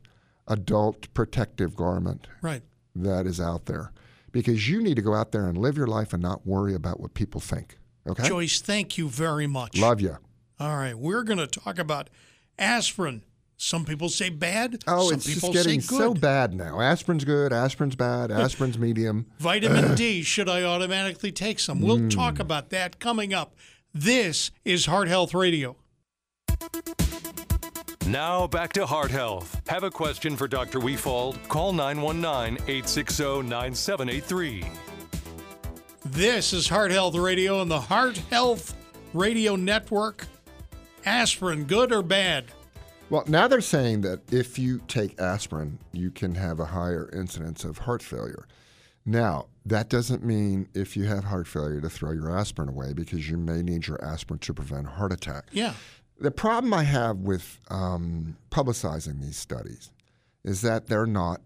adult 0.48 1.12
protective 1.14 1.74
garment 1.76 2.28
Right. 2.40 2.62
That 2.94 3.26
is 3.26 3.40
out 3.40 3.66
there, 3.66 3.92
because 4.32 4.68
you 4.68 4.82
need 4.82 4.96
to 4.96 5.02
go 5.02 5.14
out 5.14 5.32
there 5.32 5.46
and 5.46 5.56
live 5.58 5.76
your 5.76 5.86
life 5.86 6.12
and 6.12 6.22
not 6.22 6.46
worry 6.46 6.74
about 6.74 7.00
what 7.00 7.14
people 7.14 7.40
think. 7.40 7.78
Okay, 8.06 8.28
Joyce, 8.28 8.60
thank 8.60 8.98
you 8.98 9.08
very 9.08 9.46
much. 9.46 9.78
love 9.78 10.00
you. 10.00 10.16
All 10.60 10.76
right, 10.76 10.96
we're 10.96 11.22
going 11.24 11.38
to 11.38 11.46
talk 11.46 11.78
about 11.78 12.10
aspirin. 12.58 13.22
Some 13.56 13.84
people 13.84 14.08
say 14.08 14.30
bad. 14.30 14.82
Oh, 14.86 15.08
some 15.10 15.14
it's 15.18 15.26
people 15.32 15.52
just 15.52 15.64
getting 15.66 15.80
say 15.80 15.88
good. 15.96 15.98
so 15.98 16.14
bad 16.14 16.52
now. 16.54 16.80
Aspirin's 16.80 17.24
good, 17.24 17.52
aspirin's 17.52 17.94
bad, 17.96 18.30
aspirin's 18.30 18.78
medium. 18.78 19.26
Vitamin 19.38 19.94
D, 19.96 20.22
should 20.22 20.48
I 20.48 20.62
automatically 20.64 21.32
take 21.32 21.58
some? 21.60 21.80
We'll 21.80 21.98
Mm. 21.98 22.10
talk 22.14 22.38
about 22.40 22.70
that 22.70 22.98
coming 22.98 23.32
up. 23.32 23.54
This 23.94 24.50
is 24.64 24.86
Heart 24.86 25.08
Health 25.08 25.34
Radio. 25.34 25.76
Now 28.06 28.47
back 28.47 28.74
to 28.74 28.85
Heart 28.85 29.10
Health. 29.10 29.62
Have 29.66 29.82
a 29.82 29.90
question 29.90 30.36
for 30.36 30.47
Dr. 30.47 30.78
Wefald? 30.78 31.39
Call 31.48 31.72
919 31.72 32.59
860 32.68 33.43
9783. 33.43 34.64
This 36.05 36.52
is 36.52 36.68
Heart 36.68 36.90
Health 36.90 37.14
Radio 37.14 37.62
and 37.62 37.70
the 37.70 37.81
Heart 37.81 38.18
Health 38.31 38.76
Radio 39.14 39.56
Network. 39.56 40.26
Aspirin, 41.06 41.64
good 41.64 41.93
or 41.93 42.02
bad? 42.02 42.44
Well, 43.09 43.24
now 43.26 43.48
they're 43.48 43.62
saying 43.62 44.02
that 44.02 44.31
if 44.31 44.59
you 44.59 44.82
take 44.86 45.18
aspirin, 45.18 45.78
you 45.93 46.10
can 46.10 46.35
have 46.35 46.60
a 46.60 46.66
higher 46.66 47.09
incidence 47.10 47.64
of 47.64 47.78
heart 47.78 48.02
failure. 48.02 48.47
Now, 49.06 49.47
that 49.64 49.89
doesn't 49.89 50.22
mean 50.22 50.68
if 50.74 50.94
you 50.94 51.05
have 51.05 51.24
heart 51.24 51.47
failure 51.47 51.81
to 51.81 51.89
throw 51.89 52.12
your 52.12 52.36
aspirin 52.36 52.68
away 52.68 52.93
because 52.93 53.31
you 53.31 53.39
may 53.39 53.62
need 53.62 53.86
your 53.86 54.02
aspirin 54.05 54.40
to 54.40 54.52
prevent 54.52 54.89
a 54.89 54.90
heart 54.90 55.12
attack. 55.12 55.44
Yeah. 55.52 55.72
The 56.19 56.31
problem 56.31 56.73
I 56.73 56.85
have 56.85 57.19
with 57.19 57.59
um, 57.69 58.36
publicizing 58.51 59.20
these 59.20 59.36
studies 59.36 59.91
is 60.45 60.62
that 60.62 60.86
they're 60.86 61.07
not 61.07 61.41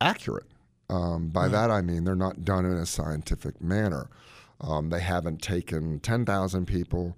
accurate. 0.00 0.46
Um, 0.88 1.28
by 1.28 1.48
that 1.48 1.70
I 1.70 1.82
mean 1.82 2.04
they're 2.04 2.14
not 2.16 2.44
done 2.44 2.64
in 2.64 2.72
a 2.72 2.86
scientific 2.86 3.60
manner. 3.62 4.08
Um, 4.60 4.90
they 4.90 5.00
haven't 5.00 5.40
taken 5.42 6.00
10,000 6.00 6.66
people 6.66 7.16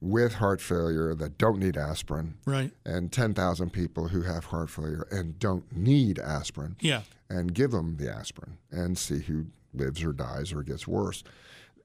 with 0.00 0.34
heart 0.34 0.60
failure 0.60 1.14
that 1.14 1.38
don't 1.38 1.58
need 1.60 1.76
aspirin 1.76 2.34
Right. 2.44 2.72
and 2.84 3.12
10,000 3.12 3.70
people 3.70 4.08
who 4.08 4.22
have 4.22 4.46
heart 4.46 4.68
failure 4.68 5.06
and 5.12 5.38
don't 5.38 5.70
need 5.76 6.18
aspirin 6.18 6.76
Yeah. 6.80 7.02
and 7.30 7.54
give 7.54 7.70
them 7.70 7.96
the 7.98 8.10
aspirin 8.12 8.58
and 8.70 8.98
see 8.98 9.20
who 9.20 9.46
lives 9.72 10.02
or 10.02 10.12
dies 10.12 10.52
or 10.52 10.62
gets 10.64 10.88
worse. 10.88 11.22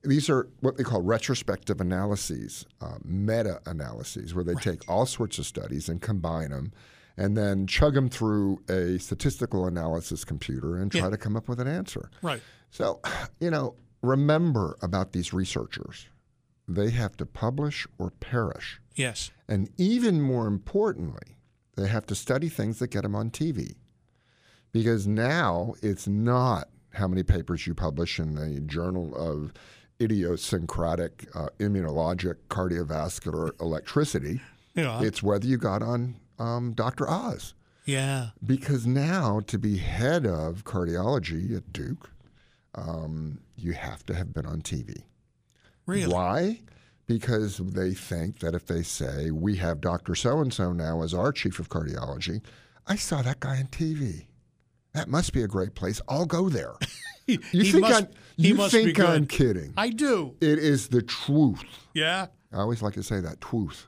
These 0.04 0.30
are 0.30 0.48
what 0.62 0.78
they 0.78 0.84
call 0.84 1.02
retrospective 1.02 1.82
analyses, 1.82 2.66
uh, 2.82 2.98
meta 3.04 3.62
analyses, 3.66 4.34
where 4.34 4.44
they 4.44 4.54
take 4.56 4.88
all 4.90 5.06
sorts 5.06 5.38
of 5.40 5.46
studies 5.46 5.90
and 5.90 6.02
combine 6.02 6.52
them 6.52 6.72
and 7.18 7.36
then 7.36 7.66
chug 7.66 7.96
them 7.96 8.10
through 8.10 8.62
a 8.70 9.00
statistical 9.00 9.66
analysis 9.66 10.24
computer 10.24 10.78
and 10.78 10.92
try 10.92 11.02
Yeah. 11.02 11.10
to 11.10 11.18
come 11.18 11.36
up 11.36 11.50
with 11.50 11.60
an 11.60 11.68
answer. 11.68 12.10
Right. 12.22 12.42
So, 12.70 13.02
you 13.40 13.50
know, 13.50 13.76
remember 14.02 14.78
about 14.82 15.14
these 15.14 15.34
researchers 15.34 16.08
they 16.70 16.90
have 16.90 17.16
to 17.16 17.26
publish 17.26 17.88
or 17.98 18.12
perish. 18.12 18.82
Yes. 18.94 19.32
And 19.48 19.70
even 19.78 20.22
more 20.22 20.48
importantly, 20.48 21.38
they 21.78 21.88
have 21.88 22.06
to 22.08 22.16
study 22.16 22.50
things 22.50 22.80
that 22.80 22.88
get 22.90 23.04
them 23.04 23.16
on 23.16 23.30
TV. 23.32 23.76
Because 24.74 25.08
now 25.08 25.76
it's 25.82 26.08
not 26.10 26.68
how 26.92 27.08
many 27.08 27.24
papers 27.24 27.66
you 27.68 27.74
publish 27.74 28.20
in 28.20 28.36
the 28.36 28.60
Journal 28.60 29.16
of 29.16 29.54
Idiosyncratic 30.02 31.28
uh, 31.34 31.48
Immunologic 31.60 32.36
Cardiovascular 32.50 33.60
Electricity. 33.62 34.42
Yeah. 34.76 35.02
It's 35.02 35.24
whether 35.24 35.48
you 35.48 35.58
got 35.58 35.82
on 35.82 36.16
um, 36.40 36.74
Dr. 36.74 37.10
Oz. 37.10 37.54
yeah. 37.86 38.30
Because 38.46 38.86
now, 38.86 39.40
to 39.48 39.58
be 39.58 39.78
head 39.78 40.26
of 40.26 40.64
cardiology 40.64 41.56
at 41.56 41.74
Duke, 41.74 42.12
um, 42.76 43.40
you 43.56 43.74
have 43.74 44.06
to 44.06 44.14
have 44.14 44.34
been 44.34 44.46
on 44.46 44.62
TV. 44.62 45.04
Really? 45.88 46.14
Why? 46.14 46.62
Because 47.08 47.58
they 47.58 47.94
think 47.94 48.40
that 48.40 48.54
if 48.54 48.68
they 48.68 48.84
say, 48.84 49.32
we 49.32 49.56
have 49.56 49.82
Dr. 49.82 50.14
So 50.14 50.40
and 50.40 50.54
so 50.54 50.74
now 50.74 51.02
as 51.02 51.14
our 51.14 51.32
chief 51.32 51.58
of 51.60 51.70
cardiology, 51.70 52.42
I 52.86 52.98
saw 52.98 53.22
that 53.24 53.40
guy 53.40 53.58
on 53.58 53.68
TV. 53.68 54.28
That 54.94 55.08
must 55.08 55.34
be 55.34 55.42
a 55.42 55.48
great 55.48 55.74
place. 55.74 56.02
I'll 56.08 56.26
go 56.26 56.50
there. 56.50 56.74
You 57.52 57.64
He 57.64 57.72
think, 57.72 57.82
must- 57.82 58.04
I'm, 58.04 58.08
you 58.38 58.56
must 58.56 58.72
think 58.72 59.00
I'm 59.00 59.26
kidding? 59.28 59.74
I 59.78 59.90
do. 59.90 60.36
It 60.42 60.60
is 60.60 60.88
the 60.88 61.02
truth. 61.02 61.64
Yeah. 61.94 62.28
I 62.54 62.58
always 62.60 62.82
like 62.82 62.94
to 62.94 63.04
say 63.04 63.20
that 63.20 63.42
truth. 63.42 63.88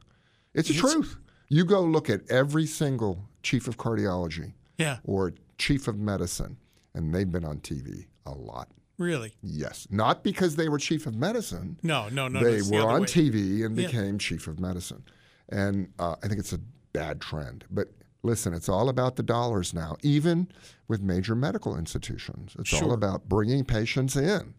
It's 0.53 0.67
the 0.69 0.75
It's- 0.75 0.93
truth. 0.93 1.17
You 1.47 1.65
go 1.65 1.81
look 1.81 2.09
at 2.09 2.29
every 2.29 2.65
single 2.65 3.27
chief 3.41 3.67
of 3.67 3.77
cardiology 3.77 4.53
Yeah. 4.77 4.97
or 5.03 5.33
chief 5.57 5.87
of 5.87 5.97
medicine, 5.97 6.57
and 6.93 7.13
they've 7.15 7.31
been 7.31 7.45
on 7.45 7.59
TV 7.59 8.05
a 8.25 8.31
lot. 8.31 8.69
Really? 8.97 9.33
Yes, 9.41 9.87
not 9.89 10.23
because 10.23 10.57
they 10.57 10.67
were 10.69 10.77
chief 10.77 11.07
of 11.07 11.15
medicine. 11.15 11.79
No, 11.81 12.09
no, 12.09 12.27
no. 12.27 12.43
they 12.43 12.57
that's 12.57 12.69
the 12.69 12.75
were 12.75 12.83
on 12.89 13.01
way. 13.01 13.07
TV 13.07 13.63
and 13.65 13.75
Yeah. 13.77 13.87
became 13.87 14.17
chief 14.19 14.47
of 14.47 14.59
medicine, 14.59 15.03
and 15.47 15.87
uh, 15.97 16.15
I 16.21 16.27
think 16.27 16.39
it's 16.39 16.51
a 16.53 16.59
bad 16.93 17.21
trend. 17.21 17.63
But 17.71 17.87
listen, 18.23 18.53
it's 18.53 18.69
all 18.69 18.89
about 18.89 19.15
the 19.15 19.23
dollars 19.23 19.73
now, 19.73 19.95
even 20.01 20.47
with 20.87 21.01
major 21.01 21.35
medical 21.35 21.77
institutions. 21.77 22.55
It's 22.59 22.81
all 22.81 22.91
about 22.91 23.29
bringing 23.29 23.63
patients 23.65 24.15
in, 24.15 24.53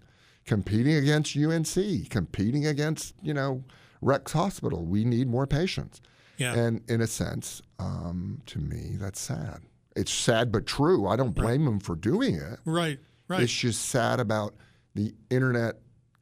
competing 0.47 0.95
against 0.95 1.37
UNC, 1.37 2.09
competing 2.11 2.67
against 2.67 3.15
you 3.23 3.35
know 3.35 3.65
Rex 4.01 4.33
Hospital. 4.33 4.85
We 4.85 5.05
need 5.05 5.29
more 5.29 5.47
patients. 5.47 6.01
Yeah. 6.39 6.55
And 6.55 6.81
in 6.89 7.03
a 7.03 7.07
sense, 7.07 7.61
um, 7.79 8.41
to 8.47 8.59
me, 8.59 8.97
that's 8.99 9.21
sad. 9.21 9.61
It's 9.95 10.13
sad 10.13 10.51
but 10.51 10.67
true. 10.67 11.07
I 11.07 11.17
don't 11.17 11.35
blame 11.35 11.67
them 11.67 11.81
for 11.81 11.97
doing 11.97 12.37
it. 12.37 12.59
Right. 12.65 12.99
Right. 13.29 13.43
It's 13.43 13.53
just 13.53 13.91
sad 13.91 14.21
about 14.21 14.55
the 14.95 15.15
internet 15.29 15.77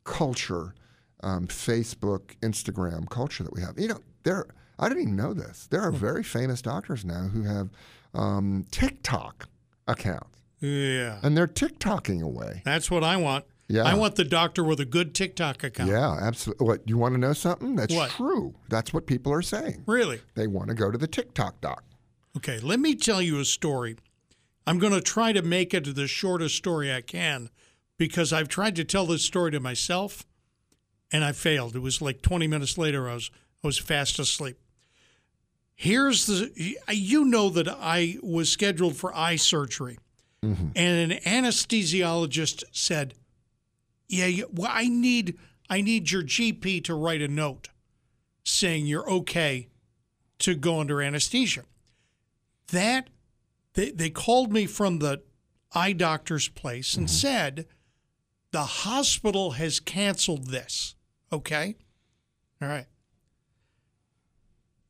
culture, 0.04 0.74
um, 1.22 1.46
Facebook, 1.46 2.36
Instagram 2.40 3.08
culture 3.08 3.44
that 3.44 3.52
we 3.54 3.62
have. 3.62 3.78
You 3.78 3.88
know, 3.88 4.00
there. 4.24 4.46
I 4.78 4.88
didn't 4.88 5.02
even 5.02 5.16
know 5.16 5.34
this. 5.34 5.66
There 5.70 5.80
Hmm. 5.80 5.88
are 5.88 5.92
very 5.92 6.22
famous 6.22 6.62
doctors 6.62 7.04
now 7.04 7.28
who 7.28 7.42
have 7.42 7.68
um, 8.14 8.64
TikTok 8.70 9.48
accounts, 9.86 10.38
yeah. 10.60 11.18
and 11.22 11.36
they're 11.36 11.46
TikToking 11.46 12.22
away. 12.22 12.62
That's 12.64 12.90
what 12.90 13.04
I 13.04 13.16
want. 13.16 13.44
Yeah. 13.68 13.82
I 13.82 13.92
want 13.94 14.16
the 14.16 14.24
doctor 14.24 14.64
with 14.64 14.80
a 14.80 14.86
good 14.86 15.14
TikTok 15.14 15.62
account. 15.62 15.90
Yeah, 15.90 16.12
absolutely. 16.22 16.66
What 16.66 16.88
you 16.88 16.96
want 16.96 17.14
to 17.14 17.18
know 17.18 17.34
something? 17.34 17.76
That's 17.76 17.94
What? 17.94 18.10
true. 18.10 18.54
That's 18.70 18.94
what 18.94 19.06
people 19.06 19.30
are 19.32 19.42
saying. 19.42 19.82
Really? 19.86 20.20
They 20.34 20.46
want 20.46 20.68
to 20.68 20.74
go 20.74 20.90
to 20.90 20.96
the 20.96 21.06
TikTok 21.06 21.60
doc. 21.60 21.84
Okay, 22.38 22.60
let 22.60 22.80
me 22.80 22.94
tell 22.94 23.20
you 23.20 23.38
a 23.40 23.44
story. 23.44 23.96
I'm 24.66 24.78
going 24.78 24.94
to 24.94 25.02
try 25.02 25.32
to 25.32 25.42
make 25.42 25.74
it 25.74 25.94
the 25.94 26.06
shortest 26.06 26.56
story 26.56 26.92
I 26.92 27.02
can 27.02 27.50
because 27.98 28.32
I've 28.32 28.48
tried 28.48 28.74
to 28.76 28.84
tell 28.84 29.04
this 29.06 29.22
story 29.24 29.50
to 29.50 29.60
myself 29.60 30.24
and 31.12 31.22
I 31.24 31.32
failed. 31.32 31.76
It 31.76 31.80
was 31.80 32.00
like 32.00 32.22
20 32.22 32.46
minutes 32.46 32.78
later 32.78 33.08
I 33.10 33.14
was 33.14 33.30
I 33.62 33.66
was 33.66 33.76
fast 33.78 34.18
asleep. 34.18 34.56
Here's 35.80 36.26
the 36.26 36.76
you 36.88 37.24
know 37.24 37.50
that 37.50 37.68
I 37.68 38.16
was 38.20 38.50
scheduled 38.50 38.96
for 38.96 39.14
eye 39.14 39.36
surgery. 39.36 39.96
Mm-hmm. 40.44 40.70
And 40.74 41.12
an 41.12 41.18
anesthesiologist 41.20 42.64
said, 42.72 43.14
"Yeah, 44.08 44.42
well, 44.52 44.72
I 44.74 44.88
need 44.88 45.38
I 45.70 45.80
need 45.80 46.10
your 46.10 46.24
GP 46.24 46.82
to 46.82 46.94
write 46.94 47.22
a 47.22 47.28
note 47.28 47.68
saying 48.42 48.86
you're 48.86 49.08
okay 49.08 49.68
to 50.40 50.56
go 50.56 50.80
under 50.80 51.00
anesthesia." 51.00 51.62
that 52.70 53.08
they, 53.72 53.90
they 53.92 54.10
called 54.10 54.52
me 54.52 54.66
from 54.66 54.98
the 54.98 55.22
eye 55.72 55.92
doctor's 55.92 56.48
place 56.48 56.96
and 56.96 57.06
mm-hmm. 57.06 57.14
said 57.14 57.66
the 58.50 58.64
hospital 58.64 59.52
has 59.52 59.80
canceled 59.80 60.48
this. 60.48 60.96
Okay? 61.32 61.76
All 62.60 62.68
right 62.68 62.86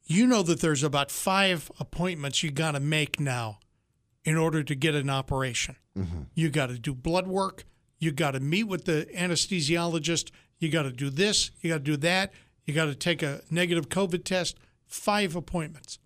you 0.08 0.26
know 0.26 0.42
that 0.42 0.60
there's 0.60 0.82
about 0.82 1.12
five 1.12 1.70
appointments 1.78 2.42
you 2.42 2.50
got 2.50 2.72
to 2.72 2.80
make 2.80 3.20
now 3.20 3.60
in 4.24 4.36
order 4.36 4.64
to 4.64 4.74
get 4.74 4.96
an 4.96 5.08
operation. 5.08 5.76
Mm-hmm. 5.96 6.22
You 6.34 6.50
got 6.50 6.66
to 6.66 6.78
do 6.78 6.94
blood 6.94 7.28
work 7.28 7.64
you 8.00 8.12
got 8.12 8.32
to 8.32 8.40
meet 8.40 8.64
with 8.64 8.84
the 8.84 9.08
anesthesiologist 9.14 10.30
you 10.58 10.70
got 10.70 10.84
to 10.84 10.92
do 10.92 11.10
this 11.10 11.50
you 11.60 11.70
got 11.70 11.78
to 11.78 11.84
do 11.84 11.96
that 11.96 12.32
you 12.64 12.74
got 12.74 12.86
to 12.86 12.94
take 12.94 13.22
a 13.22 13.40
negative 13.50 13.88
covid 13.88 14.24
test 14.24 14.56
five 14.88 15.36
appointments. 15.36 15.98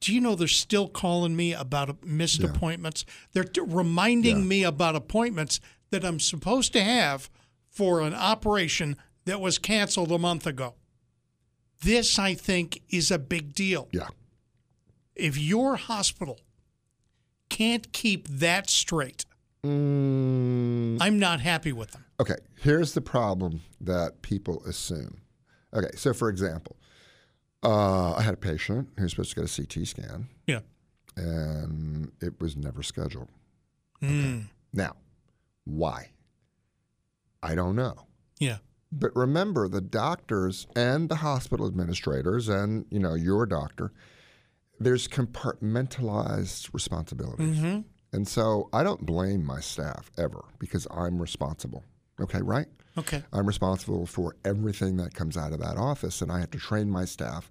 Do 0.00 0.12
you 0.14 0.20
know 0.20 0.34
they're 0.34 0.48
still 0.48 0.88
calling 0.88 1.34
me 1.34 1.54
about 1.54 2.04
missed 2.04 2.42
appointments? 2.42 3.04
They're 3.32 3.44
t- 3.44 3.62
reminding 3.64 4.46
me 4.46 4.62
about 4.62 4.94
appointments 4.94 5.58
that 5.90 6.04
I'm 6.04 6.20
supposed 6.20 6.72
to 6.74 6.82
have 6.82 7.30
for 7.70 8.02
an 8.02 8.12
operation 8.12 8.96
that 9.24 9.40
was 9.40 9.58
canceled 9.58 10.12
a 10.12 10.18
month 10.18 10.46
ago. 10.46 10.74
This, 11.82 12.18
I 12.18 12.34
think, 12.34 12.82
is 12.88 13.10
a 13.10 13.18
big 13.18 13.54
deal. 13.54 13.88
Yeah. 13.92 14.08
If 15.14 15.38
your 15.38 15.76
hospital 15.76 16.40
can't 17.48 17.92
keep 17.92 18.28
that 18.28 18.68
straight, 18.70 19.24
Mm, 19.64 20.98
I'm 21.00 21.18
not 21.18 21.40
happy 21.40 21.72
with 21.72 21.90
them. 21.90 22.04
okay, 22.20 22.36
here's 22.62 22.94
the 22.94 23.00
problem 23.00 23.62
that 23.80 24.22
people 24.22 24.62
assume. 24.64 25.20
Okay, 25.74 25.90
so 25.96 26.12
for 26.14 26.28
example, 26.28 26.76
uh, 27.64 28.12
I 28.14 28.22
had 28.22 28.34
a 28.34 28.36
patient 28.36 28.90
who 28.96 29.02
was 29.02 29.10
supposed 29.12 29.30
to 29.30 29.36
get 29.40 29.44
a 29.50 29.52
CT 29.66 29.84
scan, 29.88 30.28
Yeah. 30.46 30.60
and 31.16 32.12
it 32.20 32.40
was 32.40 32.56
never 32.56 32.84
scheduled. 32.84 33.28
Mm. 34.00 34.44
Now, 34.72 34.94
why? 35.64 36.10
I 37.42 37.56
don't 37.56 37.74
know. 37.74 38.06
Yeah. 38.38 38.58
But 38.92 39.14
remember, 39.16 39.68
the 39.68 39.80
doctors 39.80 40.66
and 40.76 41.08
the 41.08 41.16
hospital 41.16 41.66
administrators, 41.66 42.48
and 42.48 42.86
you 42.90 42.98
know 42.98 43.14
your 43.14 43.46
doctor, 43.46 43.92
there's 44.78 45.08
compartmentalized 45.08 46.72
responsibilities, 46.72 47.58
hmm 47.58 47.80
and 48.12 48.26
so 48.26 48.70
I 48.72 48.82
don't 48.82 49.04
blame 49.04 49.44
my 49.44 49.60
staff 49.60 50.10
ever 50.16 50.44
because 50.58 50.86
I'm 50.90 51.20
responsible. 51.20 51.84
Okay, 52.20 52.40
right? 52.40 52.68
Okay. 52.96 53.22
I'm 53.32 53.46
responsible 53.46 54.06
for 54.06 54.36
everything 54.44 54.96
that 54.98 55.12
comes 55.12 55.36
out 55.36 55.52
of 55.52 55.60
that 55.60 55.76
office, 55.76 56.22
and 56.22 56.32
I 56.32 56.40
have 56.40 56.50
to 56.52 56.58
train 56.58 56.88
my 56.88 57.04
staff, 57.04 57.50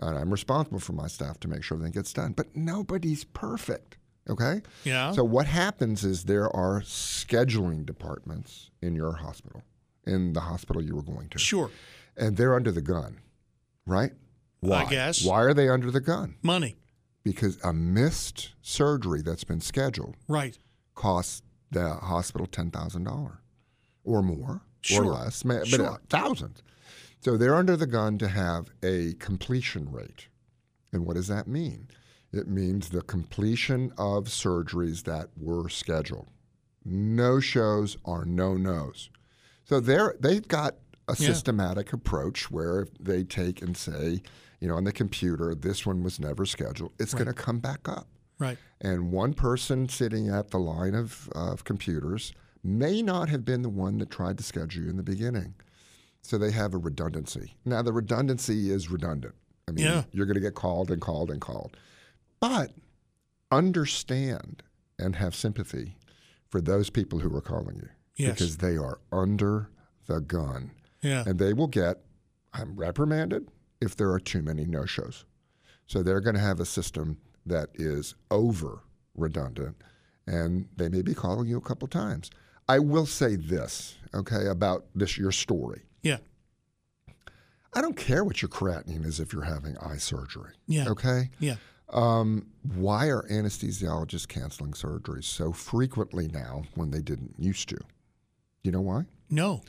and 0.00 0.18
I'm 0.18 0.30
responsible 0.30 0.80
for 0.80 0.92
my 0.92 1.06
staff 1.06 1.40
to 1.40 1.48
make 1.48 1.62
sure 1.62 1.76
everything 1.76 1.92
gets 1.92 2.12
done. 2.12 2.32
But 2.32 2.54
nobody's 2.54 3.24
perfect. 3.24 3.96
Okay. 4.28 4.60
Yeah. 4.84 5.12
So 5.12 5.24
what 5.24 5.46
happens 5.46 6.04
is 6.04 6.24
there 6.24 6.54
are 6.54 6.82
scheduling 6.82 7.86
departments 7.86 8.70
in 8.82 8.94
your 8.94 9.12
hospital, 9.12 9.62
in 10.06 10.32
the 10.32 10.40
hospital 10.40 10.82
you 10.82 10.94
were 10.96 11.02
going 11.02 11.28
to, 11.30 11.38
Sure. 11.38 11.70
and 12.16 12.36
they're 12.36 12.54
under 12.54 12.72
the 12.72 12.80
gun, 12.82 13.20
right? 13.86 14.12
Why? 14.60 14.84
guess. 14.88 15.24
Why 15.24 15.42
are 15.42 15.54
they 15.54 15.68
under 15.68 15.90
the 15.90 16.00
gun? 16.00 16.36
Money. 16.42 16.76
Because 17.24 17.58
a 17.64 17.72
missed 17.72 18.52
surgery 18.62 19.22
that's 19.22 19.44
been 19.44 19.60
scheduled 19.60 20.16
Right. 20.28 20.58
costs 20.94 21.42
the 21.70 21.94
hospital 21.94 22.46
ten 22.46 22.70
thousand 22.70 23.04
dollars 23.04 23.38
or 24.04 24.22
more 24.22 24.62
Sure. 24.82 25.04
or 25.04 25.12
less, 25.14 25.42
but 25.42 25.66
Sure. 25.66 25.86
uh, 25.86 25.96
thousands. 26.08 26.62
So 27.20 27.36
they're 27.36 27.54
under 27.54 27.76
the 27.76 27.86
gun 27.86 28.18
to 28.18 28.28
have 28.28 28.70
a 28.82 29.14
completion 29.14 29.90
rate. 29.92 30.26
And 30.92 31.06
what 31.06 31.14
does 31.14 31.28
that 31.28 31.46
mean? 31.46 31.88
It 32.32 32.48
means 32.48 32.88
the 32.88 33.02
completion 33.02 33.92
of 33.96 34.24
surgeries 34.26 35.04
that 35.04 35.30
were 35.36 35.68
scheduled. 35.68 36.28
No 36.84 37.38
shows 37.40 37.96
are 38.04 38.24
no 38.24 38.56
nos. 38.56 39.08
So 39.64 39.80
they're 39.80 40.14
they've 40.20 40.46
got 40.46 40.76
a 41.08 41.16
Yeah. 41.18 41.28
systematic 41.28 41.92
approach 41.92 42.50
where 42.50 42.86
they 43.00 43.24
take 43.24 43.60
and 43.62 43.76
say, 43.76 44.22
you 44.60 44.68
know, 44.68 44.76
on 44.76 44.84
the 44.84 44.92
computer, 44.92 45.54
this 45.54 45.84
one 45.84 46.02
was 46.02 46.20
never 46.20 46.46
scheduled. 46.46 46.92
It's 46.98 47.12
Right. 47.14 47.24
going 47.24 47.34
to 47.34 47.42
come 47.42 47.58
back 47.58 47.88
up. 47.88 48.06
Right. 48.38 48.58
And 48.80 49.10
one 49.12 49.34
person 49.34 49.88
sitting 49.88 50.28
at 50.28 50.50
the 50.50 50.58
line 50.58 50.94
of, 50.94 51.28
of 51.34 51.64
computers 51.64 52.32
may 52.62 53.02
not 53.02 53.28
have 53.28 53.44
been 53.44 53.62
the 53.62 53.68
one 53.68 53.98
that 53.98 54.10
tried 54.10 54.38
to 54.38 54.44
schedule 54.44 54.84
you 54.84 54.90
in 54.90 54.96
the 54.96 55.02
beginning. 55.02 55.54
So 56.22 56.38
they 56.38 56.52
have 56.52 56.72
a 56.74 56.78
redundancy. 56.78 57.56
Now, 57.64 57.82
the 57.82 57.92
redundancy 57.92 58.70
is 58.70 58.88
redundant. 58.90 59.34
I 59.66 59.72
mean, 59.72 59.84
Yeah. 59.84 60.04
you're 60.12 60.26
going 60.26 60.34
to 60.36 60.40
get 60.40 60.54
called 60.54 60.90
and 60.92 61.00
called 61.00 61.30
and 61.30 61.40
called. 61.40 61.76
But 62.38 62.72
understand 63.50 64.62
and 64.98 65.16
have 65.16 65.34
sympathy 65.34 65.96
for 66.48 66.60
those 66.60 66.90
people 66.90 67.20
who 67.20 67.34
are 67.36 67.40
calling 67.40 67.76
you 67.76 67.88
Yes. 68.16 68.32
because 68.34 68.56
they 68.58 68.76
are 68.76 69.00
under 69.10 69.68
the 70.06 70.20
gun 70.20 70.70
Yeah. 71.00 71.24
and 71.26 71.38
they 71.38 71.52
will 71.52 71.66
get 71.68 72.02
I'm 72.52 72.76
reprimanded 72.76 73.48
if 73.80 73.96
there 73.96 74.10
are 74.12 74.20
too 74.20 74.42
many 74.42 74.64
no 74.66 74.84
shows. 74.84 75.24
So 75.86 76.02
they're 76.02 76.20
going 76.20 76.34
to 76.36 76.40
have 76.40 76.60
a 76.60 76.66
system 76.66 77.16
that 77.46 77.70
is 77.74 78.14
over 78.30 78.82
redundant, 79.14 79.76
and 80.26 80.68
they 80.76 80.88
may 80.88 81.02
be 81.02 81.14
calling 81.14 81.48
you 81.48 81.56
a 81.56 81.60
couple 81.62 81.88
times. 81.88 82.30
I 82.68 82.78
will 82.78 83.06
say 83.06 83.36
this, 83.36 83.96
okay, 84.14 84.46
about 84.46 84.84
this 84.94 85.16
your 85.18 85.32
story. 85.32 85.82
Yeah. 86.02 86.18
I 87.74 87.80
don't 87.80 87.96
care 87.96 88.22
what 88.22 88.42
your 88.42 88.48
creatinine 88.50 89.04
is 89.06 89.18
if 89.18 89.32
you're 89.32 89.42
having 89.44 89.76
eye 89.78 89.96
surgery. 89.96 90.52
Yeah. 90.66 90.88
Okay. 90.90 91.30
Yeah. 91.40 91.56
Um, 91.88 92.46
why 92.74 93.06
are 93.08 93.22
anesthesiologists 93.30 94.28
canceling 94.28 94.72
surgeries 94.72 95.24
so 95.24 95.52
frequently 95.52 96.28
now 96.28 96.64
when 96.74 96.90
they 96.90 97.00
didn't 97.00 97.34
used 97.38 97.68
to? 97.70 97.78
You 98.62 98.72
know 98.72 98.80
why? 98.80 99.06
No. 99.30 99.62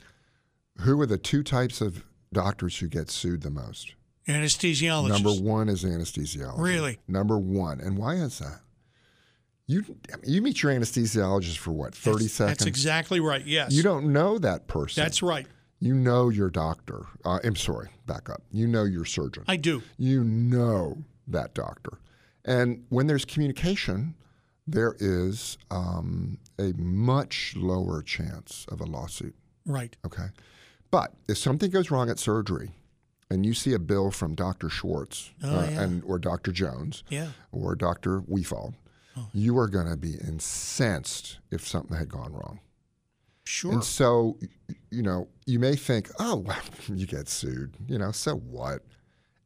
Who 0.80 1.00
are 1.00 1.06
the 1.06 1.18
two 1.18 1.42
types 1.42 1.80
of 1.80 2.04
doctors 2.32 2.78
who 2.78 2.88
get 2.88 3.10
sued 3.10 3.42
the 3.42 3.50
most? 3.50 3.94
Anesthesiologist. 4.28 5.08
Number 5.08 5.32
one 5.32 5.68
is 5.68 5.84
anesthesiology. 5.84 6.58
Really? 6.58 6.98
Number 7.06 7.38
one. 7.38 7.80
And 7.80 7.98
why 7.98 8.14
is 8.14 8.38
that? 8.38 8.60
You 9.66 9.84
you 10.24 10.42
meet 10.42 10.62
your 10.62 10.72
anesthesiologist 10.72 11.56
for 11.56 11.72
what, 11.72 11.94
30 11.94 12.18
that's, 12.24 12.34
seconds? 12.34 12.58
That's 12.58 12.66
exactly 12.66 13.20
right. 13.20 13.44
Yes. 13.44 13.72
You 13.72 13.82
don't 13.82 14.12
know 14.12 14.38
that 14.38 14.66
person. 14.66 15.02
That's 15.02 15.22
right. 15.22 15.46
You 15.80 15.94
know 15.94 16.28
your 16.28 16.50
doctor. 16.50 17.06
Uh, 17.24 17.40
I'm 17.42 17.56
sorry, 17.56 17.88
back 18.06 18.28
up. 18.30 18.42
You 18.50 18.66
know 18.66 18.84
your 18.84 19.04
surgeon. 19.04 19.44
I 19.48 19.56
do. 19.56 19.82
you 19.96 20.22
know 20.24 21.04
that 21.28 21.54
doctor. 21.54 21.98
And 22.44 22.84
when 22.90 23.06
there's 23.06 23.24
communication, 23.24 24.14
there 24.66 24.96
is 24.98 25.58
um, 25.70 26.38
a 26.58 26.72
much 26.76 27.54
lower 27.56 28.02
chance 28.02 28.64
of 28.68 28.80
a 28.80 28.84
lawsuit. 28.84 29.34
Right. 29.66 29.96
Okay. 30.06 30.26
But 30.90 31.12
if 31.28 31.38
something 31.38 31.70
goes 31.70 31.90
wrong 31.90 32.08
at 32.08 32.18
surgery 32.18 32.70
and 33.30 33.44
you 33.44 33.52
see 33.54 33.72
a 33.72 33.78
bill 33.78 34.10
from 34.10 34.34
Dr. 34.34 34.68
Schwartz 34.68 35.32
uh, 35.42 35.48
Oh, 35.48 35.68
yeah. 35.70 35.82
and 35.82 36.02
or 36.04 36.18
Dr. 36.18 36.52
Jones 36.52 37.02
Yeah. 37.10 37.28
or 37.52 37.74
Dr. 37.74 38.20
Wefald, 38.20 38.74
Oh. 39.16 39.28
you 39.32 39.56
are 39.58 39.68
going 39.68 39.88
to 39.88 39.96
be 39.96 40.14
incensed 40.14 41.38
if 41.50 41.66
something 41.66 41.96
had 41.96 42.08
gone 42.08 42.32
wrong. 42.32 42.60
Sure. 43.44 43.72
And 43.72 43.84
so, 43.84 44.38
you 44.90 45.02
know, 45.02 45.28
you 45.46 45.58
may 45.58 45.76
think, 45.76 46.10
oh, 46.18 46.36
well, 46.36 46.56
you 46.88 47.06
get 47.06 47.28
sued. 47.28 47.76
You 47.86 47.98
know, 47.98 48.10
so 48.12 48.36
what? 48.36 48.82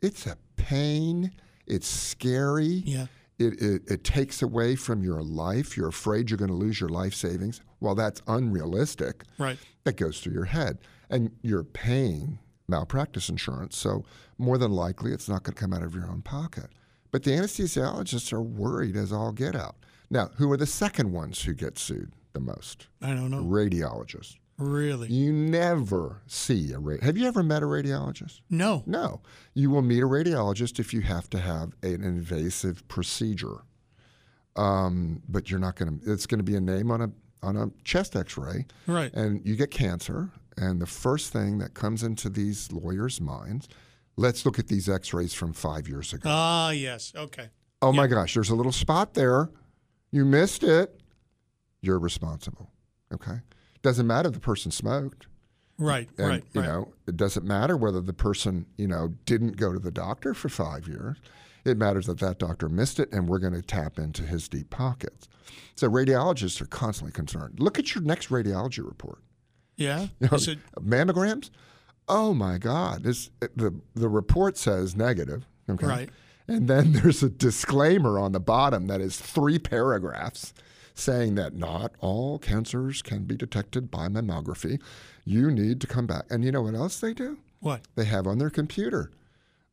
It's 0.00 0.26
a 0.26 0.36
pain. 0.56 1.32
It's 1.66 1.86
scary. 1.88 2.82
yeah. 2.86 3.06
It, 3.39 3.60
it, 3.62 3.82
it 3.90 4.05
takes 4.05 4.43
away 4.43 4.74
from 4.74 5.02
your 5.02 5.23
life. 5.23 5.77
You're 5.77 5.89
afraid 5.89 6.28
you're 6.28 6.39
going 6.39 6.51
to 6.51 6.56
lose 6.56 6.81
your 6.81 6.89
life 6.89 7.15
savings. 7.15 7.60
Well, 7.81 7.94
that's 7.94 8.20
unrealistic. 8.27 9.23
Right. 9.39 9.59
That 9.85 9.97
goes 9.97 10.20
through 10.20 10.32
your 10.32 10.47
head. 10.47 10.78
And 11.09 11.31
you're 11.43 11.65
paying 11.65 12.39
malpractice 12.69 13.28
insurance. 13.28 13.77
So, 13.77 14.05
more 14.39 14.59
than 14.59 14.73
likely, 14.73 15.12
it's 15.12 15.28
not 15.28 15.43
going 15.43 15.55
to 15.55 15.60
come 15.60 15.73
out 15.73 15.82
of 15.82 15.94
your 15.94 16.09
own 16.09 16.23
pocket. 16.23 16.70
But 17.10 17.23
the 17.23 17.31
anesthesiologists 17.31 18.32
are 18.32 18.43
worried 18.43 18.97
as 18.97 19.12
all 19.12 19.32
get 19.32 19.56
out. 19.56 19.77
Now, 20.10 20.31
who 20.36 20.51
are 20.52 20.56
the 20.56 20.66
second 20.66 21.12
ones 21.12 21.43
who 21.43 21.55
get 21.55 21.78
sued 21.78 22.12
the 22.32 22.40
most? 22.40 22.89
I 23.02 23.09
don't 23.09 23.31
know. 23.31 23.43
Radiologists. 23.43 24.36
Really. 24.59 25.09
You 25.09 25.32
never 25.32 26.22
see 26.26 26.72
a 26.72 26.78
radi- 26.78 27.02
Have 27.02 27.16
you 27.16 27.26
ever 27.28 27.43
met 27.44 27.62
a 27.62 27.66
radiologist? 27.66 28.40
No. 28.51 28.82
No. 28.86 29.22
You 29.55 29.70
will 29.70 29.82
meet 29.82 30.02
a 30.02 30.06
radiologist 30.06 30.80
if 30.80 30.93
you 30.93 31.01
have 31.02 31.30
to 31.30 31.39
have 31.39 31.72
an 31.82 32.02
invasive 32.02 32.86
procedure. 32.89 33.59
Um, 34.56 35.22
but 35.28 35.51
you're 35.51 35.60
not 35.60 35.76
going 35.76 36.01
to. 36.01 36.12
It's 36.12 36.26
going 36.26 36.39
to 36.39 36.44
be 36.44 36.56
a 36.56 36.60
name 36.60 36.90
on 36.90 37.01
a 37.02 37.10
on 37.40 37.56
a 37.56 37.70
chest 37.85 38.16
X-ray, 38.16 38.66
Right. 38.89 39.14
and 39.14 39.40
you 39.47 39.55
get 39.55 39.70
cancer. 39.70 40.30
And 40.56 40.82
the 40.82 40.86
first 40.86 41.32
thing 41.32 41.59
that 41.59 41.74
comes 41.74 42.02
into 42.02 42.28
these 42.28 42.72
lawyers' 42.72 43.20
minds, 43.20 43.68
let's 44.16 44.44
look 44.44 44.59
at 44.59 44.66
these 44.66 44.89
X-rays 44.89 45.32
from 45.35 45.52
five 45.52 45.86
years 45.86 46.12
ago. 46.12 46.28
Ah, 46.28 46.70
yes. 46.70 47.12
Okay. 47.14 47.51
oh 47.80 47.93
my 47.93 48.09
gosh, 48.09 48.35
there's 48.35 48.51
a 48.51 48.56
little 48.56 48.72
spot 48.72 49.14
there. 49.14 49.51
You 50.10 50.24
missed 50.24 50.64
it. 50.64 51.01
You're 51.80 52.01
responsible. 52.01 52.72
Okay. 53.14 53.39
Doesn't 53.82 54.06
matter 54.06 54.28
if 54.28 54.34
the 54.34 54.40
person 54.40 54.70
smoked. 54.70 55.26
Right. 55.78 56.09
And, 56.18 56.26
right. 56.28 56.44
you 56.52 56.60
right. 56.60 56.66
know, 56.66 56.92
it 57.06 57.16
doesn't 57.16 57.46
matter 57.46 57.76
whether 57.76 58.00
the 58.00 58.12
person, 58.12 58.66
you 58.76 58.88
know, 58.88 59.14
didn't 59.26 59.56
go 59.56 59.72
to 59.72 59.78
the 59.78 59.92
doctor 59.92 60.34
for 60.34 60.48
five 60.48 60.88
years. 60.88 61.18
It 61.64 61.76
matters 61.76 62.06
that 62.06 62.18
that 62.18 62.38
doctor 62.38 62.68
missed 62.68 62.98
it, 62.98 63.12
and 63.12 63.28
we're 63.28 63.38
going 63.38 63.52
to 63.52 63.62
tap 63.62 63.98
into 63.98 64.22
his 64.22 64.48
deep 64.48 64.70
pockets. 64.70 65.28
So 65.76 65.88
radiologists 65.88 66.60
are 66.60 66.66
constantly 66.66 67.12
concerned. 67.12 67.60
Look 67.60 67.78
at 67.78 67.94
your 67.94 68.02
next 68.02 68.30
radiology 68.30 68.84
report. 68.84 69.20
yeah. 69.76 70.06
You 70.20 70.28
know, 70.30 70.36
Is 70.36 70.48
it? 70.48 70.59
mammograms? 70.80 71.50
Oh 72.09 72.32
my 72.32 72.56
God! 72.56 73.02
This 73.02 73.28
the 73.38 73.74
the 73.94 74.09
report 74.09 74.56
says 74.56 74.96
negative. 74.96 75.46
Okay. 75.68 75.86
Right. 75.86 76.10
And 76.48 76.66
then 76.66 76.92
there's 76.94 77.22
a 77.22 77.28
disclaimer 77.28 78.18
on 78.18 78.32
the 78.32 78.40
bottom 78.40 78.86
that 78.86 79.02
is 79.02 79.20
three 79.20 79.59
paragraphs 79.59 80.55
saying 80.98 81.36
that 81.36 81.54
not 81.54 81.92
all 82.00 82.38
cancers 82.38 83.02
can 83.02 83.24
be 83.24 83.36
detected 83.36 83.90
by 83.90 84.08
mammography. 84.08 84.80
You 85.24 85.50
need 85.50 85.80
to 85.82 85.86
come 85.86 86.06
back. 86.06 86.24
And 86.30 86.44
you 86.44 86.50
know 86.52 86.62
what 86.62 86.74
else 86.74 86.98
they 87.00 87.14
do? 87.14 87.38
What? 87.60 87.82
They 87.94 88.04
have 88.04 88.26
on 88.26 88.38
their 88.38 88.50
computer, 88.50 89.10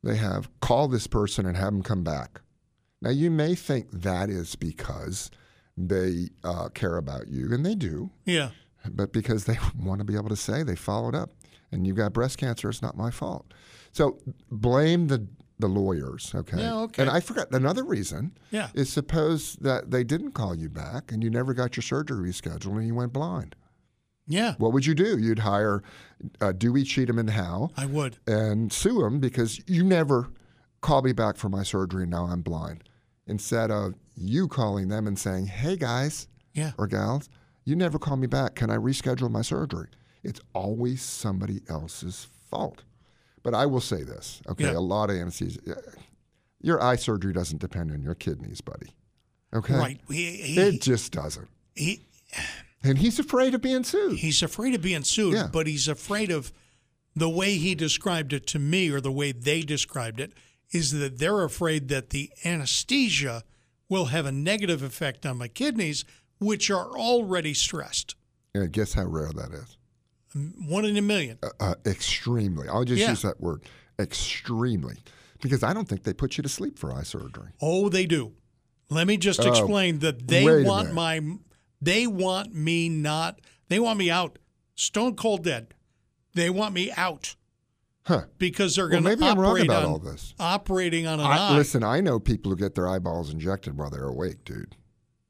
they 0.02 0.16
have 0.16 0.48
call 0.60 0.88
this 0.88 1.06
person 1.06 1.46
and 1.46 1.56
have 1.56 1.72
them 1.72 1.82
come 1.82 2.04
back. 2.04 2.40
Now, 3.02 3.10
you 3.10 3.30
may 3.30 3.54
think 3.54 3.90
that 3.90 4.30
is 4.30 4.54
because 4.56 5.30
they 5.76 6.30
uh, 6.42 6.68
care 6.70 6.96
about 6.96 7.28
you, 7.28 7.52
and 7.52 7.64
they 7.66 7.74
do, 7.74 8.10
Yeah. 8.24 8.50
but 8.90 9.12
because 9.12 9.44
they 9.44 9.58
want 9.78 9.98
to 9.98 10.04
be 10.04 10.14
able 10.14 10.30
to 10.30 10.36
say 10.36 10.62
they 10.62 10.76
followed 10.76 11.14
up 11.14 11.30
and 11.72 11.86
you 11.86 11.92
got 11.92 12.12
breast 12.12 12.38
cancer, 12.38 12.70
it's 12.70 12.80
not 12.82 12.96
my 12.96 13.10
fault. 13.10 13.52
So 13.92 14.18
blame 14.50 15.08
the 15.08 15.26
the 15.58 15.68
lawyers. 15.68 16.32
Okay. 16.34 16.58
Yeah, 16.58 16.74
okay. 16.80 17.02
And 17.02 17.10
I 17.10 17.20
forgot 17.20 17.50
another 17.52 17.84
reason. 17.84 18.36
Yeah. 18.50 18.68
Is 18.74 18.92
suppose 18.92 19.56
that 19.56 19.90
they 19.90 20.04
didn't 20.04 20.32
call 20.32 20.54
you 20.54 20.68
back 20.68 21.10
and 21.12 21.22
you 21.24 21.30
never 21.30 21.54
got 21.54 21.76
your 21.76 21.82
surgery 21.82 22.30
rescheduled 22.30 22.76
and 22.76 22.86
you 22.86 22.94
went 22.94 23.12
blind. 23.12 23.56
Yeah, 24.28 24.54
What 24.58 24.72
would 24.72 24.84
you 24.84 24.94
do? 24.96 25.16
You'd 25.18 25.38
hire 25.38 25.84
uh, 26.40 26.50
Dewey, 26.50 26.82
Cheatham, 26.82 27.16
and 27.20 27.30
Howe 27.30 27.70
I 27.76 27.86
would. 27.86 28.18
and 28.26 28.72
sue 28.72 29.00
them 29.02 29.20
because 29.20 29.60
you 29.68 29.84
never 29.84 30.30
called 30.80 31.04
me 31.04 31.12
back 31.12 31.36
for 31.36 31.48
my 31.48 31.62
surgery 31.62 32.02
and 32.02 32.10
now 32.10 32.24
I'm 32.24 32.42
blind. 32.42 32.82
Instead 33.28 33.70
of 33.70 33.94
you 34.16 34.48
calling 34.48 34.88
them 34.88 35.06
and 35.06 35.16
saying, 35.16 35.46
hey 35.46 35.76
guys 35.76 36.26
Yeah. 36.54 36.72
or 36.76 36.88
gals, 36.88 37.28
you 37.64 37.76
never 37.76 37.98
called 38.00 38.18
me 38.20 38.26
back. 38.26 38.56
Can 38.56 38.68
I 38.68 38.76
reschedule 38.76 39.30
my 39.30 39.42
surgery? 39.42 39.88
It's 40.24 40.40
always 40.54 41.02
somebody 41.02 41.60
else's 41.68 42.26
fault. 42.50 42.82
But 43.46 43.54
I 43.54 43.64
will 43.66 43.80
say 43.80 44.02
this, 44.02 44.42
okay? 44.48 44.64
Yeah. 44.64 44.72
A 44.76 44.80
lot 44.80 45.08
of 45.08 45.14
anesthesia. 45.14 45.60
Uh, 45.70 45.74
your 46.60 46.82
eye 46.82 46.96
surgery 46.96 47.32
doesn't 47.32 47.60
depend 47.60 47.92
on 47.92 48.02
your 48.02 48.16
kidneys, 48.16 48.60
buddy. 48.60 48.88
Okay? 49.54 49.74
Right. 49.74 50.00
He, 50.10 50.32
he, 50.32 50.60
It 50.60 50.82
just 50.82 51.12
doesn't. 51.12 51.46
he, 51.76 52.00
And 52.82 52.98
he's 52.98 53.20
afraid 53.20 53.54
of 53.54 53.62
being 53.62 53.84
sued. 53.84 54.18
he's 54.18 54.42
afraid 54.42 54.74
of 54.74 54.82
being 54.82 55.04
sued, 55.04 55.34
Yeah. 55.34 55.46
but 55.52 55.68
he's 55.68 55.86
afraid 55.86 56.32
of 56.32 56.52
the 57.14 57.28
way 57.28 57.54
he 57.54 57.76
described 57.76 58.32
it 58.32 58.48
to 58.48 58.58
me 58.58 58.90
or 58.90 59.00
the 59.00 59.12
way 59.12 59.30
they 59.30 59.60
described 59.62 60.18
it 60.18 60.32
is 60.72 60.90
that 60.98 61.20
they're 61.20 61.44
afraid 61.44 61.86
that 61.86 62.10
the 62.10 62.32
anesthesia 62.44 63.44
will 63.88 64.06
have 64.06 64.26
a 64.26 64.32
negative 64.32 64.82
effect 64.82 65.24
on 65.24 65.38
my 65.38 65.46
kidneys, 65.46 66.04
which 66.40 66.68
are 66.68 66.98
already 66.98 67.54
stressed. 67.54 68.16
And 68.56 68.72
guess 68.72 68.94
how 68.94 69.04
rare 69.04 69.30
that 69.32 69.52
is? 69.52 69.76
One 70.68 70.84
in 70.84 70.96
a 70.96 71.02
million. 71.02 71.38
Uh, 71.42 71.48
uh, 71.60 71.74
extremely. 71.86 72.68
I'll 72.68 72.84
just 72.84 73.00
Yeah. 73.00 73.10
use 73.10 73.22
that 73.22 73.40
word. 73.40 73.62
Extremely. 73.98 74.96
Because 75.40 75.62
I 75.62 75.72
don't 75.72 75.88
think 75.88 76.02
they 76.02 76.12
put 76.12 76.36
you 76.36 76.42
to 76.42 76.48
sleep 76.48 76.78
for 76.78 76.92
eye 76.92 77.02
surgery. 77.02 77.50
Oh, 77.60 77.88
they 77.88 78.06
do. 78.06 78.32
Let 78.90 79.06
me 79.06 79.16
just 79.16 79.40
Oh, 79.40 79.48
explain 79.48 79.98
that 80.00 80.28
they 80.28 80.62
want 80.64 80.92
my 80.92 81.20
they 81.80 82.06
want 82.06 82.54
me 82.54 82.88
not 82.88 83.40
they 83.68 83.78
want 83.80 83.98
me 83.98 84.10
out 84.10 84.38
stone 84.74 85.14
cold 85.16 85.44
dead. 85.44 85.74
They 86.34 86.50
want 86.50 86.74
me 86.74 86.90
out 86.96 87.34
Huh. 88.04 88.26
because 88.38 88.76
they're 88.76 88.88
going 88.88 89.02
to 89.02 89.08
maybe 89.08 89.24
I'm 89.24 89.38
wrong 89.38 89.60
about 89.60 89.84
on 89.84 89.90
all 89.90 89.98
this. 89.98 90.34
operating 90.38 91.06
on 91.06 91.18
an 91.18 91.26
I, 91.26 91.36
eye. 91.50 91.56
listen, 91.56 91.82
I 91.82 92.00
know 92.00 92.20
people 92.20 92.50
who 92.50 92.56
get 92.56 92.74
their 92.76 92.88
eyeballs 92.88 93.30
injected 93.32 93.76
while 93.76 93.90
they're 93.90 94.04
awake, 94.06 94.44
dude. 94.44 94.76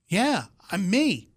Yeah, 0.08 0.44
I'm 0.70 0.90
me. 0.90 1.28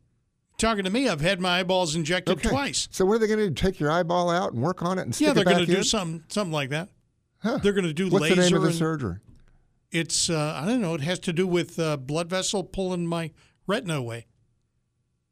Talking 0.60 0.84
to 0.84 0.90
me, 0.90 1.08
I've 1.10 1.22
had 1.22 1.40
my 1.40 1.60
eyeballs 1.60 1.96
injected 1.96 2.44
twice. 2.44 2.88
So 2.92 3.06
what 3.06 3.16
are 3.16 3.20
they 3.20 3.28
going 3.28 3.40
to 3.40 3.48
do? 3.48 3.54
Take 3.54 3.80
your 3.80 3.92
eyeball 3.92 4.30
out 4.30 4.54
and 4.54 4.62
work 4.62 4.84
on 4.84 5.00
it 5.00 5.04
and 5.04 5.16
stick 5.16 5.28
Yeah, 5.28 5.34
they're 5.34 5.42
it 5.42 5.46
back 5.46 5.52
Yeah, 5.54 5.58
they're 5.58 5.66
going 5.66 5.68
to 5.68 5.74
do 5.74 5.78
in? 5.80 5.84
something 5.86 6.24
something 6.28 6.52
like 6.54 6.70
that. 6.70 6.90
Huh. 7.40 7.58
They're 7.64 7.74
going 7.74 7.86
to 7.86 7.94
do 7.94 8.10
What's 8.10 8.24
laser. 8.24 8.36
the 8.36 8.42
name 8.42 8.56
of 8.56 8.64
the 8.64 8.74
surgery? 8.74 9.18
It's 9.92 10.30
uh, 10.30 10.60
I 10.62 10.68
don't 10.68 10.82
know. 10.82 10.94
It 10.94 11.02
has 11.02 11.18
to 11.20 11.34
do 11.34 11.48
with 11.48 11.80
uh, 11.80 11.98
blood 11.98 12.30
vessel 12.30 12.64
pulling 12.64 13.08
my 13.08 13.32
retina 13.66 13.96
away. 13.96 14.28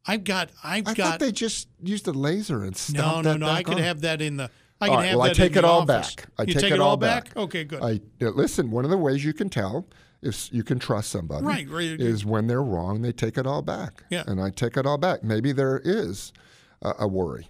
I've 0.07 0.23
got 0.23 0.49
I've 0.63 0.87
I 0.87 0.93
got 0.93 1.07
thought 1.11 1.19
they 1.19 1.33
just 1.33 1.67
used 1.83 2.07
a 2.07 2.13
laser 2.13 2.63
and 2.63 2.93
no 2.95 3.17
no 3.21 3.33
that 3.33 3.39
no. 3.39 3.47
I 3.47 3.55
back 3.57 3.65
could 3.65 3.75
on. 3.75 3.83
have 3.83 4.01
that 4.01 4.21
in 4.21 4.37
the. 4.37 4.49
I 4.79 4.87
All 4.87 4.93
can 4.93 4.99
right, 4.99 5.07
have 5.09 5.17
well, 5.19 5.29
I 5.29 5.33
take 5.33 5.51
in 5.53 5.57
it 5.57 5.65
all 5.65 5.81
office. 5.81 6.15
back. 6.15 6.27
I 6.37 6.43
you 6.43 6.53
take 6.53 6.61
take 6.61 6.71
it 6.71 6.79
all 6.79 6.91
all 6.91 6.97
back. 6.97 7.35
Okay, 7.35 7.63
good. 7.65 7.81
I 7.83 7.99
listen. 8.21 8.71
One 8.71 8.85
of 8.85 8.91
the 8.91 8.97
ways 8.97 9.25
you 9.25 9.33
can 9.33 9.49
tell 9.49 9.87
if 10.21 10.51
you 10.53 10.63
can 10.63 10.79
trust 10.79 11.09
somebody, 11.11 11.45
Right, 11.45 11.69
right. 11.69 11.99
is 11.99 12.25
when 12.25 12.47
they're 12.47 12.63
wrong, 12.63 13.01
they 13.01 13.11
take 13.11 13.37
it 13.37 13.45
all 13.45 13.61
back. 13.61 14.03
Yeah. 14.09 14.23
and 14.27 14.41
I 14.41 14.49
take 14.49 14.75
it 14.77 14.85
all 14.85 14.97
back. 14.97 15.23
Maybe 15.23 15.51
there 15.51 15.81
is 15.83 16.33
a, 16.81 16.93
a 16.99 17.07
worry 17.07 17.47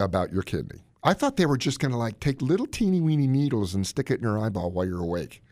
about 0.00 0.32
your 0.32 0.42
kidney. 0.42 0.80
I 1.04 1.14
thought 1.14 1.36
they 1.36 1.46
were 1.46 1.56
just 1.58 1.78
going 1.80 1.92
to 1.92 1.96
like 1.98 2.20
take 2.20 2.40
little 2.42 2.66
teeny 2.66 3.00
weeny 3.00 3.26
needles 3.26 3.74
and 3.74 3.86
stick 3.86 4.10
it 4.10 4.18
in 4.18 4.22
your 4.22 4.38
eyeball 4.38 4.70
while 4.70 4.84
you're 4.86 5.00
awake. 5.02 5.42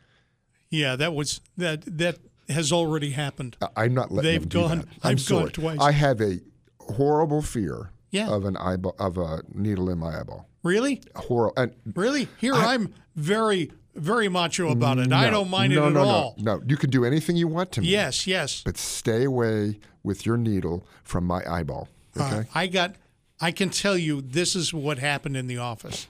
yeah, 0.70 0.96
that 0.96 1.14
was 1.14 1.40
that 1.56 1.82
that 1.98 2.18
has 2.48 2.72
already 2.72 3.10
happened. 3.10 3.56
I'm 3.76 3.94
not 3.94 4.10
letting 4.10 4.30
They've 4.30 4.40
them 4.42 4.48
do 4.48 4.60
gone- 4.68 4.78
that. 4.78 4.86
I'm 5.02 5.10
I've 5.12 5.16
gone 5.28 5.40
sorry. 5.40 5.50
twice. 5.52 5.78
I 5.80 5.92
have 5.92 6.20
a 6.20 6.40
horrible 6.80 7.42
fear 7.42 7.90
Yeah. 8.10 8.28
of 8.28 8.44
an 8.44 8.56
eyeball 8.56 8.94
of 8.98 9.18
a 9.18 9.42
needle 9.54 9.88
in 9.90 9.98
my 9.98 10.18
eyeball. 10.20 10.48
Really, 10.62 11.00
Horrible. 11.16 11.54
And 11.56 11.72
really. 11.94 12.28
Here 12.38 12.54
I, 12.54 12.74
am 12.74 12.92
very 13.16 13.72
very 14.00 14.28
macho 14.28 14.70
about 14.70 14.98
it. 14.98 15.12
I 15.12 15.30
don't 15.30 15.50
mind 15.50 15.74
no, 15.74 15.84
it 15.84 15.86
at 15.88 15.92
no, 15.94 16.00
all. 16.04 16.34
No, 16.38 16.56
no, 16.56 16.62
you 16.66 16.76
can 16.76 16.90
do 16.90 17.04
anything 17.04 17.36
you 17.36 17.48
want 17.48 17.72
to 17.72 17.80
me. 17.80 17.88
Yes, 17.88 18.26
yes. 18.26 18.62
but 18.64 18.76
stay 18.76 19.24
away 19.24 19.78
with 20.02 20.24
your 20.26 20.36
needle 20.36 20.86
from 21.04 21.24
my 21.24 21.42
eyeball. 21.48 21.88
Okay. 22.18 22.38
Uh, 22.38 22.44
I 22.54 22.66
got. 22.66 22.96
I 23.40 23.52
can 23.52 23.70
tell 23.70 23.96
you, 23.96 24.20
this 24.20 24.54
is 24.54 24.74
what 24.74 24.98
happened 24.98 25.36
in 25.36 25.46
the 25.46 25.56
office. 25.58 26.06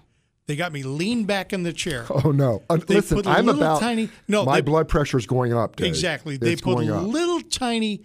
They 0.47 0.57
got 0.57 0.73
me 0.73 0.83
leaned 0.83 1.29
back 1.29 1.53
in 1.53 1.63
the 1.63 1.73
chair. 1.73 2.07
oh 2.11 2.33
no! 2.33 2.63
Uh, 2.69 2.77
They 2.79 2.97
listen, 2.97 3.19
put 3.19 3.27
a 3.27 3.31
I'm 3.31 3.47
little 3.47 3.63
about 3.63 3.81
tiny- 3.81 4.09
no, 4.27 4.45
My 4.45 4.57
they- 4.57 4.63
blood 4.63 4.89
pressure's 4.89 5.27
going 5.27 5.53
up. 5.53 5.77
Dave. 5.77 5.87
Exactly. 5.87 6.37
They 6.39 6.53
It's 6.55 6.63
put 6.63 6.75
going 6.77 6.91
up. 6.91 7.05
little 7.05 7.41
tiny. 7.41 8.03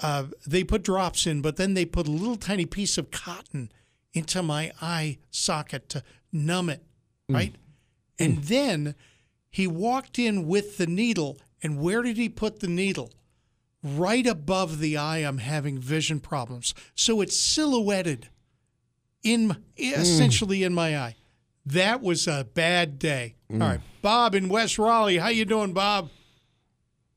Uh, 0.00 0.24
they 0.46 0.64
put 0.64 0.82
drops 0.84 1.26
in, 1.26 1.42
but 1.42 1.56
then 1.56 1.74
they 1.74 1.84
put 1.84 2.06
a 2.06 2.10
little 2.10 2.36
tiny 2.36 2.64
piece 2.64 2.96
of 2.96 3.10
cotton 3.10 3.70
into 4.14 4.42
my 4.42 4.72
eye 4.80 5.18
socket 5.30 5.88
to 5.90 6.02
numb 6.32 6.68
it, 6.70 6.82
Mm. 7.30 7.52
Right? 8.22 8.30
And 8.30 8.38
mm. 8.38 8.48
then 8.48 8.94
he 9.50 9.66
walked 9.66 10.18
in 10.18 10.46
with 10.46 10.78
the 10.78 10.86
needle, 10.86 11.38
and 11.62 11.80
where 11.80 12.02
did 12.02 12.16
he 12.16 12.28
put 12.28 12.60
the 12.60 12.68
needle? 12.68 13.12
Right 13.82 14.26
above 14.26 14.78
the 14.78 14.96
eye. 14.96 15.18
I'm 15.18 15.38
having 15.38 15.78
vision 15.78 16.20
problems, 16.20 16.74
so 16.94 17.20
it's 17.20 17.38
silhouetted 17.38 18.28
in 19.22 19.48
mm. 19.50 19.56
essentially 19.76 20.62
in 20.62 20.72
my 20.72 20.96
eye. 20.96 21.16
That 21.64 22.02
was 22.02 22.26
a 22.26 22.46
bad 22.54 22.98
day. 22.98 23.36
Mm. 23.50 23.62
All 23.62 23.68
right, 23.68 23.80
Bob 24.00 24.34
in 24.34 24.48
West 24.48 24.78
Raleigh, 24.78 25.18
how 25.18 25.28
you 25.28 25.44
doing, 25.44 25.72
Bob? 25.72 26.10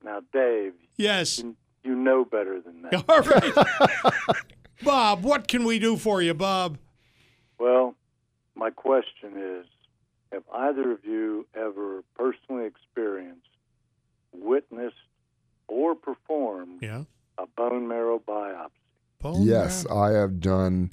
Now, 0.03 0.21
Dave, 0.31 0.73
Yes. 0.97 1.39
you, 1.39 1.55
you 1.83 1.95
know 1.95 2.25
better 2.25 2.61
than 2.61 2.81
that. 2.83 3.03
All 3.09 3.21
right. 3.21 4.37
Bob, 4.83 5.23
what 5.23 5.47
can 5.47 5.63
we 5.65 5.79
do 5.79 5.97
for 5.97 6.21
you, 6.21 6.33
Bob? 6.33 6.77
Well, 7.59 7.95
my 8.55 8.69
question 8.69 9.33
is 9.37 9.65
Have 10.35 10.43
either 10.53 10.91
of 10.91 11.05
you 11.05 11.47
ever 11.55 12.03
personally 12.13 12.65
experienced, 12.65 13.47
witnessed, 14.33 14.95
or 15.69 15.95
performed 15.95 16.79
Yeah. 16.81 17.03
a 17.37 17.47
bone 17.55 17.87
marrow 17.87 18.19
biopsy? 18.19 18.71
Bone 19.21 19.43
yes, 19.43 19.85
marrow. 19.87 19.97
I 20.01 20.11
have 20.11 20.41
done 20.41 20.91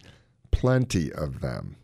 plenty 0.52 1.12
of 1.12 1.40
them. 1.40 1.74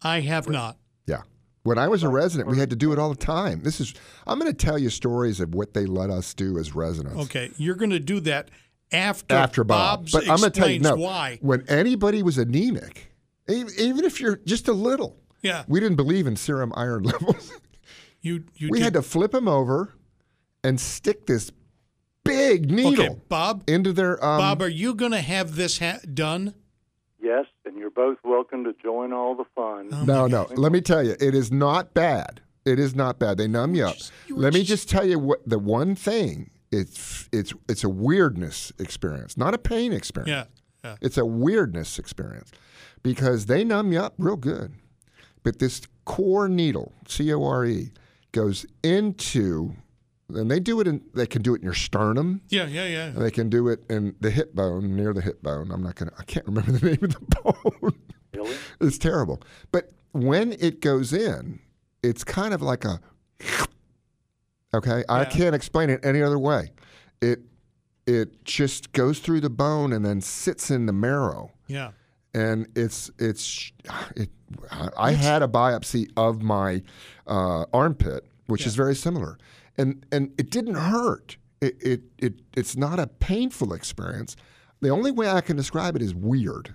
I 0.00 0.20
have 0.20 0.48
not. 0.48 0.76
Yeah. 1.06 1.22
When 1.64 1.76
I 1.76 1.88
was 1.88 2.04
a 2.04 2.08
resident, 2.08 2.48
we 2.48 2.56
had 2.58 2.70
to 2.70 2.76
do 2.76 2.92
it 2.92 3.00
all 3.00 3.08
the 3.10 3.16
time. 3.16 3.64
This 3.64 3.80
is. 3.80 3.94
I'm 4.24 4.38
going 4.38 4.52
to 4.52 4.56
tell 4.56 4.78
you 4.78 4.88
stories 4.88 5.40
of 5.40 5.56
what 5.56 5.74
they 5.74 5.86
let 5.86 6.10
us 6.10 6.32
do 6.34 6.56
as 6.56 6.72
residents. 6.72 7.18
Okay, 7.24 7.50
you're 7.56 7.74
going 7.74 7.90
to 7.90 7.98
do 7.98 8.20
that 8.20 8.48
after 8.92 9.34
after 9.34 9.64
Bob. 9.64 10.02
Bob's 10.02 10.12
but 10.12 10.22
I'm 10.28 10.38
going 10.38 10.52
to 10.52 10.60
tell 10.60 10.68
you, 10.68 10.76
explains 10.76 10.98
no. 11.00 11.04
why. 11.04 11.38
When 11.42 11.64
anybody 11.68 12.22
was 12.22 12.38
anemic, 12.38 13.12
e- 13.50 13.64
even 13.76 14.04
if 14.04 14.20
you're 14.20 14.36
just 14.36 14.68
a 14.68 14.72
little, 14.72 15.16
Yeah, 15.42 15.64
we 15.68 15.80
didn't 15.80 15.96
believe 15.96 16.26
in 16.26 16.36
serum 16.36 16.72
iron 16.76 17.02
levels. 17.12 17.52
you 18.20 18.44
you 18.56 18.68
we 18.70 18.78
did. 18.78 18.84
had 18.84 18.92
to 18.94 19.02
flip 19.02 19.32
them 19.32 19.48
over 19.48 19.94
and 20.64 20.80
stick 20.80 21.26
this 21.26 21.52
big 22.24 22.70
needle 22.70 23.04
Okay, 23.04 23.16
Bob. 23.28 23.64
into 23.68 23.92
their. 23.92 24.12
Um, 24.24 24.38
Bob, 24.38 24.62
are 24.62 24.68
you 24.68 24.94
going 24.94 25.12
to 25.12 25.20
have 25.20 25.54
this 25.56 25.78
ha- 25.78 26.00
done? 26.12 26.54
Yes, 27.22 27.46
and 27.64 27.76
you're 27.76 27.90
both 27.90 28.18
welcome 28.24 28.64
to 28.64 28.72
join 28.82 29.12
all 29.12 29.34
the 29.34 29.44
fun. 29.54 29.88
Oh, 29.92 30.04
no, 30.04 30.26
no. 30.26 30.46
Let 30.56 30.72
me 30.72 30.80
tell 30.80 31.04
you, 31.04 31.16
it 31.20 31.34
is 31.34 31.50
not 31.52 31.92
bad. 31.94 32.40
It 32.64 32.78
is 32.78 32.94
not 32.94 33.18
bad. 33.18 33.38
They 33.38 33.48
numb 33.48 33.74
you 33.74 33.86
up. 33.86 33.96
you 34.26 34.36
Let 34.36 34.52
me 34.54 34.60
just- 34.60 34.82
just 34.84 34.90
tell 34.90 35.06
you 35.06 35.18
what 35.18 35.40
the 35.48 35.58
one 35.58 35.94
thing. 35.94 36.50
It's 36.70 37.30
it's 37.32 37.54
it's 37.66 37.82
a 37.82 37.88
weirdness 37.88 38.72
experience, 38.78 39.38
not 39.38 39.54
a 39.54 39.58
pain 39.58 39.90
experience. 39.92 40.28
Yeah. 40.84 40.90
Yeah. 40.90 40.96
It's 41.00 41.16
a 41.16 41.24
weirdness 41.24 41.98
experience 41.98 42.52
because 43.02 43.46
they 43.46 43.64
numb 43.64 43.90
you 43.92 44.00
up 44.00 44.12
real 44.18 44.36
good. 44.36 44.72
But 45.42 45.58
this 45.58 45.82
core 46.04 46.48
needle, 46.48 46.92
C 47.06 47.32
O 47.32 47.44
R 47.44 47.64
E, 47.64 47.92
goes 48.32 48.66
into, 48.82 49.74
and 50.28 50.50
they 50.50 50.60
do 50.60 50.80
it 50.80 50.86
in, 50.86 51.02
they 51.14 51.26
can 51.26 51.42
do 51.42 51.54
it 51.54 51.58
in 51.58 51.64
your 51.64 51.74
sternum. 51.74 52.42
Yeah, 52.48 52.66
yeah, 52.66 52.86
yeah. 52.86 53.06
and 53.06 53.16
They 53.18 53.30
can 53.30 53.48
do 53.48 53.68
it 53.68 53.84
in 53.88 54.14
the 54.20 54.30
hip 54.30 54.54
bone, 54.54 54.96
near 54.96 55.12
the 55.12 55.22
hip 55.22 55.42
bone. 55.42 55.70
I'm 55.70 55.82
not 55.82 55.94
going 55.96 56.10
to, 56.10 56.16
I 56.18 56.24
can't 56.24 56.46
remember 56.46 56.72
the 56.72 56.86
name 56.90 56.98
of 57.02 57.14
the 57.14 57.42
bone. 57.42 57.92
Really? 58.34 58.56
it's 58.80 58.98
terrible. 58.98 59.40
But 59.72 59.90
when 60.12 60.52
it 60.60 60.80
goes 60.80 61.12
in, 61.12 61.60
it's 62.02 62.24
kind 62.24 62.52
of 62.52 62.62
like 62.62 62.84
a, 62.84 63.00
okay? 64.74 65.04
I 65.08 65.24
can't 65.24 65.54
explain 65.54 65.90
it 65.90 66.04
any 66.04 66.22
other 66.22 66.38
way. 66.38 66.72
It, 67.20 67.40
it 68.06 68.44
just 68.44 68.92
goes 68.92 69.18
through 69.18 69.40
the 69.40 69.50
bone 69.50 69.92
and 69.92 70.04
then 70.04 70.20
sits 70.20 70.70
in 70.70 70.86
the 70.86 70.92
marrow 70.92 71.52
Yeah. 71.66 71.90
And 72.38 72.68
it's 72.76 73.10
it's 73.18 73.72
it. 74.16 74.30
I 74.96 75.12
had 75.12 75.42
a 75.42 75.48
biopsy 75.48 76.10
of 76.16 76.42
my 76.42 76.82
uh, 77.26 77.66
armpit, 77.72 78.24
which 78.46 78.66
is 78.66 78.74
very 78.74 78.94
similar, 78.94 79.36
and 79.76 80.06
and 80.10 80.32
it 80.38 80.50
didn't 80.50 80.76
hurt. 80.76 81.36
It, 81.60 81.76
it 81.80 82.00
it 82.18 82.34
it's 82.56 82.76
not 82.76 82.98
a 82.98 83.06
painful 83.06 83.72
experience. 83.72 84.36
The 84.80 84.90
only 84.90 85.10
way 85.10 85.28
I 85.28 85.40
can 85.40 85.56
describe 85.56 85.96
it 85.96 86.02
is 86.02 86.14
weird, 86.14 86.74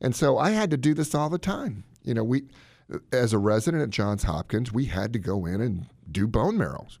and 0.00 0.16
so 0.16 0.38
I 0.38 0.50
had 0.50 0.70
to 0.70 0.76
do 0.76 0.94
this 0.94 1.14
all 1.14 1.28
the 1.28 1.38
time. 1.38 1.84
You 2.02 2.14
know, 2.14 2.24
we 2.24 2.44
as 3.12 3.32
a 3.32 3.38
resident 3.38 3.82
at 3.82 3.90
Johns 3.90 4.24
Hopkins, 4.24 4.72
we 4.72 4.86
had 4.86 5.12
to 5.12 5.18
go 5.18 5.46
in 5.46 5.60
and 5.60 5.86
do 6.10 6.26
bone 6.26 6.56
marrows. 6.58 6.98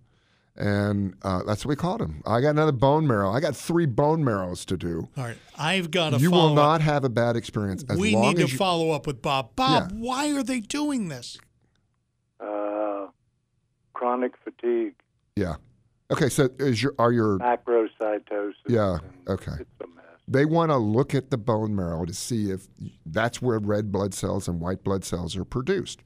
And 0.56 1.14
uh, 1.22 1.42
that's 1.44 1.64
what 1.64 1.70
we 1.70 1.76
called 1.76 2.02
him. 2.02 2.22
I 2.26 2.42
got 2.42 2.50
another 2.50 2.72
bone 2.72 3.06
marrow. 3.06 3.30
I 3.30 3.40
got 3.40 3.56
three 3.56 3.86
bone 3.86 4.22
marrows 4.22 4.66
to 4.66 4.76
do. 4.76 5.08
All 5.16 5.24
right, 5.24 5.38
I've 5.58 5.90
got 5.90 6.12
a. 6.12 6.18
You 6.18 6.28
follow 6.30 6.48
will 6.48 6.54
not 6.54 6.76
up. 6.76 6.80
have 6.82 7.04
a 7.04 7.08
bad 7.08 7.36
experience 7.36 7.84
as 7.88 7.98
we 7.98 8.12
long 8.14 8.28
need 8.34 8.36
to 8.36 8.52
you, 8.52 8.58
follow 8.58 8.90
up 8.90 9.06
with 9.06 9.22
Bob. 9.22 9.56
Bob, 9.56 9.90
Yeah. 9.92 9.98
why 9.98 10.30
are 10.32 10.42
they 10.42 10.60
doing 10.60 11.08
this? 11.08 11.38
Uh, 12.38 13.06
chronic 13.94 14.32
fatigue, 14.44 14.94
Yeah. 15.36 15.54
Okay. 16.10 16.28
So 16.28 16.50
is 16.58 16.82
your 16.82 16.94
are 16.98 17.12
your 17.12 17.38
macrocytosis. 17.38 18.52
Yeah, 18.68 18.98
okay. 19.28 19.52
It's 19.60 19.70
a 19.82 19.86
mess. 19.86 20.04
they 20.28 20.44
want 20.44 20.70
to 20.70 20.76
look 20.76 21.14
at 21.14 21.30
the 21.30 21.38
bone 21.38 21.74
marrow 21.74 22.04
to 22.04 22.12
see 22.12 22.50
if 22.50 22.66
that's 23.06 23.40
where 23.40 23.58
red 23.58 23.90
blood 23.90 24.12
cells 24.12 24.48
and 24.48 24.60
white 24.60 24.84
blood 24.84 25.04
cells 25.04 25.34
are 25.36 25.46
produced 25.46 26.00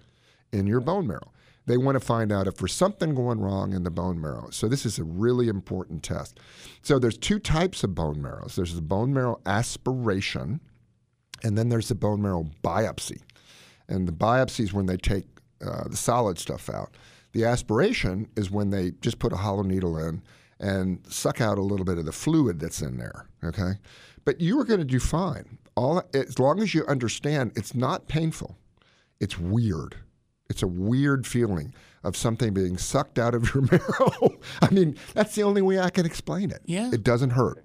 in 0.52 0.68
your 0.68 0.78
bone 0.80 1.08
marrow. 1.08 1.32
They 1.66 1.76
want 1.76 1.96
to 1.96 2.00
find 2.00 2.30
out 2.30 2.46
if 2.46 2.56
there's 2.56 2.72
something 2.72 3.14
going 3.14 3.40
wrong 3.40 3.72
in 3.72 3.82
the 3.82 3.90
bone 3.90 4.20
marrow. 4.20 4.48
So 4.50 4.68
this 4.68 4.86
is 4.86 4.98
a 4.98 5.04
really 5.04 5.48
important 5.48 6.02
test. 6.02 6.38
So 6.82 6.98
there's 6.98 7.18
two 7.18 7.40
types 7.40 7.82
of 7.82 7.94
bone 7.94 8.22
marrows. 8.22 8.54
There's 8.54 8.74
the 8.74 8.82
bone 8.82 9.12
marrow 9.12 9.40
aspiration, 9.46 10.60
and 11.42 11.58
then 11.58 11.68
there's 11.68 11.88
the 11.88 11.96
bone 11.96 12.22
marrow 12.22 12.46
biopsy. 12.62 13.20
And 13.88 14.06
the 14.06 14.12
biopsy 14.12 14.60
is 14.60 14.72
when 14.72 14.86
they 14.86 14.96
take 14.96 15.26
uh, 15.64 15.88
the 15.88 15.96
solid 15.96 16.38
stuff 16.38 16.70
out. 16.70 16.96
The 17.32 17.44
aspiration 17.44 18.28
is 18.36 18.50
when 18.50 18.70
they 18.70 18.92
just 19.00 19.18
put 19.18 19.32
a 19.32 19.36
hollow 19.36 19.62
needle 19.62 19.98
in 19.98 20.22
and 20.58 21.00
suck 21.08 21.40
out 21.40 21.58
a 21.58 21.62
little 21.62 21.84
bit 21.84 21.98
of 21.98 22.06
the 22.06 22.12
fluid 22.12 22.60
that's 22.60 22.80
in 22.80 22.96
there. 22.96 23.26
Okay, 23.44 23.72
but 24.24 24.40
you 24.40 24.58
are 24.60 24.64
going 24.64 24.80
to 24.80 24.86
do 24.86 25.00
fine. 25.00 25.58
All 25.74 26.02
as 26.14 26.38
long 26.38 26.62
as 26.62 26.74
you 26.74 26.86
understand, 26.86 27.52
it's 27.56 27.74
not 27.74 28.08
painful. 28.08 28.56
It's 29.20 29.38
weird. 29.38 29.96
It's 30.48 30.62
a 30.62 30.66
weird 30.66 31.26
feeling 31.26 31.74
of 32.04 32.16
something 32.16 32.54
being 32.54 32.78
sucked 32.78 33.18
out 33.18 33.34
of 33.34 33.52
your 33.54 33.62
marrow. 33.70 34.38
I 34.62 34.70
mean, 34.70 34.96
that's 35.14 35.34
the 35.34 35.42
only 35.42 35.62
way 35.62 35.80
I 35.80 35.90
can 35.90 36.06
explain 36.06 36.50
it. 36.50 36.60
Yeah. 36.64 36.90
It 36.92 37.02
doesn't 37.02 37.30
hurt. 37.30 37.64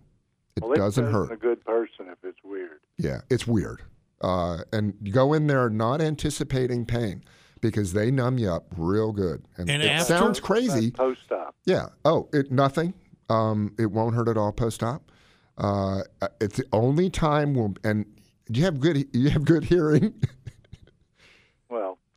It 0.55 0.63
well, 0.63 0.73
it 0.73 0.77
doesn't 0.77 1.11
hurt. 1.11 1.31
A 1.31 1.35
good 1.37 1.63
person 1.63 2.07
if 2.11 2.17
it's 2.23 2.39
weird. 2.43 2.79
Yeah, 2.97 3.21
it's 3.29 3.45
weird. 3.47 3.83
Uh, 4.21 4.59
and 4.73 4.93
go 5.11 5.33
in 5.33 5.47
there 5.47 5.69
not 5.69 6.01
anticipating 6.01 6.85
pain 6.85 7.23
because 7.61 7.93
they 7.93 8.09
numb 8.11 8.37
you 8.37 8.49
up 8.49 8.65
real 8.75 9.11
good. 9.11 9.45
And, 9.57 9.69
And 9.69 9.81
it 9.83 9.87
after- 9.89 10.05
sounds 10.17 10.39
crazy. 10.39 10.91
Post 10.91 11.31
op. 11.31 11.55
Yeah. 11.65 11.87
Oh, 12.05 12.27
it 12.33 12.51
nothing. 12.51 12.93
Um, 13.29 13.73
it 13.79 13.91
won't 13.91 14.15
hurt 14.15 14.27
at 14.27 14.37
all 14.37 14.51
post 14.51 14.83
op. 14.83 15.11
Uh, 15.57 16.01
it's 16.39 16.57
the 16.57 16.65
only 16.73 17.09
time 17.09 17.53
we'll 17.53 17.75
and 17.83 18.05
you 18.49 18.63
have 18.63 18.79
good 18.79 19.05
you 19.13 19.29
have 19.29 19.45
good 19.45 19.63
hearing 19.65 20.13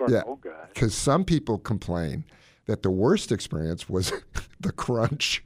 Well, 0.06 0.12
Yeah. 0.14 0.22
Oh, 0.26 0.30
old 0.30 0.40
guy. 0.42 0.50
because 0.72 0.94
some 0.94 1.24
people 1.24 1.58
complain 1.58 2.24
that 2.66 2.82
the 2.82 2.90
worst 2.90 3.32
experience 3.32 3.88
was 3.88 4.12
the 4.60 4.72
crunch. 4.72 5.44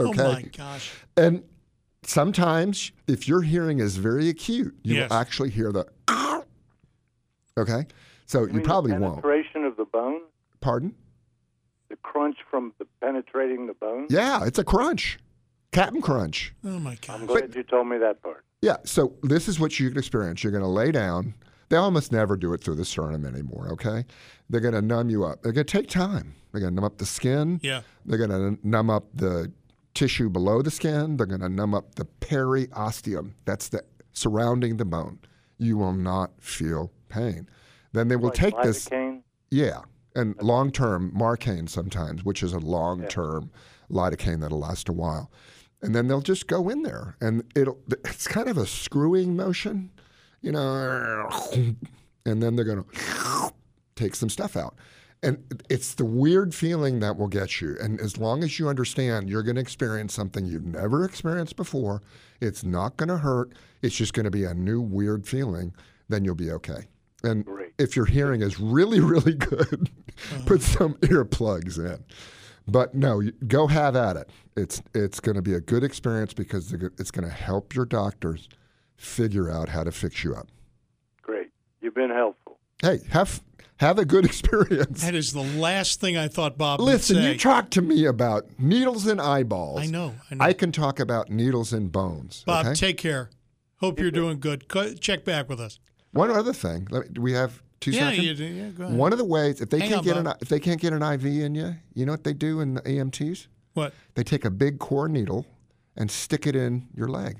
Okay. 0.00 0.22
Oh 0.22 0.32
my 0.32 0.42
gosh. 0.42 0.92
And 1.16 1.42
sometimes, 2.04 2.92
if 3.06 3.26
your 3.28 3.42
hearing 3.42 3.80
is 3.80 3.96
very 3.96 4.28
acute, 4.28 4.74
you 4.82 4.96
Yes. 4.96 5.10
will 5.10 5.16
actually 5.16 5.50
hear 5.50 5.72
the. 5.72 5.86
Okay, 7.58 7.86
so 8.24 8.42
you, 8.46 8.52
mean 8.52 8.62
probably 8.62 8.92
the 8.92 9.00
won't. 9.00 9.14
penetration 9.16 9.64
of 9.64 9.76
the 9.76 9.84
bone, 9.84 10.20
Pardon? 10.60 10.94
the 11.88 11.96
crunch 11.96 12.36
from 12.48 12.72
the 12.78 12.86
penetrating 13.00 13.66
the 13.66 13.74
bone. 13.74 14.06
Yeah, 14.10 14.44
it's 14.44 14.60
a 14.60 14.64
crunch, 14.64 15.18
Captain 15.72 16.00
Crunch. 16.00 16.54
Oh 16.64 16.78
my 16.78 16.96
I'm 17.08 17.26
gosh. 17.26 17.36
glad 17.40 17.54
you 17.56 17.64
told 17.64 17.88
me 17.88 17.98
that 17.98 18.22
part. 18.22 18.44
Yeah, 18.62 18.76
so 18.84 19.14
this 19.24 19.48
is 19.48 19.58
what 19.58 19.80
you 19.80 19.88
can 19.88 19.98
experience. 19.98 20.44
You're 20.44 20.52
going 20.52 20.62
to 20.62 20.68
lay 20.68 20.92
down. 20.92 21.34
They 21.68 21.76
almost 21.76 22.12
never 22.12 22.36
do 22.36 22.52
it 22.54 22.62
through 22.62 22.76
the 22.76 22.84
sternum 22.84 23.24
anymore. 23.26 23.68
Okay, 23.72 24.04
they're 24.48 24.60
going 24.60 24.74
to 24.74 24.82
numb 24.82 25.10
you 25.10 25.24
up. 25.24 25.42
They're 25.42 25.52
going 25.52 25.66
to 25.66 25.72
take 25.78 25.88
time. 25.88 26.34
They're 26.52 26.60
going 26.60 26.72
to 26.72 26.74
numb 26.76 26.84
up 26.84 26.98
the 26.98 27.06
skin. 27.06 27.60
Yeah. 27.62 27.82
They're 28.06 28.18
going 28.18 28.30
to 28.30 28.58
numb 28.66 28.88
up 28.90 29.04
the 29.14 29.52
tissue 29.94 30.30
below 30.30 30.62
the 30.62 30.70
skin. 30.70 31.16
They're 31.16 31.26
going 31.26 31.40
to 31.42 31.48
numb 31.48 31.74
up 31.74 31.96
the 31.96 32.06
periosteum. 32.20 33.32
That's 33.44 33.68
the 33.68 33.82
surrounding 34.12 34.76
the 34.78 34.84
bone. 34.84 35.18
You 35.58 35.76
will 35.76 35.92
not 35.92 36.30
feel 36.40 36.90
pain. 37.08 37.48
Then 37.92 38.08
they 38.08 38.16
will 38.16 38.26
Like 38.28 38.34
take 38.34 38.62
this. 38.62 38.88
lidocaine? 38.88 39.22
Yeah, 39.50 39.80
and 40.14 40.40
long 40.42 40.70
term 40.70 41.10
Marcaine 41.14 41.66
sometimes, 41.68 42.24
which 42.24 42.42
is 42.42 42.52
a 42.52 42.58
long 42.58 43.06
term 43.08 43.50
lidocaine 43.90 44.40
that'll 44.40 44.58
last 44.58 44.88
a 44.88 44.92
while, 44.92 45.30
and 45.82 45.94
then 45.94 46.06
they'll 46.08 46.20
just 46.20 46.46
go 46.46 46.68
in 46.68 46.82
there, 46.82 47.16
and 47.20 47.42
it'll. 47.54 47.78
It's 48.04 48.28
kind 48.28 48.48
of 48.48 48.58
a 48.58 48.66
screwing 48.66 49.36
motion, 49.36 49.90
you 50.40 50.52
know, 50.52 51.28
and 52.26 52.42
then 52.42 52.56
they're 52.56 52.64
gonna 52.64 52.84
take 53.96 54.14
some 54.14 54.28
stuff 54.28 54.56
out. 54.56 54.74
And 55.22 55.42
it's 55.68 55.94
the 55.94 56.04
weird 56.04 56.54
feeling 56.54 57.00
that 57.00 57.16
will 57.16 57.28
get 57.28 57.60
you. 57.60 57.76
And 57.80 58.00
as 58.00 58.18
long 58.18 58.44
as 58.44 58.58
you 58.58 58.68
understand 58.68 59.28
you're 59.28 59.42
going 59.42 59.56
to 59.56 59.60
experience 59.60 60.14
something 60.14 60.46
you've 60.46 60.64
never 60.64 61.04
experienced 61.04 61.56
before, 61.56 62.02
it's 62.40 62.62
not 62.62 62.96
going 62.96 63.08
to 63.08 63.18
hurt. 63.18 63.52
It's 63.82 63.96
just 63.96 64.12
going 64.12 64.24
to 64.24 64.30
be 64.30 64.44
a 64.44 64.54
new 64.54 64.80
weird 64.80 65.26
feeling, 65.26 65.74
then 66.08 66.24
you'll 66.24 66.36
be 66.36 66.52
okay. 66.52 66.86
And 67.24 67.44
Great. 67.44 67.72
if 67.78 67.96
your 67.96 68.06
hearing 68.06 68.42
is 68.42 68.60
really, 68.60 69.00
really 69.00 69.34
good, 69.34 69.90
mm-hmm. 69.90 70.44
put 70.46 70.62
some 70.62 70.94
earplugs 70.94 71.78
in. 71.78 72.04
But 72.68 72.94
no, 72.94 73.22
go 73.46 73.66
have 73.66 73.96
at 73.96 74.16
it. 74.16 74.30
It's 74.54 74.82
it's 74.94 75.20
going 75.20 75.36
to 75.36 75.42
be 75.42 75.54
a 75.54 75.60
good 75.60 75.82
experience 75.82 76.34
because 76.34 76.72
it's 76.72 77.10
going 77.10 77.26
to 77.26 77.34
help 77.34 77.74
your 77.74 77.86
doctors 77.86 78.48
figure 78.98 79.50
out 79.50 79.70
how 79.70 79.84
to 79.84 79.92
fix 79.92 80.22
you 80.22 80.34
up. 80.34 80.48
Great. 81.22 81.48
You've 81.80 81.94
been 81.94 82.10
helpful. 82.10 82.58
Hey, 82.82 83.00
have 83.10 83.42
have 83.78 83.98
a 83.98 84.04
good 84.04 84.24
experience. 84.26 85.02
That 85.02 85.14
is 85.14 85.32
the 85.32 85.42
last 85.42 86.00
thing 86.00 86.16
I 86.16 86.28
thought 86.28 86.58
Bob 86.58 86.80
Listen, 86.80 87.16
would 87.16 87.22
say. 87.22 87.32
you 87.32 87.38
talk 87.38 87.70
to 87.70 87.82
me 87.82 88.04
about 88.04 88.46
needles 88.58 89.06
and 89.06 89.20
eyeballs. 89.20 89.80
I 89.80 89.86
know. 89.86 90.14
I 90.30 90.34
know. 90.34 90.44
I 90.44 90.52
can 90.52 90.72
talk 90.72 91.00
about 91.00 91.30
needles 91.30 91.72
and 91.72 91.90
bones. 91.90 92.42
Bob, 92.44 92.66
okay? 92.66 92.74
take 92.74 92.98
care. 92.98 93.30
Hope 93.76 94.00
you're 94.00 94.10
doing 94.10 94.40
good. 94.40 94.68
Check 95.00 95.24
back 95.24 95.48
with 95.48 95.60
us. 95.60 95.78
One 96.10 96.30
other 96.30 96.52
thing. 96.52 96.88
Let 96.90 97.04
me, 97.04 97.08
do 97.12 97.22
we 97.22 97.32
have 97.32 97.62
two 97.78 97.92
yeah, 97.92 98.10
seconds? 98.10 98.40
you. 98.40 98.46
Yeah, 98.46 98.68
go 98.70 98.84
ahead. 98.84 98.96
One 98.96 99.12
of 99.12 99.18
the 99.18 99.24
ways, 99.24 99.60
if 99.60 99.70
they 99.70 99.78
Hang 99.78 99.90
can't 99.90 99.98
on, 100.00 100.04
get 100.04 100.16
an 100.16 100.32
if 100.40 100.48
they 100.48 100.58
can't 100.58 100.80
get 100.80 100.92
an 100.92 101.02
IV 101.02 101.24
in 101.26 101.54
you, 101.54 101.76
you 101.94 102.04
know 102.04 102.12
what 102.12 102.24
they 102.24 102.32
do 102.32 102.60
in 102.60 102.74
the 102.74 102.80
EMTs? 102.82 103.46
What? 103.74 103.94
They 104.14 104.24
take 104.24 104.44
a 104.44 104.50
big 104.50 104.80
core 104.80 105.08
needle 105.08 105.46
and 105.96 106.10
stick 106.10 106.46
it 106.46 106.56
in 106.56 106.88
your 106.94 107.08
leg. 107.08 107.36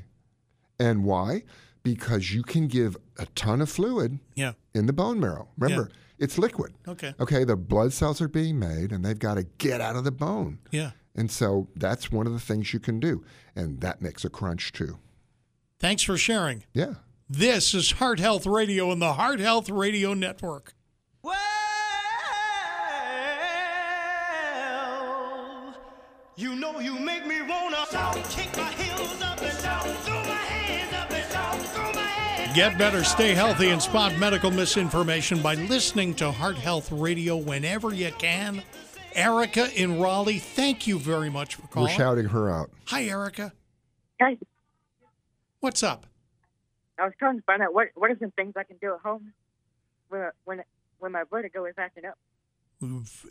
And 0.80 1.05
why? 1.05 1.42
Because 1.82 2.32
you 2.32 2.42
can 2.42 2.66
give 2.68 2.96
a 3.18 3.26
ton 3.34 3.60
of 3.60 3.68
fluid 3.70 4.18
Yeah. 4.34 4.52
in 4.74 4.86
the 4.86 4.92
bone 4.92 5.18
marrow. 5.20 5.48
Remember, 5.59 5.90
it's 6.18 6.38
liquid. 6.38 6.74
Okay. 6.86 7.14
Okay, 7.20 7.44
the 7.44 7.56
blood 7.56 7.92
cells 7.92 8.20
are 8.20 8.28
being 8.28 8.59
made 8.59 8.92
and 8.92 9.05
they've 9.05 9.18
got 9.18 9.34
to 9.34 9.44
get 9.59 9.80
out 9.80 9.96
of 9.96 10.05
the 10.05 10.10
bone. 10.12 10.59
Yeah. 10.70 10.90
And 11.14 11.30
so 11.30 11.68
that's 11.74 12.12
one 12.12 12.26
of 12.26 12.32
the 12.32 12.38
things 12.40 12.72
you 12.72 12.78
can 12.80 13.00
do. 13.00 13.24
And 13.56 13.80
that 13.80 14.00
makes 14.02 14.24
a 14.24 14.30
crunch 14.30 14.72
too. 14.72 14.98
Thanks 15.80 16.02
for 16.02 16.16
sharing. 16.16 16.64
Yeah. 16.72 16.94
This 17.28 17.74
is 17.74 17.92
Heart 17.92 18.20
Health 18.20 18.46
Radio 18.46 18.90
and 18.90 19.02
the 19.02 19.14
Heart 19.14 19.40
Health 19.40 19.68
Radio 19.68 20.14
Network. 20.14 20.74
Well, 21.22 21.34
you 26.36 26.55
know 26.56 26.78
you 26.80 26.98
make 26.98 27.26
me 27.26 27.42
wanna 27.42 27.84
shout, 27.90 28.14
kick 28.30 28.56
my 28.56 28.70
heels 28.72 29.20
up 29.22 29.40
and 29.42 29.59
shout, 29.60 29.86
Get 32.55 32.79
better, 32.79 33.05
stay 33.05 33.35
healthy, 33.35 33.69
and 33.70 33.81
spot 33.81 34.16
medical 34.19 34.51
misinformation 34.51 35.41
by 35.43 35.55
listening 35.55 36.15
to 36.15 36.33
Heart 36.33 36.57
Health 36.57 36.91
Radio 36.91 37.37
whenever 37.37 37.95
you 37.95 38.11
can. 38.19 38.62
Erica 39.15 39.69
in 39.81 40.01
Raleigh, 40.01 40.39
thank 40.39 40.87
you 40.87 40.99
very 40.99 41.31
much 41.31 41.57
for 41.57 41.66
calling. 41.69 41.91
We're 41.91 41.97
shouting 41.97 42.27
her 42.27 42.51
out. 42.51 42.70
Hi, 42.87 43.05
Erica. 43.05 43.53
Guys, 44.19 44.39
What's 45.61 45.83
up? 45.83 46.07
I 46.99 47.05
was 47.05 47.15
trying 47.19 47.37
to 47.37 47.43
find 47.43 47.62
out 47.62 47.75
what 47.75 47.89
what 47.95 48.11
are 48.11 48.16
some 48.19 48.31
things 48.33 48.55
I 48.57 48.65
can 48.65 48.77
do 48.81 48.95
at 48.95 49.01
home 49.01 49.33
when 50.09 50.31
when 50.45 50.62
when 50.99 51.12
my 51.12 51.25
vertigo 51.31 51.65
is 51.66 51.75
acting 51.79 52.05
up. 52.05 52.19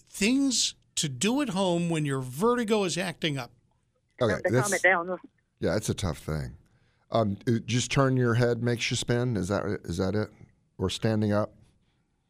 Things 0.09 0.75
to 0.95 1.09
do 1.09 1.41
at 1.41 1.49
home 1.49 1.89
when 1.89 2.05
your 2.05 2.19
vertigo 2.21 2.83
is 2.83 2.97
acting 2.97 3.37
up. 3.37 3.51
Okay. 4.21 4.41
to 4.41 4.61
calm 4.61 4.73
it 4.73 4.81
down. 4.81 5.17
Yeah, 5.59 5.75
it's 5.75 5.89
a 5.89 5.93
tough 5.93 6.19
thing. 6.19 6.55
Um, 7.11 7.37
just 7.65 7.91
turn 7.91 8.17
your 8.17 8.33
head 8.33 8.61
makes 8.61 8.89
you 8.91 8.97
spin. 8.97 9.37
Is 9.37 9.47
that 9.47 9.63
is 9.85 9.97
that 9.97 10.15
it? 10.15 10.29
Or 10.77 10.89
standing 10.89 11.31
up? 11.31 11.53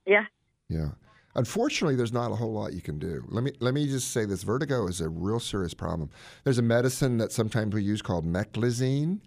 Yeah. 0.06 0.26
Yeah. 0.70 0.90
Unfortunately, 1.36 1.96
there's 1.96 2.14
not 2.14 2.32
a 2.32 2.36
whole 2.36 2.52
lot 2.52 2.74
you 2.74 2.82
can 2.82 2.98
do. 2.98 3.24
Let 3.28 3.44
me 3.44 3.52
let 3.60 3.74
me 3.76 3.86
just 3.88 4.12
say 4.12 4.26
this: 4.26 4.42
vertigo 4.44 4.88
is 4.88 5.02
a 5.02 5.10
real 5.10 5.40
serious 5.40 5.74
problem. 5.74 6.10
There's 6.44 6.58
a 6.58 6.64
medicine 6.64 7.18
that 7.20 7.32
sometimes 7.32 7.76
we 7.76 7.84
use 7.84 8.02
called 8.02 8.26
meclizine, 8.26 9.20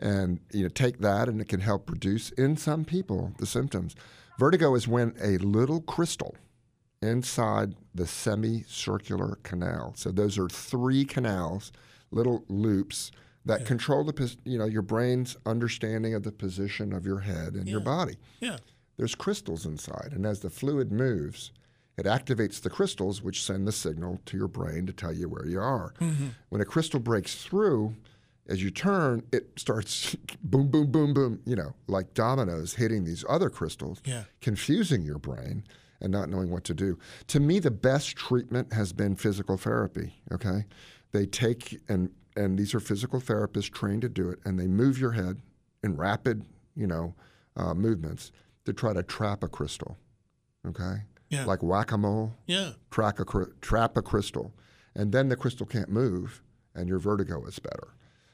and 0.00 0.40
you 0.52 0.64
know 0.64 0.68
take 0.68 0.98
that, 0.98 1.28
and 1.28 1.40
it 1.40 1.48
can 1.48 1.60
help 1.60 1.88
reduce 1.88 2.30
in 2.30 2.56
some 2.56 2.84
people 2.84 3.32
the 3.38 3.46
symptoms. 3.46 3.94
Vertigo 4.38 4.74
is 4.74 4.88
when 4.88 5.14
a 5.22 5.38
little 5.38 5.80
crystal 5.80 6.34
inside 7.00 7.74
the 7.94 8.06
semicircular 8.06 9.38
canal. 9.44 9.92
So 9.96 10.10
those 10.10 10.38
are 10.38 10.48
three 10.48 11.04
canals, 11.04 11.70
little 12.10 12.44
loops 12.48 13.12
that 13.44 13.66
control 13.66 14.04
the 14.04 14.36
you 14.44 14.58
know 14.58 14.66
your 14.66 14.82
brain's 14.82 15.36
understanding 15.46 16.14
of 16.14 16.22
the 16.22 16.32
position 16.32 16.92
of 16.92 17.04
your 17.06 17.20
head 17.20 17.54
and 17.54 17.68
your 17.68 17.80
body 17.80 18.16
Yeah. 18.40 18.58
there's 18.96 19.14
crystals 19.14 19.66
inside, 19.66 20.10
and 20.12 20.24
as 20.26 20.40
the 20.40 20.50
fluid 20.50 20.92
moves, 20.92 21.50
It 21.98 22.06
activates 22.06 22.58
the 22.62 22.70
crystals, 22.70 23.20
which 23.22 23.44
send 23.44 23.68
the 23.68 23.72
signal 23.72 24.18
to 24.24 24.36
your 24.38 24.48
brain 24.48 24.86
to 24.86 24.94
tell 24.94 25.12
you 25.12 25.28
where 25.28 25.46
you 25.46 25.60
are. 25.60 25.92
Mm-hmm. 26.00 26.28
When 26.48 26.62
a 26.62 26.64
crystal 26.64 26.98
breaks 27.00 27.34
through, 27.44 27.94
as 28.48 28.62
you 28.62 28.70
turn, 28.70 29.22
it 29.30 29.50
starts 29.56 30.16
boom, 30.42 30.68
boom, 30.68 30.90
boom, 30.90 31.12
boom, 31.12 31.40
you 31.44 31.54
know, 31.54 31.74
like 31.88 32.14
dominoes 32.14 32.74
hitting 32.74 33.04
these 33.04 33.26
other 33.28 33.50
crystals, 33.50 34.00
Yeah. 34.06 34.24
confusing 34.40 35.02
your 35.04 35.18
brain 35.18 35.64
and 36.00 36.10
not 36.10 36.30
knowing 36.30 36.50
what 36.50 36.64
to 36.64 36.74
do. 36.74 36.98
To 37.26 37.38
me, 37.40 37.58
the 37.58 37.70
best 37.70 38.16
treatment 38.16 38.72
has 38.72 38.94
been 38.94 39.14
physical 39.14 39.58
therapy. 39.58 40.14
Okay, 40.32 40.64
they 41.12 41.26
take 41.26 41.78
and 41.90 42.08
and 42.36 42.58
these 42.58 42.74
are 42.74 42.80
physical 42.80 43.20
therapists 43.20 43.70
trained 43.70 44.02
to 44.02 44.08
do 44.08 44.28
it, 44.30 44.38
and 44.44 44.58
they 44.58 44.66
move 44.66 44.98
your 44.98 45.12
head 45.12 45.40
in 45.82 45.96
rapid, 45.96 46.44
you 46.76 46.86
know, 46.86 47.14
uh, 47.56 47.74
movements 47.74 48.32
to 48.64 48.72
try 48.72 48.92
to 48.92 49.02
trap 49.02 49.42
a 49.42 49.48
crystal. 49.48 49.98
Okay, 50.66 51.02
Yeah. 51.28 51.44
like 51.44 51.62
whack 51.62 51.90
a 51.92 51.98
mole 51.98 52.34
Yeah. 52.46 52.72
track 52.90 53.18
a, 53.18 53.24
trap 53.60 53.96
a 53.96 54.02
crystal, 54.02 54.52
and 54.94 55.12
then 55.12 55.28
the 55.28 55.36
crystal 55.36 55.66
can't 55.66 55.88
move, 55.90 56.42
and 56.74 56.88
your 56.88 56.98
vertigo 56.98 57.44
is 57.46 57.58
better. 57.58 57.88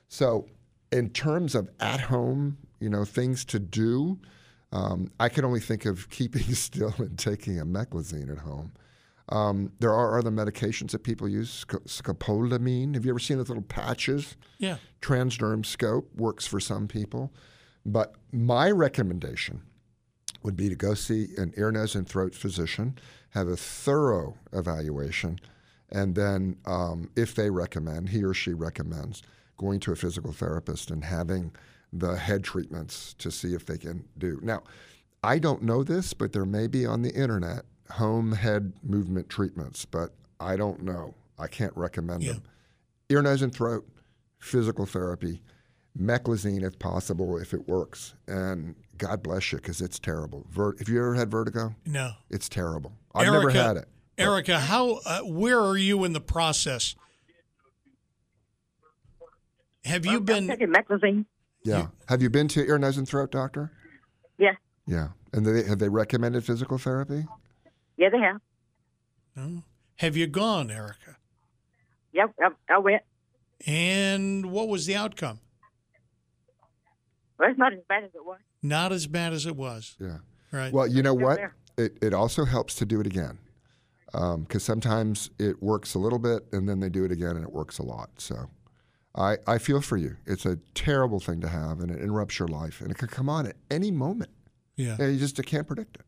So, 0.08 0.46
in 0.92 1.10
terms 1.10 1.54
of 1.54 1.70
at 1.80 2.00
home, 2.02 2.58
you 2.80 2.88
know, 2.88 3.04
things 3.04 3.44
to 3.46 3.58
do, 3.58 4.18
um, 4.72 5.10
I 5.18 5.28
can 5.28 5.44
only 5.44 5.60
think 5.60 5.84
of 5.86 6.08
keeping 6.10 6.42
still 6.54 6.94
and 6.98 7.18
taking 7.18 7.58
a 7.58 7.64
meclizine 7.66 8.30
at 8.30 8.38
home. 8.38 8.72
Um, 9.30 9.72
there 9.78 9.92
are 9.92 10.18
other 10.18 10.30
medications 10.30 10.92
that 10.92 11.02
people 11.02 11.28
use, 11.28 11.50
sc- 11.50 11.84
scopolamine. 11.86 12.94
Have 12.94 13.04
you 13.04 13.10
ever 13.10 13.18
seen 13.18 13.36
those 13.36 13.48
little 13.48 13.62
patches? 13.62 14.36
Yeah. 14.58 14.78
Transderm 15.02 15.62
Scop 15.62 16.04
works 16.16 16.46
for 16.46 16.60
some 16.60 16.88
people. 16.88 17.32
But 17.84 18.14
my 18.32 18.70
recommendation 18.70 19.62
would 20.42 20.56
be 20.56 20.68
to 20.68 20.74
go 20.74 20.94
see 20.94 21.28
an 21.36 21.52
ear, 21.56 21.70
nose, 21.70 21.94
and 21.94 22.08
throat 22.08 22.34
physician, 22.34 22.98
have 23.30 23.48
a 23.48 23.56
thorough 23.56 24.36
evaluation, 24.52 25.38
and 25.90 26.14
then, 26.14 26.56
um, 26.66 27.10
if 27.16 27.34
they 27.34 27.50
recommend, 27.50 28.10
he 28.10 28.22
or 28.22 28.34
she 28.34 28.52
recommends, 28.52 29.22
going 29.56 29.80
to 29.80 29.92
a 29.92 29.96
physical 29.96 30.32
therapist 30.32 30.90
and 30.90 31.04
having 31.04 31.52
the 31.92 32.16
head 32.16 32.44
treatments 32.44 33.14
to 33.14 33.30
see 33.30 33.54
if 33.54 33.64
they 33.64 33.78
can 33.78 34.04
do. 34.18 34.38
Now, 34.42 34.62
I 35.22 35.38
don't 35.38 35.62
know 35.62 35.82
this, 35.82 36.12
but 36.12 36.32
there 36.32 36.44
may 36.44 36.66
be 36.66 36.84
on 36.86 37.02
the 37.02 37.12
internet 37.14 37.64
home 37.90 38.32
head 38.32 38.72
movement 38.82 39.28
treatments, 39.28 39.84
but 39.84 40.10
I 40.40 40.56
don't 40.56 40.82
know. 40.82 41.14
I 41.38 41.46
can't 41.46 41.76
recommend 41.76 42.22
them. 42.22 42.42
Ear, 43.08 43.22
nose, 43.22 43.42
and 43.42 43.54
throat, 43.54 43.86
physical 44.38 44.86
therapy, 44.86 45.40
meclizine 45.98 46.62
if 46.62 46.78
possible, 46.78 47.38
if 47.38 47.54
it 47.54 47.66
works. 47.68 48.14
And 48.26 48.74
God 48.98 49.22
bless 49.22 49.52
you, 49.52 49.58
because 49.58 49.80
it's 49.80 49.98
terrible. 49.98 50.44
Ver- 50.50 50.76
have 50.78 50.88
you 50.88 50.98
ever 50.98 51.14
had 51.14 51.30
vertigo? 51.30 51.74
No. 51.86 52.12
It's 52.30 52.48
terrible. 52.48 52.92
I've 53.14 53.32
never 53.32 53.50
had 53.50 53.76
it. 53.76 53.88
Erica, 54.18 54.58
how 54.58 55.00
uh, 55.06 55.20
where 55.20 55.60
are 55.60 55.76
you 55.76 56.04
in 56.04 56.12
the 56.12 56.20
process? 56.20 56.96
Have 59.84 60.04
you 60.04 60.20
been 60.20 60.48
taking 60.48 60.68
meclizine? 60.72 61.24
Yeah. 61.64 61.86
Have 62.08 62.20
you 62.22 62.30
been 62.30 62.48
to 62.48 62.64
ear, 62.66 62.78
nose, 62.78 62.98
and 62.98 63.08
throat 63.08 63.30
doctor? 63.30 63.72
Yeah, 64.38 64.54
Yeah. 64.86 65.08
And 65.32 65.44
they, 65.46 65.62
have 65.64 65.78
they 65.78 65.88
recommended 65.88 66.44
physical 66.44 66.78
therapy? 66.78 67.26
Yeah, 67.98 68.08
they 68.08 68.18
have. 68.18 68.40
No. 69.36 69.62
Have 69.96 70.16
you 70.16 70.26
gone, 70.26 70.70
Erica? 70.70 71.16
Yep, 72.12 72.34
I, 72.40 72.74
I 72.74 72.78
went. 72.78 73.02
And 73.66 74.50
what 74.50 74.68
was 74.68 74.86
the 74.86 74.96
outcome? 74.96 75.40
Well, 77.38 77.50
it's 77.50 77.58
not 77.58 77.72
as 77.72 77.80
bad 77.88 78.04
as 78.04 78.10
it 78.14 78.24
was. 78.24 78.38
Not 78.62 78.92
as 78.92 79.06
bad 79.06 79.32
as 79.32 79.46
it 79.46 79.56
was. 79.56 79.96
Yeah. 80.00 80.18
Right. 80.50 80.72
Well, 80.72 80.86
you 80.86 81.02
know 81.02 81.14
what? 81.14 81.38
It, 81.76 81.98
it 82.00 82.14
also 82.14 82.44
helps 82.44 82.74
to 82.76 82.84
do 82.84 83.00
it 83.00 83.06
again 83.06 83.38
um, 84.14 84.42
because 84.42 84.64
sometimes 84.64 85.30
it 85.38 85.62
works 85.62 85.94
a 85.94 85.98
little 85.98 86.18
bit 86.18 86.46
and 86.52 86.68
then 86.68 86.80
they 86.80 86.88
do 86.88 87.04
it 87.04 87.12
again 87.12 87.36
and 87.36 87.44
it 87.44 87.52
works 87.52 87.78
a 87.78 87.82
lot. 87.82 88.10
So 88.18 88.48
I, 89.14 89.36
I 89.46 89.58
feel 89.58 89.80
for 89.80 89.96
you. 89.96 90.16
It's 90.26 90.46
a 90.46 90.58
terrible 90.74 91.20
thing 91.20 91.40
to 91.42 91.48
have 91.48 91.80
and 91.80 91.90
it 91.90 92.00
interrupts 92.00 92.38
your 92.38 92.48
life 92.48 92.80
and 92.80 92.90
it 92.90 92.98
could 92.98 93.10
come 93.10 93.28
on 93.28 93.46
at 93.46 93.56
any 93.70 93.90
moment. 93.90 94.30
Yeah. 94.76 94.96
And 94.98 95.12
you 95.12 95.18
just 95.18 95.40
can't 95.44 95.66
predict 95.66 95.96
it. 95.98 96.02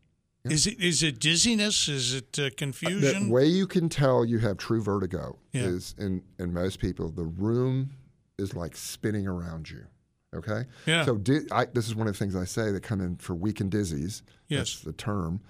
Is 0.45 0.65
it 0.65 0.79
is 0.79 1.03
it 1.03 1.19
dizziness? 1.19 1.87
Is 1.87 2.13
it 2.15 2.39
uh, 2.39 2.49
confusion? 2.57 3.27
The 3.27 3.31
way 3.33 3.45
you 3.45 3.67
can 3.67 3.89
tell 3.89 4.25
you 4.25 4.39
have 4.39 4.57
true 4.57 4.81
vertigo 4.81 5.37
Yeah. 5.53 5.63
is 5.63 5.93
in, 5.99 6.23
in 6.39 6.51
most 6.53 6.79
people, 6.79 7.09
the 7.11 7.25
room 7.25 7.91
is 8.39 8.55
like 8.55 8.75
spinning 8.75 9.27
around 9.27 9.69
you. 9.69 9.85
Okay? 10.33 10.63
Yeah. 10.87 11.05
So 11.05 11.17
di- 11.17 11.45
I, 11.51 11.65
this 11.65 11.87
is 11.87 11.93
one 11.93 12.07
of 12.07 12.13
the 12.13 12.17
things 12.17 12.35
I 12.35 12.45
say 12.45 12.71
that 12.71 12.81
come 12.81 13.01
in 13.01 13.17
for 13.17 13.35
weakened 13.35 13.71
dizzies. 13.71 14.23
Yes. 14.47 14.59
That's 14.73 14.79
the 14.81 14.93
term. 14.93 15.41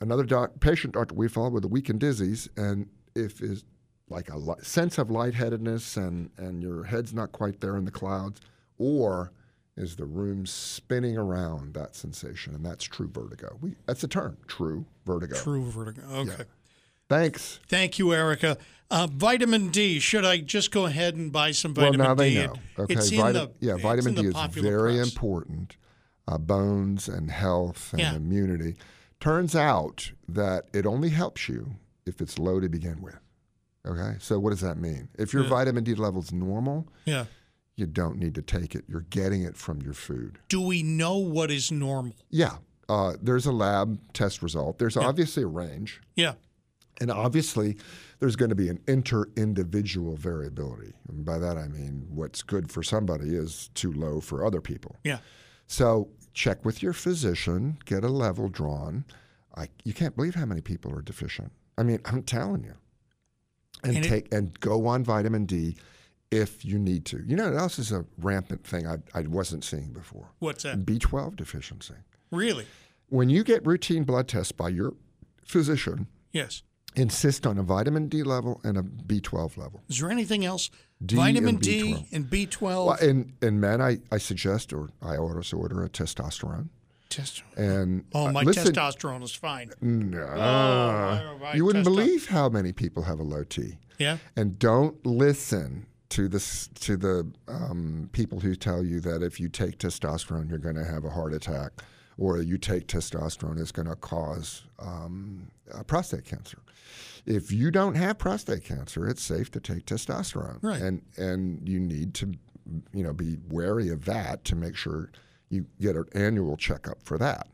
Another 0.00 0.24
doc, 0.24 0.60
patient, 0.60 0.92
Dr. 0.94 1.14
Wefald 1.14 1.52
with 1.52 1.64
a 1.64 1.68
weakened 1.68 2.00
dizzies, 2.00 2.48
and 2.58 2.88
if 3.14 3.40
is 3.40 3.64
like 4.10 4.28
a 4.28 4.36
li- 4.36 4.54
sense 4.62 4.98
of 4.98 5.10
lightheadedness 5.10 5.96
and, 5.96 6.28
and 6.36 6.60
your 6.62 6.84
head's 6.84 7.14
not 7.14 7.32
quite 7.32 7.60
there 7.60 7.76
in 7.76 7.84
the 7.86 7.90
clouds, 7.90 8.40
or 8.76 9.32
is 9.80 9.96
the 9.96 10.04
room 10.04 10.46
spinning 10.46 11.16
around 11.16 11.74
that 11.74 11.96
sensation, 11.96 12.54
and 12.54 12.64
that's 12.64 12.84
true 12.84 13.08
vertigo. 13.12 13.56
We, 13.60 13.74
that's 13.86 14.00
the 14.02 14.08
term, 14.08 14.36
true 14.46 14.84
vertigo. 15.06 15.36
True 15.36 15.70
vertigo. 15.70 16.02
Okay. 16.10 16.44
Thanks. 17.08 17.58
Thank 17.68 17.98
you, 17.98 18.12
Erica. 18.14 18.56
Uh, 18.90 19.08
vitamin 19.10 19.68
D. 19.70 19.98
Should 19.98 20.24
I 20.24 20.38
just 20.38 20.70
go 20.70 20.86
ahead 20.86 21.14
and 21.16 21.32
buy 21.32 21.50
some 21.52 21.74
vitamin 21.74 21.92
D? 21.94 21.98
Well, 21.98 22.08
now 22.08 22.14
they 22.14 22.30
D? 22.30 22.46
know. 22.46 22.54
Okay, 22.78 22.94
It's 22.94 23.10
in 23.10 23.18
the 23.32 23.50
yeah, 23.60 23.74
it's 23.74 23.82
vitamin 23.82 24.16
in 24.18 24.24
D 24.26 24.30
the 24.30 24.38
is 24.38 24.54
very 24.54 24.94
press. 24.96 25.08
important. 25.12 25.76
Uh, 26.28 26.38
bones 26.38 27.08
and 27.08 27.30
health 27.30 27.92
and 27.92 28.00
Yeah. 28.00 28.14
immunity. 28.14 28.76
Turns 29.18 29.56
out 29.56 30.12
that 30.28 30.66
it 30.72 30.86
only 30.86 31.08
helps 31.08 31.48
you 31.48 31.74
if 32.06 32.20
it's 32.20 32.38
low 32.38 32.60
to 32.60 32.68
begin 32.68 33.02
with. 33.02 33.18
Okay, 33.86 34.16
so 34.20 34.38
what 34.38 34.50
does 34.50 34.60
that 34.60 34.76
mean? 34.76 35.08
If 35.18 35.32
your 35.32 35.42
Yeah. 35.44 35.48
vitamin 35.50 35.82
D 35.84 35.94
level's 35.94 36.32
normal, 36.32 36.86
Yeah. 37.06 37.24
You 37.80 37.86
don't 37.86 38.18
need 38.18 38.34
to 38.36 38.42
take 38.42 38.74
it. 38.74 38.84
You're 38.86 39.06
getting 39.10 39.42
it 39.42 39.56
from 39.56 39.80
your 39.82 39.94
food. 39.94 40.38
Do 40.48 40.60
we 40.60 40.82
know 40.82 41.16
what 41.16 41.50
is 41.50 41.72
normal? 41.72 42.14
Yeah, 42.28 42.58
uh, 42.88 43.14
there's 43.20 43.46
a 43.46 43.52
lab 43.52 43.98
test 44.12 44.42
result. 44.42 44.78
There's 44.78 44.96
obviously 44.96 45.42
a 45.42 45.46
range. 45.48 46.00
Yeah. 46.14 46.34
And 47.00 47.10
obviously, 47.10 47.78
there's 48.18 48.36
going 48.36 48.50
to 48.50 48.54
be 48.54 48.68
an 48.68 48.78
inter-individual 48.86 50.16
variability. 50.16 50.92
And 51.08 51.24
by 51.24 51.38
that 51.38 51.56
I 51.56 51.66
mean 51.68 52.06
what's 52.10 52.42
good 52.42 52.70
for 52.70 52.82
somebody 52.82 53.34
is 53.34 53.70
too 53.74 53.92
low 53.92 54.20
for 54.20 54.44
other 54.44 54.60
people. 54.60 54.96
Yeah. 55.02 55.18
So 55.66 56.10
check 56.34 56.64
with 56.64 56.82
your 56.82 56.92
physician, 56.92 57.78
get 57.86 58.04
a 58.04 58.08
level 58.08 58.48
drawn. 58.48 59.04
I, 59.56 59.68
you 59.84 59.94
can't 59.94 60.14
believe 60.14 60.34
how 60.34 60.44
many 60.44 60.60
people 60.60 60.92
are 60.94 61.00
deficient. 61.02 61.52
I 61.78 61.82
mean, 61.84 62.00
I'm 62.04 62.22
telling 62.22 62.64
you. 62.64 62.74
And, 63.82 63.96
And 63.96 64.04
it- 64.04 64.08
take 64.08 64.34
and 64.34 64.58
go 64.60 64.86
on 64.86 65.02
vitamin 65.04 65.46
D 65.46 65.76
if 66.30 66.64
you 66.64 66.78
need 66.78 67.04
to. 67.06 67.22
You 67.26 67.36
know 67.36 67.50
what 67.50 67.58
else 67.58 67.78
is 67.78 67.92
a 67.92 68.04
rampant 68.18 68.64
thing 68.64 68.86
I, 68.86 68.96
I 69.14 69.22
wasn't 69.22 69.64
seeing 69.64 69.92
before? 69.92 70.28
What's 70.38 70.62
that? 70.64 70.84
B12 70.86 71.36
deficiency. 71.36 71.94
Really? 72.30 72.66
When 73.08 73.28
you 73.28 73.42
get 73.42 73.66
routine 73.66 74.04
blood 74.04 74.28
tests 74.28 74.52
by 74.52 74.68
your 74.68 74.94
physician, 75.44 76.06
Yes. 76.32 76.62
insist 76.94 77.46
on 77.46 77.58
a 77.58 77.62
vitamin 77.62 78.08
D 78.08 78.22
level 78.22 78.60
and 78.62 78.78
a 78.78 78.82
B12 78.82 79.56
level. 79.56 79.82
Is 79.88 79.98
there 79.98 80.10
anything 80.10 80.44
else? 80.44 80.70
D 81.04 81.16
vitamin 81.16 81.56
and 81.56 81.60
D 81.60 81.82
B12. 81.94 82.12
and 82.12 82.24
B12. 82.30 82.60
Well, 82.86 82.94
in, 82.96 83.32
in 83.42 83.58
men, 83.58 83.80
I, 83.82 83.98
I 84.12 84.18
suggest 84.18 84.72
or 84.72 84.90
I 85.02 85.16
also 85.16 85.56
order 85.56 85.82
a 85.82 85.88
testosterone. 85.88 86.68
Testosterone. 87.08 87.56
And 87.56 88.04
oh, 88.14 88.28
uh, 88.28 88.32
my 88.32 88.42
listen, 88.42 88.72
testosterone 88.72 89.24
is 89.24 89.34
fine. 89.34 89.72
No, 89.80 90.18
Oh, 90.22 91.50
you 91.54 91.64
wouldn't 91.64 91.84
believe 91.84 92.28
how 92.28 92.48
many 92.48 92.72
people 92.72 93.02
have 93.02 93.18
a 93.18 93.24
low 93.24 93.42
T. 93.42 93.78
Yeah. 93.98 94.18
And 94.36 94.58
don't 94.60 95.04
listen 95.04 95.86
to 96.10 96.28
this 96.28 96.68
to 96.80 96.96
the 96.96 97.30
um, 97.48 98.08
people 98.12 98.40
who 98.40 98.54
tell 98.54 98.84
you 98.84 99.00
that 99.00 99.22
if 99.22 99.40
you 99.40 99.48
take 99.48 99.78
testosterone, 99.78 100.48
you're 100.48 100.58
going 100.58 100.76
to 100.76 100.84
have 100.84 101.04
a 101.04 101.10
heart 101.10 101.32
attack, 101.32 101.72
or 102.18 102.38
you 102.42 102.58
take 102.58 102.86
testosterone, 102.86 103.58
it's 103.60 103.72
going 103.72 103.88
to 103.88 103.96
cause 103.96 104.64
um, 104.78 105.50
prostate 105.86 106.24
cancer. 106.24 106.58
If 107.26 107.52
you 107.52 107.70
don't 107.70 107.94
have 107.94 108.18
prostate 108.18 108.64
cancer, 108.64 109.08
it's 109.08 109.22
safe 109.22 109.50
to 109.52 109.60
take 109.60 109.86
testosterone, 109.86 110.58
Right. 110.62 110.80
and 110.80 111.02
and 111.16 111.68
you 111.68 111.78
need 111.80 112.14
to, 112.14 112.32
you 112.92 113.02
know, 113.04 113.12
be 113.12 113.38
wary 113.48 113.88
of 113.90 114.04
that 114.06 114.44
to 114.46 114.56
make 114.56 114.76
sure 114.76 115.10
you 115.48 115.66
get 115.80 115.96
an 115.96 116.04
annual 116.14 116.56
checkup 116.56 117.02
for 117.02 117.18
that 117.18 117.46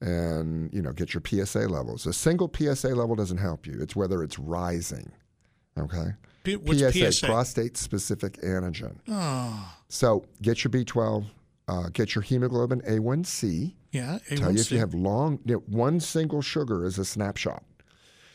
and 0.00 0.72
you 0.74 0.82
know 0.82 0.92
get 0.92 1.14
your 1.14 1.22
PSA 1.26 1.60
levels. 1.68 2.06
A 2.06 2.12
single 2.12 2.52
PSA 2.54 2.88
level 2.88 3.16
doesn't 3.16 3.38
help 3.38 3.66
you. 3.66 3.78
It's 3.80 3.96
whether 3.96 4.22
it's 4.22 4.38
rising. 4.38 5.10
Okay. 5.78 6.08
What's 6.54 6.80
PSA, 6.80 7.12
PSA? 7.12 7.26
prostate 7.26 7.76
specific 7.76 8.40
antigen. 8.42 8.96
Oh, 9.08 9.74
So 9.88 10.24
get 10.42 10.62
your 10.64 10.70
B12, 10.70 11.26
uh, 11.68 11.88
get 11.92 12.14
your 12.14 12.22
hemoglobin 12.22 12.80
A1C. 12.82 13.74
yeah. 13.92 14.18
Tell 14.36 14.52
you 14.52 14.60
if 14.60 14.70
you 14.70 14.78
have 14.78 14.94
long, 14.94 15.40
you 15.44 15.54
know, 15.56 15.62
one 15.66 16.00
single 16.00 16.42
sugar 16.42 16.84
is 16.84 16.98
a 16.98 17.04
snapshot. 17.04 17.62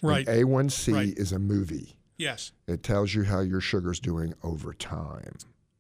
And 0.01 0.09
Right. 0.09 0.27
A1C 0.27 0.93
Right. 0.93 1.13
is 1.17 1.31
a 1.31 1.39
movie. 1.39 1.95
Yes. 2.17 2.51
It 2.67 2.83
tells 2.83 3.13
you 3.13 3.23
how 3.23 3.39
your 3.41 3.61
sugar's 3.61 3.99
doing 3.99 4.33
over 4.43 4.73
time. 4.73 5.37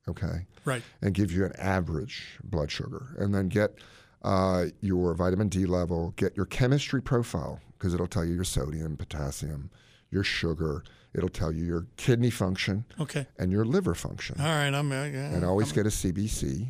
Okay 0.07 0.45
Right. 0.65 0.83
and 1.01 1.13
give 1.13 1.31
you 1.31 1.45
an 1.45 1.53
average 1.57 2.39
blood 2.43 2.71
sugar. 2.71 3.15
And 3.17 3.33
then 3.35 3.47
get 3.49 3.75
uh, 4.23 4.65
your 4.81 5.13
vitamin 5.15 5.47
D 5.49 5.65
level, 5.65 6.13
get 6.15 6.35
your 6.37 6.45
chemistry 6.45 7.01
profile. 7.01 7.59
because 7.77 7.95
it'll 7.95 8.05
tell 8.05 8.23
you 8.23 8.35
your 8.35 8.43
sodium, 8.43 8.95
potassium, 8.95 9.71
your 10.11 10.23
sugar. 10.23 10.83
It'll 11.13 11.29
tell 11.29 11.51
you 11.51 11.65
your 11.65 11.87
kidney 11.97 12.29
function 12.29 12.85
Okay. 12.99 13.27
and 13.37 13.51
your 13.51 13.65
liver 13.65 13.93
function. 13.95 14.35
All 14.39 14.45
right. 14.45 14.73
I'm. 14.73 14.91
Uh, 14.91 15.05
yeah, 15.05 15.33
and 15.33 15.43
always 15.43 15.67
I'm- 15.69 15.75
get 15.75 15.85
a 15.87 15.89
CBC 15.91 16.67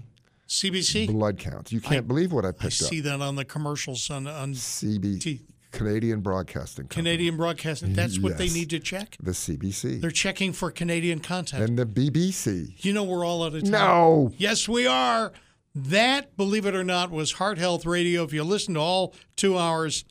CBC. 0.47 1.07
blood 1.07 1.37
count. 1.37 1.71
You 1.71 1.79
can't 1.79 2.07
believe 2.07 2.33
what 2.33 2.45
I 2.45 2.49
I 2.49 2.51
picked 2.51 2.63
up. 2.63 2.81
You 2.81 2.87
see 2.87 2.99
that 3.01 3.21
on 3.21 3.35
the 3.35 3.45
commercials 3.45 4.09
on 4.09 4.27
on 4.27 4.53
CB 4.53 5.41
Canadian 5.71 6.19
Broadcasting 6.19 6.85
Company. 6.87 7.01
Canadian 7.03 7.37
Broadcasting. 7.37 7.93
That's 7.93 8.19
what 8.19 8.37
they 8.37 8.49
need 8.49 8.69
to 8.71 8.79
check. 8.79 9.15
The 9.21 9.31
CBC. 9.31 10.01
They're 10.01 10.11
checking 10.11 10.51
for 10.51 10.69
Canadian 10.71 11.19
content. 11.19 11.63
and 11.63 11.79
the 11.79 11.85
BBC. 11.85 12.83
You 12.83 12.91
know 12.93 13.03
we're 13.03 13.25
all 13.25 13.43
out 13.43 13.53
of 13.55 13.61
time. 13.63 13.71
No. 13.71 14.31
Yes, 14.37 14.67
we 14.67 14.85
are. 14.87 15.31
That, 15.73 16.35
believe 16.35 16.65
it 16.65 16.75
or 16.75 16.83
not, 16.83 17.11
was 17.11 17.33
Heart 17.33 17.57
Health 17.57 17.85
Radio. 17.85 18.23
If 18.25 18.33
you 18.33 18.43
listen 18.43 18.73
to 18.73 18.81
all 18.81 19.13
two 19.37 19.57
hours, 19.57 20.03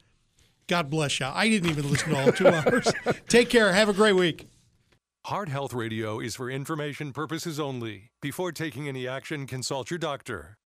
God 0.70 0.88
bless 0.88 1.18
you. 1.18 1.26
I 1.26 1.48
didn't 1.48 1.68
even 1.68 1.90
listen 1.90 2.10
to 2.10 2.20
all 2.20 2.32
two 2.32 2.46
hours. 2.46 2.92
Take 3.28 3.50
care. 3.50 3.72
Have 3.72 3.88
a 3.88 3.92
great 3.92 4.12
week. 4.12 4.46
Heart 5.26 5.48
Health 5.48 5.74
Radio 5.74 6.20
is 6.20 6.36
for 6.36 6.48
information 6.48 7.12
purposes 7.12 7.58
only. 7.58 8.12
Before 8.22 8.52
taking 8.52 8.86
any 8.86 9.08
action, 9.08 9.48
consult 9.48 9.90
your 9.90 9.98
doctor. 9.98 10.58